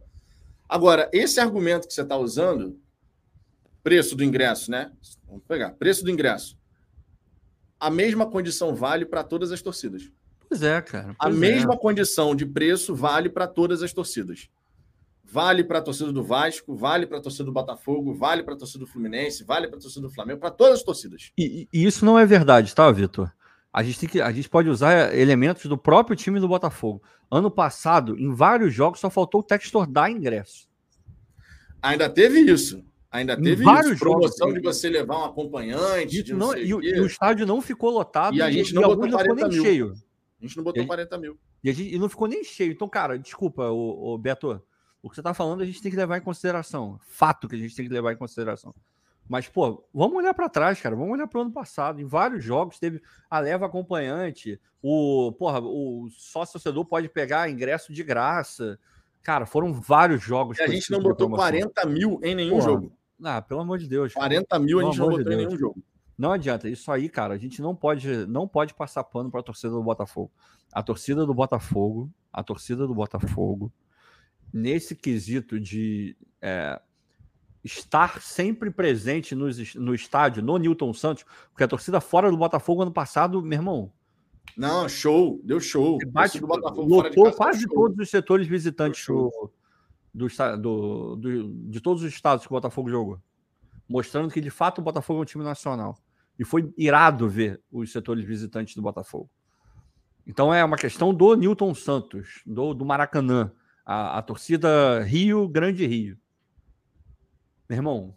Agora, 0.67 1.09
esse 1.13 1.39
argumento 1.39 1.87
que 1.87 1.93
você 1.93 2.01
está 2.01 2.17
usando, 2.17 2.79
preço 3.83 4.15
do 4.15 4.23
ingresso, 4.23 4.71
né? 4.71 4.91
Vamos 5.27 5.43
pegar, 5.47 5.71
preço 5.71 6.03
do 6.03 6.09
ingresso. 6.09 6.57
A 7.79 7.89
mesma 7.89 8.29
condição 8.29 8.73
vale 8.75 9.05
para 9.05 9.23
todas 9.23 9.51
as 9.51 9.61
torcidas. 9.61 10.09
Pois 10.47 10.63
é, 10.63 10.81
cara. 10.81 11.15
A 11.19 11.25
pois 11.25 11.35
é. 11.35 11.37
mesma 11.37 11.77
condição 11.77 12.35
de 12.35 12.45
preço 12.45 12.95
vale 12.95 13.29
para 13.29 13.47
todas 13.47 13.83
as 13.83 13.93
torcidas. 13.93 14.49
Vale 15.23 15.63
para 15.63 15.79
a 15.79 15.81
torcida 15.81 16.11
do 16.11 16.23
Vasco, 16.23 16.75
vale 16.75 17.07
para 17.07 17.19
a 17.19 17.21
torcida 17.21 17.45
do 17.45 17.53
Botafogo, 17.53 18.13
vale 18.13 18.43
para 18.43 18.53
a 18.53 18.57
torcida 18.57 18.79
do 18.79 18.87
Fluminense, 18.87 19.45
vale 19.45 19.67
para 19.67 19.77
a 19.77 19.81
torcida 19.81 20.05
do 20.05 20.13
Flamengo, 20.13 20.41
para 20.41 20.51
todas 20.51 20.79
as 20.79 20.83
torcidas. 20.83 21.31
E, 21.37 21.69
e 21.71 21.85
isso 21.85 22.03
não 22.03 22.19
é 22.19 22.25
verdade, 22.25 22.75
tá, 22.75 22.91
Vitor? 22.91 23.31
A 23.73 23.81
gente, 23.83 23.99
tem 23.99 24.09
que, 24.09 24.21
a 24.21 24.31
gente 24.31 24.49
pode 24.49 24.67
usar 24.69 25.15
elementos 25.17 25.65
do 25.65 25.77
próprio 25.77 26.15
time 26.15 26.39
do 26.39 26.47
Botafogo. 26.47 27.01
Ano 27.29 27.49
passado, 27.49 28.17
em 28.19 28.33
vários 28.33 28.73
jogos, 28.73 28.99
só 28.99 29.09
faltou 29.09 29.39
o 29.41 29.43
Textor 29.43 29.87
dar 29.87 30.11
ingresso. 30.11 30.67
Ainda 31.81 32.09
teve 32.09 32.39
isso. 32.41 32.83
Ainda 33.09 33.35
teve 33.35 33.63
vários 33.63 33.93
isso. 33.93 33.99
Promoção 33.99 34.49
jogos. 34.49 34.53
de 34.61 34.67
você 34.67 34.89
levar 34.89 35.19
um 35.19 35.25
acompanhante, 35.25 36.19
E, 36.19 36.23
de 36.23 36.33
não 36.33 36.47
não- 36.47 36.57
e 36.57 36.73
o 36.73 36.77
o, 36.77 36.83
e 36.83 36.99
o 36.99 37.05
estádio 37.05 37.45
não 37.45 37.61
ficou 37.61 37.89
lotado 37.91 38.35
E 38.35 38.41
a 38.41 38.51
gente 38.51 38.73
não 38.73 38.83
botou 38.83 38.97
não 39.07 39.17
ficou 39.19 39.25
40 39.35 39.47
nem 39.47 39.55
mil. 39.57 39.63
cheio. 39.63 39.93
A 40.39 40.45
gente 40.45 40.57
não 40.57 40.63
botou 40.63 40.83
E- 40.83 40.87
40 40.87 41.17
mil. 41.17 41.37
E, 41.63 41.69
a 41.69 41.73
gente, 41.73 41.95
e 41.95 41.99
não 41.99 42.09
ficou 42.09 42.27
nem 42.27 42.43
cheio. 42.43 42.71
Então, 42.71 42.87
cara, 42.89 43.17
desculpa, 43.17 43.69
o, 43.69 44.17
Beto. 44.17 44.61
O 45.03 45.09
que 45.09 45.15
você 45.15 45.21
tá 45.21 45.33
falando 45.33 45.61
a 45.61 45.65
gente 45.65 45.81
tem 45.81 45.89
que 45.91 45.97
levar 45.97 46.17
em 46.17 46.21
consideração. 46.21 46.99
Fato 47.07 47.47
que 47.47 47.55
a 47.55 47.57
gente 47.57 47.75
tem 47.75 47.87
que 47.87 47.93
levar 47.93 48.13
em 48.13 48.17
consideração. 48.17 48.73
Mas, 49.31 49.47
pô, 49.47 49.81
vamos 49.93 50.17
olhar 50.17 50.33
para 50.33 50.49
trás, 50.49 50.81
cara. 50.81 50.93
Vamos 50.93 51.13
olhar 51.13 51.25
para 51.25 51.39
o 51.39 51.41
ano 51.43 51.53
passado. 51.53 52.01
Em 52.01 52.05
vários 52.05 52.43
jogos 52.43 52.77
teve 52.77 53.01
a 53.29 53.39
leva 53.39 53.65
acompanhante. 53.65 54.59
O, 54.83 55.31
porra, 55.31 55.61
o 55.61 56.09
sócio 56.11 56.51
torcedor 56.51 56.83
pode 56.83 57.07
pegar 57.07 57.49
ingresso 57.49 57.93
de 57.93 58.03
graça. 58.03 58.77
Cara, 59.23 59.45
foram 59.45 59.71
vários 59.71 60.21
jogos. 60.21 60.59
E 60.59 60.63
a 60.63 60.67
gente 60.67 60.91
não 60.91 60.99
botou 60.99 61.29
promoção. 61.29 61.45
40 61.45 61.85
mil 61.85 62.19
em 62.21 62.35
nenhum 62.35 62.57
Porra, 62.57 62.61
jogo. 62.71 62.91
Ah, 63.23 63.41
pelo 63.41 63.61
amor 63.61 63.77
de 63.77 63.87
Deus. 63.87 64.13
cara. 64.13 64.25
40 64.27 64.59
mil 64.59 64.79
a 64.79 64.81
Pelo 64.81 64.91
gente 64.91 64.99
não 64.99 65.07
amor 65.07 65.17
de 65.19 65.23
botou 65.23 65.39
em 65.39 65.45
nenhum 65.45 65.57
jogo. 65.57 65.83
Não 66.17 66.33
adianta. 66.33 66.67
Isso 66.67 66.91
aí, 66.91 67.07
cara, 67.07 67.33
a 67.33 67.37
gente 67.37 67.61
não 67.61 67.73
pode, 67.73 68.25
não 68.25 68.45
pode 68.45 68.73
passar 68.73 69.01
pano 69.05 69.31
para 69.31 69.39
a 69.39 69.43
torcida 69.43 69.71
do 69.71 69.81
Botafogo. 69.81 70.29
A 70.73 70.83
torcida 70.83 71.25
do 71.25 71.33
Botafogo, 71.33 72.11
a 72.33 72.43
torcida 72.43 72.85
do 72.85 72.93
Botafogo, 72.93 73.71
nesse 74.53 74.93
quesito 74.93 75.57
de 75.57 76.17
é, 76.41 76.81
estar 77.63 78.21
sempre 78.21 78.71
presente 78.71 79.35
no, 79.35 79.45
no 79.75 79.93
estádio, 79.93 80.41
no 80.43 80.57
Newton 80.57 80.93
Santos, 80.93 81.23
porque 81.51 81.63
a 81.63 81.67
torcida 81.67 82.01
fora 82.01 82.29
do 82.31 82.37
Botafogo 82.37 82.81
ano 82.81 82.91
passado, 82.91 83.41
meu 83.41 83.57
irmão, 83.57 83.91
Não, 84.57 84.89
show. 84.89 85.39
Deu 85.43 85.59
show. 85.59 85.97
do 85.99 86.07
Botafogo 86.47 86.89
fora 86.89 87.09
de 87.09 87.15
lotou 87.15 87.23
casa, 87.25 87.37
quase 87.37 87.67
todos 87.67 87.97
os 87.99 88.09
setores 88.09 88.47
visitantes 88.47 89.05
do, 89.05 89.51
do, 90.13 90.27
do- 90.57 91.15
do- 91.17 91.53
de 91.69 91.79
todos 91.79 92.01
os 92.03 92.11
estados 92.11 92.45
que 92.45 92.51
o 92.51 92.55
Botafogo 92.57 92.89
jogou. 92.89 93.19
Mostrando 93.87 94.31
que 94.31 94.41
de 94.41 94.49
fato 94.49 94.79
o 94.79 94.81
Botafogo 94.83 95.19
é 95.19 95.21
um 95.23 95.25
time 95.25 95.43
nacional. 95.43 95.97
E 96.39 96.43
foi 96.45 96.73
irado 96.77 97.29
ver 97.29 97.61
os 97.71 97.91
setores 97.91 98.25
visitantes 98.25 98.73
do 98.75 98.81
Botafogo. 98.81 99.29
Então 100.25 100.53
é 100.53 100.63
uma 100.63 100.77
questão 100.77 101.13
do 101.13 101.35
Newton 101.35 101.75
Santos, 101.75 102.41
do, 102.45 102.73
do 102.73 102.85
Maracanã, 102.85 103.51
a, 103.85 104.17
a 104.17 104.21
torcida 104.21 105.01
Rio, 105.03 105.47
Grande 105.47 105.85
Rio. 105.85 106.17
Meu 107.71 107.77
irmão, 107.77 108.13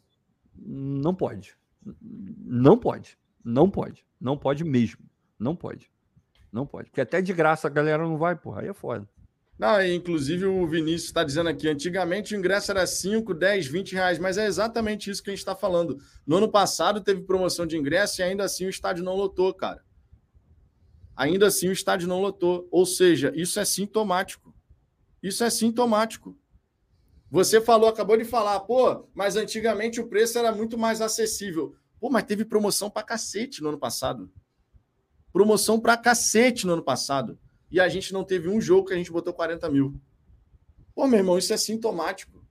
não 0.56 1.14
pode. 1.14 1.56
Não 2.02 2.76
pode. 2.76 3.16
Não 3.44 3.70
pode. 3.70 4.04
Não 4.20 4.36
pode 4.36 4.64
mesmo. 4.64 5.08
Não 5.38 5.54
pode. 5.54 5.88
Não 6.50 6.66
pode. 6.66 6.90
Porque 6.90 7.00
até 7.00 7.22
de 7.22 7.32
graça 7.32 7.68
a 7.68 7.70
galera 7.70 8.02
não 8.02 8.18
vai, 8.18 8.34
porra. 8.34 8.62
Aí 8.62 8.68
é 8.68 8.74
foda. 8.74 9.08
Inclusive 9.94 10.44
o 10.44 10.66
Vinícius 10.66 11.04
está 11.04 11.22
dizendo 11.22 11.50
aqui, 11.50 11.68
antigamente 11.68 12.34
o 12.34 12.36
ingresso 12.36 12.72
era 12.72 12.84
5, 12.84 13.32
10, 13.32 13.68
20 13.68 13.92
reais, 13.92 14.18
mas 14.18 14.36
é 14.36 14.44
exatamente 14.44 15.08
isso 15.08 15.22
que 15.22 15.30
a 15.30 15.32
gente 15.32 15.38
está 15.38 15.54
falando. 15.54 15.98
No 16.26 16.38
ano 16.38 16.50
passado 16.50 17.00
teve 17.00 17.22
promoção 17.22 17.64
de 17.64 17.76
ingresso 17.76 18.20
e 18.20 18.24
ainda 18.24 18.42
assim 18.42 18.66
o 18.66 18.70
estádio 18.70 19.04
não 19.04 19.14
lotou, 19.14 19.54
cara. 19.54 19.84
Ainda 21.14 21.46
assim 21.46 21.68
o 21.68 21.72
estádio 21.72 22.08
não 22.08 22.20
lotou. 22.20 22.66
Ou 22.72 22.84
seja, 22.84 23.32
isso 23.36 23.60
é 23.60 23.64
sintomático. 23.64 24.52
Isso 25.22 25.44
é 25.44 25.48
sintomático. 25.48 26.36
Você 27.34 27.60
falou, 27.60 27.88
acabou 27.88 28.16
de 28.16 28.24
falar, 28.24 28.60
pô, 28.60 29.08
mas 29.12 29.34
antigamente 29.34 30.00
o 30.00 30.06
preço 30.06 30.38
era 30.38 30.52
muito 30.52 30.78
mais 30.78 31.00
acessível. 31.00 31.74
Pô, 31.98 32.08
mas 32.08 32.22
teve 32.22 32.44
promoção 32.44 32.88
pra 32.88 33.02
cacete 33.02 33.60
no 33.60 33.70
ano 33.70 33.78
passado. 33.78 34.30
Promoção 35.32 35.80
pra 35.80 35.96
cacete 35.96 36.64
no 36.64 36.74
ano 36.74 36.82
passado 36.84 37.36
e 37.72 37.80
a 37.80 37.88
gente 37.88 38.12
não 38.12 38.22
teve 38.22 38.48
um 38.48 38.60
jogo 38.60 38.86
que 38.86 38.94
a 38.94 38.96
gente 38.96 39.10
botou 39.10 39.34
40 39.34 39.68
mil. 39.68 40.00
Pô, 40.94 41.08
meu 41.08 41.18
irmão, 41.18 41.36
isso 41.36 41.52
é 41.52 41.56
sintomático. 41.56 42.46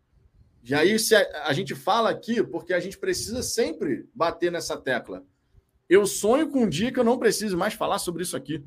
E 0.61 0.75
aí 0.75 0.99
se 0.99 1.15
a, 1.15 1.45
a 1.45 1.53
gente 1.53 1.73
fala 1.73 2.09
aqui 2.09 2.43
porque 2.43 2.73
a 2.73 2.79
gente 2.81 2.97
precisa 2.97 3.41
sempre 3.41 4.05
bater 4.13 4.51
nessa 4.51 4.75
tecla. 4.75 5.25
Eu 5.87 6.05
sonho 6.05 6.49
com 6.49 6.63
um 6.63 6.69
dia 6.69 6.91
que 6.91 6.99
eu 6.99 7.05
não 7.05 7.17
preciso 7.17 7.57
mais 7.57 7.73
falar 7.73 7.99
sobre 7.99 8.23
isso 8.23 8.35
aqui. 8.35 8.61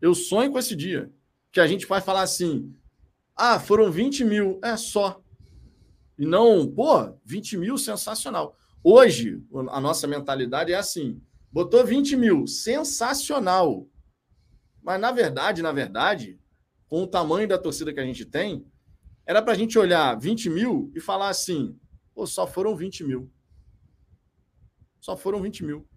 Eu 0.00 0.14
sonho 0.14 0.52
com 0.52 0.58
esse 0.60 0.76
dia. 0.76 1.10
Que 1.50 1.58
a 1.58 1.66
gente 1.66 1.84
vai 1.84 2.00
falar 2.00 2.22
assim: 2.22 2.72
ah, 3.36 3.58
foram 3.58 3.90
20 3.90 4.24
mil, 4.24 4.60
é 4.62 4.76
só. 4.76 5.20
E 6.18 6.24
não, 6.24 6.66
pô, 6.66 7.18
20 7.24 7.56
mil, 7.56 7.76
sensacional. 7.76 8.56
Hoje, 8.82 9.42
a 9.70 9.80
nossa 9.80 10.06
mentalidade 10.06 10.72
é 10.72 10.76
assim: 10.76 11.20
botou 11.50 11.84
20 11.84 12.16
mil, 12.16 12.46
sensacional. 12.46 13.88
Mas 14.82 15.00
na 15.00 15.10
verdade, 15.10 15.62
na 15.62 15.72
verdade, 15.72 16.38
com 16.86 17.02
o 17.02 17.06
tamanho 17.06 17.48
da 17.48 17.58
torcida 17.58 17.92
que 17.92 18.00
a 18.00 18.04
gente 18.04 18.24
tem, 18.24 18.64
era 19.26 19.40
para 19.40 19.52
a 19.52 19.56
gente 19.56 19.78
olhar 19.78 20.18
20 20.18 20.50
mil 20.50 20.92
e 20.94 21.00
falar 21.00 21.28
assim: 21.28 21.76
Pô, 22.14 22.26
só 22.26 22.46
foram 22.46 22.76
20 22.76 23.04
mil. 23.04 23.30
Só 25.00 25.16
foram 25.16 25.42
20 25.42 25.64
mil. 25.64 25.88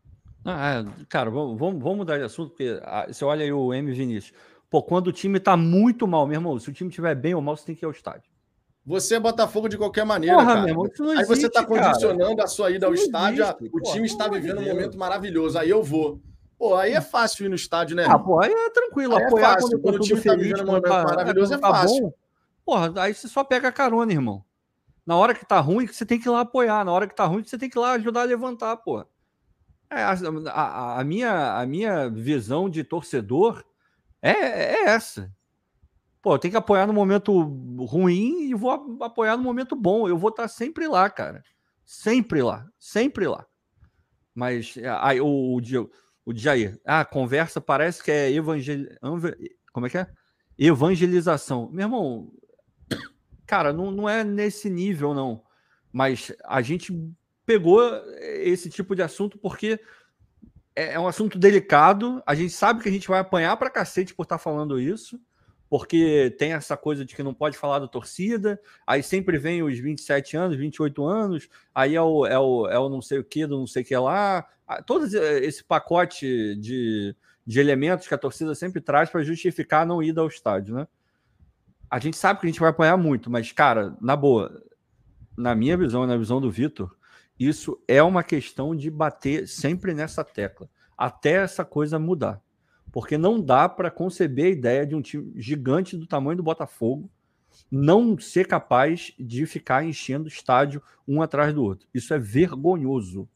Ah, 0.43 0.79
é, 0.79 1.05
cara, 1.07 1.29
vamos, 1.29 1.59
vamos, 1.59 1.97
mudar 1.97 2.17
de 2.17 2.23
assunto, 2.23 2.49
porque 2.49 2.79
ah, 2.83 3.05
você 3.07 3.23
olha 3.23 3.43
aí 3.43 3.51
o 3.51 3.73
M 3.73 3.91
Vinícius. 3.91 4.33
Pô, 4.69 4.83
quando 4.83 5.07
o 5.07 5.11
time 5.13 5.39
tá 5.39 5.55
muito 5.55 6.07
mal, 6.07 6.27
meu 6.27 6.35
irmão, 6.35 6.59
se 6.59 6.69
o 6.69 6.73
time 6.73 6.89
estiver 6.89 7.15
bem 7.15 7.33
ou 7.33 7.41
mal, 7.41 7.55
você 7.55 7.65
tem 7.65 7.75
que 7.75 7.85
ir 7.85 7.87
ao 7.87 7.91
estádio. 7.91 8.29
Você 8.85 9.15
é 9.15 9.19
Botafogo 9.19 9.67
de 9.67 9.77
qualquer 9.77 10.05
maneira, 10.05 10.37
Porra, 10.37 10.55
cara. 10.55 10.69
Irmão, 10.69 10.85
Aí 10.85 10.91
existe, 10.91 11.27
você 11.27 11.47
está 11.47 11.65
condicionando 11.65 12.35
cara. 12.37 12.43
a 12.43 12.47
sua 12.47 12.71
ida 12.71 12.85
ao 12.85 12.93
estádio. 12.93 13.43
Existe. 13.43 13.65
o 13.65 13.81
Porra, 13.81 13.93
time 13.93 14.05
está 14.05 14.27
vivendo 14.29 14.59
um 14.59 14.65
momento 14.65 14.97
maravilhoso. 14.97 15.57
Aí 15.57 15.69
eu 15.69 15.83
vou. 15.83 16.21
Pô, 16.57 16.75
aí 16.75 16.93
é 16.93 17.01
fácil 17.01 17.45
ir 17.45 17.49
no 17.49 17.55
estádio, 17.55 17.95
né? 17.95 18.05
Ah, 18.07 18.17
pô, 18.17 18.39
aí 18.41 18.51
é 18.51 18.69
tranquilo. 18.69 19.15
Aí 19.15 19.23
é 19.23 19.27
apoiar 19.27 19.51
é 19.51 19.61
fácil. 19.61 19.79
Quando, 19.79 19.95
o 19.95 19.99
time 19.99 20.19
está 20.19 20.35
vivendo 20.35 20.63
um 20.63 20.65
momento 20.65 20.83
tá, 20.83 21.03
maravilhoso, 21.03 21.53
é, 21.53 21.57
tá 21.57 21.69
fácil. 21.69 22.03
Bom, 22.03 22.13
porra, 22.65 22.93
aí 23.01 23.13
você 23.13 23.27
só 23.27 23.43
pega 23.43 23.67
a 23.67 23.73
carona, 23.73 24.11
irmão. 24.11 24.41
Na 25.05 25.17
hora 25.17 25.35
que 25.35 25.45
tá 25.45 25.59
ruim, 25.59 25.85
você 25.85 26.05
tem 26.05 26.17
que 26.17 26.27
ir 26.27 26.31
lá 26.31 26.41
apoiar. 26.41 26.85
Na 26.85 26.91
hora 26.91 27.07
que 27.07 27.15
tá 27.15 27.25
ruim, 27.25 27.43
você 27.43 27.57
tem 27.57 27.69
que 27.69 27.77
ir 27.77 27.81
lá 27.81 27.91
ajudar 27.91 28.21
a 28.21 28.25
levantar, 28.25 28.77
pô. 28.77 29.05
É, 29.89 30.01
a, 30.01 30.13
a, 30.51 30.99
a, 30.99 31.03
minha, 31.03 31.59
a 31.59 31.65
minha 31.65 32.09
visão 32.09 32.69
de 32.69 32.83
torcedor 32.83 33.63
é, 34.21 34.31
é 34.31 34.83
essa. 34.85 35.31
Pô, 36.21 36.37
tenho 36.37 36.51
que 36.51 36.57
apoiar 36.57 36.87
no 36.87 36.93
momento 36.93 37.39
ruim 37.85 38.49
e 38.49 38.53
vou 38.53 38.97
apoiar 39.01 39.37
no 39.37 39.43
momento 39.43 39.75
bom. 39.75 40.07
Eu 40.07 40.17
vou 40.17 40.29
estar 40.29 40.47
sempre 40.47 40.87
lá, 40.87 41.09
cara. 41.09 41.43
Sempre 41.85 42.41
lá. 42.41 42.67
Sempre 42.77 43.27
lá. 43.27 43.45
Mas 44.35 44.75
aí, 45.01 45.21
o, 45.21 45.25
o, 45.27 45.61
o 46.25 46.35
Jair, 46.35 46.79
ah, 46.85 47.05
conversa 47.05 47.61
parece 47.61 48.03
que 48.03 48.11
é 48.11 48.31
evangel... 48.31 48.85
Como 49.71 49.85
é 49.85 49.89
que 49.89 49.97
é? 49.97 50.07
Evangelização. 50.57 51.69
Meu 51.71 51.85
irmão, 51.85 52.31
cara, 53.45 53.71
não, 53.71 53.91
não 53.91 54.09
é 54.09 54.23
nesse 54.23 54.69
nível, 54.69 55.13
não. 55.13 55.43
Mas 55.93 56.33
a 56.43 56.61
gente 56.61 56.91
pegou 57.45 57.81
esse 58.19 58.69
tipo 58.69 58.95
de 58.95 59.01
assunto 59.01 59.37
porque 59.37 59.79
é, 60.77 60.93
é 60.93 60.99
um 60.99 61.07
assunto 61.07 61.39
delicado. 61.39 62.21
A 62.25 62.35
gente 62.35 62.53
sabe 62.53 62.83
que 62.83 62.87
a 62.87 62.91
gente 62.91 63.07
vai 63.07 63.19
apanhar 63.19 63.57
pra 63.57 63.69
cacete 63.69 64.13
por 64.13 64.23
estar 64.23 64.37
falando 64.37 64.79
isso, 64.79 65.19
porque 65.67 66.35
tem 66.37 66.53
essa 66.53 66.77
coisa 66.77 67.03
de 67.03 67.15
que 67.15 67.23
não 67.23 67.33
pode 67.33 67.57
falar 67.57 67.79
da 67.79 67.87
torcida. 67.87 68.61
Aí 68.85 69.01
sempre 69.01 69.39
vem 69.39 69.63
os 69.63 69.79
27 69.79 70.37
anos, 70.37 70.55
28 70.55 71.03
anos, 71.03 71.49
aí 71.73 71.95
é 71.95 72.01
o, 72.01 72.27
é 72.27 72.37
o, 72.37 72.67
é 72.67 72.77
o 72.77 72.89
não 72.89 73.01
sei 73.01 73.17
o 73.17 73.23
que, 73.23 73.47
do 73.47 73.57
não 73.57 73.65
sei 73.65 73.81
o 73.81 73.85
que 73.85 73.97
lá. 73.97 74.47
Todo 74.85 75.05
esse 75.05 75.63
pacote 75.63 76.55
de, 76.57 77.15
de 77.45 77.59
elementos 77.59 78.07
que 78.07 78.13
a 78.13 78.17
torcida 78.17 78.53
sempre 78.53 78.79
traz 78.79 79.09
para 79.09 79.23
justificar 79.23 79.85
não 79.85 80.03
ir 80.03 80.17
ao 80.19 80.27
estádio, 80.27 80.75
né? 80.75 80.87
A 81.89 81.99
gente 81.99 82.17
sabe 82.17 82.39
que 82.39 82.45
a 82.45 82.49
gente 82.49 82.59
vai 82.59 82.69
apanhar 82.69 82.97
muito, 82.97 83.31
mas, 83.31 83.51
cara, 83.53 83.95
na 84.01 84.13
boa, 84.13 84.61
na 85.37 85.55
minha 85.55 85.77
visão 85.77 86.05
na 86.05 86.17
visão 86.17 86.41
do 86.41 86.51
Vitor, 86.51 86.96
isso 87.39 87.79
é 87.87 88.01
uma 88.01 88.23
questão 88.23 88.75
de 88.75 88.89
bater 88.89 89.47
sempre 89.47 89.93
nessa 89.93 90.23
tecla, 90.23 90.69
até 90.97 91.33
essa 91.33 91.63
coisa 91.63 91.99
mudar. 91.99 92.41
Porque 92.91 93.17
não 93.17 93.39
dá 93.39 93.67
para 93.69 93.91
conceber 93.91 94.45
a 94.45 94.49
ideia 94.49 94.85
de 94.85 94.95
um 94.95 95.01
time 95.01 95.33
gigante 95.35 95.95
do 95.97 96.07
tamanho 96.07 96.37
do 96.37 96.43
Botafogo 96.43 97.09
não 97.71 98.17
ser 98.17 98.47
capaz 98.47 99.13
de 99.19 99.45
ficar 99.45 99.83
enchendo 99.83 100.25
o 100.25 100.27
estádio 100.27 100.81
um 101.07 101.21
atrás 101.21 101.53
do 101.53 101.63
outro. 101.63 101.87
Isso 101.93 102.13
é 102.13 102.19
vergonhoso. 102.19 103.27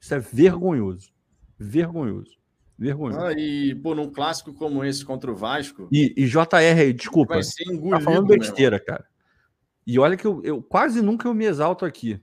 Isso 0.00 0.14
é 0.14 0.18
vergonhoso. 0.18 1.12
Vergonhoso. 1.58 2.38
Vergonhoso. 2.78 3.20
Ah, 3.20 3.32
e, 3.32 3.74
pô, 3.74 3.94
num 3.94 4.10
clássico 4.10 4.52
como 4.54 4.84
esse 4.84 5.04
contra 5.04 5.30
o 5.30 5.34
Vasco. 5.34 5.88
E, 5.90 6.14
e 6.16 6.26
JR, 6.26 6.92
desculpa. 6.94 7.34
Vai 7.34 7.42
ser 7.42 7.64
engolido, 7.64 7.90
tá 7.90 8.00
falando 8.00 8.26
besteira, 8.26 8.78
cara. 8.78 9.04
E 9.88 9.98
olha 9.98 10.18
que 10.18 10.26
eu, 10.26 10.42
eu, 10.44 10.62
quase 10.62 11.00
nunca 11.00 11.26
eu 11.26 11.32
me 11.32 11.46
exalto 11.46 11.86
aqui. 11.86 12.20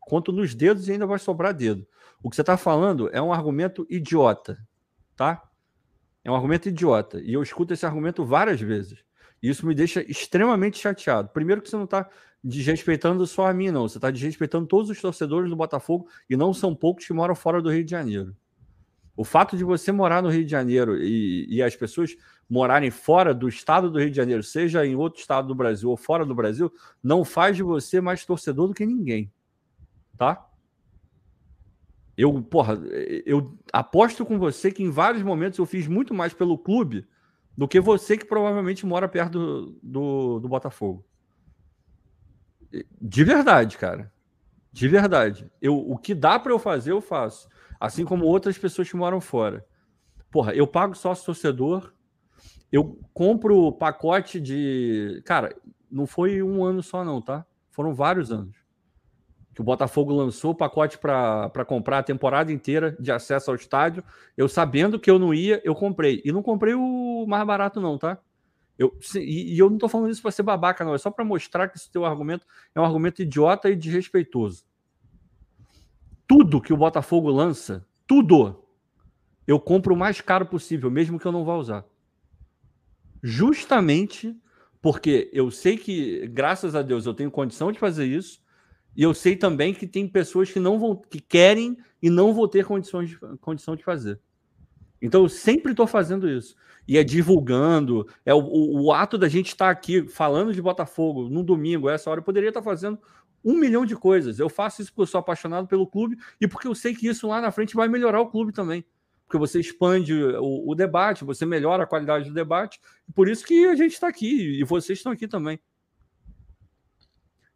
Conto 0.00 0.30
nos 0.30 0.54
dedos 0.54 0.86
e 0.86 0.92
ainda 0.92 1.06
vai 1.06 1.18
sobrar 1.18 1.54
dedo. 1.54 1.88
O 2.22 2.28
que 2.28 2.36
você 2.36 2.42
está 2.42 2.58
falando 2.58 3.08
é 3.10 3.22
um 3.22 3.32
argumento 3.32 3.86
idiota, 3.88 4.58
tá? 5.16 5.42
É 6.22 6.30
um 6.30 6.34
argumento 6.34 6.68
idiota. 6.68 7.22
E 7.22 7.32
eu 7.32 7.42
escuto 7.42 7.72
esse 7.72 7.86
argumento 7.86 8.22
várias 8.22 8.60
vezes. 8.60 9.02
E 9.42 9.48
isso 9.48 9.66
me 9.66 9.74
deixa 9.74 10.02
extremamente 10.02 10.78
chateado. 10.78 11.30
Primeiro 11.30 11.62
que 11.62 11.70
você 11.70 11.76
não 11.76 11.84
está 11.84 12.06
desrespeitando 12.44 13.26
só 13.26 13.46
a 13.46 13.54
mim, 13.54 13.70
não. 13.70 13.88
Você 13.88 13.96
está 13.96 14.10
desrespeitando 14.10 14.66
todos 14.66 14.90
os 14.90 15.00
torcedores 15.00 15.48
do 15.48 15.56
Botafogo 15.56 16.06
e 16.28 16.36
não 16.36 16.52
são 16.52 16.74
poucos 16.74 17.06
que 17.06 17.14
moram 17.14 17.34
fora 17.34 17.62
do 17.62 17.70
Rio 17.70 17.82
de 17.82 17.90
Janeiro. 17.92 18.36
O 19.16 19.24
fato 19.24 19.56
de 19.56 19.64
você 19.64 19.90
morar 19.90 20.22
no 20.22 20.28
Rio 20.28 20.44
de 20.44 20.50
Janeiro 20.50 21.02
e, 21.02 21.46
e, 21.48 21.62
as 21.62 21.74
pessoas 21.74 22.14
morarem 22.48 22.90
fora 22.90 23.34
do 23.34 23.48
estado 23.48 23.90
do 23.90 23.98
Rio 23.98 24.10
de 24.10 24.16
Janeiro, 24.16 24.42
seja 24.42 24.86
em 24.86 24.94
outro 24.94 25.20
estado 25.20 25.48
do 25.48 25.54
Brasil 25.54 25.90
ou 25.90 25.96
fora 25.96 26.24
do 26.24 26.34
Brasil, 26.34 26.72
não 27.02 27.24
faz 27.24 27.56
de 27.56 27.62
você 27.62 28.00
mais 28.00 28.24
torcedor 28.24 28.68
do 28.68 28.74
que 28.74 28.86
ninguém. 28.86 29.32
Tá? 30.16 30.48
Eu, 32.16 32.42
porra, 32.42 32.74
eu 33.26 33.58
aposto 33.72 34.24
com 34.24 34.38
você 34.38 34.72
que 34.72 34.82
em 34.82 34.90
vários 34.90 35.22
momentos 35.22 35.58
eu 35.58 35.66
fiz 35.66 35.86
muito 35.86 36.14
mais 36.14 36.32
pelo 36.32 36.56
clube 36.56 37.06
do 37.56 37.68
que 37.68 37.80
você 37.80 38.16
que 38.16 38.24
provavelmente 38.24 38.86
mora 38.86 39.08
perto 39.08 39.32
do, 39.32 39.78
do, 39.82 40.40
do 40.40 40.48
Botafogo. 40.48 41.04
De 43.00 43.24
verdade, 43.24 43.76
cara. 43.76 44.12
De 44.72 44.88
verdade. 44.88 45.50
Eu, 45.60 45.76
o 45.76 45.98
que 45.98 46.14
dá 46.14 46.38
para 46.38 46.52
eu 46.52 46.58
fazer, 46.58 46.92
eu 46.92 47.00
faço. 47.00 47.48
Assim 47.78 48.04
como 48.04 48.24
outras 48.24 48.56
pessoas 48.56 48.88
que 48.88 48.96
moram 48.96 49.20
fora. 49.20 49.66
Porra, 50.30 50.54
eu 50.54 50.66
pago 50.66 50.94
sócio 50.94 51.24
torcedor, 51.24 51.92
eu 52.76 52.98
compro 53.12 53.72
pacote 53.72 54.40
de. 54.40 55.22
Cara, 55.24 55.56
não 55.90 56.06
foi 56.06 56.42
um 56.42 56.64
ano 56.64 56.82
só, 56.82 57.04
não, 57.04 57.20
tá? 57.20 57.44
Foram 57.70 57.94
vários 57.94 58.30
anos. 58.30 58.56
Que 59.54 59.60
o 59.60 59.64
Botafogo 59.64 60.12
lançou 60.12 60.50
o 60.50 60.54
pacote 60.54 60.98
para 60.98 61.64
comprar 61.66 61.98
a 61.98 62.02
temporada 62.02 62.52
inteira 62.52 62.96
de 63.00 63.10
acesso 63.10 63.50
ao 63.50 63.56
estádio. 63.56 64.04
Eu 64.36 64.48
sabendo 64.48 65.00
que 65.00 65.10
eu 65.10 65.18
não 65.18 65.32
ia, 65.32 65.60
eu 65.64 65.74
comprei. 65.74 66.20
E 66.24 66.30
não 66.30 66.42
comprei 66.42 66.74
o 66.74 67.24
mais 67.26 67.46
barato, 67.46 67.80
não, 67.80 67.96
tá? 67.96 68.18
Eu, 68.78 68.94
e, 69.14 69.54
e 69.54 69.58
eu 69.58 69.70
não 69.70 69.78
tô 69.78 69.88
falando 69.88 70.10
isso 70.10 70.20
para 70.20 70.30
ser 70.30 70.42
babaca, 70.42 70.84
não. 70.84 70.94
É 70.94 70.98
só 70.98 71.10
para 71.10 71.24
mostrar 71.24 71.68
que 71.68 71.78
esse 71.78 71.90
teu 71.90 72.04
argumento 72.04 72.46
é 72.74 72.80
um 72.80 72.84
argumento 72.84 73.22
idiota 73.22 73.70
e 73.70 73.76
desrespeitoso 73.76 74.64
tudo 76.26 76.60
que 76.60 76.72
o 76.72 76.76
Botafogo 76.76 77.30
lança, 77.30 77.86
tudo, 78.06 78.64
eu 79.46 79.60
compro 79.60 79.94
o 79.94 79.96
mais 79.96 80.20
caro 80.20 80.46
possível, 80.46 80.90
mesmo 80.90 81.18
que 81.18 81.26
eu 81.26 81.32
não 81.32 81.44
vá 81.44 81.54
usar. 81.56 81.84
Justamente 83.22 84.36
porque 84.86 85.28
eu 85.32 85.50
sei 85.50 85.76
que, 85.76 86.28
graças 86.28 86.76
a 86.76 86.82
Deus, 86.82 87.06
eu 87.06 87.12
tenho 87.12 87.28
condição 87.28 87.72
de 87.72 87.78
fazer 87.78 88.06
isso, 88.06 88.40
e 88.96 89.02
eu 89.02 89.12
sei 89.12 89.34
também 89.34 89.74
que 89.74 89.86
tem 89.86 90.06
pessoas 90.06 90.50
que 90.50 90.60
não 90.60 90.78
vão, 90.78 90.94
que 90.94 91.20
querem 91.20 91.76
e 92.00 92.08
não 92.08 92.32
vão 92.32 92.46
ter 92.46 92.64
condições 92.64 93.10
de, 93.10 93.18
condição 93.40 93.74
de 93.74 93.82
fazer. 93.82 94.20
Então 95.02 95.24
eu 95.24 95.28
sempre 95.28 95.72
estou 95.72 95.86
fazendo 95.88 96.28
isso. 96.28 96.54
E 96.86 96.96
é 96.96 97.02
divulgando, 97.02 98.06
é 98.24 98.32
o, 98.32 98.38
o, 98.38 98.84
o 98.84 98.92
ato 98.92 99.18
da 99.18 99.28
gente 99.28 99.48
estar 99.48 99.70
aqui 99.70 100.06
falando 100.06 100.54
de 100.54 100.62
Botafogo 100.62 101.28
no 101.28 101.42
domingo, 101.42 101.88
essa 101.88 102.08
hora, 102.08 102.20
eu 102.20 102.24
poderia 102.24 102.50
estar 102.50 102.62
fazendo 102.62 102.96
um 103.44 103.54
milhão 103.54 103.84
de 103.84 103.96
coisas. 103.96 104.38
Eu 104.38 104.48
faço 104.48 104.82
isso 104.82 104.92
porque 104.92 105.02
eu 105.02 105.06
sou 105.06 105.18
apaixonado 105.18 105.66
pelo 105.66 105.86
clube 105.86 106.16
e 106.40 106.46
porque 106.46 106.68
eu 106.68 106.74
sei 106.74 106.94
que 106.94 107.08
isso 107.08 107.26
lá 107.26 107.40
na 107.40 107.50
frente 107.50 107.74
vai 107.74 107.88
melhorar 107.88 108.20
o 108.20 108.30
clube 108.30 108.52
também. 108.52 108.84
Porque 109.26 109.38
você 109.38 109.58
expande 109.58 110.14
o, 110.14 110.70
o 110.70 110.74
debate, 110.74 111.24
você 111.24 111.44
melhora 111.44 111.82
a 111.82 111.86
qualidade 111.86 112.28
do 112.28 112.34
debate. 112.34 112.80
Por 113.14 113.28
isso 113.28 113.44
que 113.44 113.66
a 113.66 113.74
gente 113.74 113.92
está 113.92 114.06
aqui 114.06 114.60
e 114.60 114.64
vocês 114.64 114.98
estão 114.98 115.10
aqui 115.12 115.26
também. 115.26 115.58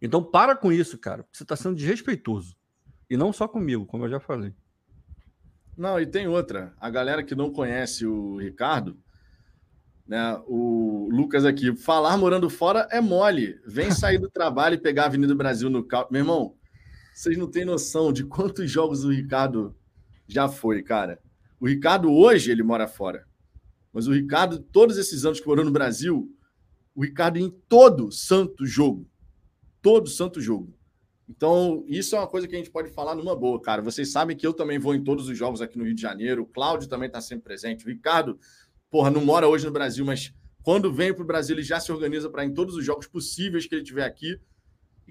Então 0.02 0.22
para 0.22 0.56
com 0.56 0.72
isso, 0.72 0.98
cara. 0.98 1.24
Você 1.30 1.44
está 1.44 1.54
sendo 1.54 1.76
desrespeitoso. 1.76 2.56
E 3.08 3.16
não 3.16 3.32
só 3.32 3.46
comigo, 3.46 3.86
como 3.86 4.04
eu 4.04 4.10
já 4.10 4.18
falei. 4.18 4.52
Não, 5.76 6.00
e 6.00 6.06
tem 6.06 6.26
outra. 6.26 6.74
A 6.78 6.90
galera 6.90 7.22
que 7.22 7.34
não 7.34 7.52
conhece 7.52 8.04
o 8.04 8.36
Ricardo, 8.36 8.98
né? 10.06 10.40
O 10.46 11.08
Lucas 11.12 11.44
aqui, 11.44 11.76
falar 11.76 12.16
morando 12.16 12.50
fora 12.50 12.88
é 12.90 13.00
mole. 13.00 13.60
Vem 13.64 13.92
sair 13.92 14.18
do 14.18 14.28
trabalho 14.28 14.74
e 14.74 14.78
pegar 14.78 15.04
a 15.04 15.06
Avenida 15.06 15.34
Brasil 15.36 15.70
no 15.70 15.84
carro. 15.84 16.08
Meu 16.10 16.22
irmão, 16.22 16.56
vocês 17.14 17.38
não 17.38 17.48
têm 17.48 17.64
noção 17.64 18.12
de 18.12 18.24
quantos 18.24 18.68
jogos 18.68 19.04
o 19.04 19.10
Ricardo 19.10 19.76
já 20.26 20.48
foi, 20.48 20.82
cara. 20.82 21.20
O 21.60 21.68
Ricardo 21.68 22.10
hoje 22.10 22.50
ele 22.50 22.62
mora 22.62 22.88
fora. 22.88 23.26
Mas 23.92 24.06
o 24.06 24.12
Ricardo, 24.12 24.58
todos 24.58 24.96
esses 24.96 25.24
anos 25.24 25.40
que 25.40 25.46
morou 25.46 25.64
no 25.64 25.70
Brasil, 25.70 26.34
o 26.94 27.04
Ricardo 27.04 27.38
em 27.38 27.50
todo 27.68 28.10
santo 28.10 28.66
jogo. 28.66 29.06
Todo 29.82 30.08
santo 30.08 30.40
jogo. 30.40 30.74
Então, 31.28 31.84
isso 31.86 32.16
é 32.16 32.18
uma 32.18 32.26
coisa 32.26 32.48
que 32.48 32.54
a 32.54 32.58
gente 32.58 32.70
pode 32.70 32.90
falar 32.90 33.14
numa 33.14 33.36
boa, 33.36 33.60
cara. 33.60 33.82
Vocês 33.82 34.10
sabem 34.10 34.36
que 34.36 34.46
eu 34.46 34.52
também 34.52 34.78
vou 34.78 34.94
em 34.94 35.04
todos 35.04 35.28
os 35.28 35.38
jogos 35.38 35.60
aqui 35.60 35.78
no 35.78 35.84
Rio 35.84 35.94
de 35.94 36.02
Janeiro. 36.02 36.42
O 36.42 36.46
Cláudio 36.46 36.88
também 36.88 37.06
está 37.06 37.20
sempre 37.20 37.44
presente. 37.44 37.84
O 37.84 37.88
Ricardo 37.88 38.38
porra, 38.90 39.10
não 39.10 39.24
mora 39.24 39.46
hoje 39.46 39.64
no 39.64 39.72
Brasil, 39.72 40.04
mas 40.04 40.34
quando 40.62 40.92
vem 40.92 41.14
para 41.14 41.22
o 41.22 41.26
Brasil, 41.26 41.54
ele 41.54 41.62
já 41.62 41.78
se 41.78 41.92
organiza 41.92 42.28
para 42.28 42.44
em 42.44 42.52
todos 42.52 42.74
os 42.74 42.84
jogos 42.84 43.06
possíveis 43.06 43.66
que 43.66 43.74
ele 43.74 43.84
tiver 43.84 44.04
aqui. 44.04 44.38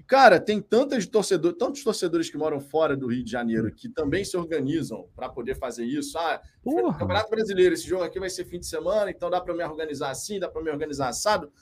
E, 0.00 0.02
cara, 0.02 0.40
tem 0.40 0.62
tantos 0.62 1.06
torcedores, 1.06 1.58
tantos 1.58 1.84
torcedores 1.84 2.30
que 2.30 2.38
moram 2.38 2.58
fora 2.58 2.96
do 2.96 3.06
Rio 3.06 3.22
de 3.22 3.30
Janeiro 3.30 3.70
que 3.70 3.86
também 3.86 4.24
se 4.24 4.34
organizam 4.34 5.06
para 5.14 5.28
poder 5.28 5.56
fazer 5.56 5.84
isso. 5.84 6.16
Ah, 6.16 6.40
porra. 6.62 6.98
Campeonato 6.98 7.28
Brasileiro, 7.28 7.74
esse 7.74 7.86
jogo 7.86 8.02
aqui 8.02 8.18
vai 8.18 8.30
ser 8.30 8.46
fim 8.46 8.58
de 8.58 8.64
semana, 8.64 9.10
então 9.10 9.28
dá 9.28 9.38
para 9.42 9.52
me 9.52 9.62
organizar 9.62 10.08
assim, 10.08 10.40
dá 10.40 10.48
para 10.48 10.62
me 10.62 10.70
organizar 10.70 11.08
assado. 11.08 11.52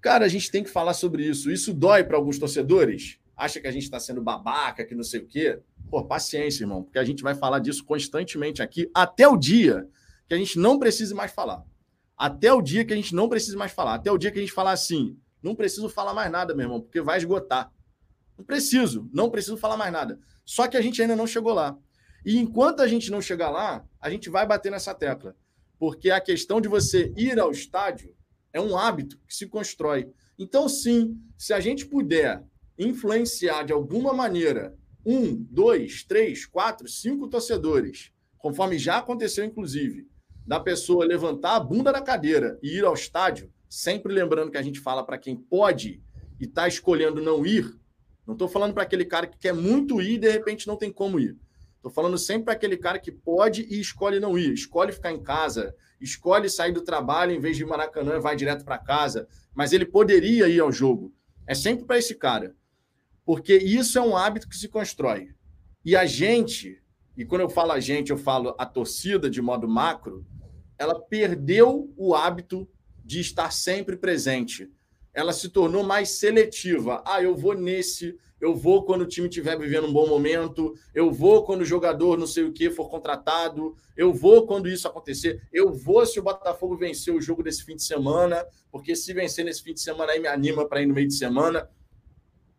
Cara, 0.00 0.24
a 0.24 0.28
gente 0.28 0.48
tem 0.48 0.62
que 0.62 0.70
falar 0.70 0.94
sobre 0.94 1.26
isso. 1.26 1.50
Isso 1.50 1.74
dói 1.74 2.04
para 2.04 2.16
alguns 2.16 2.38
torcedores? 2.38 3.18
Acha 3.36 3.60
que 3.60 3.66
a 3.66 3.72
gente 3.72 3.82
está 3.82 3.98
sendo 3.98 4.22
babaca, 4.22 4.84
que 4.84 4.94
não 4.94 5.02
sei 5.02 5.22
o 5.22 5.26
quê? 5.26 5.58
Pô, 5.90 6.04
paciência, 6.04 6.62
irmão, 6.62 6.84
porque 6.84 7.00
a 7.00 7.04
gente 7.04 7.20
vai 7.20 7.34
falar 7.34 7.58
disso 7.58 7.84
constantemente 7.84 8.62
aqui 8.62 8.88
até 8.94 9.26
o 9.26 9.36
dia 9.36 9.88
que 10.28 10.34
a 10.34 10.38
gente 10.38 10.56
não 10.56 10.78
precise 10.78 11.14
mais 11.14 11.32
falar. 11.32 11.64
Até 12.16 12.52
o 12.52 12.62
dia 12.62 12.84
que 12.84 12.92
a 12.92 12.96
gente 12.96 13.12
não 13.12 13.28
precise 13.28 13.56
mais 13.56 13.72
falar. 13.72 13.94
Até 13.94 14.12
o 14.12 14.16
dia 14.16 14.30
que 14.30 14.38
a 14.38 14.40
gente 14.40 14.52
falar 14.52 14.70
assim, 14.70 15.18
não 15.42 15.54
preciso 15.54 15.88
falar 15.88 16.14
mais 16.14 16.30
nada, 16.30 16.54
meu 16.54 16.64
irmão, 16.64 16.80
porque 16.80 17.00
vai 17.00 17.18
esgotar. 17.18 17.72
Não 18.36 18.44
preciso, 18.44 19.08
não 19.12 19.30
preciso 19.30 19.56
falar 19.56 19.76
mais 19.76 19.92
nada. 19.92 20.18
Só 20.44 20.68
que 20.68 20.76
a 20.76 20.80
gente 20.80 21.00
ainda 21.00 21.16
não 21.16 21.26
chegou 21.26 21.52
lá. 21.52 21.76
E 22.24 22.38
enquanto 22.38 22.80
a 22.80 22.88
gente 22.88 23.10
não 23.10 23.20
chegar 23.20 23.50
lá, 23.50 23.84
a 24.00 24.08
gente 24.08 24.30
vai 24.30 24.46
bater 24.46 24.70
nessa 24.70 24.94
tecla. 24.94 25.36
Porque 25.78 26.10
a 26.10 26.20
questão 26.20 26.60
de 26.60 26.68
você 26.68 27.12
ir 27.16 27.38
ao 27.38 27.50
estádio 27.50 28.14
é 28.52 28.60
um 28.60 28.76
hábito 28.76 29.18
que 29.26 29.34
se 29.34 29.46
constrói. 29.46 30.08
Então, 30.38 30.68
sim, 30.68 31.20
se 31.36 31.52
a 31.52 31.60
gente 31.60 31.86
puder 31.86 32.44
influenciar 32.78 33.64
de 33.64 33.72
alguma 33.72 34.12
maneira 34.12 34.76
um, 35.04 35.34
dois, 35.50 36.04
três, 36.04 36.46
quatro, 36.46 36.88
cinco 36.88 37.28
torcedores, 37.28 38.12
conforme 38.38 38.78
já 38.78 38.98
aconteceu, 38.98 39.44
inclusive, 39.44 40.08
da 40.46 40.60
pessoa 40.60 41.04
levantar 41.04 41.56
a 41.56 41.60
bunda 41.60 41.92
da 41.92 42.00
cadeira 42.00 42.58
e 42.62 42.78
ir 42.78 42.84
ao 42.84 42.94
estádio, 42.94 43.51
sempre 43.72 44.12
lembrando 44.12 44.50
que 44.50 44.58
a 44.58 44.62
gente 44.62 44.78
fala 44.78 45.02
para 45.02 45.16
quem 45.16 45.34
pode 45.34 46.02
e 46.38 46.44
está 46.44 46.68
escolhendo 46.68 47.22
não 47.22 47.46
ir, 47.46 47.74
não 48.26 48.34
estou 48.34 48.46
falando 48.46 48.74
para 48.74 48.82
aquele 48.82 49.06
cara 49.06 49.26
que 49.26 49.38
quer 49.38 49.54
muito 49.54 50.02
ir 50.02 50.16
e 50.16 50.18
de 50.18 50.30
repente 50.30 50.66
não 50.66 50.76
tem 50.76 50.92
como 50.92 51.18
ir. 51.18 51.38
Estou 51.76 51.90
falando 51.90 52.18
sempre 52.18 52.44
para 52.44 52.52
aquele 52.52 52.76
cara 52.76 52.98
que 52.98 53.10
pode 53.10 53.62
e 53.62 53.80
escolhe 53.80 54.20
não 54.20 54.38
ir, 54.38 54.52
escolhe 54.52 54.92
ficar 54.92 55.10
em 55.10 55.22
casa, 55.22 55.74
escolhe 55.98 56.50
sair 56.50 56.72
do 56.72 56.82
trabalho 56.82 57.32
em 57.32 57.40
vez 57.40 57.56
de 57.56 57.62
ir 57.62 57.66
Maracanã, 57.66 58.20
vai 58.20 58.36
direto 58.36 58.62
para 58.62 58.76
casa, 58.76 59.26
mas 59.54 59.72
ele 59.72 59.86
poderia 59.86 60.48
ir 60.48 60.60
ao 60.60 60.70
jogo. 60.70 61.10
É 61.46 61.54
sempre 61.54 61.86
para 61.86 61.96
esse 61.96 62.14
cara. 62.14 62.54
Porque 63.24 63.56
isso 63.56 63.96
é 63.96 64.02
um 64.02 64.14
hábito 64.14 64.50
que 64.50 64.56
se 64.56 64.68
constrói. 64.68 65.30
E 65.82 65.96
a 65.96 66.04
gente, 66.04 66.78
e 67.16 67.24
quando 67.24 67.40
eu 67.40 67.48
falo 67.48 67.72
a 67.72 67.80
gente, 67.80 68.10
eu 68.10 68.18
falo 68.18 68.54
a 68.58 68.66
torcida 68.66 69.30
de 69.30 69.40
modo 69.40 69.66
macro, 69.66 70.26
ela 70.78 71.00
perdeu 71.00 71.90
o 71.96 72.14
hábito 72.14 72.68
de 73.12 73.20
estar 73.20 73.52
sempre 73.52 73.96
presente 73.96 74.70
ela 75.14 75.32
se 75.32 75.48
tornou 75.48 75.82
mais 75.82 76.10
seletiva. 76.10 77.02
Ah, 77.06 77.22
eu 77.22 77.36
vou 77.36 77.54
nesse, 77.54 78.16
eu 78.40 78.54
vou 78.54 78.84
quando 78.84 79.02
o 79.02 79.06
time 79.06 79.28
estiver 79.28 79.58
vivendo 79.58 79.86
um 79.86 79.92
bom 79.92 80.08
momento, 80.08 80.74
eu 80.94 81.12
vou 81.12 81.44
quando 81.44 81.60
o 81.60 81.66
jogador 81.66 82.18
não 82.18 82.26
sei 82.26 82.44
o 82.44 82.52
que 82.52 82.70
for 82.70 82.88
contratado, 82.88 83.76
eu 83.96 84.12
vou 84.12 84.46
quando 84.46 84.68
isso 84.68 84.88
acontecer, 84.88 85.42
eu 85.52 85.72
vou 85.72 86.04
se 86.06 86.18
o 86.18 86.22
Botafogo 86.22 86.76
vencer 86.76 87.14
o 87.14 87.20
jogo 87.20 87.42
desse 87.42 87.64
fim 87.64 87.76
de 87.76 87.82
semana, 87.82 88.44
porque 88.70 88.96
se 88.96 89.12
vencer 89.12 89.44
nesse 89.44 89.62
fim 89.62 89.74
de 89.74 89.80
semana 89.80 90.12
aí 90.12 90.20
me 90.20 90.28
anima 90.28 90.66
para 90.66 90.80
ir 90.80 90.86
no 90.86 90.94
meio 90.94 91.08
de 91.08 91.14
semana. 91.14 91.68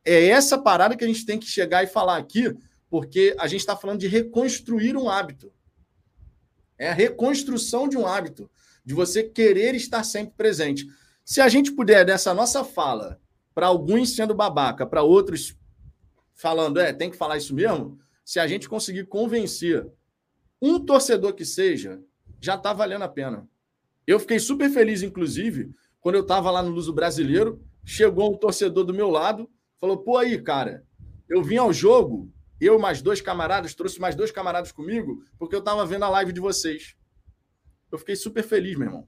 É 0.05 0.27
essa 0.27 0.57
parada 0.57 0.95
que 0.95 1.03
a 1.03 1.07
gente 1.07 1.25
tem 1.25 1.39
que 1.39 1.47
chegar 1.47 1.83
e 1.83 1.87
falar 1.87 2.17
aqui, 2.17 2.53
porque 2.89 3.35
a 3.39 3.47
gente 3.47 3.61
está 3.61 3.75
falando 3.75 3.99
de 3.99 4.07
reconstruir 4.07 4.95
um 4.95 5.09
hábito. 5.09 5.51
É 6.77 6.89
a 6.89 6.93
reconstrução 6.93 7.87
de 7.87 7.97
um 7.97 8.05
hábito, 8.05 8.49
de 8.85 8.93
você 8.93 9.23
querer 9.23 9.75
estar 9.75 10.03
sempre 10.03 10.33
presente. 10.35 10.85
Se 11.23 11.39
a 11.39 11.47
gente 11.47 11.71
puder, 11.71 12.05
dessa 12.05 12.33
nossa 12.33 12.63
fala, 12.63 13.19
para 13.53 13.67
alguns 13.67 14.15
sendo 14.15 14.33
babaca, 14.33 14.85
para 14.85 15.03
outros 15.03 15.57
falando, 16.33 16.79
é, 16.79 16.91
tem 16.91 17.09
que 17.09 17.17
falar 17.17 17.37
isso 17.37 17.53
mesmo, 17.53 17.97
se 18.25 18.39
a 18.39 18.47
gente 18.47 18.67
conseguir 18.67 19.05
convencer 19.05 19.87
um 20.61 20.79
torcedor 20.79 21.33
que 21.33 21.45
seja, 21.45 22.01
já 22.41 22.55
está 22.55 22.73
valendo 22.73 23.03
a 23.03 23.09
pena. 23.09 23.47
Eu 24.05 24.19
fiquei 24.19 24.39
super 24.39 24.69
feliz, 24.69 25.01
inclusive, 25.01 25.73
quando 26.01 26.15
eu 26.15 26.21
estava 26.21 26.51
lá 26.51 26.61
no 26.61 26.71
Luso 26.71 26.91
Brasileiro, 26.91 27.61
chegou 27.85 28.33
um 28.33 28.37
torcedor 28.37 28.83
do 28.83 28.93
meu 28.93 29.09
lado, 29.09 29.49
falou: 29.79 29.97
pô, 29.97 30.17
aí, 30.17 30.41
cara, 30.41 30.85
eu 31.29 31.41
vim 31.41 31.57
ao 31.57 31.71
jogo, 31.71 32.29
eu 32.59 32.79
mais 32.79 33.01
dois 33.01 33.21
camaradas, 33.21 33.75
trouxe 33.75 33.99
mais 33.99 34.15
dois 34.15 34.31
camaradas 34.31 34.71
comigo, 34.71 35.23
porque 35.37 35.55
eu 35.55 35.59
estava 35.59 35.85
vendo 35.85 36.03
a 36.03 36.09
live 36.09 36.33
de 36.33 36.39
vocês. 36.39 36.95
Eu 37.93 37.99
fiquei 37.99 38.15
super 38.15 38.43
feliz, 38.43 38.75
meu 38.75 38.87
irmão. 38.87 39.07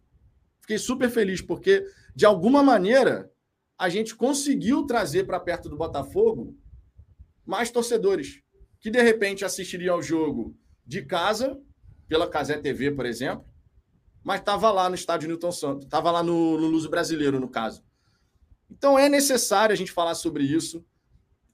Fiquei 0.62 0.78
super 0.78 1.10
feliz, 1.10 1.42
porque 1.42 1.84
de 2.16 2.24
alguma 2.24 2.62
maneira, 2.62 3.32
a 3.76 3.90
gente 3.90 4.16
conseguiu 4.16 4.86
trazer 4.86 5.26
para 5.26 5.40
perto 5.40 5.68
do 5.68 5.76
Botafogo 5.76 6.56
mais 7.44 7.72
torcedores 7.72 8.44
que 8.80 8.92
de 8.92 9.02
repente 9.02 9.44
assistiriam 9.44 9.96
ao 9.96 10.04
jogo 10.04 10.56
de 10.86 11.02
casa, 11.02 11.60
pela 12.08 12.30
Casé 12.30 12.60
TV, 12.60 12.92
por 12.92 13.08
exemplo, 13.08 13.44
mas 14.24 14.40
estava 14.40 14.72
lá 14.72 14.88
no 14.88 14.94
estádio 14.94 15.28
Newton 15.28 15.52
Santos, 15.52 15.86
estava 15.86 16.12
lá 16.12 16.22
no, 16.22 16.56
no 16.60 16.68
Luso 16.68 16.88
Brasileiro, 16.88 17.40
no 17.40 17.50
caso. 17.50 17.84
Então 18.70 19.00
é 19.00 19.10
necessário 19.10 19.74
a 19.74 19.76
gente 19.76 19.92
falar 19.92 20.14
sobre 20.14 20.44
isso. 20.44 20.86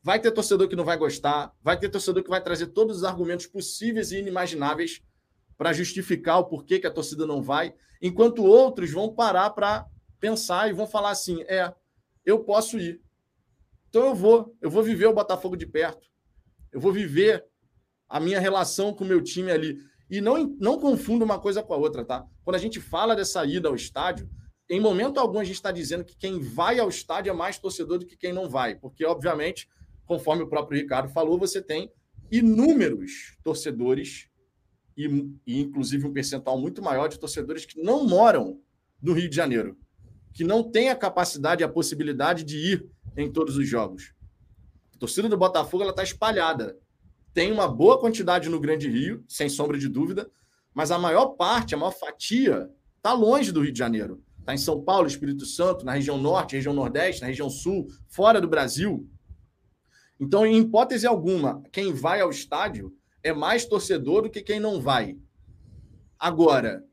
Vai 0.04 0.20
ter 0.20 0.32
torcedor 0.32 0.68
que 0.68 0.76
não 0.76 0.84
vai 0.84 0.98
gostar, 0.98 1.56
vai 1.64 1.80
ter 1.80 1.88
torcedor 1.88 2.24
que 2.24 2.30
vai 2.30 2.44
trazer 2.44 2.68
todos 2.68 2.98
os 2.98 3.04
argumentos 3.06 3.48
possíveis 3.48 4.12
e 4.12 4.18
inimagináveis 4.18 5.02
para 5.62 5.74
justificar 5.74 6.40
o 6.40 6.46
porquê 6.46 6.80
que 6.80 6.88
a 6.88 6.92
torcida 6.92 7.24
não 7.24 7.40
vai, 7.40 7.76
enquanto 8.02 8.44
outros 8.44 8.90
vão 8.90 9.14
parar 9.14 9.52
para 9.52 9.86
pensar 10.20 10.68
e 10.68 10.74
vão 10.74 10.88
falar 10.88 11.12
assim: 11.12 11.44
é, 11.44 11.72
eu 12.26 12.40
posso 12.40 12.80
ir. 12.80 13.00
Então 13.88 14.08
eu 14.08 14.16
vou, 14.16 14.58
eu 14.60 14.72
vou 14.72 14.82
viver 14.82 15.06
o 15.06 15.14
Botafogo 15.14 15.56
de 15.56 15.68
perto. 15.68 16.08
Eu 16.72 16.80
vou 16.80 16.92
viver 16.92 17.46
a 18.10 18.20
minha 18.20 18.40
relação 18.40 18.92
com 18.92 19.04
o 19.04 19.08
meu 19.08 19.22
time 19.22 19.52
ali. 19.52 19.78
E 20.10 20.20
não, 20.20 20.48
não 20.60 20.80
confunda 20.80 21.24
uma 21.24 21.38
coisa 21.38 21.62
com 21.62 21.76
a 21.76 21.78
outra, 21.78 22.04
tá? 22.04 22.26
Quando 22.44 22.56
a 22.56 22.60
gente 22.60 22.80
fala 22.80 23.16
dessa 23.16 23.46
ida 23.46 23.70
ao 23.70 23.76
estádio, 23.76 24.28
em 24.68 24.80
momento 24.80 25.20
algum 25.20 25.38
a 25.38 25.44
gente 25.44 25.58
está 25.58 25.72
dizendo 25.72 26.04
que 26.04 26.18
quem 26.18 26.40
vai 26.40 26.80
ao 26.80 26.90
estádio 26.90 27.30
é 27.30 27.34
mais 27.34 27.60
torcedor 27.60 28.00
do 28.00 28.08
que 28.08 28.18
quem 28.18 28.34
não 28.34 28.50
vai. 28.50 28.74
Porque, 28.78 29.06
obviamente, 29.06 29.70
conforme 30.08 30.42
o 30.42 30.50
próprio 30.50 30.82
Ricardo 30.82 31.14
falou, 31.14 31.38
você 31.38 31.62
tem 31.62 31.94
inúmeros 32.32 33.38
torcedores, 33.44 34.31
e, 35.06 35.36
e 35.46 35.62
inclusive 35.62 36.06
um 36.06 36.14
percentual 36.14 36.60
muito 36.60 36.82
maior 36.82 37.08
de 37.08 37.20
torcedores 37.20 37.66
que 37.66 37.82
não 37.82 38.08
moram 38.08 38.60
no 39.02 39.14
Rio 39.14 39.30
de 39.30 39.36
Janeiro 39.36 39.78
que 40.34 40.44
não 40.44 40.64
tem 40.64 40.90
a 40.90 40.96
capacidade 40.96 41.62
e 41.62 41.66
a 41.66 41.70
possibilidade 41.70 42.44
de 42.44 42.58
ir 42.58 42.90
em 43.16 43.32
todos 43.32 43.58
os 43.58 43.68
jogos. 43.68 44.14
A 44.96 44.98
torcida 44.98 45.28
do 45.28 45.38
Botafogo 45.38 45.84
está 45.90 46.04
espalhada. 46.04 46.78
Tem 47.34 47.52
uma 47.52 47.68
boa 47.68 48.00
quantidade 48.00 48.50
no 48.50 48.60
Grande 48.60 48.90
Rio, 48.90 49.24
sem 49.28 49.50
sombra 49.50 49.78
de 49.78 49.88
dúvida, 49.88 50.30
mas 50.74 50.92
a 50.92 51.00
maior 51.00 51.28
parte, 51.30 51.76
a 51.76 51.78
maior 51.78 51.92
fatia, 51.92 52.70
está 52.98 53.14
longe 53.14 53.52
do 53.52 53.62
Rio 53.62 53.72
de 53.72 53.80
Janeiro. 53.80 54.24
Está 54.40 54.54
em 54.54 54.58
São 54.58 54.82
Paulo, 54.82 55.08
Espírito 55.08 55.46
Santo, 55.46 55.86
na 55.86 55.94
região 55.94 56.18
norte, 56.18 56.56
região 56.56 56.74
nordeste, 56.74 57.22
na 57.22 57.28
região 57.28 57.50
sul, 57.50 57.88
fora 58.08 58.40
do 58.42 58.48
Brasil. 58.48 59.08
Então, 60.20 60.46
em 60.46 60.60
hipótese 60.60 61.06
alguma, 61.06 61.62
quem 61.72 61.94
vai 61.94 62.22
ao 62.22 62.30
estádio 62.30 62.94
é 63.24 63.34
mais 63.34 63.66
torcedor 63.66 64.24
do 64.24 64.30
que 64.30 64.42
quem 64.42 64.60
não 64.60 64.82
vai. 64.82 65.18
Agora, 66.18 66.84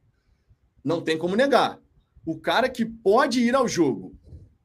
não 0.85 1.01
tem 1.01 1.19
como 1.19 1.37
negar. 1.37 1.81
O 2.25 2.39
cara 2.39 2.69
que 2.69 2.85
pode 2.85 3.41
ir 3.41 3.55
ao 3.55 3.69
jogo, 3.69 4.17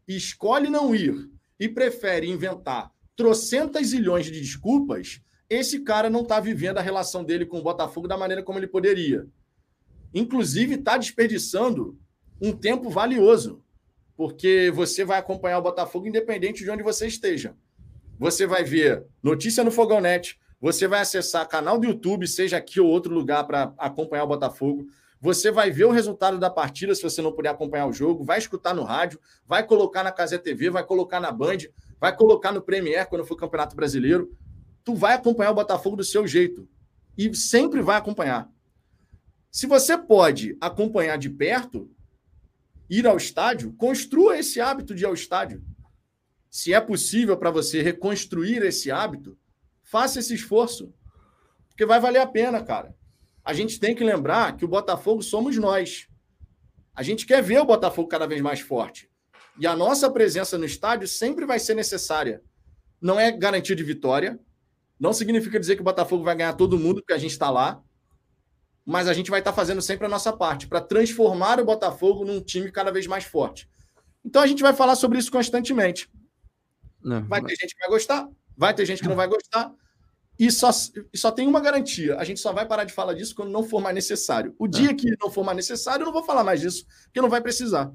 escolhe 0.07 0.69
não 0.69 0.94
ir 0.94 1.30
e 1.60 1.69
prefere 1.69 2.30
inventar 2.30 2.94
trocentas 3.15 3.88
zilhões 3.88 4.26
de 4.26 4.31
desculpas, 4.31 5.22
esse 5.49 5.81
cara 5.81 6.10
não 6.10 6.22
está 6.22 6.40
vivendo 6.40 6.77
a 6.77 6.81
relação 6.81 7.23
dele 7.23 7.45
com 7.45 7.60
o 7.60 7.64
Botafogo 7.64 8.07
da 8.07 8.18
maneira 8.18 8.44
como 8.44 8.57
ele 8.60 8.68
poderia. 8.68 9.27
Inclusive, 10.14 10.76
está 10.76 10.98
desperdiçando 10.98 11.98
um 12.41 12.52
tempo 12.52 12.90
valioso, 12.90 13.64
porque 14.15 14.72
você 14.73 15.06
vai 15.06 15.19
acompanhar 15.19 15.60
o 15.60 15.64
Botafogo 15.64 16.07
independente 16.07 16.64
de 16.64 16.69
onde 16.69 16.84
você 16.84 17.07
esteja. 17.07 17.56
Você 18.19 18.45
vai 18.45 18.64
ver 18.64 19.06
notícia 19.22 19.64
no 19.64 19.72
Fogãonet, 19.72 20.40
você 20.64 20.88
vai 20.88 21.02
acessar 21.02 21.45
canal 21.49 21.77
do 21.77 21.85
YouTube, 21.85 22.26
seja 22.26 22.56
aqui 22.56 22.80
ou 22.80 22.88
outro 22.88 23.14
lugar, 23.14 23.45
para 23.45 23.73
acompanhar 23.77 24.23
o 24.23 24.27
Botafogo. 24.27 24.88
Você 25.19 25.52
vai 25.52 25.69
ver 25.69 25.84
o 25.84 25.91
resultado 25.91 26.40
da 26.40 26.49
partida 26.49 26.95
se 26.95 27.03
você 27.03 27.22
não 27.22 27.34
puder 27.34 27.49
acompanhar 27.49 27.85
o 27.85 27.91
jogo, 27.91 28.23
vai 28.23 28.40
escutar 28.40 28.73
no 28.73 28.84
rádio, 28.84 29.19
vai 29.45 29.68
colocar 29.68 30.06
na 30.06 30.11
Casé 30.11 30.38
TV, 30.38 30.69
vai 30.69 30.81
colocar 30.85 31.19
na 31.19 31.34
Band, 31.34 31.57
vai 31.99 32.15
colocar 32.15 32.53
no 32.53 32.61
Premier 32.61 33.06
quando 33.10 33.26
for 33.26 33.35
Campeonato 33.35 33.76
Brasileiro. 33.76 34.31
Tu 34.85 34.95
vai 34.95 35.15
acompanhar 35.15 35.52
o 35.52 35.53
Botafogo 35.53 35.98
do 35.98 36.03
seu 36.06 36.26
jeito 36.26 36.65
e 37.18 37.35
sempre 37.35 37.81
vai 37.81 37.98
acompanhar. 37.98 38.49
Se 39.52 39.68
você 39.68 39.98
pode 39.98 40.56
acompanhar 40.61 41.18
de 41.18 41.30
perto, 41.30 41.91
ir 42.90 43.06
ao 43.06 43.18
estádio, 43.18 43.73
construa 43.73 44.40
esse 44.40 44.61
hábito 44.61 44.95
de 44.95 45.03
ir 45.03 45.07
ao 45.07 45.14
estádio. 45.14 45.61
Se 46.49 46.73
é 46.73 46.80
possível 46.80 47.35
para 47.35 47.52
você 47.52 47.81
reconstruir 47.81 48.64
esse 48.64 48.90
hábito, 48.90 49.38
faça 49.84 50.20
esse 50.20 50.34
esforço, 50.34 50.94
porque 51.70 51.86
vai 51.86 52.00
valer 52.00 52.20
a 52.20 52.28
pena, 52.28 52.64
cara 52.64 52.96
a 53.44 53.54
gente 53.54 53.80
tem 53.80 53.94
que 53.94 54.04
lembrar 54.04 54.56
que 54.56 54.64
o 54.64 54.68
Botafogo 54.68 55.22
somos 55.22 55.58
nós. 55.58 56.08
A 56.96 57.04
gente 57.04 57.26
quer 57.26 57.44
ver 57.44 57.60
o 57.60 57.66
Botafogo 57.66 58.08
cada 58.08 58.26
vez 58.26 58.42
mais 58.42 58.62
forte. 58.62 59.10
E 59.60 59.68
a 59.68 59.76
nossa 59.76 60.10
presença 60.10 60.58
no 60.58 60.66
estádio 60.66 61.08
sempre 61.08 61.46
vai 61.46 61.60
ser 61.60 61.74
necessária. 61.74 62.42
Não 63.02 63.20
é 63.20 63.32
garantia 63.32 63.76
de 63.76 63.84
vitória. 63.84 64.40
Não 65.00 65.12
significa 65.12 65.60
dizer 65.60 65.76
que 65.76 65.82
o 65.82 65.86
Botafogo 65.86 66.24
vai 66.24 66.36
ganhar 66.36 66.54
todo 66.54 66.80
mundo, 66.80 67.02
porque 67.02 67.14
a 67.14 67.18
gente 67.18 67.32
está 67.32 67.50
lá. 67.50 67.82
Mas 68.86 69.08
a 69.08 69.14
gente 69.14 69.30
vai 69.30 69.42
estar 69.42 69.52
tá 69.52 69.56
fazendo 69.56 69.82
sempre 69.82 70.06
a 70.06 70.10
nossa 70.10 70.32
parte 70.32 70.68
para 70.68 70.80
transformar 70.80 71.60
o 71.60 71.66
Botafogo 71.66 72.24
num 72.24 72.42
time 72.42 72.72
cada 72.72 72.92
vez 72.92 73.08
mais 73.08 73.26
forte. 73.26 73.68
Então 74.24 74.42
a 74.42 74.48
gente 74.48 74.64
vai 74.64 74.74
falar 74.74 74.96
sobre 74.96 75.20
isso 75.20 75.32
constantemente. 75.32 76.10
Não, 77.02 77.28
vai 77.28 77.42
ter 77.42 77.56
gente 77.58 77.76
que 77.76 77.82
vai 77.82 77.90
gostar, 77.90 78.30
vai 78.58 78.74
ter 78.74 78.86
gente 78.86 79.02
que 79.02 79.08
não 79.08 79.16
vai 79.16 79.28
gostar. 79.28 79.72
E 80.38 80.52
só, 80.52 80.72
e 81.14 81.18
só 81.18 81.32
tem 81.32 81.48
uma 81.48 81.60
garantia: 81.60 82.18
a 82.18 82.24
gente 82.24 82.40
só 82.40 82.52
vai 82.52 82.66
parar 82.66 82.84
de 82.84 82.94
falar 82.94 83.14
disso 83.14 83.36
quando 83.36 83.52
não 83.52 83.64
for 83.64 83.82
mais 83.82 83.96
necessário. 83.96 84.56
O 84.58 84.68
dia 84.68 84.92
é. 84.92 84.94
que 84.94 85.16
não 85.22 85.30
for 85.30 85.44
mais 85.44 85.56
necessário, 85.56 86.04
eu 86.04 86.06
não 86.06 86.14
vou 86.14 86.24
falar 86.24 86.44
mais 86.44 86.60
disso, 86.60 86.86
porque 87.06 87.22
não 87.22 87.30
vai 87.30 87.42
precisar. 87.42 87.92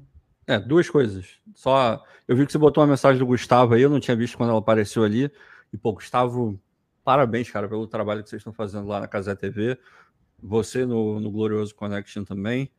É, 0.47 0.59
duas 0.59 0.89
coisas. 0.89 1.27
Só 1.53 2.03
eu 2.27 2.35
vi 2.35 2.45
que 2.45 2.51
você 2.51 2.57
botou 2.57 2.81
uma 2.81 2.89
mensagem 2.89 3.19
do 3.19 3.25
Gustavo 3.25 3.73
aí, 3.73 3.81
eu 3.81 3.89
não 3.89 3.99
tinha 3.99 4.15
visto 4.15 4.37
quando 4.37 4.49
ela 4.49 4.59
apareceu 4.59 5.03
ali. 5.03 5.31
E, 5.71 5.77
pô, 5.77 5.93
Gustavo, 5.93 6.59
parabéns, 7.03 7.49
cara, 7.51 7.67
pelo 7.67 7.87
trabalho 7.87 8.23
que 8.23 8.29
vocês 8.29 8.39
estão 8.39 8.53
fazendo 8.53 8.87
lá 8.87 8.99
na 8.99 9.07
Casa 9.07 9.35
TV. 9.35 9.77
Você 10.41 10.85
no, 10.85 11.19
no 11.19 11.29
Glorioso 11.29 11.75
Connection 11.75 12.23
também, 12.23 12.71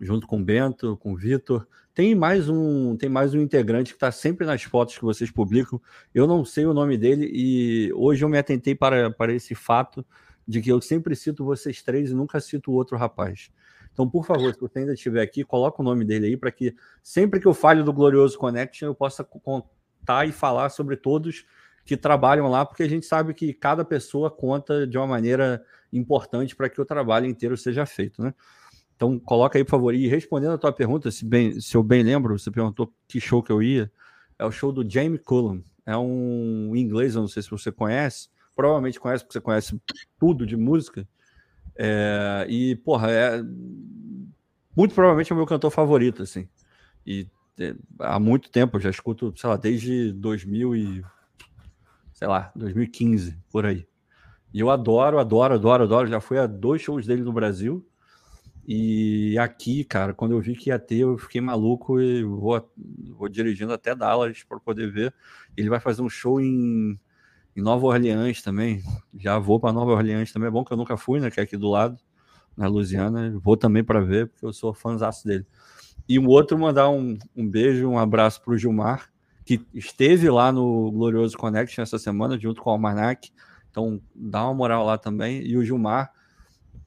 junto 0.00 0.26
com 0.26 0.38
o 0.40 0.44
Bento, 0.44 0.96
com 0.98 1.12
o 1.12 1.16
Vitor. 1.16 1.66
Tem 2.00 2.14
mais 2.14 2.48
um, 2.48 2.96
tem 2.96 3.10
mais 3.10 3.34
um 3.34 3.42
integrante 3.42 3.90
que 3.92 3.96
está 3.98 4.10
sempre 4.10 4.46
nas 4.46 4.62
fotos 4.62 4.96
que 4.96 5.04
vocês 5.04 5.30
publicam. 5.30 5.78
Eu 6.14 6.26
não 6.26 6.46
sei 6.46 6.64
o 6.64 6.72
nome 6.72 6.96
dele 6.96 7.30
e 7.30 7.92
hoje 7.92 8.24
eu 8.24 8.28
me 8.30 8.38
atentei 8.38 8.74
para, 8.74 9.10
para 9.10 9.34
esse 9.34 9.54
fato 9.54 10.02
de 10.48 10.62
que 10.62 10.72
eu 10.72 10.80
sempre 10.80 11.14
cito 11.14 11.44
vocês 11.44 11.82
três 11.82 12.10
e 12.10 12.14
nunca 12.14 12.40
cito 12.40 12.70
o 12.70 12.74
outro 12.74 12.96
rapaz. 12.96 13.50
Então, 13.92 14.08
por 14.08 14.24
favor, 14.24 14.54
se 14.54 14.58
você 14.58 14.78
ainda 14.78 14.94
estiver 14.94 15.20
aqui, 15.20 15.44
coloca 15.44 15.82
o 15.82 15.84
nome 15.84 16.02
dele 16.02 16.28
aí 16.28 16.38
para 16.38 16.50
que 16.50 16.74
sempre 17.02 17.38
que 17.38 17.46
eu 17.46 17.52
fale 17.52 17.82
do 17.82 17.92
Glorioso 17.92 18.38
Connection 18.38 18.88
eu 18.88 18.94
possa 18.94 19.22
contar 19.22 20.26
e 20.26 20.32
falar 20.32 20.70
sobre 20.70 20.96
todos 20.96 21.44
que 21.84 21.98
trabalham 21.98 22.48
lá, 22.48 22.64
porque 22.64 22.82
a 22.82 22.88
gente 22.88 23.04
sabe 23.04 23.34
que 23.34 23.52
cada 23.52 23.84
pessoa 23.84 24.30
conta 24.30 24.86
de 24.86 24.96
uma 24.96 25.06
maneira 25.06 25.62
importante 25.92 26.56
para 26.56 26.70
que 26.70 26.80
o 26.80 26.84
trabalho 26.86 27.26
inteiro 27.26 27.58
seja 27.58 27.84
feito, 27.84 28.22
né? 28.22 28.32
Então, 29.00 29.18
coloca 29.18 29.56
aí, 29.56 29.64
por 29.64 29.70
favor. 29.70 29.94
E 29.94 30.06
respondendo 30.06 30.52
a 30.52 30.58
tua 30.58 30.70
pergunta, 30.70 31.10
se, 31.10 31.24
bem, 31.24 31.58
se 31.58 31.74
eu 31.74 31.82
bem 31.82 32.02
lembro, 32.02 32.38
você 32.38 32.50
perguntou 32.50 32.92
que 33.08 33.18
show 33.18 33.42
que 33.42 33.50
eu 33.50 33.62
ia, 33.62 33.90
é 34.38 34.44
o 34.44 34.52
show 34.52 34.70
do 34.70 34.86
Jamie 34.86 35.18
Cullum. 35.18 35.62
É 35.86 35.96
um 35.96 36.76
inglês, 36.76 37.14
eu 37.14 37.22
não 37.22 37.28
sei 37.28 37.42
se 37.42 37.50
você 37.50 37.72
conhece, 37.72 38.28
provavelmente 38.54 39.00
conhece, 39.00 39.24
porque 39.24 39.32
você 39.32 39.40
conhece 39.40 39.80
tudo 40.18 40.44
de 40.44 40.54
música. 40.54 41.08
É, 41.74 42.44
e, 42.46 42.76
porra, 42.76 43.10
é 43.10 43.42
muito 44.76 44.94
provavelmente 44.94 45.32
é 45.32 45.34
o 45.34 45.38
meu 45.38 45.46
cantor 45.46 45.70
favorito, 45.70 46.22
assim. 46.22 46.46
E 47.06 47.26
é, 47.58 47.74
há 48.00 48.20
muito 48.20 48.50
tempo, 48.50 48.76
eu 48.76 48.82
já 48.82 48.90
escuto, 48.90 49.32
sei 49.34 49.48
lá, 49.48 49.56
desde 49.56 50.12
2000 50.12 50.76
e 50.76 51.02
sei 52.12 52.28
lá, 52.28 52.52
2015, 52.54 53.38
por 53.50 53.64
aí. 53.64 53.86
E 54.52 54.60
eu 54.60 54.68
adoro, 54.68 55.18
adoro, 55.18 55.54
adoro, 55.54 55.84
adoro. 55.84 56.06
Já 56.06 56.20
fui 56.20 56.36
a 56.36 56.46
dois 56.46 56.82
shows 56.82 57.06
dele 57.06 57.22
no 57.22 57.32
Brasil. 57.32 57.82
E 58.66 59.36
aqui, 59.38 59.84
cara, 59.84 60.14
quando 60.14 60.32
eu 60.32 60.40
vi 60.40 60.54
que 60.54 60.70
ia 60.70 60.78
ter, 60.78 60.98
eu 60.98 61.18
fiquei 61.18 61.40
maluco 61.40 62.00
e 62.00 62.22
vou, 62.22 62.70
vou 63.16 63.28
dirigindo 63.28 63.72
até 63.72 63.94
Dallas 63.94 64.42
para 64.42 64.60
poder 64.60 64.90
ver. 64.90 65.14
Ele 65.56 65.68
vai 65.68 65.80
fazer 65.80 66.02
um 66.02 66.08
show 66.08 66.40
em, 66.40 66.98
em 67.56 67.60
Nova 67.60 67.86
Orleans 67.86 68.42
também. 68.42 68.82
Já 69.18 69.38
vou 69.38 69.58
para 69.58 69.72
Nova 69.72 69.92
Orleans 69.92 70.32
também. 70.32 70.48
É 70.48 70.50
bom 70.50 70.64
que 70.64 70.72
eu 70.72 70.76
nunca 70.76 70.96
fui, 70.96 71.20
né? 71.20 71.30
Que 71.30 71.40
é 71.40 71.42
aqui 71.42 71.56
do 71.56 71.68
lado, 71.68 71.98
na 72.56 72.68
Louisiana. 72.68 73.36
Vou 73.42 73.56
também 73.56 73.82
para 73.82 74.00
ver, 74.00 74.28
porque 74.28 74.44
eu 74.44 74.52
sou 74.52 74.72
fãzaço 74.72 75.26
dele. 75.26 75.46
E 76.08 76.18
um 76.18 76.26
outro, 76.26 76.58
mandar 76.58 76.90
um, 76.90 77.16
um 77.36 77.48
beijo, 77.48 77.88
um 77.88 77.98
abraço 77.98 78.42
para 78.42 78.52
o 78.52 78.58
Gilmar, 78.58 79.10
que 79.44 79.60
esteve 79.74 80.28
lá 80.28 80.52
no 80.52 80.90
Glorioso 80.90 81.36
Connection 81.36 81.82
essa 81.82 81.98
semana, 81.98 82.38
junto 82.38 82.62
com 82.62 82.70
o 82.70 82.72
Almanac. 82.72 83.30
Então, 83.70 84.00
dá 84.14 84.44
uma 84.44 84.54
moral 84.54 84.84
lá 84.84 84.98
também. 84.98 85.42
E 85.42 85.56
o 85.56 85.64
Gilmar, 85.64 86.12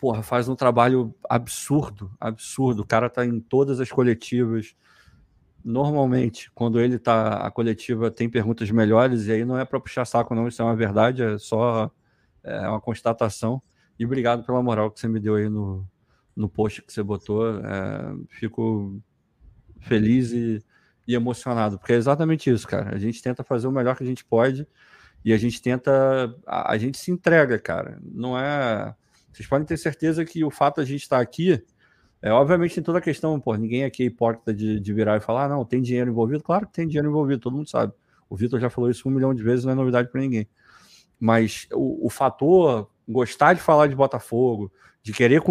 porra, 0.04 0.22
faz 0.22 0.50
um 0.50 0.56
trabalho 0.56 1.16
absurdo, 1.30 2.12
absurdo. 2.20 2.82
O 2.82 2.86
cara 2.86 3.10
tá 3.10 3.26
em 3.26 3.40
todas 3.40 3.80
as 3.80 3.90
coletivas. 3.90 4.76
Normalmente, 5.64 6.52
quando 6.54 6.78
ele 6.78 7.00
tá, 7.00 7.38
a 7.38 7.50
coletiva 7.50 8.12
tem 8.12 8.30
perguntas 8.30 8.70
melhores, 8.70 9.28
e 9.28 9.32
aí 9.32 9.46
não 9.46 9.58
é 9.58 9.64
para 9.64 9.80
puxar 9.80 10.04
saco, 10.04 10.36
não, 10.36 10.46
isso 10.50 10.62
é 10.62 10.66
uma 10.66 10.76
verdade, 10.76 11.24
é 11.24 11.38
só 11.38 11.90
é 12.44 12.68
uma 12.68 12.82
constatação. 12.82 13.62
E 13.98 14.04
obrigado 14.04 14.46
pela 14.46 14.62
moral 14.62 14.92
que 14.92 15.00
você 15.00 15.08
me 15.08 15.22
deu 15.22 15.36
aí 15.36 15.48
no, 15.48 15.88
no 16.36 16.50
post 16.50 16.82
que 16.82 16.92
você 16.92 17.02
botou. 17.02 17.60
É, 17.60 18.14
fico 18.28 19.02
feliz 19.80 20.34
e 20.34 20.62
e 21.08 21.16
emocionado, 21.16 21.78
porque 21.78 21.94
é 21.94 21.98
exatamente 21.98 22.50
isso, 22.50 22.68
cara. 22.68 22.96
A 22.96 23.00
gente 23.00 23.22
tenta 23.22 23.44
fazer 23.44 23.68
o 23.68 23.72
melhor 23.72 23.96
que 23.96 24.04
a 24.04 24.08
gente 24.08 24.24
pode 24.24 24.68
e 25.24 25.34
a 25.34 25.38
gente 25.38 25.62
tenta. 25.62 26.36
A, 26.46 26.74
a 26.74 26.78
gente 26.78 26.98
se 26.98 27.12
entrega, 27.12 27.60
cara. 27.60 28.00
Não 28.02 28.38
é. 28.38 28.96
Vocês 29.34 29.50
podem 29.50 29.66
ter 29.66 29.78
certeza 29.78 30.24
que 30.24 30.44
o 30.44 30.52
fato 30.52 30.76
de 30.76 30.82
a 30.82 30.86
gente 30.86 31.02
estar 31.02 31.20
aqui. 31.20 31.64
É, 32.22 32.32
obviamente 32.32 32.76
tem 32.76 32.84
toda 32.84 33.00
a 33.00 33.02
questão, 33.02 33.38
pô, 33.40 33.54
ninguém 33.56 33.84
aqui 33.84 34.04
é 34.04 34.06
hipócrita 34.06 34.54
de, 34.54 34.80
de 34.80 34.94
virar 34.94 35.18
e 35.18 35.20
falar, 35.20 35.46
ah, 35.46 35.50
não, 35.50 35.66
tem 35.66 35.82
dinheiro 35.82 36.10
envolvido. 36.10 36.42
Claro 36.42 36.68
que 36.68 36.74
tem 36.74 36.88
dinheiro 36.88 37.10
envolvido, 37.10 37.42
todo 37.42 37.58
mundo 37.58 37.70
sabe. 37.70 37.92
O 38.30 38.36
Vitor 38.38 38.60
já 38.60 38.70
falou 38.70 38.90
isso 38.90 39.10
um 39.10 39.12
milhão 39.12 39.34
de 39.34 39.44
vezes, 39.44 39.66
não 39.66 39.74
é 39.74 39.76
novidade 39.76 40.10
para 40.10 40.22
ninguém. 40.22 40.48
Mas 41.20 41.68
o, 41.74 42.08
o, 42.08 42.10
fator 42.10 42.90
gostar 43.08 43.54
de 43.54 43.62
falar 43.62 43.88
de 43.88 43.96
Botafogo, 43.96 44.72
de 45.02 45.12
querer 45.12 45.42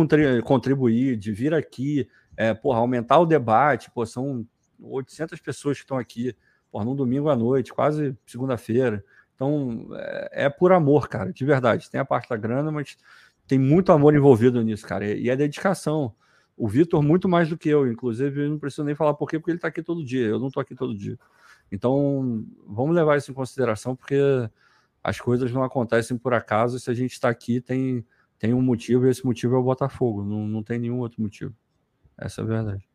contribuir, 0.42 1.16
de 1.16 1.32
vir 1.32 1.52
aqui, 1.52 2.09
é, 2.36 2.54
porra, 2.54 2.78
aumentar 2.78 3.18
o 3.18 3.26
debate, 3.26 3.90
pô, 3.90 4.06
são 4.06 4.46
800 4.80 5.40
pessoas 5.40 5.76
que 5.76 5.84
estão 5.84 5.98
aqui, 5.98 6.34
por 6.70 6.84
num 6.84 6.96
domingo 6.96 7.28
à 7.28 7.36
noite, 7.36 7.72
quase 7.72 8.16
segunda-feira. 8.26 9.04
Então, 9.34 9.88
é, 9.92 10.44
é, 10.44 10.48
por 10.48 10.72
amor, 10.72 11.09
cara, 11.09 11.32
de 11.32 11.44
verdade. 11.44 11.90
Tem 11.90 12.00
a 12.00 12.04
parte 12.04 12.28
da 12.28 12.36
grana, 12.36 12.70
mas 12.70 12.96
tem 13.52 13.58
muito 13.58 13.92
amor 13.92 14.14
envolvido 14.14 14.62
nisso, 14.62 14.86
cara. 14.86 15.04
E, 15.04 15.24
e 15.24 15.28
é 15.28 15.36
dedicação. 15.36 16.14
O 16.56 16.66
Vitor, 16.66 17.02
muito 17.02 17.28
mais 17.28 17.50
do 17.50 17.58
que 17.58 17.68
eu, 17.68 17.86
inclusive, 17.86 18.44
eu 18.44 18.48
não 18.48 18.58
preciso 18.58 18.82
nem 18.82 18.94
falar 18.94 19.12
por 19.12 19.28
quê, 19.28 19.38
porque 19.38 19.50
ele 19.50 19.58
está 19.58 19.68
aqui 19.68 19.82
todo 19.82 20.02
dia. 20.02 20.26
Eu 20.26 20.38
não 20.38 20.46
estou 20.46 20.58
aqui 20.58 20.74
todo 20.74 20.96
dia. 20.96 21.18
Então, 21.70 22.46
vamos 22.66 22.96
levar 22.96 23.18
isso 23.18 23.30
em 23.30 23.34
consideração, 23.34 23.94
porque 23.94 24.16
as 25.04 25.20
coisas 25.20 25.52
não 25.52 25.62
acontecem 25.62 26.16
por 26.16 26.32
acaso. 26.32 26.80
Se 26.80 26.90
a 26.90 26.94
gente 26.94 27.12
está 27.12 27.28
aqui, 27.28 27.60
tem, 27.60 28.02
tem 28.38 28.54
um 28.54 28.62
motivo, 28.62 29.06
e 29.06 29.10
esse 29.10 29.22
motivo 29.22 29.54
é 29.54 29.58
o 29.58 29.62
Botafogo. 29.62 30.24
Não, 30.24 30.46
não 30.46 30.62
tem 30.62 30.78
nenhum 30.78 31.00
outro 31.00 31.20
motivo. 31.20 31.54
Essa 32.16 32.40
é 32.40 32.44
a 32.44 32.46
verdade. 32.46 32.88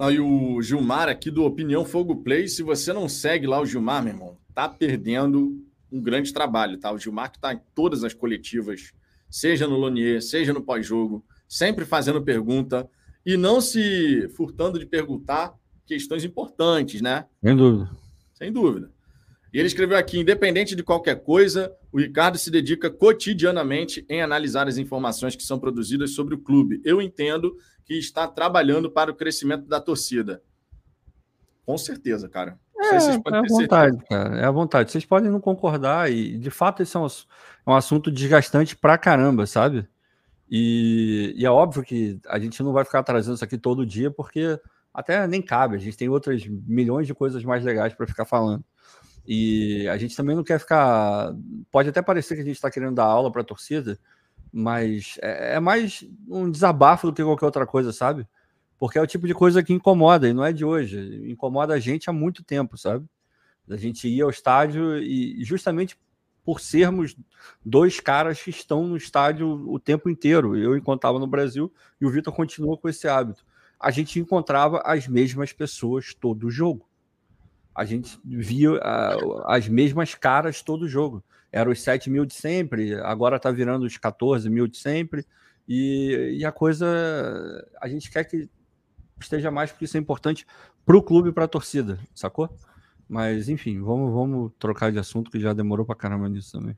Aí 0.00 0.18
o 0.18 0.60
Gilmar 0.60 1.08
aqui 1.08 1.30
do 1.30 1.44
Opinião 1.44 1.84
Fogo 1.84 2.16
Play. 2.16 2.48
Se 2.48 2.64
você 2.64 2.92
não 2.92 3.08
segue 3.08 3.46
lá 3.46 3.60
o 3.60 3.66
Gilmar, 3.66 4.02
meu 4.02 4.14
irmão, 4.14 4.36
tá 4.52 4.68
perdendo 4.68 5.64
um 5.92 6.00
grande 6.02 6.32
trabalho, 6.32 6.76
tá? 6.76 6.90
O 6.90 6.98
Gilmar 6.98 7.30
que 7.30 7.38
tá 7.38 7.54
em 7.54 7.60
todas 7.72 8.02
as 8.02 8.12
coletivas, 8.12 8.92
seja 9.30 9.66
no 9.66 9.76
Lonier, 9.76 10.22
seja 10.22 10.52
no 10.52 10.62
pós-jogo, 10.62 11.24
sempre 11.48 11.84
fazendo 11.84 12.22
pergunta 12.22 12.88
e 13.24 13.36
não 13.36 13.60
se 13.60 14.28
furtando 14.36 14.78
de 14.78 14.86
perguntar 14.86 15.54
questões 15.86 16.24
importantes, 16.24 17.00
né? 17.00 17.26
Sem 17.42 17.56
dúvida. 17.56 17.90
Sem 18.34 18.52
dúvida. 18.52 18.90
E 19.52 19.58
ele 19.58 19.66
escreveu 19.66 19.96
aqui: 19.96 20.18
independente 20.18 20.76
de 20.76 20.82
qualquer 20.82 21.22
coisa, 21.22 21.74
o 21.90 21.98
Ricardo 21.98 22.38
se 22.38 22.50
dedica 22.50 22.90
cotidianamente 22.90 24.04
em 24.08 24.20
analisar 24.20 24.68
as 24.68 24.76
informações 24.76 25.34
que 25.34 25.42
são 25.42 25.58
produzidas 25.58 26.10
sobre 26.10 26.34
o 26.34 26.38
clube. 26.38 26.80
Eu 26.84 27.00
entendo 27.00 27.56
que 27.84 27.94
está 27.94 28.28
trabalhando 28.28 28.90
para 28.90 29.10
o 29.10 29.14
crescimento 29.14 29.66
da 29.66 29.80
torcida. 29.80 30.42
Com 31.64 31.76
certeza, 31.76 32.28
cara. 32.28 32.58
É, 32.76 32.94
é 32.94 32.96
a 32.96 33.42
vontade, 33.42 33.92
certeza. 33.92 34.04
cara. 34.08 34.38
É 34.38 34.44
a 34.44 34.50
vontade. 34.50 34.92
Vocês 34.92 35.04
podem 35.04 35.30
não 35.30 35.40
concordar, 35.40 36.10
e 36.10 36.38
de 36.38 36.50
fato 36.50 36.82
esse 36.82 36.96
é 36.96 37.00
um, 37.00 37.06
um 37.72 37.76
assunto 37.76 38.10
desgastante 38.10 38.74
pra 38.74 38.96
caramba, 38.96 39.46
sabe? 39.46 39.86
E, 40.50 41.34
e, 41.36 41.44
é 41.44 41.50
óbvio 41.50 41.82
que 41.82 42.18
a 42.26 42.38
gente 42.38 42.62
não 42.62 42.72
vai 42.72 42.84
ficar 42.84 43.02
trazendo 43.02 43.34
isso 43.34 43.44
aqui 43.44 43.58
todo 43.58 43.84
dia, 43.84 44.10
porque 44.10 44.58
até 44.92 45.26
nem 45.26 45.42
cabe. 45.42 45.76
A 45.76 45.78
gente 45.78 45.96
tem 45.96 46.08
outras 46.08 46.46
milhões 46.46 47.06
de 47.06 47.14
coisas 47.14 47.44
mais 47.44 47.62
legais 47.62 47.92
para 47.92 48.06
ficar 48.06 48.24
falando. 48.24 48.64
E 49.26 49.86
a 49.88 49.98
gente 49.98 50.16
também 50.16 50.34
não 50.34 50.42
quer 50.42 50.58
ficar. 50.58 51.34
Pode 51.70 51.90
até 51.90 52.00
parecer 52.00 52.34
que 52.34 52.40
a 52.40 52.44
gente 52.44 52.56
está 52.56 52.70
querendo 52.70 52.94
dar 52.94 53.04
aula 53.04 53.30
para 53.30 53.42
a 53.42 53.44
torcida, 53.44 53.98
mas 54.50 55.18
é, 55.20 55.56
é, 55.56 55.60
mais 55.60 56.02
um 56.26 56.50
desabafo 56.50 57.08
do 57.08 57.12
que 57.12 57.22
qualquer 57.22 57.44
outra 57.44 57.66
coisa, 57.66 57.92
sabe? 57.92 58.26
Porque 58.78 58.96
é 58.96 59.02
o 59.02 59.06
tipo 59.06 59.26
de 59.26 59.34
coisa 59.34 59.62
que 59.62 59.74
incomoda, 59.74 60.26
e 60.26 60.32
não 60.32 60.44
é 60.44 60.52
de 60.52 60.64
hoje. 60.64 61.30
Incomoda 61.30 61.74
a 61.74 61.78
gente 61.78 62.08
há 62.08 62.12
muito 62.12 62.42
tempo, 62.42 62.78
sabe? 62.78 63.04
A 63.68 63.76
gente 63.76 64.08
ir 64.08 64.22
ao 64.22 64.30
estádio 64.30 64.96
e 64.96 65.44
justamente 65.44 65.98
por 66.48 66.60
sermos 66.60 67.14
dois 67.62 68.00
caras 68.00 68.40
que 68.40 68.48
estão 68.48 68.88
no 68.88 68.96
estádio 68.96 69.46
o 69.70 69.78
tempo 69.78 70.08
inteiro. 70.08 70.56
Eu, 70.56 70.74
enquanto 70.78 71.00
estava 71.00 71.18
no 71.18 71.26
Brasil, 71.26 71.70
e 72.00 72.06
o 72.06 72.10
Vitor 72.10 72.34
continua 72.34 72.74
com 72.78 72.88
esse 72.88 73.06
hábito. 73.06 73.44
A 73.78 73.90
gente 73.90 74.18
encontrava 74.18 74.80
as 74.82 75.06
mesmas 75.06 75.52
pessoas 75.52 76.14
todo 76.14 76.50
jogo. 76.50 76.88
A 77.74 77.84
gente 77.84 78.18
via 78.24 78.72
uh, 78.72 79.42
as 79.44 79.68
mesmas 79.68 80.14
caras 80.14 80.62
todo 80.62 80.88
jogo 80.88 81.22
era 81.52 81.68
os 81.68 81.82
7 81.82 82.08
mil 82.08 82.24
de 82.24 82.32
sempre, 82.32 82.94
agora 82.94 83.36
está 83.36 83.50
virando 83.50 83.84
os 83.84 83.98
14 83.98 84.48
mil 84.48 84.66
de 84.66 84.78
sempre. 84.78 85.26
E, 85.68 86.38
e, 86.38 86.46
a 86.46 86.50
coisa, 86.50 86.86
a 87.78 87.86
gente 87.88 88.10
quer 88.10 88.24
que 88.24 88.48
esteja 89.20 89.50
mais, 89.50 89.70
porque 89.70 89.84
isso 89.84 89.98
é 89.98 90.00
importante 90.00 90.46
para 90.86 90.96
o 90.96 91.02
clube 91.02 91.28
e 91.28 91.32
para 91.32 91.44
a 91.44 91.48
torcida, 91.48 91.98
sacou? 92.14 92.48
Mas, 93.08 93.48
enfim, 93.48 93.80
vamos, 93.80 94.12
vamos 94.12 94.52
trocar 94.58 94.92
de 94.92 94.98
assunto, 94.98 95.30
que 95.30 95.40
já 95.40 95.52
demorou 95.52 95.86
para 95.86 95.96
caramba 95.96 96.28
nisso 96.28 96.52
também. 96.52 96.76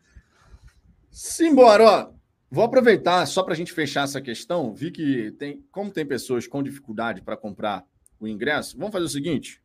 Simbora, 1.10 1.84
ó. 1.84 2.12
Vou 2.52 2.64
aproveitar 2.64 3.26
só 3.26 3.42
para 3.42 3.54
a 3.54 3.56
gente 3.56 3.72
fechar 3.72 4.04
essa 4.04 4.20
questão. 4.20 4.74
Vi 4.74 4.90
que 4.90 5.32
tem, 5.32 5.64
como 5.70 5.90
tem 5.90 6.04
pessoas 6.04 6.46
com 6.46 6.62
dificuldade 6.62 7.22
para 7.22 7.36
comprar 7.36 7.84
o 8.18 8.26
ingresso, 8.26 8.76
vamos 8.76 8.92
fazer 8.92 9.04
o 9.04 9.08
seguinte: 9.08 9.62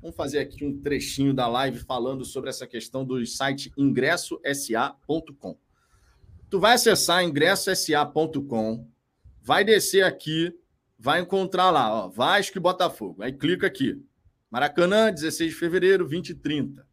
vamos 0.00 0.16
fazer 0.16 0.38
aqui 0.38 0.64
um 0.64 0.80
trechinho 0.80 1.34
da 1.34 1.48
live 1.48 1.80
falando 1.80 2.24
sobre 2.24 2.50
essa 2.50 2.66
questão 2.66 3.04
do 3.04 3.24
site 3.26 3.72
ingressosa.com. 3.76 5.56
Tu 6.48 6.60
vai 6.60 6.74
acessar 6.74 7.24
ingressosa.com, 7.24 8.88
vai 9.42 9.64
descer 9.64 10.04
aqui, 10.04 10.56
vai 10.98 11.20
encontrar 11.20 11.70
lá, 11.70 11.92
ó, 11.92 12.08
Vasco 12.08 12.58
e 12.58 12.60
Botafogo. 12.60 13.22
Aí 13.22 13.32
clica 13.32 13.66
aqui. 13.66 14.00
Maracanã, 14.50 15.12
16 15.12 15.50
de 15.50 15.56
fevereiro, 15.56 16.08
20 16.08 16.30
e 16.30 16.34
30. 16.34 16.86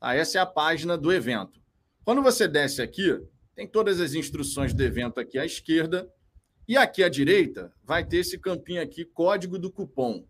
Tá, 0.00 0.14
essa 0.14 0.38
é 0.38 0.40
a 0.40 0.46
página 0.46 0.96
do 0.96 1.12
evento. 1.12 1.60
Quando 2.04 2.22
você 2.22 2.46
desce 2.46 2.82
aqui, 2.82 3.20
tem 3.54 3.66
todas 3.66 4.00
as 4.00 4.14
instruções 4.14 4.72
do 4.72 4.82
evento 4.82 5.18
aqui 5.18 5.38
à 5.38 5.44
esquerda. 5.44 6.08
E 6.66 6.76
aqui 6.76 7.02
à 7.02 7.08
direita 7.08 7.72
vai 7.84 8.04
ter 8.04 8.18
esse 8.18 8.38
campinho 8.38 8.82
aqui, 8.82 9.04
código 9.04 9.58
do 9.58 9.70
cupom. 9.70 10.26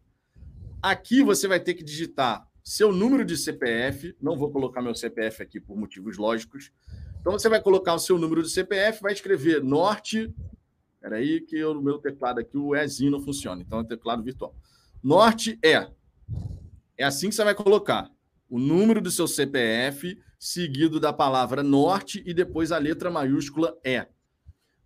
Aqui 0.83 1.23
você 1.23 1.47
vai 1.47 1.61
ter 1.61 1.75
que 1.75 1.85
digitar 1.85 2.49
seu 2.63 2.93
número 2.93 3.25
de 3.25 3.37
CPF. 3.37 4.17
Não 4.21 4.37
vou 4.37 4.51
colocar 4.51 4.83
meu 4.83 4.95
CPF 4.95 5.43
aqui 5.43 5.61
por 5.61 5.77
motivos 5.77 6.17
lógicos. 6.17 6.73
Então 7.21 7.33
você 7.33 7.49
vai 7.49 7.61
colocar 7.61 7.95
o 7.95 7.99
seu 7.99 8.19
número 8.19 8.43
de 8.43 8.51
CPF, 8.51 9.01
vai 9.01 9.13
escrever 9.13 9.63
norte. 9.63 10.35
Espera 10.95 11.17
aí 11.17 11.41
que 11.41 11.63
o 11.65 11.81
meu 11.81 11.99
teclado 11.99 12.41
aqui, 12.41 12.57
o 12.57 12.75
Ezinho 12.75 13.13
não 13.13 13.21
funciona. 13.21 13.63
Então 13.63 13.81
é 13.81 13.85
teclado 13.85 14.23
virtual. 14.23 14.55
Norte 15.03 15.59
é. 15.63 15.91
É 16.97 17.05
assim 17.05 17.29
que 17.29 17.35
você 17.35 17.45
vai 17.45 17.55
colocar 17.55 18.11
o 18.49 18.59
número 18.59 19.01
do 19.01 19.11
seu 19.11 19.27
CPF, 19.27 20.19
seguido 20.39 21.01
da 21.01 21.13
palavra 21.13 21.63
norte 21.63 22.23
e 22.27 22.33
depois 22.33 22.71
a 22.71 22.79
letra 22.79 23.11
maiúscula 23.11 23.77
é. 23.85 24.07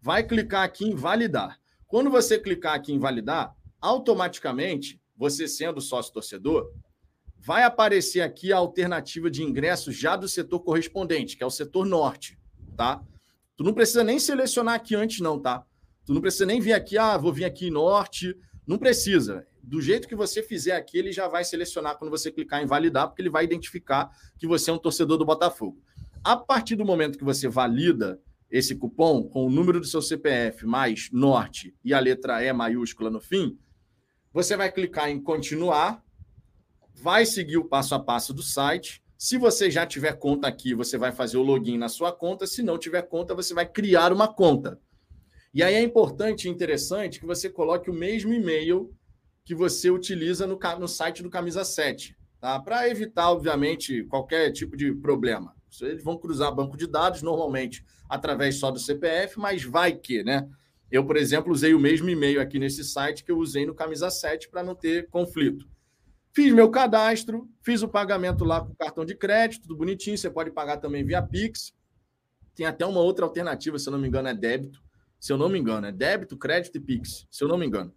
Vai 0.01 0.23
clicar 0.23 0.63
aqui 0.63 0.87
em 0.87 0.95
validar. 0.95 1.59
Quando 1.87 2.11
você 2.11 2.39
clicar 2.39 2.75
aqui 2.75 2.93
em 2.93 2.99
validar, 2.99 3.55
automaticamente, 3.81 5.01
você 5.17 5.49
sendo 5.49 5.81
sócio 5.81 6.13
torcedor, 6.13 6.73
vai 7.37 7.63
aparecer 7.63 8.21
aqui 8.21 8.53
a 8.53 8.59
alternativa 8.59 9.31
de 9.31 9.43
ingresso 9.43 9.93
já 9.93 10.17
do 10.17 10.29
setor 10.29 10.61
correspondente, 10.61 11.37
que 11.37 11.43
é 11.43 11.47
o 11.47 11.51
setor 11.51 11.85
norte, 11.85 12.39
tá? 12.77 13.03
Tu 13.57 13.65
não 13.65 13.75
precisa 13.75 14.05
nem 14.05 14.19
selecionar 14.19 14.75
aqui 14.75 14.95
antes 14.95 15.21
não, 15.21 15.39
tá? 15.39 15.65
Tu 16.07 16.15
não 16.15 16.21
precisa 16.21 16.47
nem 16.47 16.61
vir 16.61 16.73
aqui, 16.73 16.97
ah, 16.97 17.17
vou 17.17 17.33
vir 17.33 17.45
aqui 17.45 17.71
norte, 17.71 18.37
não 18.67 18.79
precisa 18.79 19.47
do 19.69 19.82
jeito 19.82 20.09
que 20.09 20.16
você 20.16 20.43
fizer 20.43 20.73
aqui, 20.73 20.97
ele 20.97 21.12
já 21.12 21.28
vai 21.28 21.45
selecionar 21.45 21.99
quando 21.99 22.11
você 22.11 22.32
clicar 22.32 22.62
em 22.62 22.66
validar, 22.66 23.07
porque 23.07 23.20
ele 23.20 23.28
vai 23.28 23.45
identificar 23.45 24.11
que 24.39 24.47
você 24.47 24.70
é 24.70 24.73
um 24.73 24.78
torcedor 24.78 25.19
do 25.19 25.27
Botafogo. 25.27 25.82
A 26.24 26.35
partir 26.36 26.74
do 26.74 26.86
momento 26.86 27.19
que 27.19 27.24
você 27.24 27.49
valida 27.49 28.19
esse 28.51 28.74
cupom 28.74 29.23
com 29.28 29.47
o 29.47 29.51
número 29.51 29.78
do 29.78 29.86
seu 29.86 30.01
CPF 30.01 30.65
mais 30.65 31.11
norte 31.12 31.77
e 31.85 31.93
a 31.93 32.01
letra 32.01 32.43
E 32.43 32.51
maiúscula 32.51 33.11
no 33.11 33.20
fim, 33.20 33.59
você 34.32 34.57
vai 34.57 34.73
clicar 34.73 35.11
em 35.11 35.20
continuar, 35.20 36.03
vai 36.95 37.27
seguir 37.27 37.59
o 37.59 37.65
passo 37.66 37.95
a 37.95 38.01
passo 38.01 38.32
do 38.32 38.43
site. 38.43 39.03
Se 39.19 39.36
você 39.36 39.70
já 39.70 39.85
tiver 39.85 40.15
conta 40.15 40.49
aqui, 40.49 40.74
você 40.74 40.97
vai 40.97 41.12
fazer 41.12 41.36
o 41.36 41.43
login 41.43 41.77
na 41.77 41.90
sua 41.90 42.11
conta. 42.11 42.47
Se 42.47 42.62
não 42.62 42.78
tiver 42.78 43.03
conta, 43.03 43.35
você 43.35 43.53
vai 43.53 43.66
criar 43.70 44.15
uma 44.15 44.32
conta. 44.32 44.81
E 45.53 45.62
aí 45.62 45.74
é 45.74 45.82
importante 45.82 46.47
e 46.47 46.51
interessante 46.51 47.20
que 47.20 47.27
você 47.27 47.51
coloque 47.51 47.90
o 47.90 47.95
mesmo 47.95 48.32
e-mail 48.32 48.95
que 49.49 49.55
você 49.55 49.91
utiliza 49.91 50.47
no, 50.47 50.59
no 50.79 50.87
site 50.87 51.23
do 51.23 51.31
Camisa 51.31 51.65
7, 51.65 52.15
tá? 52.39 52.61
Para 52.61 52.87
evitar, 52.87 53.31
obviamente, 53.31 54.05
qualquer 54.05 54.53
tipo 54.53 54.77
de 54.77 54.93
problema. 54.93 55.57
Eles 55.81 56.05
vão 56.05 56.19
cruzar 56.19 56.55
banco 56.55 56.77
de 56.77 56.87
dados 56.87 57.23
normalmente 57.23 57.83
através 58.11 58.57
só 58.57 58.70
do 58.70 58.79
CPF, 58.79 59.39
mas 59.39 59.65
vai 59.65 59.95
que, 59.95 60.23
né? 60.23 60.47
Eu, 60.91 61.03
por 61.07 61.16
exemplo, 61.16 61.51
usei 61.51 61.73
o 61.73 61.81
mesmo 61.81 62.11
e-mail 62.11 62.43
aqui 62.43 62.59
nesse 62.59 62.85
site 62.85 63.25
que 63.25 63.33
eu 63.33 63.39
usei 63.39 63.65
no 63.65 63.75
Camisa 63.75 64.11
7 64.11 64.51
para 64.51 64.62
não 64.62 64.75
ter 64.75 65.09
conflito. 65.09 65.66
Fiz 66.35 66.53
meu 66.53 66.70
cadastro, 66.70 67.49
fiz 67.62 67.83
o 67.83 67.89
pagamento 67.89 68.45
lá 68.45 68.61
com 68.61 68.75
cartão 68.75 69.03
de 69.03 69.15
crédito, 69.15 69.62
tudo 69.62 69.79
bonitinho. 69.79 70.19
Você 70.19 70.29
pode 70.29 70.51
pagar 70.51 70.77
também 70.77 71.03
via 71.03 71.23
Pix. 71.23 71.73
Tem 72.55 72.66
até 72.66 72.85
uma 72.85 73.01
outra 73.01 73.25
alternativa, 73.25 73.79
se 73.79 73.89
eu 73.89 73.93
não 73.93 73.99
me 73.99 74.09
engano, 74.09 74.29
é 74.29 74.35
débito. 74.35 74.79
Se 75.19 75.33
eu 75.33 75.39
não 75.39 75.49
me 75.49 75.59
engano, 75.59 75.87
é 75.87 75.93
débito, 75.93 76.37
crédito 76.37 76.77
e 76.77 76.81
Pix, 76.81 77.27
se 77.31 77.43
eu 77.43 77.49
não 77.49 77.57
me 77.57 77.65
engano. 77.65 77.95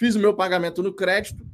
Fiz 0.00 0.16
o 0.16 0.18
meu 0.18 0.32
pagamento 0.32 0.82
no 0.82 0.94
crédito, 0.94 1.46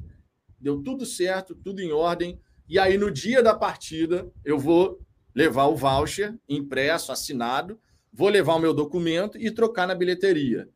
deu 0.60 0.81
tudo 0.81 1.05
certo, 1.05 1.52
tudo 1.52 1.81
em 1.81 1.90
ordem. 1.90 2.40
E 2.68 2.78
aí, 2.78 2.97
no 2.97 3.10
dia 3.10 3.43
da 3.43 3.52
partida, 3.52 4.31
eu 4.44 4.56
vou 4.56 5.05
levar 5.35 5.66
o 5.66 5.74
voucher 5.74 6.39
impresso, 6.48 7.10
assinado, 7.10 7.77
vou 8.12 8.28
levar 8.28 8.55
o 8.55 8.60
meu 8.60 8.73
documento 8.73 9.36
e 9.36 9.51
trocar 9.51 9.89
na 9.89 9.97
bilheteria. 9.97 10.68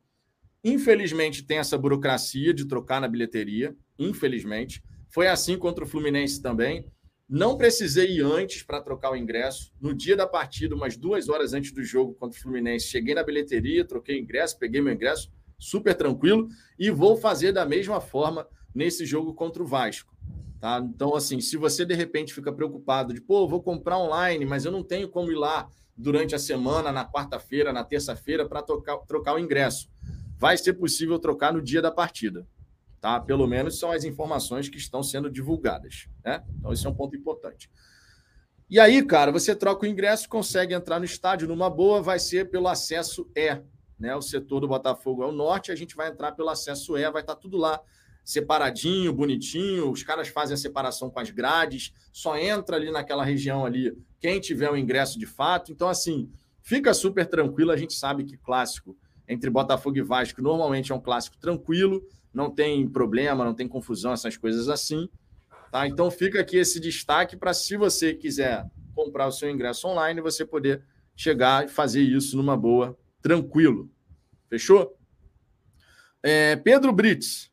Infelizmente, 0.65 1.45
tem 1.45 1.59
essa 1.59 1.79
burocracia 1.79 2.53
de 2.53 2.65
trocar 2.65 3.01
na 3.01 3.07
bilheteria, 3.07 3.77
infelizmente. 3.97 4.83
Foi 5.09 5.29
assim 5.29 5.57
contra 5.57 5.85
o 5.85 5.87
Fluminense 5.87 6.43
também. 6.43 6.85
Não 7.29 7.57
precisei 7.57 8.17
ir 8.17 8.25
antes 8.25 8.65
para 8.65 8.83
trocar 8.83 9.13
o 9.13 9.17
ingresso. 9.17 9.73
No 9.81 9.95
dia 9.95 10.17
da 10.17 10.27
partida, 10.27 10.75
umas 10.75 10.97
duas 10.97 11.29
horas 11.29 11.55
antes 11.55 11.71
do 11.71 11.85
jogo 11.85 12.15
contra 12.15 12.37
o 12.37 12.43
Fluminense, 12.43 12.89
cheguei 12.89 13.15
na 13.15 13.23
bilheteria, 13.23 13.85
troquei 13.85 14.17
o 14.17 14.23
ingresso, 14.23 14.59
peguei 14.59 14.81
meu 14.81 14.93
ingresso 14.93 15.31
super 15.61 15.95
tranquilo 15.95 16.49
e 16.78 16.91
vou 16.91 17.16
fazer 17.16 17.53
da 17.53 17.65
mesma 17.65 18.01
forma 18.01 18.49
nesse 18.74 19.07
jogo 19.07 19.35
contra 19.35 19.62
o 19.62 19.66
Vasco. 19.66 20.12
Tá? 20.59 20.78
Então, 20.78 21.15
assim, 21.15 21.41
se 21.41 21.57
você 21.57 21.85
de 21.85 21.95
repente 21.95 22.35
fica 22.35 22.53
preocupado 22.53 23.15
de, 23.15 23.20
pô, 23.20 23.47
vou 23.47 23.62
comprar 23.62 23.99
online, 23.99 24.45
mas 24.45 24.65
eu 24.65 24.73
não 24.73 24.82
tenho 24.82 25.09
como 25.09 25.31
ir 25.31 25.37
lá 25.37 25.69
durante 25.97 26.35
a 26.35 26.39
semana, 26.39 26.91
na 26.91 27.05
quarta-feira, 27.05 27.73
na 27.73 27.85
terça-feira, 27.85 28.49
para 28.49 28.62
trocar, 28.62 28.97
trocar 28.99 29.35
o 29.35 29.39
ingresso. 29.39 29.89
Vai 30.39 30.57
ser 30.57 30.73
possível 30.74 31.19
trocar 31.19 31.53
no 31.53 31.62
dia 31.62 31.82
da 31.82 31.91
partida. 31.91 32.47
Tá? 33.01 33.19
Pelo 33.20 33.47
menos 33.47 33.78
são 33.78 33.91
as 33.91 34.05
informações 34.05 34.69
que 34.69 34.78
estão 34.78 35.03
sendo 35.03 35.31
divulgadas. 35.31 36.09
Né? 36.24 36.43
Então, 36.59 36.73
esse 36.73 36.87
é 36.87 36.91
um 36.91 36.95
ponto 36.95 37.16
importante. 37.16 37.70
E 38.69 38.78
aí, 38.78 39.03
cara, 39.05 39.32
você 39.32 39.55
troca 39.55 39.85
o 39.85 39.89
ingresso, 39.89 40.28
consegue 40.28 40.74
entrar 40.74 40.99
no 40.99 41.05
estádio 41.05 41.49
numa 41.49 41.69
boa, 41.69 42.01
vai 42.01 42.19
ser 42.19 42.51
pelo 42.51 42.69
acesso 42.69 43.28
E, 43.35 43.61
né? 44.01 44.16
O 44.16 44.22
setor 44.22 44.60
do 44.60 44.66
Botafogo 44.66 45.22
é 45.22 45.27
o 45.27 45.32
norte, 45.32 45.70
a 45.70 45.77
gente 45.77 45.94
vai 45.94 46.09
entrar 46.09 46.32
pelo 46.32 46.48
acesso 46.48 46.97
E, 46.97 47.10
vai 47.10 47.20
estar 47.20 47.35
tá 47.35 47.40
tudo 47.40 47.59
lá 47.59 47.81
separadinho, 48.24 49.12
bonitinho, 49.12 49.90
os 49.90 50.02
caras 50.02 50.28
fazem 50.28 50.55
a 50.55 50.56
separação 50.56 51.10
com 51.10 51.18
as 51.18 51.31
grades, 51.31 51.93
só 52.12 52.36
entra 52.36 52.77
ali 52.77 52.90
naquela 52.90 53.24
região 53.24 53.64
ali 53.64 53.97
quem 54.20 54.39
tiver 54.40 54.70
o 54.70 54.77
ingresso 54.77 55.18
de 55.18 55.27
fato. 55.27 55.72
Então, 55.72 55.89
assim, 55.89 56.31
fica 56.62 56.94
super 56.94 57.27
tranquilo. 57.27 57.72
A 57.72 57.77
gente 57.77 57.93
sabe 57.93 58.24
que 58.24 58.36
clássico 58.36 58.97
entre 59.27 59.51
Botafogo 59.51 59.97
e 59.97 60.02
Vasco 60.02 60.43
normalmente 60.43 60.93
é 60.93 60.94
um 60.94 61.01
clássico 61.01 61.39
tranquilo, 61.39 62.02
não 62.32 62.51
tem 62.51 62.89
problema, 62.89 63.44
não 63.44 63.55
tem 63.55 63.66
confusão, 63.66 64.12
essas 64.12 64.36
coisas 64.36 64.68
assim. 64.68 65.09
Tá? 65.72 65.86
Então, 65.86 66.10
fica 66.10 66.40
aqui 66.40 66.56
esse 66.56 66.78
destaque 66.78 67.36
para 67.36 67.55
se 67.55 67.77
você 67.77 68.14
quiser 68.14 68.66
comprar 68.94 69.27
o 69.27 69.32
seu 69.32 69.51
ingresso 69.51 69.89
online, 69.89 70.20
você 70.20 70.44
poder 70.44 70.82
chegar 71.16 71.64
e 71.64 71.68
fazer 71.68 72.02
isso 72.02 72.36
numa 72.36 72.56
boa 72.56 72.97
tranquilo. 73.23 73.91
Fechou? 74.49 74.97
É, 76.23 76.57
Pedro 76.57 76.93
Brits. 76.93 77.51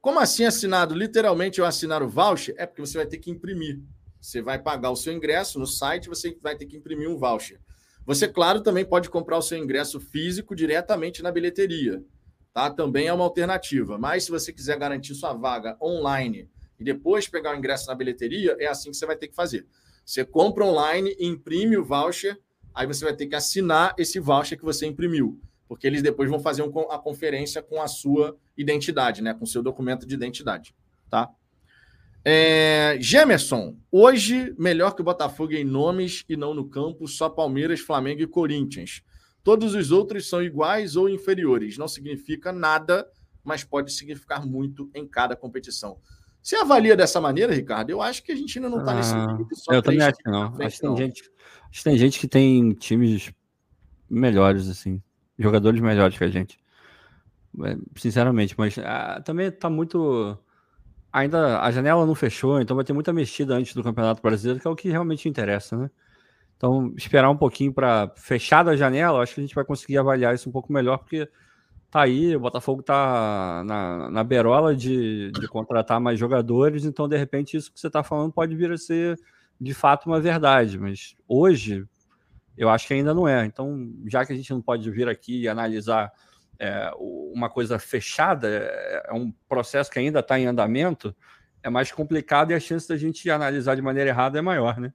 Como 0.00 0.18
assim 0.20 0.44
assinado? 0.44 0.94
Literalmente 0.94 1.58
eu 1.58 1.66
assinar 1.66 2.02
o 2.02 2.08
voucher? 2.08 2.54
É 2.56 2.66
porque 2.66 2.80
você 2.80 2.98
vai 2.98 3.06
ter 3.06 3.18
que 3.18 3.30
imprimir. 3.30 3.80
Você 4.20 4.42
vai 4.42 4.58
pagar 4.58 4.90
o 4.90 4.96
seu 4.96 5.12
ingresso 5.12 5.58
no 5.58 5.66
site, 5.66 6.08
você 6.08 6.36
vai 6.40 6.56
ter 6.56 6.66
que 6.66 6.76
imprimir 6.76 7.08
um 7.08 7.16
voucher. 7.16 7.60
Você, 8.04 8.26
claro, 8.26 8.62
também 8.62 8.84
pode 8.84 9.10
comprar 9.10 9.36
o 9.36 9.42
seu 9.42 9.58
ingresso 9.58 10.00
físico 10.00 10.56
diretamente 10.56 11.22
na 11.22 11.30
bilheteria. 11.30 12.02
Tá? 12.54 12.70
Também 12.70 13.06
é 13.06 13.12
uma 13.12 13.24
alternativa. 13.24 13.98
Mas 13.98 14.24
se 14.24 14.30
você 14.30 14.52
quiser 14.52 14.78
garantir 14.78 15.14
sua 15.14 15.34
vaga 15.34 15.76
online 15.80 16.50
e 16.80 16.84
depois 16.84 17.28
pegar 17.28 17.54
o 17.54 17.58
ingresso 17.58 17.86
na 17.86 17.94
bilheteria, 17.94 18.56
é 18.58 18.66
assim 18.66 18.90
que 18.90 18.96
você 18.96 19.06
vai 19.06 19.16
ter 19.16 19.28
que 19.28 19.34
fazer. 19.34 19.66
Você 20.04 20.24
compra 20.24 20.64
online, 20.64 21.14
imprime 21.20 21.76
o 21.76 21.84
voucher 21.84 22.40
aí 22.78 22.86
você 22.86 23.04
vai 23.04 23.12
ter 23.12 23.26
que 23.26 23.34
assinar 23.34 23.92
esse 23.98 24.20
voucher 24.20 24.56
que 24.56 24.64
você 24.64 24.86
imprimiu, 24.86 25.40
porque 25.66 25.84
eles 25.84 26.00
depois 26.00 26.30
vão 26.30 26.38
fazer 26.38 26.62
um, 26.62 26.92
a 26.92 26.98
conferência 26.98 27.60
com 27.60 27.82
a 27.82 27.88
sua 27.88 28.38
identidade, 28.56 29.20
né, 29.20 29.34
com 29.34 29.44
seu 29.44 29.64
documento 29.64 30.06
de 30.06 30.14
identidade, 30.14 30.72
tá? 31.10 31.28
É, 32.24 32.96
Gemerson, 33.00 33.76
hoje 33.90 34.54
melhor 34.56 34.94
que 34.94 35.00
o 35.00 35.04
Botafogo 35.04 35.54
em 35.54 35.64
nomes 35.64 36.24
e 36.28 36.36
não 36.36 36.54
no 36.54 36.68
campo, 36.68 37.08
só 37.08 37.28
Palmeiras, 37.28 37.80
Flamengo 37.80 38.22
e 38.22 38.26
Corinthians. 38.28 39.02
Todos 39.42 39.74
os 39.74 39.90
outros 39.90 40.28
são 40.28 40.42
iguais 40.42 40.94
ou 40.94 41.08
inferiores. 41.08 41.78
Não 41.78 41.88
significa 41.88 42.52
nada, 42.52 43.08
mas 43.42 43.64
pode 43.64 43.92
significar 43.92 44.44
muito 44.46 44.90
em 44.94 45.06
cada 45.06 45.34
competição. 45.34 45.98
Você 46.42 46.56
avalia 46.56 46.96
dessa 46.96 47.20
maneira, 47.20 47.52
Ricardo? 47.52 47.90
Eu 47.90 48.00
acho 48.00 48.22
que 48.22 48.32
a 48.32 48.36
gente 48.36 48.58
ainda 48.58 48.70
não 48.70 48.80
está 48.80 48.92
ah, 48.92 48.94
nesse 48.94 49.14
nível. 49.14 49.48
Eu 49.70 49.82
também 49.82 50.02
acho 50.02 50.18
que 50.18 50.30
não. 50.30 50.54
Frente, 50.54 50.66
acho 50.66 50.80
que 50.80 50.86
tem 50.86 50.96
gente 50.96 51.30
Acho 51.70 51.78
que 51.78 51.84
tem 51.84 51.98
gente 51.98 52.18
que 52.18 52.28
tem 52.28 52.72
times 52.72 53.32
melhores, 54.08 54.68
assim. 54.68 55.02
Jogadores 55.38 55.80
melhores 55.80 56.16
que 56.16 56.24
a 56.24 56.30
gente. 56.30 56.58
É, 57.64 57.76
sinceramente, 57.96 58.54
mas 58.56 58.78
ah, 58.78 59.20
também 59.24 59.50
tá 59.50 59.68
muito. 59.68 60.36
Ainda 61.12 61.60
a 61.60 61.70
janela 61.70 62.06
não 62.06 62.14
fechou, 62.14 62.60
então 62.60 62.76
vai 62.76 62.84
ter 62.84 62.92
muita 62.92 63.12
mexida 63.12 63.54
antes 63.54 63.74
do 63.74 63.82
Campeonato 63.82 64.22
Brasileiro, 64.22 64.60
que 64.60 64.68
é 64.68 64.70
o 64.70 64.76
que 64.76 64.90
realmente 64.90 65.28
interessa, 65.28 65.76
né? 65.76 65.90
Então, 66.56 66.92
esperar 66.96 67.30
um 67.30 67.36
pouquinho 67.36 67.72
para 67.72 68.12
fechar 68.16 68.68
a 68.68 68.76
janela, 68.76 69.22
acho 69.22 69.34
que 69.34 69.40
a 69.40 69.44
gente 69.44 69.54
vai 69.54 69.64
conseguir 69.64 69.96
avaliar 69.96 70.34
isso 70.34 70.48
um 70.48 70.52
pouco 70.52 70.72
melhor, 70.72 70.98
porque 70.98 71.28
tá 71.90 72.02
aí, 72.02 72.36
o 72.36 72.40
Botafogo 72.40 72.82
tá 72.82 73.62
na, 73.64 74.10
na 74.10 74.24
berola 74.24 74.76
de, 74.76 75.30
de 75.32 75.48
contratar 75.48 76.00
mais 76.00 76.18
jogadores, 76.18 76.84
então 76.84 77.08
de 77.08 77.16
repente 77.16 77.56
isso 77.56 77.72
que 77.72 77.80
você 77.80 77.86
está 77.86 78.02
falando 78.02 78.32
pode 78.32 78.54
vir 78.54 78.70
a 78.70 78.76
ser 78.76 79.18
de 79.60 79.74
fato 79.74 80.06
uma 80.06 80.20
verdade, 80.20 80.78
mas 80.78 81.16
hoje 81.26 81.86
eu 82.56 82.68
acho 82.68 82.86
que 82.86 82.94
ainda 82.94 83.14
não 83.14 83.26
é. 83.26 83.44
Então, 83.46 83.92
já 84.06 84.26
que 84.26 84.32
a 84.32 84.36
gente 84.36 84.50
não 84.50 84.60
pode 84.60 84.90
vir 84.90 85.08
aqui 85.08 85.42
e 85.42 85.48
analisar 85.48 86.12
é, 86.58 86.90
uma 86.98 87.48
coisa 87.48 87.78
fechada, 87.78 88.48
é, 88.48 89.06
é 89.08 89.12
um 89.14 89.32
processo 89.48 89.90
que 89.90 89.98
ainda 89.98 90.18
está 90.18 90.38
em 90.38 90.46
andamento, 90.46 91.14
é 91.62 91.70
mais 91.70 91.92
complicado 91.92 92.50
e 92.50 92.54
a 92.54 92.60
chance 92.60 92.88
da 92.88 92.96
gente 92.96 93.30
analisar 93.30 93.76
de 93.76 93.82
maneira 93.82 94.10
errada 94.10 94.38
é 94.38 94.42
maior, 94.42 94.78
né? 94.78 94.92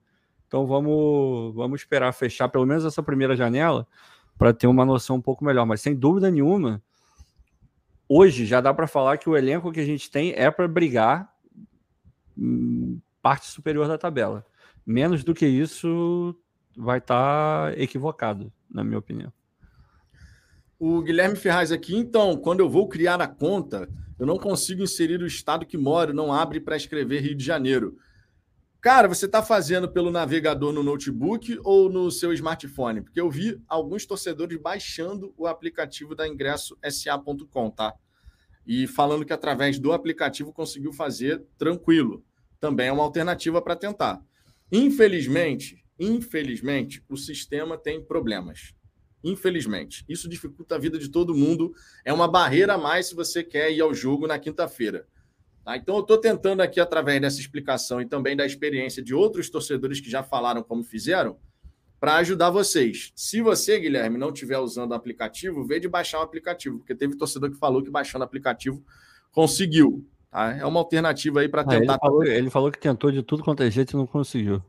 Então 0.47 0.67
vamos, 0.67 1.55
vamos 1.55 1.81
esperar 1.81 2.11
fechar 2.13 2.47
pelo 2.49 2.65
menos 2.65 2.85
essa 2.85 3.01
primeira 3.01 3.35
janela 3.35 3.87
para 4.37 4.53
ter 4.53 4.67
uma 4.67 4.85
noção 4.85 5.17
um 5.17 5.21
pouco 5.21 5.43
melhor. 5.43 5.65
Mas 5.65 5.81
sem 5.81 5.95
dúvida 5.95 6.29
nenhuma, 6.29 6.81
hoje 8.07 8.45
já 8.45 8.61
dá 8.61 8.73
para 8.73 8.87
falar 8.87 9.17
que 9.17 9.29
o 9.29 9.37
elenco 9.37 9.71
que 9.71 9.79
a 9.79 9.85
gente 9.85 10.09
tem 10.09 10.33
é 10.35 10.49
para 10.51 10.67
brigar 10.67 11.33
hum, 12.37 12.99
parte 13.21 13.47
superior 13.47 13.87
da 13.87 13.97
tabela. 13.97 14.45
Menos 14.85 15.23
do 15.23 15.33
que 15.33 15.45
isso 15.45 16.35
vai 16.77 16.97
estar 16.97 17.71
tá 17.71 17.79
equivocado, 17.79 18.51
na 18.69 18.83
minha 18.83 18.99
opinião. 18.99 19.31
O 20.77 21.01
Guilherme 21.01 21.37
Ferraz 21.37 21.71
aqui, 21.71 21.95
então, 21.95 22.35
quando 22.35 22.59
eu 22.59 22.69
vou 22.69 22.89
criar 22.89 23.21
a 23.21 23.27
conta, 23.27 23.87
eu 24.19 24.25
não 24.25 24.37
consigo 24.37 24.83
inserir 24.83 25.21
o 25.21 25.27
estado 25.27 25.65
que 25.65 25.77
moro, 25.77 26.13
não 26.13 26.33
abre 26.33 26.59
para 26.59 26.75
escrever 26.75 27.21
Rio 27.21 27.35
de 27.35 27.43
Janeiro. 27.43 27.97
Cara, 28.83 29.07
você 29.07 29.27
está 29.27 29.41
fazendo 29.41 29.89
pelo 29.89 30.11
navegador 30.11 30.73
no 30.73 30.83
notebook 30.83 31.57
ou 31.63 31.89
no 31.89 32.11
seu 32.11 32.33
smartphone? 32.33 33.01
Porque 33.01 33.21
eu 33.21 33.31
vi 33.31 33.57
alguns 33.65 34.05
torcedores 34.05 34.59
baixando 34.59 35.33
o 35.37 35.47
aplicativo 35.47 36.13
da 36.13 36.27
ingressosa.com, 36.27 37.71
tá? 37.71 37.93
E 38.67 38.85
falando 38.85 39.23
que 39.23 39.31
através 39.31 39.79
do 39.79 39.93
aplicativo 39.93 40.51
conseguiu 40.51 40.91
fazer 40.91 41.45
tranquilo. 41.57 42.25
Também 42.59 42.89
é 42.89 42.91
uma 42.91 43.03
alternativa 43.03 43.61
para 43.61 43.77
tentar. 43.77 44.21
Infelizmente, 44.69 45.81
infelizmente, 45.97 47.01
o 47.07 47.15
sistema 47.15 47.77
tem 47.77 48.03
problemas. 48.03 48.73
Infelizmente. 49.23 50.03
Isso 50.09 50.27
dificulta 50.27 50.75
a 50.75 50.77
vida 50.77 50.99
de 50.99 51.07
todo 51.07 51.33
mundo. 51.33 51.73
É 52.03 52.11
uma 52.11 52.27
barreira 52.27 52.73
a 52.73 52.77
mais 52.77 53.07
se 53.07 53.15
você 53.15 53.45
quer 53.45 53.71
ir 53.71 53.79
ao 53.79 53.93
jogo 53.93 54.27
na 54.27 54.37
quinta-feira. 54.37 55.07
Tá? 55.63 55.77
Então, 55.77 55.95
eu 55.95 56.01
estou 56.01 56.17
tentando 56.17 56.61
aqui, 56.61 56.79
através 56.79 57.21
dessa 57.21 57.39
explicação 57.39 58.01
e 58.01 58.05
também 58.05 58.35
da 58.35 58.45
experiência 58.45 59.01
de 59.01 59.13
outros 59.13 59.49
torcedores 59.49 59.99
que 59.99 60.09
já 60.09 60.21
falaram 60.21 60.61
como 60.61 60.83
fizeram, 60.83 61.37
para 61.99 62.17
ajudar 62.17 62.49
vocês. 62.49 63.13
Se 63.15 63.41
você, 63.41 63.79
Guilherme, 63.79 64.17
não 64.17 64.29
estiver 64.29 64.57
usando 64.57 64.91
o 64.91 64.93
aplicativo, 64.93 65.65
vê 65.65 65.79
de 65.79 65.87
baixar 65.87 66.19
o 66.19 66.23
aplicativo, 66.23 66.79
porque 66.79 66.93
teve 66.93 67.15
torcedor 67.15 67.49
que 67.49 67.57
falou 67.57 67.81
que 67.81 67.89
baixando 67.89 68.23
o 68.23 68.25
aplicativo 68.25 68.83
conseguiu. 69.31 70.05
Tá? 70.29 70.53
É 70.57 70.65
uma 70.65 70.81
alternativa 70.81 71.39
aí 71.39 71.47
para 71.47 71.63
tentar. 71.63 71.93
Ah, 71.93 71.95
ele, 71.95 71.99
falou, 71.99 72.23
ele 72.25 72.49
falou 72.49 72.71
que 72.71 72.79
tentou 72.79 73.09
de 73.09 73.23
tudo 73.23 73.41
quanto 73.41 73.63
é 73.63 73.71
jeito 73.71 73.91
e 73.91 73.95
não 73.95 74.05
conseguiu. 74.05 74.61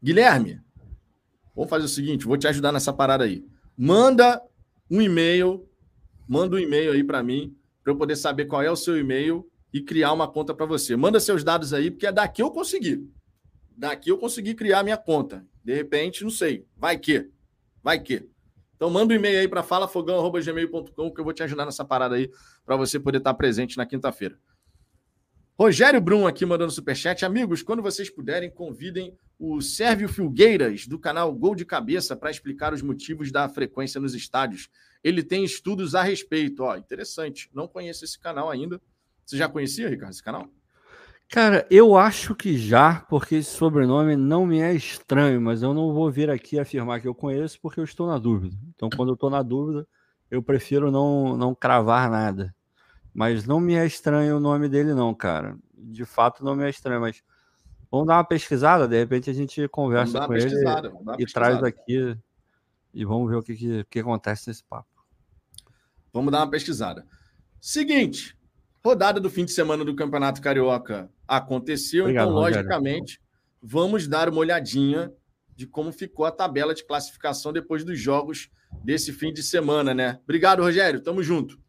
Guilherme, 0.00 0.60
vamos 1.52 1.68
fazer 1.68 1.86
o 1.86 1.88
seguinte: 1.88 2.24
vou 2.24 2.36
te 2.36 2.46
ajudar 2.46 2.70
nessa 2.70 2.92
parada 2.92 3.24
aí. 3.24 3.44
Manda 3.76 4.40
um 4.88 5.02
e-mail, 5.02 5.68
manda 6.28 6.54
um 6.54 6.58
e-mail 6.60 6.92
aí 6.92 7.02
para 7.02 7.24
mim 7.24 7.56
para 7.82 7.92
eu 7.92 7.96
poder 7.96 8.16
saber 8.16 8.46
qual 8.46 8.62
é 8.62 8.70
o 8.70 8.76
seu 8.76 8.98
e-mail 8.98 9.48
e 9.72 9.80
criar 9.80 10.12
uma 10.12 10.28
conta 10.28 10.54
para 10.54 10.66
você. 10.66 10.96
Manda 10.96 11.18
seus 11.18 11.42
dados 11.42 11.72
aí, 11.72 11.90
porque 11.90 12.06
é 12.06 12.12
daqui 12.12 12.42
eu 12.42 12.50
consegui. 12.50 13.08
Daqui 13.76 14.10
eu 14.10 14.18
consegui 14.18 14.54
criar 14.54 14.82
minha 14.82 14.96
conta. 14.96 15.46
De 15.64 15.74
repente, 15.74 16.22
não 16.22 16.30
sei. 16.30 16.66
Vai 16.76 16.98
que. 16.98 17.30
Vai 17.82 17.98
que. 18.00 18.28
Então 18.76 18.90
manda 18.90 19.14
um 19.14 19.16
e-mail 19.16 19.38
aí 19.38 19.48
para 19.48 19.62
falafogão.gmail.com 19.62 21.10
que 21.12 21.20
eu 21.20 21.24
vou 21.24 21.32
te 21.32 21.42
ajudar 21.42 21.64
nessa 21.64 21.84
parada 21.84 22.16
aí 22.16 22.30
para 22.64 22.76
você 22.76 22.98
poder 22.98 23.18
estar 23.18 23.34
presente 23.34 23.76
na 23.76 23.86
quinta-feira. 23.86 24.36
Rogério 25.58 26.00
Brum 26.00 26.26
aqui 26.26 26.44
mandando 26.44 26.72
superchat. 26.72 27.24
Amigos, 27.24 27.62
quando 27.62 27.82
vocês 27.82 28.10
puderem, 28.10 28.50
convidem 28.50 29.16
o 29.38 29.60
Sérvio 29.60 30.08
Filgueiras, 30.08 30.86
do 30.86 30.98
canal 30.98 31.32
Gol 31.32 31.54
de 31.54 31.64
Cabeça, 31.64 32.16
para 32.16 32.30
explicar 32.30 32.72
os 32.72 32.82
motivos 32.82 33.30
da 33.30 33.48
frequência 33.48 34.00
nos 34.00 34.14
estádios. 34.14 34.68
Ele 35.02 35.22
tem 35.22 35.44
estudos 35.44 35.94
a 35.94 36.02
respeito. 36.02 36.62
Ó, 36.62 36.76
interessante. 36.76 37.50
Não 37.52 37.66
conheço 37.66 38.04
esse 38.04 38.18
canal 38.18 38.50
ainda. 38.50 38.80
Você 39.24 39.36
já 39.36 39.48
conhecia, 39.48 39.88
Ricardo, 39.88 40.12
esse 40.12 40.22
canal? 40.22 40.48
Cara, 41.28 41.66
eu 41.70 41.96
acho 41.96 42.34
que 42.34 42.58
já, 42.58 43.06
porque 43.08 43.36
esse 43.36 43.50
sobrenome 43.50 44.16
não 44.16 44.44
me 44.44 44.60
é 44.60 44.74
estranho, 44.74 45.40
mas 45.40 45.62
eu 45.62 45.72
não 45.72 45.94
vou 45.94 46.10
vir 46.10 46.28
aqui 46.28 46.58
afirmar 46.58 47.00
que 47.00 47.08
eu 47.08 47.14
conheço 47.14 47.58
porque 47.60 47.80
eu 47.80 47.84
estou 47.84 48.06
na 48.06 48.18
dúvida. 48.18 48.54
Então, 48.74 48.90
quando 48.94 49.08
eu 49.08 49.14
estou 49.14 49.30
na 49.30 49.42
dúvida, 49.42 49.88
eu 50.30 50.42
prefiro 50.42 50.90
não, 50.90 51.34
não 51.36 51.54
cravar 51.54 52.10
nada. 52.10 52.54
Mas 53.14 53.46
não 53.46 53.60
me 53.60 53.74
é 53.74 53.86
estranho 53.86 54.36
o 54.36 54.40
nome 54.40 54.68
dele, 54.68 54.92
não, 54.92 55.14
cara. 55.14 55.56
De 55.74 56.04
fato, 56.04 56.44
não 56.44 56.54
me 56.54 56.64
é 56.64 56.70
estranho, 56.70 57.00
mas 57.00 57.22
vamos 57.90 58.06
dar 58.06 58.16
uma 58.18 58.24
pesquisada, 58.24 58.86
de 58.86 58.98
repente 58.98 59.30
a 59.30 59.34
gente 59.34 59.66
conversa 59.68 60.26
com 60.26 60.34
ele 60.34 60.54
e 61.18 61.24
traz 61.24 61.62
aqui 61.62 62.14
e 62.92 63.04
vamos 63.04 63.30
ver 63.30 63.36
o 63.36 63.42
que, 63.42 63.54
que, 63.54 63.84
que 63.84 64.00
acontece 64.00 64.48
nesse 64.48 64.64
papo. 64.64 64.88
Vamos 66.12 66.30
dar 66.30 66.40
uma 66.40 66.50
pesquisada. 66.50 67.06
Seguinte, 67.60 68.36
rodada 68.84 69.20
do 69.20 69.30
fim 69.30 69.44
de 69.44 69.52
semana 69.52 69.84
do 69.84 69.94
Campeonato 69.94 70.40
Carioca 70.42 71.10
aconteceu, 71.26 72.04
Obrigado, 72.04 72.28
então, 72.28 72.34
Rogério. 72.34 72.56
logicamente, 72.58 73.20
vamos 73.62 74.06
dar 74.06 74.28
uma 74.28 74.38
olhadinha 74.38 75.12
de 75.54 75.66
como 75.66 75.92
ficou 75.92 76.26
a 76.26 76.32
tabela 76.32 76.74
de 76.74 76.84
classificação 76.84 77.52
depois 77.52 77.84
dos 77.84 77.98
jogos 77.98 78.50
desse 78.84 79.12
fim 79.12 79.32
de 79.32 79.42
semana, 79.42 79.94
né? 79.94 80.18
Obrigado, 80.24 80.62
Rogério. 80.62 81.00
Tamo 81.00 81.22
junto. 81.22 81.60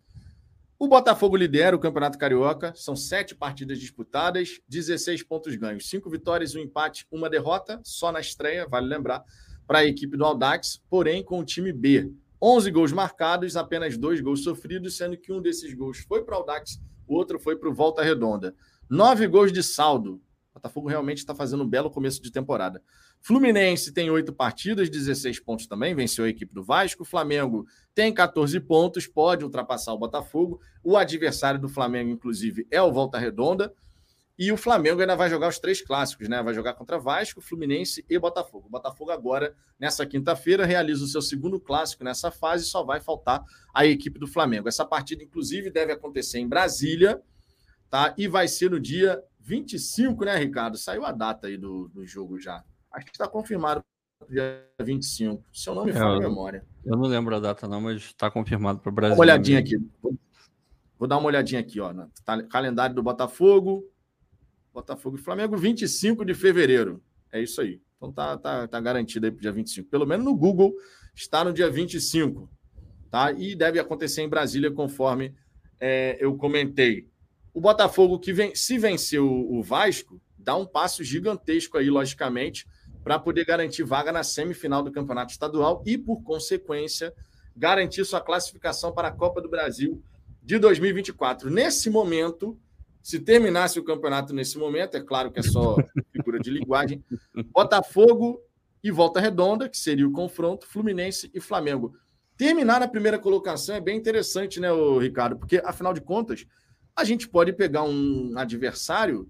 O 0.80 0.88
Botafogo 0.88 1.38
lidera 1.38 1.76
o 1.76 1.80
Campeonato 1.80 2.18
Carioca. 2.18 2.74
São 2.76 2.96
sete 2.96 3.36
partidas 3.36 3.80
disputadas, 3.80 4.60
16 4.68 5.24
pontos 5.24 5.56
ganhos, 5.56 5.88
cinco 5.90 6.10
vitórias, 6.10 6.56
um 6.56 6.60
empate, 6.60 7.06
uma 7.12 7.30
derrota, 7.30 7.80
só 7.84 8.12
na 8.12 8.20
estreia, 8.20 8.68
vale 8.68 8.88
lembrar, 8.88 9.24
para 9.66 9.80
a 9.80 9.86
equipe 9.86 10.18
do 10.18 10.26
Aldax, 10.26 10.82
porém 10.90 11.24
com 11.24 11.40
o 11.40 11.46
time 11.46 11.72
B. 11.72 12.12
11 12.46 12.72
gols 12.72 12.92
marcados, 12.92 13.56
apenas 13.56 13.98
dois 13.98 14.20
gols 14.20 14.44
sofridos, 14.44 14.98
sendo 14.98 15.16
que 15.16 15.32
um 15.32 15.42
desses 15.42 15.74
gols 15.74 16.00
foi 16.00 16.26
para 16.26 16.38
o 16.38 16.44
Dax, 16.44 16.78
o 17.08 17.16
outro 17.16 17.40
foi 17.40 17.56
para 17.56 17.70
o 17.70 17.74
Volta 17.74 18.04
Redonda. 18.04 18.54
Nove 18.90 19.26
gols 19.28 19.54
de 19.54 19.64
saldo. 19.64 20.16
O 20.52 20.56
Botafogo 20.56 20.90
realmente 20.90 21.20
está 21.20 21.34
fazendo 21.34 21.64
um 21.64 21.70
belo 21.70 21.90
começo 21.90 22.22
de 22.22 22.30
temporada. 22.30 22.84
Fluminense 23.22 23.94
tem 23.94 24.10
oito 24.10 24.34
partidas, 24.34 24.90
16 24.90 25.40
pontos 25.40 25.68
também, 25.68 25.96
venceu 25.96 26.26
a 26.26 26.30
equipe 26.30 26.54
do 26.54 26.62
Vasco. 26.62 27.06
Flamengo 27.06 27.66
tem 27.96 28.14
14 28.14 28.60
pontos, 28.60 29.08
pode 29.08 29.46
ultrapassar 29.46 29.94
o 29.94 29.98
Botafogo. 29.98 30.60
O 30.84 30.98
adversário 30.98 31.62
do 31.62 31.70
Flamengo, 31.70 32.10
inclusive, 32.10 32.68
é 32.70 32.82
o 32.82 32.92
Volta 32.92 33.18
Redonda. 33.18 33.74
E 34.44 34.52
o 34.52 34.58
Flamengo 34.58 35.00
ainda 35.00 35.16
vai 35.16 35.30
jogar 35.30 35.48
os 35.48 35.58
três 35.58 35.82
clássicos, 35.82 36.28
né? 36.28 36.44
Vai 36.44 36.54
jogar 36.54 36.74
contra 36.74 37.00
Vasco, 37.00 37.40
Fluminense 37.40 38.04
e 38.10 38.20
Botafogo. 38.20 38.68
O 38.68 38.70
Botafogo 38.70 39.10
agora, 39.10 39.56
nessa 39.80 40.06
quinta-feira, 40.06 40.66
realiza 40.66 41.06
o 41.06 41.08
seu 41.08 41.22
segundo 41.22 41.62
clássico 41.62 42.04
nessa 42.04 42.30
fase, 42.30 42.66
só 42.66 42.84
vai 42.84 43.00
faltar 43.00 43.42
a 43.74 43.86
equipe 43.86 44.20
do 44.20 44.28
Flamengo. 44.28 44.68
Essa 44.68 44.84
partida, 44.84 45.24
inclusive, 45.24 45.72
deve 45.72 45.94
acontecer 45.94 46.40
em 46.40 46.50
Brasília, 46.50 47.22
tá? 47.90 48.14
E 48.18 48.28
vai 48.28 48.50
ser 48.50 48.70
no 48.70 48.82
dia 48.82 49.24
25, 49.40 50.26
né, 50.26 50.36
Ricardo? 50.36 50.78
Saiu 50.78 51.06
a 51.06 51.14
data 51.14 51.48
aí 51.48 51.56
do, 51.56 51.88
do 51.88 52.06
jogo 52.06 52.38
já. 52.38 52.66
Acho 52.92 53.06
que 53.06 53.14
está 53.14 53.30
confirmado 53.30 53.82
dia 54.30 54.62
25. 54.82 55.42
Se 55.54 55.70
eu 55.70 55.76
não 55.76 55.86
me 55.86 55.92
é, 55.92 55.98
a 55.98 56.20
memória. 56.20 56.66
Eu 56.84 56.98
não 56.98 57.08
lembro 57.08 57.34
a 57.34 57.40
data, 57.40 57.66
não, 57.66 57.80
mas 57.80 58.02
está 58.02 58.30
confirmado 58.30 58.80
para 58.80 58.90
o 58.90 58.94
Brasil. 58.94 59.16
Dá 59.16 59.22
uma 59.22 59.24
olhadinha 59.24 59.60
aqui. 59.60 59.78
Vou 61.00 61.08
dar 61.08 61.18
uma 61.18 61.28
olhadinha 61.28 61.62
aqui, 61.62 61.80
ó. 61.80 61.94
No 61.94 62.12
calendário 62.50 62.94
do 62.94 63.02
Botafogo. 63.02 63.90
Botafogo 64.74 65.18
e 65.18 65.20
Flamengo, 65.20 65.56
25 65.56 66.26
de 66.26 66.34
fevereiro. 66.34 67.02
É 67.32 67.42
isso 67.42 67.62
aí. 67.62 67.80
Então 67.98 68.12
tá, 68.12 68.38
tá, 68.38 68.68
tá 68.68 68.80
garantido 68.80 69.26
aí 69.26 69.32
para 69.32 69.38
o 69.38 69.42
dia 69.42 69.52
25. 69.52 69.90
Pelo 69.90 70.06
menos 70.06 70.26
no 70.26 70.36
Google 70.36 70.74
está 71.16 71.44
no 71.44 71.54
dia 71.54 71.70
25. 71.70 72.50
Tá? 73.10 73.32
E 73.32 73.56
deve 73.56 73.80
acontecer 73.80 74.24
em 74.24 74.30
Brasília, 74.30 74.72
conforme 74.72 75.36
é, 75.80 76.18
eu 76.20 76.36
comentei. 76.36 77.08
O 77.54 77.62
Botafogo, 77.62 78.20
que 78.20 78.34
vem, 78.34 78.56
se 78.56 78.78
vencer 78.80 79.22
o, 79.22 79.60
o 79.60 79.62
Vasco, 79.62 80.20
dá 80.38 80.56
um 80.56 80.66
passo 80.66 81.04
gigantesco 81.04 81.78
aí, 81.78 81.90
logicamente, 81.90 82.68
para 83.04 83.20
poder 83.20 83.46
garantir 83.46 83.84
vaga 83.84 84.12
na 84.12 84.24
semifinal 84.24 84.82
do 84.82 84.92
Campeonato 84.92 85.32
Estadual 85.32 85.84
e, 85.86 85.98
por 85.98 86.24
consequência, 86.24 87.14
garantir 87.56 88.04
sua 88.06 88.20
classificação 88.20 88.92
para 88.92 89.10
a 89.10 89.12
Copa 89.12 89.42
do 89.42 89.50
Brasil 89.50 90.02
de 90.42 90.58
2024. 90.58 91.50
Nesse 91.50 91.90
momento, 91.90 92.60
se 93.04 93.20
terminasse 93.20 93.78
o 93.78 93.84
campeonato 93.84 94.34
nesse 94.34 94.58
momento, 94.58 94.96
é 94.96 95.02
claro 95.02 95.30
que 95.30 95.40
é 95.40 95.44
só 95.44 95.76
figura 96.10 96.40
de 96.40 96.50
linguagem, 96.50 97.04
Botafogo 97.52 98.42
e 98.82 98.90
Volta 98.90 99.20
Redonda, 99.20 99.68
que 99.68 99.78
seria 99.78 100.08
o 100.08 100.12
confronto, 100.12 100.66
Fluminense 100.66 101.30
e 101.34 101.42
Flamengo. 101.42 101.94
Terminar 102.38 102.80
na 102.80 102.88
primeira 102.88 103.20
colocação 103.20 103.76
é 103.76 103.82
bem 103.82 103.98
interessante, 103.98 104.60
né, 104.60 104.70
Ricardo? 105.02 105.38
Porque, 105.38 105.62
afinal 105.66 105.94
de 105.94 106.00
contas, 106.00 106.48
a 106.96 107.04
gente 107.04 107.28
pode 107.28 107.52
pegar 107.52 107.84
um 107.84 108.34
adversário 108.38 109.30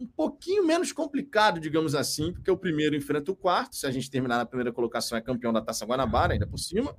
um 0.00 0.06
pouquinho 0.06 0.66
menos 0.66 0.92
complicado, 0.92 1.60
digamos 1.60 1.94
assim, 1.94 2.32
porque 2.32 2.50
o 2.50 2.56
primeiro 2.56 2.96
enfrenta 2.96 3.30
o 3.30 3.36
quarto. 3.36 3.76
Se 3.76 3.86
a 3.86 3.90
gente 3.90 4.10
terminar 4.10 4.38
na 4.38 4.46
primeira 4.46 4.72
colocação, 4.72 5.16
é 5.16 5.20
campeão 5.20 5.52
da 5.52 5.60
Taça 5.60 5.86
Guanabara, 5.86 6.32
ainda 6.32 6.46
por 6.46 6.58
cima. 6.58 6.96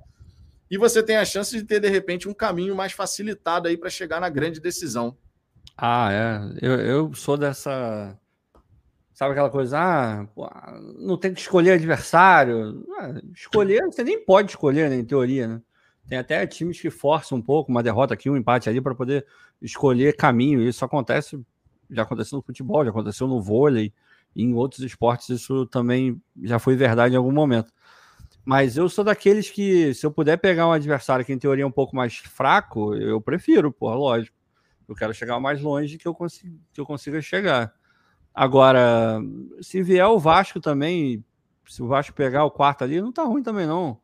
e 0.70 0.78
você 0.78 1.02
tem 1.02 1.16
a 1.16 1.24
chance 1.24 1.54
de 1.54 1.64
ter, 1.64 1.80
de 1.80 1.88
repente, 1.88 2.28
um 2.28 2.32
caminho 2.32 2.74
mais 2.74 2.92
facilitado 2.92 3.68
aí 3.68 3.76
para 3.76 3.90
chegar 3.90 4.20
na 4.20 4.30
grande 4.30 4.58
decisão. 4.58 5.18
Ah, 5.76 6.12
é. 6.12 6.40
Eu, 6.60 6.72
eu 6.80 7.14
sou 7.14 7.36
dessa. 7.36 8.18
Sabe 9.14 9.32
aquela 9.32 9.50
coisa, 9.50 9.78
ah, 9.78 10.26
não 10.98 11.16
tem 11.16 11.32
que 11.34 11.40
escolher 11.40 11.72
adversário. 11.72 12.84
Ah, 12.98 13.20
escolher, 13.34 13.84
você 13.84 14.02
nem 14.02 14.24
pode 14.24 14.50
escolher, 14.50 14.90
né, 14.90 14.96
em 14.96 15.04
teoria, 15.04 15.46
né? 15.46 15.62
Tem 16.08 16.18
até 16.18 16.46
times 16.46 16.80
que 16.80 16.90
forçam 16.90 17.38
um 17.38 17.42
pouco, 17.42 17.70
uma 17.70 17.82
derrota 17.82 18.14
aqui, 18.14 18.28
um 18.28 18.36
empate 18.36 18.68
ali, 18.68 18.80
para 18.80 18.94
poder 18.94 19.24
escolher 19.60 20.16
caminho. 20.16 20.60
Isso 20.62 20.84
acontece, 20.84 21.40
já 21.90 22.02
aconteceu 22.02 22.36
no 22.36 22.42
futebol, 22.42 22.84
já 22.84 22.90
aconteceu 22.90 23.28
no 23.28 23.40
vôlei, 23.40 23.92
em 24.34 24.54
outros 24.54 24.80
esportes 24.80 25.28
isso 25.28 25.66
também 25.66 26.20
já 26.42 26.58
foi 26.58 26.74
verdade 26.74 27.14
em 27.14 27.18
algum 27.18 27.32
momento. 27.32 27.72
Mas 28.44 28.76
eu 28.76 28.88
sou 28.88 29.04
daqueles 29.04 29.50
que, 29.50 29.94
se 29.94 30.04
eu 30.04 30.10
puder 30.10 30.36
pegar 30.38 30.66
um 30.66 30.72
adversário 30.72 31.24
que 31.24 31.32
em 31.32 31.38
teoria 31.38 31.64
é 31.64 31.66
um 31.66 31.70
pouco 31.70 31.94
mais 31.94 32.16
fraco, 32.16 32.94
eu 32.96 33.20
prefiro, 33.20 33.70
porra, 33.70 33.94
lógico. 33.94 34.36
Eu 34.88 34.94
quero 34.94 35.14
chegar 35.14 35.38
mais 35.40 35.60
longe 35.60 35.98
que 35.98 36.06
eu, 36.06 36.14
consiga, 36.14 36.56
que 36.72 36.80
eu 36.80 36.86
consiga 36.86 37.20
chegar. 37.20 37.74
Agora, 38.34 39.20
se 39.60 39.82
vier 39.82 40.06
o 40.06 40.18
Vasco 40.18 40.60
também, 40.60 41.24
se 41.66 41.82
o 41.82 41.86
Vasco 41.86 42.14
pegar 42.14 42.44
o 42.44 42.50
quarto 42.50 42.82
ali, 42.82 43.00
não 43.00 43.12
tá 43.12 43.22
ruim 43.22 43.42
também, 43.42 43.66
não. 43.66 44.00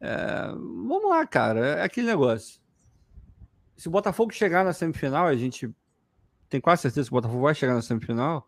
É, 0.00 0.48
vamos 0.48 1.08
lá, 1.08 1.26
cara. 1.26 1.60
É 1.78 1.82
aquele 1.84 2.06
negócio. 2.06 2.60
Se 3.76 3.88
o 3.88 3.90
Botafogo 3.90 4.32
chegar 4.32 4.64
na 4.64 4.72
semifinal, 4.72 5.26
a 5.26 5.34
gente 5.34 5.70
tem 6.48 6.60
quase 6.60 6.82
certeza 6.82 7.08
que 7.08 7.14
o 7.14 7.18
Botafogo 7.18 7.42
vai 7.42 7.54
chegar 7.54 7.74
na 7.74 7.82
semifinal. 7.82 8.46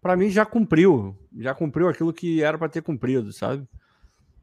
Para 0.00 0.16
mim, 0.16 0.30
já 0.30 0.46
cumpriu. 0.46 1.16
Já 1.36 1.54
cumpriu 1.54 1.88
aquilo 1.88 2.12
que 2.12 2.42
era 2.42 2.56
para 2.56 2.68
ter 2.68 2.82
cumprido, 2.82 3.32
sabe? 3.32 3.68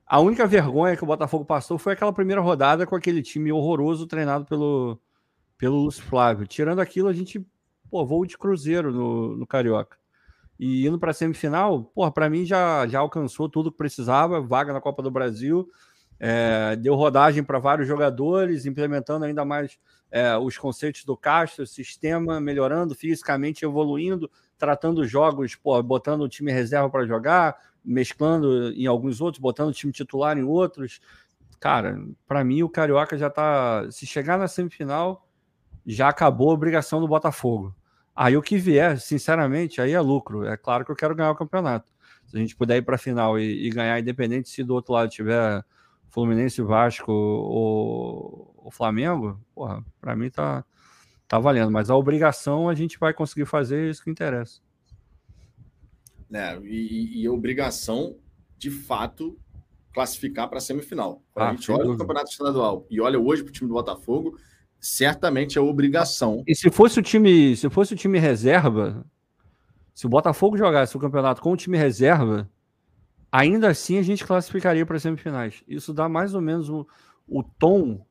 A 0.05 0.19
única 0.19 0.45
vergonha 0.45 0.95
que 0.97 1.03
o 1.03 1.07
Botafogo 1.07 1.45
passou 1.45 1.77
foi 1.77 1.93
aquela 1.93 2.13
primeira 2.13 2.41
rodada 2.41 2.85
com 2.85 2.95
aquele 2.95 3.21
time 3.21 3.51
horroroso 3.51 4.05
treinado 4.05 4.45
pelo, 4.45 4.99
pelo 5.61 5.77
Lúcio 5.77 6.03
Flávio. 6.03 6.47
Tirando 6.47 6.79
aquilo, 6.79 7.07
a 7.07 7.13
gente, 7.13 7.39
pô, 7.87 8.03
voo 8.03 8.25
de 8.25 8.35
cruzeiro 8.35 8.91
no, 8.91 9.37
no 9.37 9.45
Carioca. 9.45 9.95
E 10.59 10.87
indo 10.87 10.97
para 10.97 11.11
a 11.11 11.13
semifinal, 11.13 11.83
porra, 11.83 12.11
para 12.11 12.27
mim 12.31 12.43
já, 12.43 12.87
já 12.87 12.97
alcançou 12.97 13.47
tudo 13.47 13.71
que 13.71 13.77
precisava, 13.77 14.41
vaga 14.41 14.73
na 14.73 14.81
Copa 14.81 15.03
do 15.03 15.11
Brasil, 15.11 15.69
é, 16.19 16.75
deu 16.77 16.95
rodagem 16.95 17.43
para 17.43 17.59
vários 17.59 17.87
jogadores, 17.87 18.65
implementando 18.65 19.23
ainda 19.23 19.45
mais 19.45 19.77
é, 20.09 20.35
os 20.35 20.57
conceitos 20.57 21.05
do 21.05 21.15
Castro, 21.15 21.67
sistema 21.67 22.41
melhorando 22.41 22.95
fisicamente, 22.95 23.63
evoluindo, 23.63 24.31
tratando 24.57 25.05
jogos, 25.05 25.53
pô, 25.53 25.81
botando 25.83 26.21
o 26.21 26.29
time 26.29 26.51
reserva 26.51 26.89
para 26.89 27.05
jogar, 27.05 27.55
mesclando 27.85 28.71
em 28.73 28.87
alguns 28.87 29.21
outros, 29.21 29.39
botando 29.39 29.69
o 29.69 29.73
time 29.73 29.93
titular 29.93 30.35
em 30.39 30.43
outros. 30.43 30.99
Cara, 31.59 31.99
para 32.25 32.43
mim 32.43 32.63
o 32.63 32.69
Carioca 32.69 33.15
já 33.15 33.29
tá. 33.29 33.87
Se 33.91 34.07
chegar 34.07 34.39
na 34.39 34.47
semifinal, 34.47 35.27
já 35.85 36.09
acabou 36.09 36.51
a 36.51 36.53
obrigação 36.53 36.99
do 36.99 37.07
Botafogo. 37.07 37.75
Aí 38.15 38.35
o 38.35 38.41
que 38.41 38.57
vier, 38.57 38.99
sinceramente, 38.99 39.81
aí 39.81 39.93
é 39.93 40.01
lucro. 40.01 40.45
É 40.45 40.57
claro 40.57 40.85
que 40.85 40.91
eu 40.91 40.95
quero 40.95 41.15
ganhar 41.15 41.31
o 41.31 41.35
campeonato. 41.35 41.91
Se 42.27 42.37
a 42.37 42.39
gente 42.39 42.55
puder 42.55 42.77
ir 42.77 42.81
para 42.81 42.95
a 42.95 42.99
final 42.99 43.39
e, 43.39 43.67
e, 43.67 43.69
ganhar, 43.69 43.99
independente 43.99 44.49
se 44.49 44.63
do 44.63 44.73
outro 44.73 44.93
lado 44.93 45.09
tiver 45.09 45.63
Fluminense, 46.09 46.61
Vasco 46.61 47.11
ou, 47.11 48.53
ou 48.57 48.71
Flamengo, 48.71 49.39
porra, 49.55 49.83
para 49.99 50.15
mim 50.15 50.29
tá, 50.29 50.63
tá 51.27 51.39
valendo. 51.39 51.71
Mas 51.71 51.89
a 51.89 51.95
obrigação 51.95 52.69
a 52.69 52.75
gente 52.75 52.99
vai 52.99 53.13
conseguir 53.13 53.45
fazer 53.45 53.89
isso 53.89 54.03
que 54.03 54.09
interessa 54.09 54.61
né? 56.31 56.57
E, 56.63 57.21
e 57.21 57.29
obrigação, 57.29 58.15
de 58.57 58.71
fato, 58.71 59.37
classificar 59.93 60.47
para 60.47 60.59
a 60.59 60.61
semifinal. 60.61 61.21
Quando 61.33 61.45
ah, 61.45 61.49
a 61.49 61.53
gente 61.53 61.69
olha 61.69 61.91
o 61.91 61.97
campeonato 61.97 62.31
estadual 62.31 62.87
e 62.89 63.01
olha 63.01 63.19
hoje 63.19 63.43
para 63.43 63.49
o 63.49 63.53
time 63.53 63.67
do 63.67 63.73
Botafogo, 63.73 64.39
certamente 64.81 65.59
é 65.59 65.61
obrigação. 65.61 66.43
E 66.47 66.55
se 66.55 66.71
fosse 66.71 66.99
o 66.99 67.03
time, 67.03 67.55
se 67.55 67.69
fosse 67.69 67.93
o 67.93 67.97
time 67.97 68.17
reserva, 68.17 69.05
se 69.93 70.07
o 70.07 70.09
Botafogo 70.09 70.57
jogasse 70.57 70.97
o 70.97 70.99
campeonato 70.99 71.41
com 71.41 71.51
o 71.51 71.57
time 71.57 71.77
reserva, 71.77 72.49
ainda 73.31 73.69
assim 73.69 73.99
a 73.99 74.01
gente 74.01 74.25
classificaria 74.25 74.85
para 74.85 74.97
as 74.97 75.03
semifinais. 75.03 75.63
Isso 75.67 75.93
dá 75.93 76.09
mais 76.09 76.33
ou 76.33 76.41
menos 76.41 76.67
o, 76.67 76.87
o 77.27 77.43
tom 77.43 78.03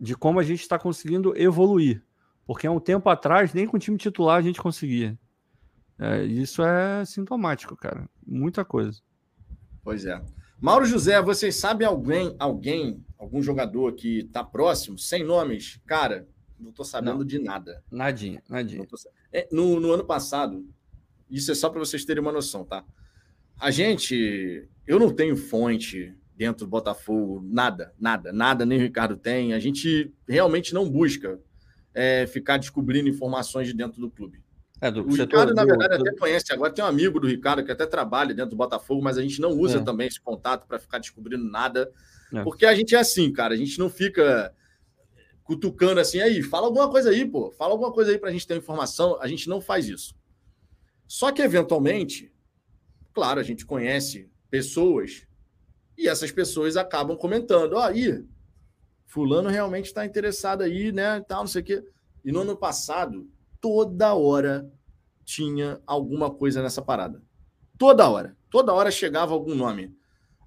de 0.00 0.16
como 0.16 0.40
a 0.40 0.42
gente 0.42 0.62
está 0.62 0.78
conseguindo 0.78 1.36
evoluir. 1.36 2.02
Porque 2.46 2.66
há 2.66 2.70
um 2.70 2.80
tempo 2.80 3.08
atrás, 3.10 3.52
nem 3.52 3.66
com 3.66 3.76
o 3.76 3.80
time 3.80 3.98
titular 3.98 4.38
a 4.38 4.42
gente 4.42 4.60
conseguia. 4.60 5.18
É, 5.98 6.24
isso 6.24 6.62
é 6.62 7.04
sintomático, 7.04 7.76
cara. 7.76 8.08
Muita 8.26 8.64
coisa. 8.64 9.00
Pois 9.82 10.06
é. 10.06 10.22
Mauro 10.58 10.86
José, 10.86 11.20
vocês 11.20 11.56
sabem 11.56 11.86
alguém, 11.86 12.34
alguém, 12.38 13.04
algum 13.18 13.42
jogador 13.42 13.92
que 13.92 14.20
está 14.20 14.42
próximo, 14.42 14.98
sem 14.98 15.22
nomes? 15.22 15.78
Cara, 15.86 16.26
não 16.58 16.70
estou 16.70 16.84
sabendo 16.84 17.18
não. 17.18 17.26
de 17.26 17.38
nada. 17.38 17.84
Nadinha, 17.90 18.42
nadinha. 18.48 18.86
É, 19.32 19.46
no, 19.52 19.78
no 19.78 19.92
ano 19.92 20.04
passado, 20.04 20.66
isso 21.30 21.52
é 21.52 21.54
só 21.54 21.68
para 21.68 21.78
vocês 21.78 22.04
terem 22.04 22.22
uma 22.22 22.32
noção, 22.32 22.64
tá? 22.64 22.84
A 23.60 23.70
gente, 23.70 24.66
eu 24.86 24.98
não 24.98 25.12
tenho 25.12 25.36
fonte 25.36 26.14
dentro 26.34 26.66
do 26.66 26.70
Botafogo, 26.70 27.42
nada, 27.44 27.94
nada, 27.98 28.32
nada, 28.32 28.64
nem 28.64 28.78
o 28.78 28.82
Ricardo 28.82 29.16
tem. 29.16 29.52
A 29.52 29.58
gente 29.58 30.12
realmente 30.26 30.72
não 30.72 30.88
busca 30.88 31.38
é, 31.94 32.26
ficar 32.26 32.56
descobrindo 32.56 33.08
informações 33.08 33.66
de 33.66 33.74
dentro 33.74 34.00
do 34.00 34.10
clube. 34.10 34.42
É, 34.80 34.90
do, 34.90 35.02
o 35.02 35.14
Ricardo, 35.14 35.54
na 35.54 35.64
verdade, 35.64 35.96
do... 35.96 36.08
até 36.08 36.18
conhece 36.18 36.52
agora. 36.52 36.72
Tem 36.72 36.84
um 36.84 36.88
amigo 36.88 37.18
do 37.18 37.26
Ricardo 37.26 37.64
que 37.64 37.72
até 37.72 37.86
trabalha 37.86 38.34
dentro 38.34 38.50
do 38.50 38.56
Botafogo, 38.56 39.02
mas 39.02 39.16
a 39.16 39.22
gente 39.22 39.40
não 39.40 39.50
usa 39.52 39.78
é. 39.78 39.82
também 39.82 40.06
esse 40.06 40.20
contato 40.20 40.66
para 40.66 40.78
ficar 40.78 40.98
descobrindo 40.98 41.44
nada. 41.44 41.90
É. 42.32 42.42
Porque 42.42 42.66
a 42.66 42.74
gente 42.74 42.94
é 42.94 42.98
assim, 42.98 43.32
cara. 43.32 43.54
A 43.54 43.56
gente 43.56 43.78
não 43.78 43.88
fica 43.88 44.54
cutucando 45.44 46.00
assim, 46.00 46.20
aí, 46.20 46.42
fala 46.42 46.66
alguma 46.66 46.90
coisa 46.90 47.10
aí, 47.10 47.24
pô. 47.24 47.52
Fala 47.52 47.72
alguma 47.72 47.92
coisa 47.92 48.10
aí 48.10 48.18
para 48.18 48.28
a 48.28 48.32
gente 48.32 48.46
ter 48.46 48.56
informação. 48.56 49.18
A 49.20 49.26
gente 49.28 49.48
não 49.48 49.60
faz 49.60 49.88
isso. 49.88 50.14
Só 51.06 51.32
que, 51.32 51.40
eventualmente, 51.40 52.32
claro, 53.14 53.40
a 53.40 53.44
gente 53.44 53.64
conhece 53.64 54.28
pessoas 54.50 55.26
e 55.96 56.08
essas 56.08 56.30
pessoas 56.30 56.76
acabam 56.76 57.16
comentando: 57.16 57.74
ó, 57.74 57.78
oh, 57.78 57.82
aí, 57.82 58.24
Fulano 59.06 59.48
realmente 59.48 59.86
está 59.86 60.04
interessado 60.04 60.62
aí, 60.62 60.92
né? 60.92 61.20
Tal, 61.20 61.40
não 61.40 61.46
sei 61.46 61.62
o 61.62 61.64
quê. 61.64 61.84
E 62.24 62.32
no 62.32 62.40
ano 62.40 62.56
passado 62.56 63.30
toda 63.66 64.14
hora 64.14 64.72
tinha 65.24 65.80
alguma 65.84 66.30
coisa 66.30 66.62
nessa 66.62 66.80
parada. 66.80 67.20
Toda 67.76 68.08
hora. 68.08 68.36
Toda 68.48 68.72
hora 68.72 68.92
chegava 68.92 69.34
algum 69.34 69.56
nome. 69.56 69.92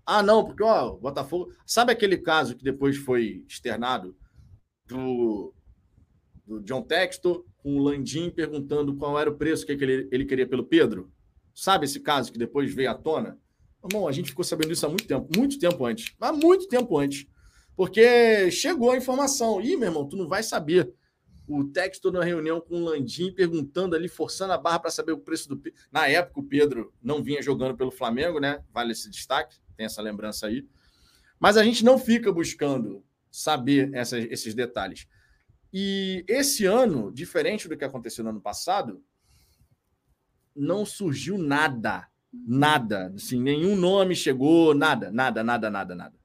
Ah, 0.05 0.23
não, 0.23 0.45
porque, 0.45 0.63
ó, 0.63 0.93
Botafogo. 0.93 1.51
Sabe 1.65 1.91
aquele 1.91 2.17
caso 2.17 2.55
que 2.55 2.63
depois 2.63 2.95
foi 2.95 3.43
externado 3.45 4.15
do, 4.87 5.53
do 6.45 6.61
John 6.61 6.81
Textor 6.81 7.43
com 7.57 7.75
o 7.75 7.83
Landim 7.83 8.29
perguntando 8.29 8.95
qual 8.95 9.19
era 9.19 9.29
o 9.29 9.35
preço 9.35 9.65
que 9.65 9.73
ele, 9.73 10.07
ele 10.09 10.23
queria 10.23 10.47
pelo 10.47 10.63
Pedro? 10.63 11.11
Sabe 11.53 11.83
esse 11.83 11.99
caso 11.99 12.31
que 12.31 12.39
depois 12.39 12.73
veio 12.73 12.89
à 12.89 12.93
tona? 12.93 13.37
Irmão, 13.83 14.07
a 14.07 14.13
gente 14.13 14.29
ficou 14.29 14.45
sabendo 14.45 14.71
isso 14.71 14.85
há 14.85 14.89
muito 14.89 15.05
tempo, 15.05 15.27
muito 15.37 15.59
tempo 15.59 15.85
antes. 15.85 16.15
Há 16.21 16.31
muito 16.31 16.69
tempo 16.69 16.97
antes. 16.97 17.27
Porque 17.75 18.49
chegou 18.49 18.91
a 18.91 18.97
informação. 18.97 19.59
Ih, 19.59 19.75
meu 19.75 19.89
irmão, 19.89 20.07
tu 20.07 20.15
não 20.15 20.27
vai 20.29 20.41
saber 20.41 20.93
o 21.49 21.63
texto 21.63 22.11
na 22.11 22.23
reunião 22.23 22.61
com 22.61 22.75
o 22.75 22.85
Landim, 22.85 23.33
perguntando 23.33 23.95
ali, 23.95 24.07
forçando 24.07 24.53
a 24.53 24.57
barra 24.57 24.79
para 24.79 24.91
saber 24.91 25.13
o 25.13 25.17
preço 25.17 25.49
do. 25.49 25.59
Na 25.91 26.07
época, 26.07 26.39
o 26.39 26.43
Pedro 26.43 26.93
não 27.01 27.23
vinha 27.23 27.41
jogando 27.41 27.75
pelo 27.75 27.89
Flamengo, 27.89 28.39
né? 28.39 28.63
Vale 28.71 28.91
esse 28.91 29.09
destaque, 29.09 29.57
tem 29.75 29.87
essa 29.87 30.01
lembrança 30.01 30.45
aí. 30.45 30.67
Mas 31.39 31.57
a 31.57 31.63
gente 31.63 31.83
não 31.83 31.97
fica 31.97 32.31
buscando 32.31 33.03
saber 33.31 33.91
esses 34.31 34.53
detalhes. 34.53 35.07
E 35.73 36.23
esse 36.27 36.65
ano, 36.65 37.11
diferente 37.11 37.67
do 37.67 37.75
que 37.75 37.85
aconteceu 37.85 38.23
no 38.23 38.29
ano 38.29 38.41
passado, 38.41 39.03
não 40.55 40.85
surgiu 40.85 41.37
nada. 41.37 42.07
Nada. 42.31 43.11
Assim, 43.15 43.41
nenhum 43.41 43.75
nome 43.75 44.15
chegou, 44.15 44.75
nada, 44.75 45.11
nada, 45.11 45.43
nada, 45.43 45.69
nada, 45.69 45.95
nada. 45.95 46.19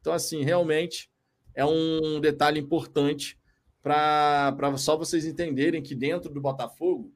Então, 0.00 0.12
assim, 0.12 0.42
realmente 0.42 1.10
é 1.54 1.64
um 1.64 2.20
detalhe 2.20 2.60
importante 2.60 3.38
para 3.86 4.76
só 4.76 4.96
vocês 4.96 5.24
entenderem 5.24 5.80
que 5.80 5.94
dentro 5.94 6.28
do 6.28 6.40
Botafogo 6.40 7.12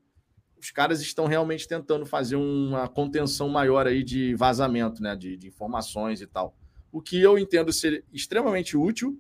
os 0.57 0.71
caras 0.71 1.01
estão 1.01 1.27
realmente 1.27 1.67
tentando 1.67 2.07
fazer 2.07 2.37
uma 2.37 2.87
contenção 2.87 3.49
maior 3.49 3.89
aí 3.89 4.05
de 4.05 4.37
vazamento, 4.37 5.03
né, 5.03 5.17
de, 5.17 5.37
de 5.37 5.49
informações 5.49 6.21
e 6.21 6.29
tal. 6.29 6.55
O 6.93 7.03
que 7.03 7.21
eu 7.21 7.37
entendo 7.37 7.73
ser 7.73 8.05
extremamente 8.13 8.77
útil, 8.77 9.19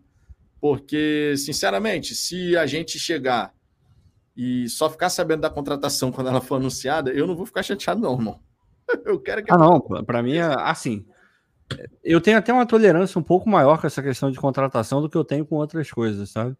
porque, 0.60 1.34
sinceramente, 1.36 2.14
se 2.14 2.56
a 2.56 2.66
gente 2.66 3.00
chegar 3.00 3.52
e 4.36 4.68
só 4.68 4.88
ficar 4.88 5.10
sabendo 5.10 5.40
da 5.40 5.50
contratação 5.50 6.12
quando 6.12 6.28
ela 6.28 6.40
for 6.40 6.56
anunciada, 6.56 7.10
eu 7.10 7.26
não 7.26 7.34
vou 7.34 7.46
ficar 7.46 7.64
chateado, 7.64 8.00
não, 8.00 8.14
irmão. 8.14 8.40
Eu 9.04 9.18
quero 9.18 9.42
que. 9.42 9.52
Ah, 9.52 9.58
não, 9.58 9.80
para 9.80 10.22
mim 10.22 10.34
é 10.34 10.42
assim. 10.42 11.04
Eu 12.02 12.20
tenho 12.20 12.36
até 12.36 12.52
uma 12.52 12.66
tolerância 12.66 13.18
um 13.18 13.22
pouco 13.22 13.48
maior 13.48 13.80
com 13.80 13.86
essa 13.86 14.02
questão 14.02 14.30
de 14.30 14.38
contratação 14.38 15.00
do 15.00 15.08
que 15.08 15.16
eu 15.16 15.24
tenho 15.24 15.46
com 15.46 15.54
outras 15.54 15.88
coisas, 15.88 16.28
sabe? 16.28 16.56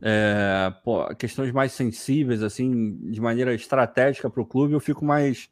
É, 0.00 0.72
pô, 0.84 1.06
questões 1.16 1.52
mais 1.52 1.72
sensíveis, 1.72 2.42
assim, 2.42 2.96
de 3.10 3.20
maneira 3.20 3.54
estratégica 3.54 4.30
para 4.30 4.42
o 4.42 4.46
clube, 4.46 4.74
eu 4.74 4.80
fico 4.80 5.04
mais. 5.04 5.50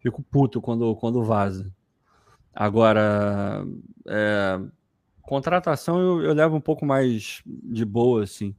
Fico 0.00 0.22
puto 0.22 0.60
quando, 0.60 0.94
quando 0.96 1.22
vaza. 1.22 1.72
Agora, 2.54 3.64
é, 4.06 4.60
contratação 5.22 5.98
eu, 5.98 6.22
eu, 6.22 6.34
levo 6.34 6.56
um 6.56 6.60
pouco 6.60 6.84
mais 6.84 7.42
de 7.46 7.84
boa, 7.84 8.24
assim. 8.24 8.54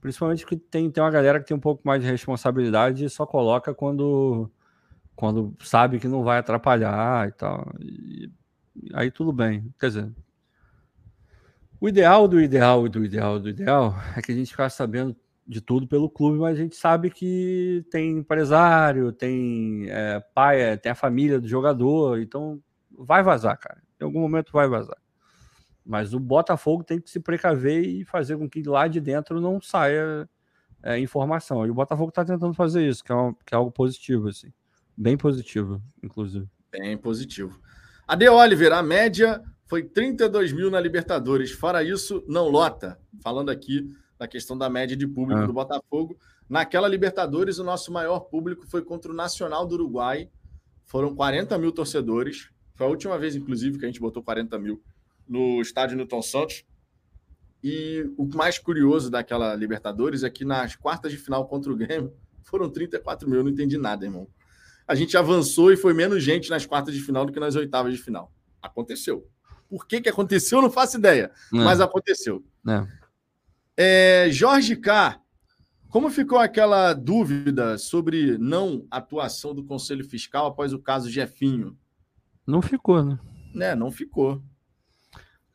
Principalmente 0.00 0.44
porque 0.44 0.56
tem, 0.56 0.90
tem 0.90 1.02
uma 1.02 1.10
galera 1.10 1.38
que 1.38 1.46
tem 1.46 1.56
um 1.56 1.60
pouco 1.60 1.82
mais 1.84 2.02
de 2.02 2.10
responsabilidade 2.10 3.04
e 3.04 3.10
só 3.10 3.26
coloca 3.26 3.74
quando, 3.74 4.50
quando 5.14 5.54
sabe 5.62 6.00
que 6.00 6.08
não 6.08 6.24
vai 6.24 6.38
atrapalhar 6.38 7.28
e 7.28 7.32
tal. 7.32 7.72
E, 7.80 8.30
aí 8.94 9.10
tudo 9.10 9.32
bem. 9.32 9.72
Quer 9.78 9.88
dizer, 9.88 10.12
o 11.82 11.88
ideal 11.88 12.28
do 12.28 12.40
ideal 12.40 12.86
e 12.86 12.88
do 12.88 13.04
ideal 13.04 13.40
do 13.40 13.48
ideal 13.48 13.96
é 14.16 14.22
que 14.22 14.30
a 14.30 14.34
gente 14.36 14.52
ficasse 14.52 14.76
sabendo 14.76 15.16
de 15.44 15.60
tudo 15.60 15.88
pelo 15.88 16.08
clube, 16.08 16.38
mas 16.38 16.56
a 16.56 16.62
gente 16.62 16.76
sabe 16.76 17.10
que 17.10 17.84
tem 17.90 18.18
empresário, 18.18 19.10
tem 19.10 19.86
é, 19.88 20.20
pai, 20.32 20.60
é, 20.60 20.76
tem 20.76 20.92
a 20.92 20.94
família 20.94 21.40
do 21.40 21.48
jogador, 21.48 22.20
então 22.20 22.62
vai 22.96 23.20
vazar, 23.24 23.58
cara. 23.58 23.82
Em 24.00 24.04
algum 24.04 24.20
momento 24.20 24.52
vai 24.52 24.68
vazar. 24.68 24.96
Mas 25.84 26.14
o 26.14 26.20
Botafogo 26.20 26.84
tem 26.84 27.00
que 27.00 27.10
se 27.10 27.18
precaver 27.18 27.84
e 27.84 28.04
fazer 28.04 28.36
com 28.36 28.48
que 28.48 28.62
lá 28.62 28.86
de 28.86 29.00
dentro 29.00 29.40
não 29.40 29.60
saia 29.60 30.30
é, 30.84 31.00
informação. 31.00 31.66
E 31.66 31.70
o 31.70 31.74
Botafogo 31.74 32.10
está 32.10 32.24
tentando 32.24 32.54
fazer 32.54 32.86
isso, 32.86 33.02
que 33.02 33.12
é, 33.12 33.16
que 33.44 33.54
é, 33.54 33.56
algo 33.56 33.72
positivo, 33.72 34.28
assim. 34.28 34.52
Bem 34.96 35.16
positivo, 35.16 35.82
inclusive. 36.00 36.46
Bem 36.70 36.96
positivo. 36.96 37.60
A 38.06 38.14
De 38.14 38.28
Oliver, 38.28 38.72
a 38.72 38.84
média 38.84 39.42
foi 39.66 39.82
32 39.82 40.52
mil 40.52 40.70
na 40.70 40.80
Libertadores. 40.80 41.50
Fora 41.50 41.82
isso, 41.82 42.22
não 42.26 42.48
lota. 42.48 42.98
Falando 43.22 43.50
aqui 43.50 43.88
da 44.18 44.28
questão 44.28 44.56
da 44.56 44.70
média 44.70 44.96
de 44.96 45.06
público 45.06 45.42
ah. 45.42 45.46
do 45.46 45.52
Botafogo. 45.52 46.16
Naquela 46.48 46.86
Libertadores, 46.86 47.58
o 47.58 47.64
nosso 47.64 47.90
maior 47.90 48.20
público 48.20 48.66
foi 48.66 48.82
contra 48.82 49.10
o 49.10 49.14
Nacional 49.14 49.66
do 49.66 49.74
Uruguai. 49.74 50.28
Foram 50.84 51.14
40 51.14 51.56
mil 51.58 51.72
torcedores. 51.72 52.50
Foi 52.74 52.86
a 52.86 52.90
última 52.90 53.18
vez, 53.18 53.34
inclusive, 53.34 53.78
que 53.78 53.84
a 53.84 53.88
gente 53.88 54.00
botou 54.00 54.22
40 54.22 54.58
mil 54.58 54.82
no 55.26 55.60
estádio 55.60 55.96
Newton 55.96 56.22
Santos. 56.22 56.64
E 57.64 58.08
o 58.16 58.26
mais 58.36 58.58
curioso 58.58 59.10
daquela 59.10 59.54
Libertadores 59.54 60.22
é 60.22 60.30
que 60.30 60.44
nas 60.44 60.76
quartas 60.76 61.12
de 61.12 61.18
final 61.18 61.46
contra 61.46 61.72
o 61.72 61.76
Grêmio 61.76 62.12
foram 62.42 62.68
34 62.68 63.28
mil. 63.28 63.38
Eu 63.38 63.44
não 63.44 63.50
entendi 63.50 63.78
nada, 63.78 64.04
irmão. 64.04 64.28
A 64.86 64.94
gente 64.94 65.16
avançou 65.16 65.72
e 65.72 65.76
foi 65.76 65.94
menos 65.94 66.22
gente 66.22 66.50
nas 66.50 66.66
quartas 66.66 66.94
de 66.94 67.00
final 67.00 67.24
do 67.24 67.32
que 67.32 67.40
nas 67.40 67.54
oitavas 67.54 67.92
de 67.92 68.02
final. 68.02 68.32
Aconteceu. 68.60 69.26
Por 69.72 69.86
que, 69.86 70.02
que 70.02 70.08
aconteceu, 70.10 70.58
eu 70.58 70.62
não 70.62 70.70
faço 70.70 70.98
ideia. 70.98 71.30
É. 71.50 71.56
Mas 71.56 71.80
aconteceu. 71.80 72.44
É. 72.68 72.86
É, 73.74 74.28
Jorge 74.30 74.76
K. 74.76 75.18
Como 75.88 76.10
ficou 76.10 76.38
aquela 76.38 76.92
dúvida 76.92 77.78
sobre 77.78 78.36
não 78.36 78.86
atuação 78.90 79.54
do 79.54 79.64
Conselho 79.64 80.04
Fiscal 80.04 80.44
após 80.44 80.74
o 80.74 80.78
caso 80.78 81.10
Jefinho? 81.10 81.74
Não 82.46 82.60
ficou, 82.60 83.02
né? 83.02 83.18
É, 83.58 83.74
não 83.74 83.90
ficou. 83.90 84.42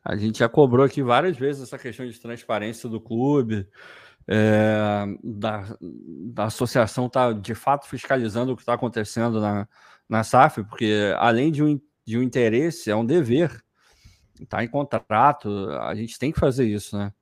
A 0.04 0.16
gente 0.16 0.40
já 0.40 0.48
cobrou 0.48 0.84
aqui 0.84 1.00
várias 1.00 1.36
vezes 1.36 1.62
essa 1.62 1.78
questão 1.78 2.04
de 2.04 2.18
transparência 2.18 2.88
do 2.88 3.00
clube, 3.00 3.68
é, 4.26 5.06
da, 5.22 5.76
da 6.34 6.44
associação 6.46 7.06
estar 7.06 7.32
tá, 7.34 7.40
de 7.40 7.54
fato 7.54 7.86
fiscalizando 7.86 8.52
o 8.52 8.56
que 8.56 8.62
está 8.62 8.74
acontecendo 8.74 9.40
na, 9.40 9.68
na 10.08 10.24
SAF, 10.24 10.64
porque 10.64 11.14
além 11.18 11.52
de 11.52 11.62
um, 11.62 11.80
de 12.04 12.18
um 12.18 12.22
interesse, 12.22 12.90
é 12.90 12.96
um 12.96 13.06
dever. 13.06 13.62
Está 14.40 14.62
em 14.62 14.68
contrato, 14.68 15.70
a 15.80 15.94
gente 15.94 16.18
tem 16.18 16.32
que 16.32 16.40
fazer 16.40 16.66
isso, 16.66 16.96
né? 16.96 17.12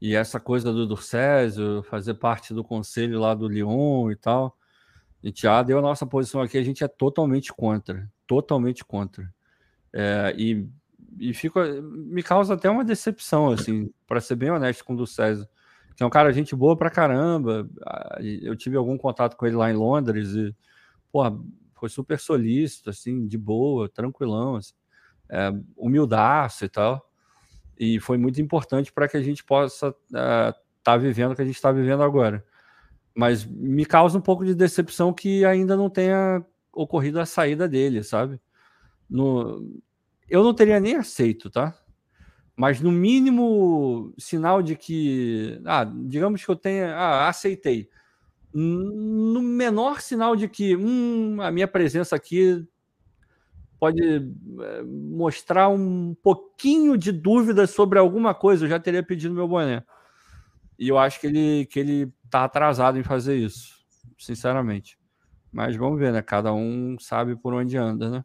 E 0.00 0.14
essa 0.14 0.40
coisa 0.40 0.72
do 0.72 0.86
Durcésio, 0.86 1.82
fazer 1.82 2.14
parte 2.14 2.54
do 2.54 2.64
conselho 2.64 3.20
lá 3.20 3.34
do 3.34 3.46
Lyon 3.46 4.10
e 4.10 4.16
tal, 4.16 4.56
a 5.22 5.26
gente 5.26 5.42
já 5.42 5.62
deu 5.62 5.78
a 5.78 5.82
nossa 5.82 6.06
posição 6.06 6.40
aqui, 6.40 6.56
a 6.56 6.62
gente 6.62 6.82
é 6.82 6.88
totalmente 6.88 7.52
contra, 7.52 8.10
totalmente 8.26 8.82
contra. 8.82 9.30
É, 9.92 10.34
e, 10.38 10.66
e 11.18 11.34
fico, 11.34 11.60
me 11.82 12.22
causa 12.22 12.54
até 12.54 12.70
uma 12.70 12.84
decepção, 12.84 13.50
assim, 13.50 13.92
para 14.06 14.20
ser 14.20 14.36
bem 14.36 14.50
honesto 14.50 14.84
com 14.84 14.94
o 14.94 14.96
Durcésio, 14.96 15.46
que 15.94 16.02
é 16.02 16.06
um 16.06 16.10
cara 16.10 16.32
gente 16.32 16.56
boa 16.56 16.74
pra 16.74 16.88
caramba. 16.88 17.68
Eu 18.42 18.56
tive 18.56 18.76
algum 18.76 18.96
contato 18.96 19.36
com 19.36 19.46
ele 19.46 19.56
lá 19.56 19.70
em 19.70 19.76
Londres 19.76 20.30
e, 20.30 20.56
porra, 21.12 21.38
foi 21.74 21.90
super 21.90 22.18
solícito, 22.18 22.88
assim, 22.88 23.26
de 23.26 23.36
boa, 23.36 23.86
tranquilão, 23.86 24.56
assim, 24.56 24.72
é, 25.30 25.50
humildaço 25.76 26.64
e 26.64 26.68
tal 26.68 27.10
e 27.80 27.98
foi 27.98 28.18
muito 28.18 28.42
importante 28.42 28.92
para 28.92 29.08
que 29.08 29.16
a 29.16 29.22
gente 29.22 29.42
possa 29.42 29.88
estar 30.06 30.50
uh, 30.50 30.54
tá 30.84 30.96
vivendo 30.98 31.32
o 31.32 31.34
que 31.34 31.40
a 31.40 31.46
gente 31.46 31.54
está 31.54 31.72
vivendo 31.72 32.02
agora. 32.02 32.44
Mas 33.14 33.42
me 33.46 33.86
causa 33.86 34.18
um 34.18 34.20
pouco 34.20 34.44
de 34.44 34.54
decepção 34.54 35.14
que 35.14 35.46
ainda 35.46 35.74
não 35.78 35.88
tenha 35.88 36.44
ocorrido 36.70 37.18
a 37.18 37.24
saída 37.24 37.66
dele, 37.66 38.04
sabe? 38.04 38.38
No... 39.08 39.80
Eu 40.28 40.44
não 40.44 40.52
teria 40.52 40.78
nem 40.78 40.94
aceito, 40.94 41.48
tá? 41.48 41.74
Mas 42.54 42.82
no 42.82 42.92
mínimo 42.92 44.12
sinal 44.18 44.60
de 44.60 44.76
que, 44.76 45.58
ah, 45.64 45.84
digamos 45.84 46.44
que 46.44 46.50
eu 46.50 46.56
tenha, 46.56 46.94
ah, 46.94 47.28
aceitei. 47.28 47.88
No 48.52 49.40
menor 49.40 50.02
sinal 50.02 50.36
de 50.36 50.46
que, 50.48 50.76
hum, 50.76 51.40
a 51.40 51.50
minha 51.50 51.66
presença 51.66 52.14
aqui 52.14 52.62
pode 53.80 54.02
eh, 54.02 54.82
mostrar 54.84 55.70
um 55.70 56.14
pouquinho 56.22 56.98
de 56.98 57.10
dúvida 57.10 57.66
sobre 57.66 57.98
alguma 57.98 58.34
coisa, 58.34 58.66
eu 58.66 58.68
já 58.68 58.78
teria 58.78 59.02
pedido 59.02 59.34
meu 59.34 59.48
boné. 59.48 59.82
E 60.78 60.86
eu 60.88 60.98
acho 60.98 61.18
que 61.18 61.26
ele 61.26 61.66
que 61.66 61.80
ele 61.80 62.12
tá 62.30 62.44
atrasado 62.44 62.98
em 62.98 63.02
fazer 63.02 63.36
isso, 63.36 63.82
sinceramente. 64.18 64.98
Mas 65.50 65.74
vamos 65.74 65.98
ver, 65.98 66.12
né? 66.12 66.20
Cada 66.20 66.52
um 66.52 66.96
sabe 67.00 67.34
por 67.34 67.54
onde 67.54 67.76
anda, 67.78 68.10
né? 68.10 68.24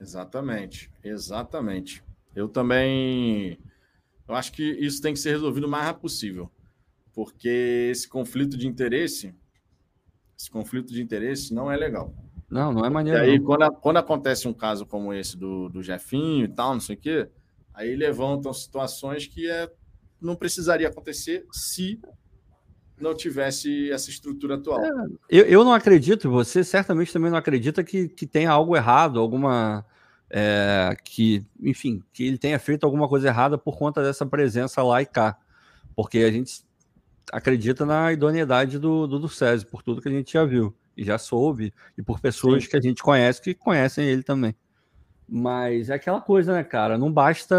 Exatamente, 0.00 0.90
exatamente. 1.04 2.02
Eu 2.34 2.48
também 2.48 3.58
eu 4.26 4.34
acho 4.34 4.52
que 4.52 4.62
isso 4.62 5.02
tem 5.02 5.12
que 5.12 5.20
ser 5.20 5.30
resolvido 5.30 5.66
o 5.66 5.70
mais 5.70 5.84
rápido 5.84 6.02
possível, 6.02 6.50
porque 7.12 7.88
esse 7.90 8.08
conflito 8.08 8.56
de 8.56 8.66
interesse, 8.66 9.34
esse 10.38 10.50
conflito 10.50 10.92
de 10.92 11.02
interesse 11.02 11.52
não 11.52 11.70
é 11.70 11.76
legal. 11.76 12.14
Não, 12.50 12.72
não 12.72 12.84
é 12.84 12.90
maneiro. 12.90 13.18
E 13.18 13.30
aí, 13.30 13.40
quando, 13.40 13.70
quando 13.72 13.98
acontece 13.98 14.48
um 14.48 14.54
caso 14.54 14.86
como 14.86 15.12
esse 15.12 15.36
do, 15.36 15.68
do 15.68 15.82
Jefinho 15.82 16.46
e 16.46 16.48
tal, 16.48 16.72
não 16.72 16.80
sei 16.80 16.96
o 16.96 16.98
quê, 16.98 17.28
aí 17.74 17.94
levantam 17.94 18.52
situações 18.52 19.26
que 19.26 19.48
é, 19.48 19.70
não 20.20 20.34
precisaria 20.34 20.88
acontecer 20.88 21.46
se 21.52 22.00
não 22.98 23.14
tivesse 23.14 23.92
essa 23.92 24.08
estrutura 24.08 24.54
atual. 24.54 24.82
É, 24.82 24.90
eu, 25.28 25.44
eu 25.44 25.64
não 25.64 25.72
acredito, 25.72 26.30
você 26.30 26.64
certamente 26.64 27.12
também 27.12 27.30
não 27.30 27.38
acredita 27.38 27.84
que, 27.84 28.08
que 28.08 28.26
tenha 28.26 28.50
algo 28.50 28.74
errado, 28.74 29.20
alguma. 29.20 29.84
É, 30.30 30.94
que, 31.04 31.42
enfim, 31.60 32.02
que 32.12 32.26
ele 32.26 32.36
tenha 32.36 32.58
feito 32.58 32.84
alguma 32.84 33.08
coisa 33.08 33.28
errada 33.28 33.56
por 33.56 33.78
conta 33.78 34.02
dessa 34.02 34.26
presença 34.26 34.82
lá 34.82 35.00
e 35.00 35.06
cá. 35.06 35.38
Porque 35.94 36.18
a 36.18 36.30
gente 36.30 36.62
acredita 37.32 37.86
na 37.86 38.12
idoneidade 38.12 38.78
do, 38.78 39.06
do, 39.06 39.18
do 39.18 39.28
César, 39.28 39.66
por 39.66 39.82
tudo 39.82 40.02
que 40.02 40.08
a 40.08 40.12
gente 40.12 40.32
já 40.32 40.44
viu 40.44 40.74
e 40.98 41.04
já 41.04 41.16
soube, 41.16 41.72
e 41.96 42.02
por 42.02 42.18
pessoas 42.18 42.64
Sim. 42.64 42.70
que 42.70 42.76
a 42.76 42.80
gente 42.80 43.04
conhece 43.04 43.40
que 43.40 43.54
conhecem 43.54 44.04
ele 44.04 44.24
também. 44.24 44.52
Mas 45.28 45.90
é 45.90 45.94
aquela 45.94 46.20
coisa, 46.20 46.52
né, 46.52 46.64
cara? 46.64 46.98
Não 46.98 47.12
basta 47.12 47.56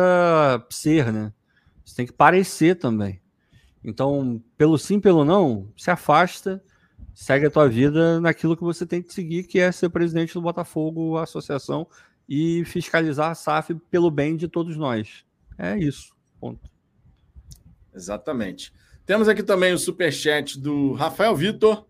ser, 0.70 1.14
né? 1.14 1.32
Você 1.86 1.96
tem 1.96 2.06
que 2.06 2.12
parecer 2.12 2.76
também. 2.76 3.22
Então, 3.82 4.44
pelo 4.58 4.78
sim, 4.78 5.00
pelo 5.00 5.24
não, 5.24 5.72
se 5.78 5.90
afasta, 5.90 6.62
segue 7.14 7.46
a 7.46 7.50
tua 7.50 7.70
vida 7.70 8.20
naquilo 8.20 8.58
que 8.58 8.64
você 8.64 8.86
tem 8.86 9.02
que 9.02 9.14
seguir, 9.14 9.46
que 9.46 9.58
é 9.58 9.72
ser 9.72 9.90
presidente 9.90 10.34
do 10.34 10.42
Botafogo, 10.42 11.18
associação, 11.18 11.88
e 12.28 12.66
fiscalizar 12.66 13.32
a 13.32 13.36
SAF 13.36 13.74
pelo 13.90 14.12
bem 14.12 14.36
de 14.36 14.50
todos 14.50 14.76
nós. 14.76 15.24
É 15.58 15.78
isso. 15.78 16.14
Ponto. 16.42 16.70
Exatamente. 17.96 18.74
Temos 19.06 19.30
aqui 19.30 19.42
também 19.42 19.74
o 19.74 19.80
superchat 19.80 20.60
do 20.60 20.94
Rafael 20.94 21.36
Vitor 21.36 21.89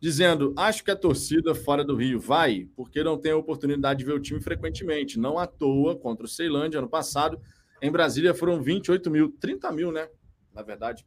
dizendo: 0.00 0.54
Acho 0.56 0.84
que 0.84 0.90
a 0.90 0.96
torcida 0.96 1.54
fora 1.54 1.84
do 1.84 1.96
Rio 1.96 2.20
vai 2.20 2.68
porque 2.76 3.02
não 3.02 3.18
tem 3.18 3.32
a 3.32 3.36
oportunidade 3.36 4.00
de 4.00 4.04
ver 4.04 4.12
o 4.12 4.20
time 4.20 4.40
frequentemente. 4.40 5.18
Não 5.18 5.38
à 5.38 5.46
toa, 5.46 5.96
contra 5.96 6.26
o 6.26 6.28
Ceilândia 6.28 6.78
ano 6.78 6.88
passado, 6.88 7.40
em 7.80 7.90
Brasília 7.90 8.34
foram 8.34 8.62
28 8.62 9.10
mil, 9.10 9.32
30 9.40 9.72
mil, 9.72 9.92
né? 9.92 10.08
Na 10.54 10.62
verdade. 10.62 11.06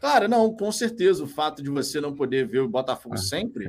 Cara, 0.00 0.28
não, 0.28 0.54
com 0.54 0.70
certeza 0.70 1.24
o 1.24 1.26
fato 1.26 1.62
de 1.62 1.70
você 1.70 2.00
não 2.00 2.14
poder 2.14 2.46
ver 2.46 2.60
o 2.60 2.68
Botafogo 2.68 3.14
ah, 3.14 3.18
sempre 3.18 3.66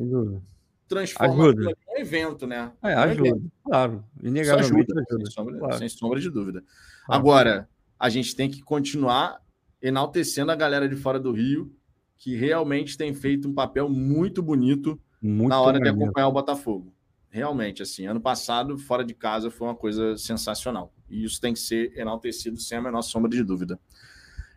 transforma 0.88 1.46
ajuda. 1.46 1.74
um 1.90 1.98
evento, 1.98 2.46
né? 2.46 2.72
É, 2.84 2.94
ajuda, 2.94 3.30
evento. 3.30 3.52
claro. 3.64 4.04
Inegavelmente 4.22 4.92
ajuda, 4.92 5.06
ajuda. 5.10 5.26
Sem, 5.26 5.34
sombra, 5.34 5.60
claro. 5.60 5.78
sem 5.78 5.90
sombra 5.90 6.20
de 6.20 6.30
dúvida. 6.30 6.64
Agora, 7.08 7.70
a 8.00 8.10
gente 8.10 8.36
tem 8.36 8.50
que 8.50 8.62
continuar 8.62 9.42
enaltecendo 9.82 10.52
a 10.52 10.56
galera 10.56 10.88
de 10.88 10.96
fora 10.96 11.20
do 11.20 11.32
Rio 11.32 11.74
que 12.18 12.36
realmente 12.36 12.98
tem 12.98 13.14
feito 13.14 13.48
um 13.48 13.54
papel 13.54 13.90
muito 13.90 14.42
bonito 14.42 15.00
muito 15.22 15.50
na 15.50 15.60
hora 15.60 15.80
de 15.80 15.90
acompanhar 15.90 16.28
o 16.28 16.32
Botafogo. 16.32 16.94
Realmente, 17.30 17.82
assim, 17.82 18.06
ano 18.06 18.22
passado, 18.22 18.78
fora 18.78 19.04
de 19.04 19.14
casa, 19.14 19.52
foi 19.52 19.68
uma 19.68 19.76
coisa 19.76 20.18
sensacional. 20.18 20.94
E 21.10 21.24
isso 21.24 21.42
tem 21.42 21.54
que 21.54 21.60
ser 21.60 21.92
enaltecido 21.98 22.58
sem 22.58 22.78
a 22.78 22.82
menor 22.82 23.02
sombra 23.02 23.30
de 23.30 23.44
dúvida. 23.44 23.80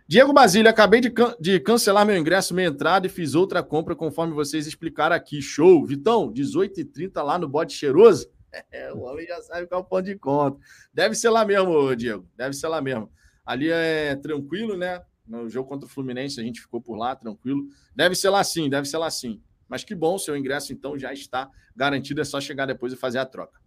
Diego 0.06 0.32
Basílio, 0.32 0.70
acabei 0.70 1.00
de, 1.00 1.10
can 1.10 1.34
de 1.38 1.60
cancelar 1.60 2.06
meu 2.06 2.16
ingresso, 2.16 2.54
minha 2.54 2.68
entrada 2.68 3.06
e 3.06 3.10
fiz 3.10 3.34
outra 3.34 3.62
compra 3.62 3.94
conforme 3.94 4.32
vocês 4.32 4.66
explicaram 4.66 5.14
aqui. 5.14 5.42
Show! 5.42 5.84
Vitão, 5.84 6.32
18h30 6.32 7.22
lá 7.22 7.38
no 7.38 7.48
Bode 7.48 7.72
Cheiroso. 7.72 8.28
É, 8.72 8.90
o 8.94 9.00
homem 9.00 9.26
já 9.26 9.42
sabe 9.42 9.66
qual 9.66 9.82
é 9.82 9.84
o 9.84 9.86
ponto 9.86 10.06
de 10.06 10.16
conta. 10.16 10.58
Deve 10.92 11.14
ser 11.14 11.28
lá 11.28 11.44
mesmo, 11.44 11.94
Diego. 11.94 12.26
Deve 12.34 12.54
ser 12.54 12.66
lá 12.68 12.80
mesmo. 12.80 13.12
Ali 13.44 13.70
é 13.70 14.16
tranquilo, 14.16 14.74
né? 14.74 15.02
No 15.28 15.48
jogo 15.48 15.68
contra 15.68 15.86
o 15.86 15.90
Fluminense, 15.90 16.40
a 16.40 16.42
gente 16.42 16.60
ficou 16.60 16.80
por 16.80 16.96
lá, 16.96 17.14
tranquilo. 17.14 17.68
Deve 17.94 18.14
ser 18.14 18.30
lá 18.30 18.42
sim, 18.42 18.70
deve 18.70 18.88
ser 18.88 18.96
lá 18.96 19.10
sim. 19.10 19.42
Mas 19.68 19.84
que 19.84 19.94
bom, 19.94 20.18
seu 20.18 20.36
ingresso 20.36 20.72
então 20.72 20.98
já 20.98 21.12
está 21.12 21.50
garantido, 21.76 22.20
é 22.20 22.24
só 22.24 22.40
chegar 22.40 22.66
depois 22.66 22.92
e 22.92 22.96
fazer 22.96 23.18
a 23.18 23.26
troca. 23.26 23.60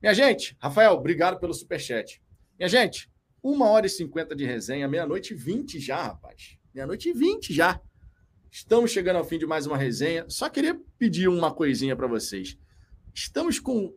Minha 0.00 0.14
gente, 0.14 0.56
Rafael, 0.60 0.92
obrigado 0.92 1.38
pelo 1.40 1.52
superchat. 1.52 2.22
Minha 2.58 2.68
gente, 2.68 3.10
uma 3.42 3.68
hora 3.68 3.86
e 3.86 3.90
cinquenta 3.90 4.34
de 4.34 4.44
resenha, 4.44 4.86
meia-noite 4.86 5.34
e 5.34 5.36
vinte 5.36 5.80
já, 5.80 6.02
rapaz. 6.02 6.56
Meia-noite 6.72 7.08
e 7.08 7.12
vinte 7.12 7.52
já. 7.52 7.80
Estamos 8.50 8.90
chegando 8.90 9.16
ao 9.16 9.24
fim 9.24 9.38
de 9.38 9.46
mais 9.46 9.66
uma 9.66 9.76
resenha. 9.76 10.24
Só 10.28 10.48
queria 10.48 10.80
pedir 10.98 11.28
uma 11.28 11.52
coisinha 11.52 11.96
para 11.96 12.06
vocês. 12.06 12.56
Estamos 13.14 13.58
com. 13.58 13.94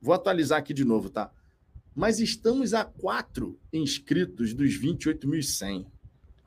Vou 0.00 0.14
atualizar 0.14 0.58
aqui 0.58 0.74
de 0.74 0.84
novo, 0.84 1.10
tá? 1.10 1.32
Mas 1.94 2.20
estamos 2.20 2.74
a 2.74 2.84
quatro 2.84 3.58
inscritos 3.72 4.54
dos 4.54 4.78
28.100. 4.78 5.86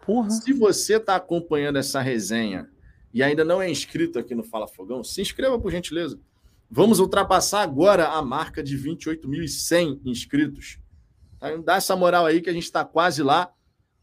Porra. 0.06 0.30
Se 0.30 0.54
você 0.54 0.96
está 0.98 1.16
acompanhando 1.16 1.78
essa 1.78 2.02
resenha 2.02 2.70
e 3.14 3.22
ainda 3.22 3.44
não 3.44 3.62
é 3.62 3.70
inscrito 3.70 4.18
aqui 4.18 4.34
no 4.34 4.44
Fala 4.44 4.68
Fogão, 4.68 5.04
se 5.04 5.22
inscreva 5.22 5.60
por 5.60 5.72
gentileza. 5.72 6.20
Vamos 6.70 7.00
ultrapassar 7.00 7.62
agora 7.62 8.08
a 8.08 8.22
marca 8.22 8.64
de 8.64 8.78
28.100 8.78 10.02
inscritos. 10.06 10.80
Tá? 11.40 11.56
Dá 11.58 11.76
essa 11.76 11.96
moral 11.96 12.26
aí 12.26 12.42
que 12.42 12.50
a 12.50 12.54
gente 12.54 12.64
está 12.64 12.86
quase 12.86 13.22
lá. 13.22 13.52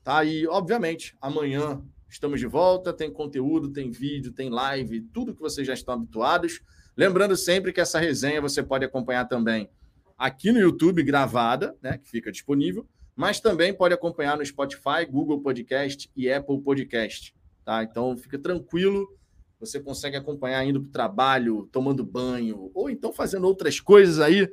Tá? 0.04 0.22
E, 0.24 0.46
obviamente, 0.46 1.16
amanhã 1.20 1.82
estamos 2.08 2.38
de 2.38 2.46
volta. 2.46 2.92
Tem 2.92 3.10
conteúdo, 3.10 3.70
tem 3.70 3.90
vídeo, 3.90 4.32
tem 4.32 4.50
live, 4.50 5.00
tudo 5.00 5.34
que 5.34 5.40
vocês 5.40 5.66
já 5.66 5.72
estão 5.72 5.94
habituados. 5.94 6.60
Lembrando 6.96 7.36
sempre 7.36 7.72
que 7.72 7.80
essa 7.80 7.98
resenha 7.98 8.40
você 8.40 8.62
pode 8.62 8.84
acompanhar 8.84 9.24
também 9.26 9.70
aqui 10.18 10.50
no 10.50 10.58
YouTube, 10.58 11.02
gravada, 11.02 11.76
né, 11.80 11.96
que 11.96 12.10
fica 12.10 12.32
disponível, 12.32 12.86
mas 13.18 13.40
também 13.40 13.74
pode 13.74 13.92
acompanhar 13.92 14.36
no 14.36 14.46
Spotify, 14.46 15.04
Google 15.10 15.40
Podcast 15.40 16.08
e 16.14 16.32
Apple 16.32 16.60
Podcast. 16.60 17.34
Tá? 17.64 17.82
Então 17.82 18.16
fica 18.16 18.38
tranquilo, 18.38 19.12
você 19.58 19.80
consegue 19.80 20.16
acompanhar 20.16 20.64
indo 20.64 20.80
para 20.80 20.88
o 20.88 20.92
trabalho, 20.92 21.68
tomando 21.72 22.06
banho, 22.06 22.70
ou 22.72 22.88
então 22.88 23.12
fazendo 23.12 23.44
outras 23.48 23.80
coisas 23.80 24.20
aí, 24.20 24.48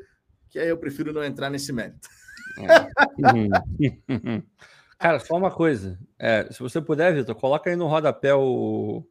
que 0.49 0.57
aí 0.57 0.67
eu 0.67 0.79
prefiro 0.79 1.13
não 1.13 1.23
entrar 1.23 1.51
nesse 1.51 1.71
mérito. 1.71 2.09
É. 2.57 4.41
Cara, 4.97 5.19
só 5.19 5.37
uma 5.37 5.51
coisa. 5.51 5.99
É, 6.17 6.51
se 6.51 6.59
você 6.59 6.81
puder, 6.81 7.13
Vitor, 7.13 7.35
coloca 7.35 7.69
aí 7.69 7.75
no 7.75 7.85
rodapé 7.85 8.33
o, 8.33 9.05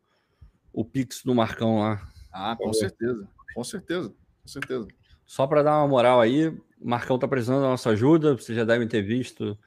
o 0.72 0.84
Pix 0.84 1.22
do 1.22 1.32
Marcão 1.32 1.78
lá. 1.78 2.10
Ah, 2.32 2.56
com 2.58 2.72
certeza. 2.72 3.28
Com 3.54 3.62
certeza. 3.62 4.08
Com 4.42 4.48
certeza. 4.48 4.88
Só 5.26 5.46
para 5.46 5.62
dar 5.62 5.78
uma 5.78 5.88
moral 5.88 6.20
aí, 6.20 6.54
Marcão 6.80 7.16
está 7.16 7.26
precisando 7.26 7.62
da 7.62 7.68
nossa 7.68 7.90
ajuda. 7.90 8.36
Vocês 8.36 8.56
já 8.56 8.64
devem 8.64 8.86
ter 8.86 9.02
visto 9.02 9.58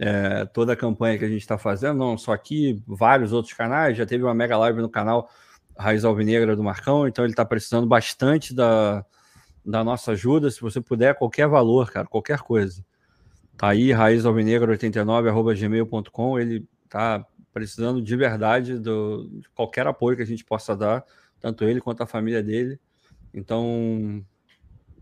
é, 0.00 0.44
toda 0.46 0.72
a 0.72 0.76
campanha 0.76 1.16
que 1.18 1.24
a 1.24 1.28
gente 1.28 1.42
está 1.42 1.58
fazendo, 1.58 1.98
não 1.98 2.18
só 2.18 2.32
aqui, 2.32 2.82
vários 2.86 3.32
outros 3.32 3.54
canais. 3.54 3.96
Já 3.96 4.06
teve 4.06 4.24
uma 4.24 4.34
mega 4.34 4.56
live 4.56 4.80
no 4.80 4.88
canal 4.88 5.30
Raiz 5.76 6.04
Alvinegra 6.04 6.54
do 6.56 6.62
Marcão, 6.62 7.06
então 7.06 7.24
ele 7.24 7.32
está 7.32 7.44
precisando 7.44 7.86
bastante 7.86 8.54
da, 8.54 9.04
da 9.64 9.84
nossa 9.84 10.12
ajuda. 10.12 10.50
Se 10.50 10.60
você 10.60 10.80
puder, 10.80 11.16
qualquer 11.16 11.48
valor, 11.48 11.90
cara, 11.90 12.06
qualquer 12.06 12.38
coisa. 12.40 12.84
Tá 13.56 13.68
aí, 13.68 13.90
raizalvinegra89.gmail.com. 13.90 16.38
Ele 16.38 16.66
tá 16.88 17.24
precisando 17.52 18.00
de 18.02 18.16
verdade 18.16 18.78
do, 18.78 19.28
de 19.30 19.48
qualquer 19.50 19.86
apoio 19.86 20.16
que 20.16 20.22
a 20.22 20.26
gente 20.26 20.44
possa 20.44 20.76
dar, 20.76 21.04
tanto 21.40 21.64
ele 21.64 21.80
quanto 21.80 22.02
a 22.02 22.06
família 22.06 22.42
dele. 22.42 22.80
Então, 23.32 24.24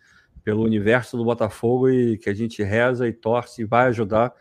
pelo 0.42 0.64
universo 0.64 1.16
do 1.16 1.24
Botafogo 1.24 1.90
e 1.90 2.16
que 2.16 2.30
a 2.30 2.34
gente 2.34 2.62
reza 2.62 3.06
e 3.06 3.12
torce 3.12 3.62
e 3.62 3.66
vai 3.66 3.88
ajudar 3.88 4.32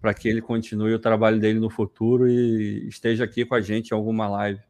para 0.00 0.14
que 0.14 0.28
ele 0.28 0.40
continue 0.40 0.94
o 0.94 0.98
trabalho 0.98 1.40
dele 1.40 1.58
no 1.58 1.68
futuro 1.68 2.28
e 2.28 2.86
esteja 2.86 3.24
aqui 3.24 3.44
com 3.44 3.56
a 3.56 3.60
gente 3.60 3.90
em 3.90 3.94
alguma 3.94 4.28
live 4.28 4.60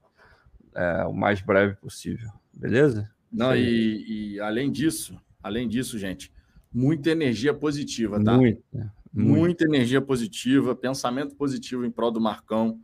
é, 0.75 1.05
o 1.05 1.13
mais 1.13 1.43
breve 1.43 1.77
possível. 1.77 2.31
Beleza? 2.53 3.11
Não, 3.31 3.55
e, 3.55 4.37
e, 4.37 4.41
além 4.41 4.73
disso, 4.73 5.21
além 5.43 5.69
disso, 5.69 5.99
gente, 5.99 6.33
muita 6.73 7.11
energia 7.11 7.55
positiva, 7.55 8.23
tá? 8.23 8.37
Muita, 8.37 8.95
muita 9.13 9.65
energia 9.65 10.01
positiva, 10.01 10.75
pensamento 10.75 11.35
positivo 11.35 11.85
em 11.85 11.91
prol 11.91 12.11
do 12.11 12.21
Marcão, 12.21 12.79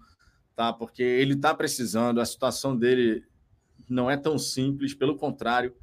tá? 0.54 0.72
Porque 0.72 1.02
ele 1.02 1.36
tá 1.36 1.54
precisando, 1.54 2.20
a 2.20 2.24
situação 2.24 2.76
dele 2.76 3.24
não 3.88 4.10
é 4.10 4.16
tão 4.16 4.38
simples, 4.38 4.94
pelo 4.94 5.16
contrário, 5.16 5.74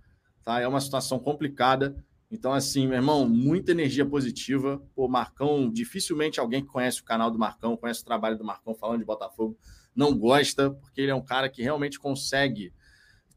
tá? 0.43 0.59
É 0.59 0.67
uma 0.67 0.81
situação 0.81 1.19
complicada. 1.19 1.95
Então, 2.29 2.53
assim, 2.53 2.87
meu 2.87 2.95
irmão, 2.95 3.27
muita 3.27 3.71
energia 3.71 4.05
positiva. 4.05 4.81
O 4.95 5.07
Marcão, 5.07 5.69
dificilmente 5.69 6.39
alguém 6.39 6.61
que 6.61 6.69
conhece 6.69 7.01
o 7.01 7.03
canal 7.03 7.29
do 7.29 7.37
Marcão, 7.37 7.75
conhece 7.75 8.01
o 8.01 8.05
trabalho 8.05 8.37
do 8.37 8.43
Marcão 8.43 8.73
falando 8.73 8.99
de 8.99 9.05
Botafogo, 9.05 9.57
não 9.93 10.17
gosta, 10.17 10.71
porque 10.71 11.01
ele 11.01 11.11
é 11.11 11.15
um 11.15 11.23
cara 11.23 11.49
que 11.49 11.61
realmente 11.61 11.99
consegue, 11.99 12.73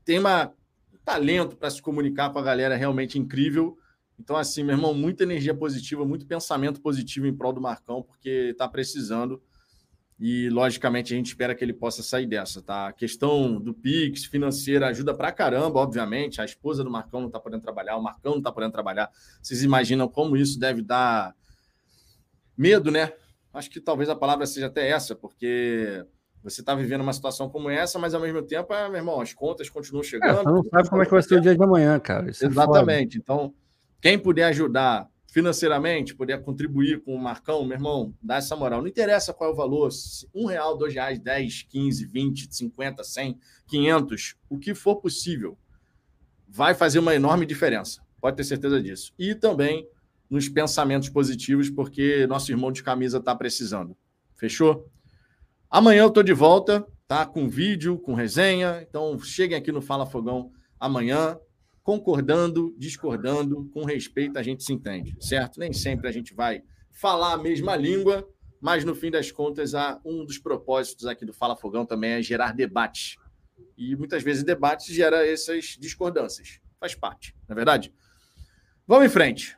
tem 0.05 0.21
uma, 0.21 0.53
um 0.93 0.99
talento 1.05 1.57
para 1.57 1.71
se 1.71 1.83
comunicar 1.83 2.31
com 2.31 2.39
a 2.39 2.43
galera 2.43 2.77
realmente 2.77 3.19
incrível. 3.19 3.77
Então, 4.19 4.37
assim, 4.37 4.63
meu 4.63 4.77
irmão, 4.77 4.95
muita 4.95 5.25
energia 5.25 5.55
positiva, 5.55 6.05
muito 6.05 6.27
pensamento 6.27 6.81
positivo 6.81 7.27
em 7.27 7.35
prol 7.35 7.53
do 7.53 7.61
Marcão, 7.61 8.03
porque 8.03 8.51
está 8.53 8.69
precisando. 8.69 9.43
E, 10.19 10.49
logicamente, 10.51 11.13
a 11.13 11.17
gente 11.17 11.27
espera 11.27 11.55
que 11.55 11.65
ele 11.65 11.73
possa 11.73 12.03
sair 12.03 12.27
dessa, 12.27 12.63
tá? 12.63 12.89
A 12.89 12.93
questão 12.93 13.61
do 13.61 13.75
Pix, 13.75 14.25
financeira, 14.25 14.87
ajuda 14.87 15.13
pra 15.13 15.33
caramba, 15.33 15.81
obviamente. 15.81 16.41
A 16.41 16.45
esposa 16.45 16.85
do 16.85 16.91
Marcão 16.91 17.21
não 17.21 17.29
tá 17.29 17.41
podendo 17.41 17.63
trabalhar, 17.63 17.97
o 17.97 18.03
Marcão 18.03 18.37
não 18.37 18.43
tá 18.43 18.53
podendo 18.53 18.73
trabalhar. 18.73 19.11
Vocês 19.43 19.63
imaginam 19.65 20.09
como 20.09 20.37
isso 20.37 20.59
deve 20.59 20.83
dar 20.83 21.35
medo, 22.57 22.93
né? 22.93 23.13
Acho 23.53 23.69
que 23.69 23.81
talvez 23.81 24.09
a 24.09 24.17
palavra 24.17 24.47
seja 24.47 24.67
até 24.67 24.89
essa, 24.89 25.17
porque 25.17 26.07
você 26.43 26.61
está 26.61 26.75
vivendo 26.75 27.01
uma 27.01 27.13
situação 27.13 27.49
como 27.49 27.71
essa, 27.71 27.99
mas 27.99 28.15
ao 28.15 28.21
mesmo 28.21 28.43
tempo, 28.43 28.73
é, 28.73 28.89
meu 28.89 28.99
irmão, 28.99 29.21
as 29.21 29.33
contas 29.33 29.69
continuam 29.69 30.03
chegando. 30.03 30.41
É, 30.41 30.43
você 30.43 30.51
não 30.51 30.65
sabe 30.65 30.91
como 30.91 31.03
é 31.03 31.05
que 31.07 31.11
vai 31.11 31.23
ser 31.23 31.39
o 31.39 31.41
dia 31.41 31.57
de 31.57 31.63
amanhã, 31.63 31.99
cara. 31.99 32.31
Isso 32.31 32.45
é 32.45 32.49
Exatamente. 32.49 33.17
É 33.17 33.21
então, 33.21 33.55
quem 34.05 34.19
puder 34.19 34.45
ajudar 34.45 35.09
financeiramente, 35.29 36.15
puder 36.15 36.43
contribuir 36.43 37.03
com 37.03 37.17
o 37.17 37.19
Marcão, 37.19 37.65
meu 37.65 37.79
irmão, 37.79 38.15
dá 38.23 38.37
essa 38.37 38.55
moral. 38.55 38.83
Não 38.83 38.87
interessa 38.87 39.33
qual 39.33 39.49
é 39.49 39.53
o 39.55 39.57
valor, 39.57 39.89
um 40.35 40.45
real, 40.45 40.77
dois 40.77 40.93
reais, 40.93 41.19
dez, 41.19 41.63
quinze, 41.63 42.05
vinte, 42.05 42.47
cinquenta, 42.55 43.03
cem, 43.03 43.39
quinhentos, 43.67 44.35
o 44.47 44.59
que 44.59 44.75
for 44.75 44.97
possível, 44.97 45.57
vai 46.47 46.75
fazer 46.75 46.99
uma 46.99 47.15
enorme 47.15 47.47
diferença. 47.47 48.03
Pode 48.21 48.37
ter 48.37 48.45
certeza 48.45 48.79
disso. 48.79 49.11
E 49.19 49.35
também 49.35 49.89
nos 50.29 50.51
pensamentos 50.51 51.09
positivos, 51.09 51.71
porque 51.71 52.27
nosso 52.27 52.53
irmão 52.53 52.71
de 52.71 52.83
camisa 52.83 53.17
está 53.17 53.35
precisando. 53.35 53.97
Fechou? 54.35 54.87
Amanhã 55.71 56.03
eu 56.03 56.09
estou 56.09 56.23
de 56.23 56.35
volta, 56.35 56.87
tá? 57.09 57.25
Com 57.25 57.49
vídeo, 57.49 57.99
com 57.99 58.13
resenha. 58.13 58.85
Então 58.87 59.19
cheguem 59.19 59.57
aqui 59.57 59.73
no 59.73 59.81
Fala 59.81 60.05
Fogão 60.05 60.53
amanhã 60.79 61.39
concordando, 61.85 62.75
discordando, 62.79 63.71
com 63.75 63.85
respeito 63.85 64.39
a 64.39 64.43
gente 64.43 64.65
se 64.65 64.73
entende, 64.73 65.15
certo? 65.21 65.61
Nem 65.61 65.71
sempre 65.71 66.09
a 66.09 66.13
gente 66.13 66.35
vai 66.35 66.63
falar 66.91 67.35
a 67.35 67.39
mesma 67.39 67.77
língua, 67.77 68.27
mas 68.59 68.85
no 68.85 68.95
fim 68.95 69.11
das 69.11 69.31
contas, 69.31 69.73
um 70.03 70.25
dos 70.25 70.39
propósitos 70.39 71.07
aqui 71.07 71.27
do 71.27 71.35
Fala 71.35 71.55
Fogão 71.55 71.85
também 71.85 72.13
é 72.13 72.23
gerar 72.23 72.53
debate. 72.53 73.19
E 73.77 73.95
muitas 73.95 74.23
vezes 74.23 74.43
debate 74.43 74.95
gera 74.95 75.27
essas 75.27 75.77
discordâncias. 75.79 76.59
Faz 76.81 76.95
parte, 76.95 77.37
não 77.47 77.53
é 77.53 77.57
verdade? 77.57 77.93
Vamos 78.87 79.05
em 79.05 79.11
frente. 79.11 79.55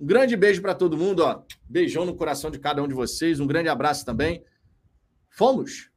Um 0.00 0.06
grande 0.06 0.36
beijo 0.36 0.60
para 0.60 0.74
todo 0.74 0.98
mundo, 0.98 1.20
ó. 1.20 1.44
Beijão 1.68 2.04
no 2.04 2.16
coração 2.16 2.50
de 2.50 2.58
cada 2.58 2.82
um 2.82 2.88
de 2.88 2.94
vocês, 2.94 3.38
um 3.38 3.46
grande 3.46 3.68
abraço 3.68 4.04
também. 4.04 4.44
Fomos! 5.30 5.90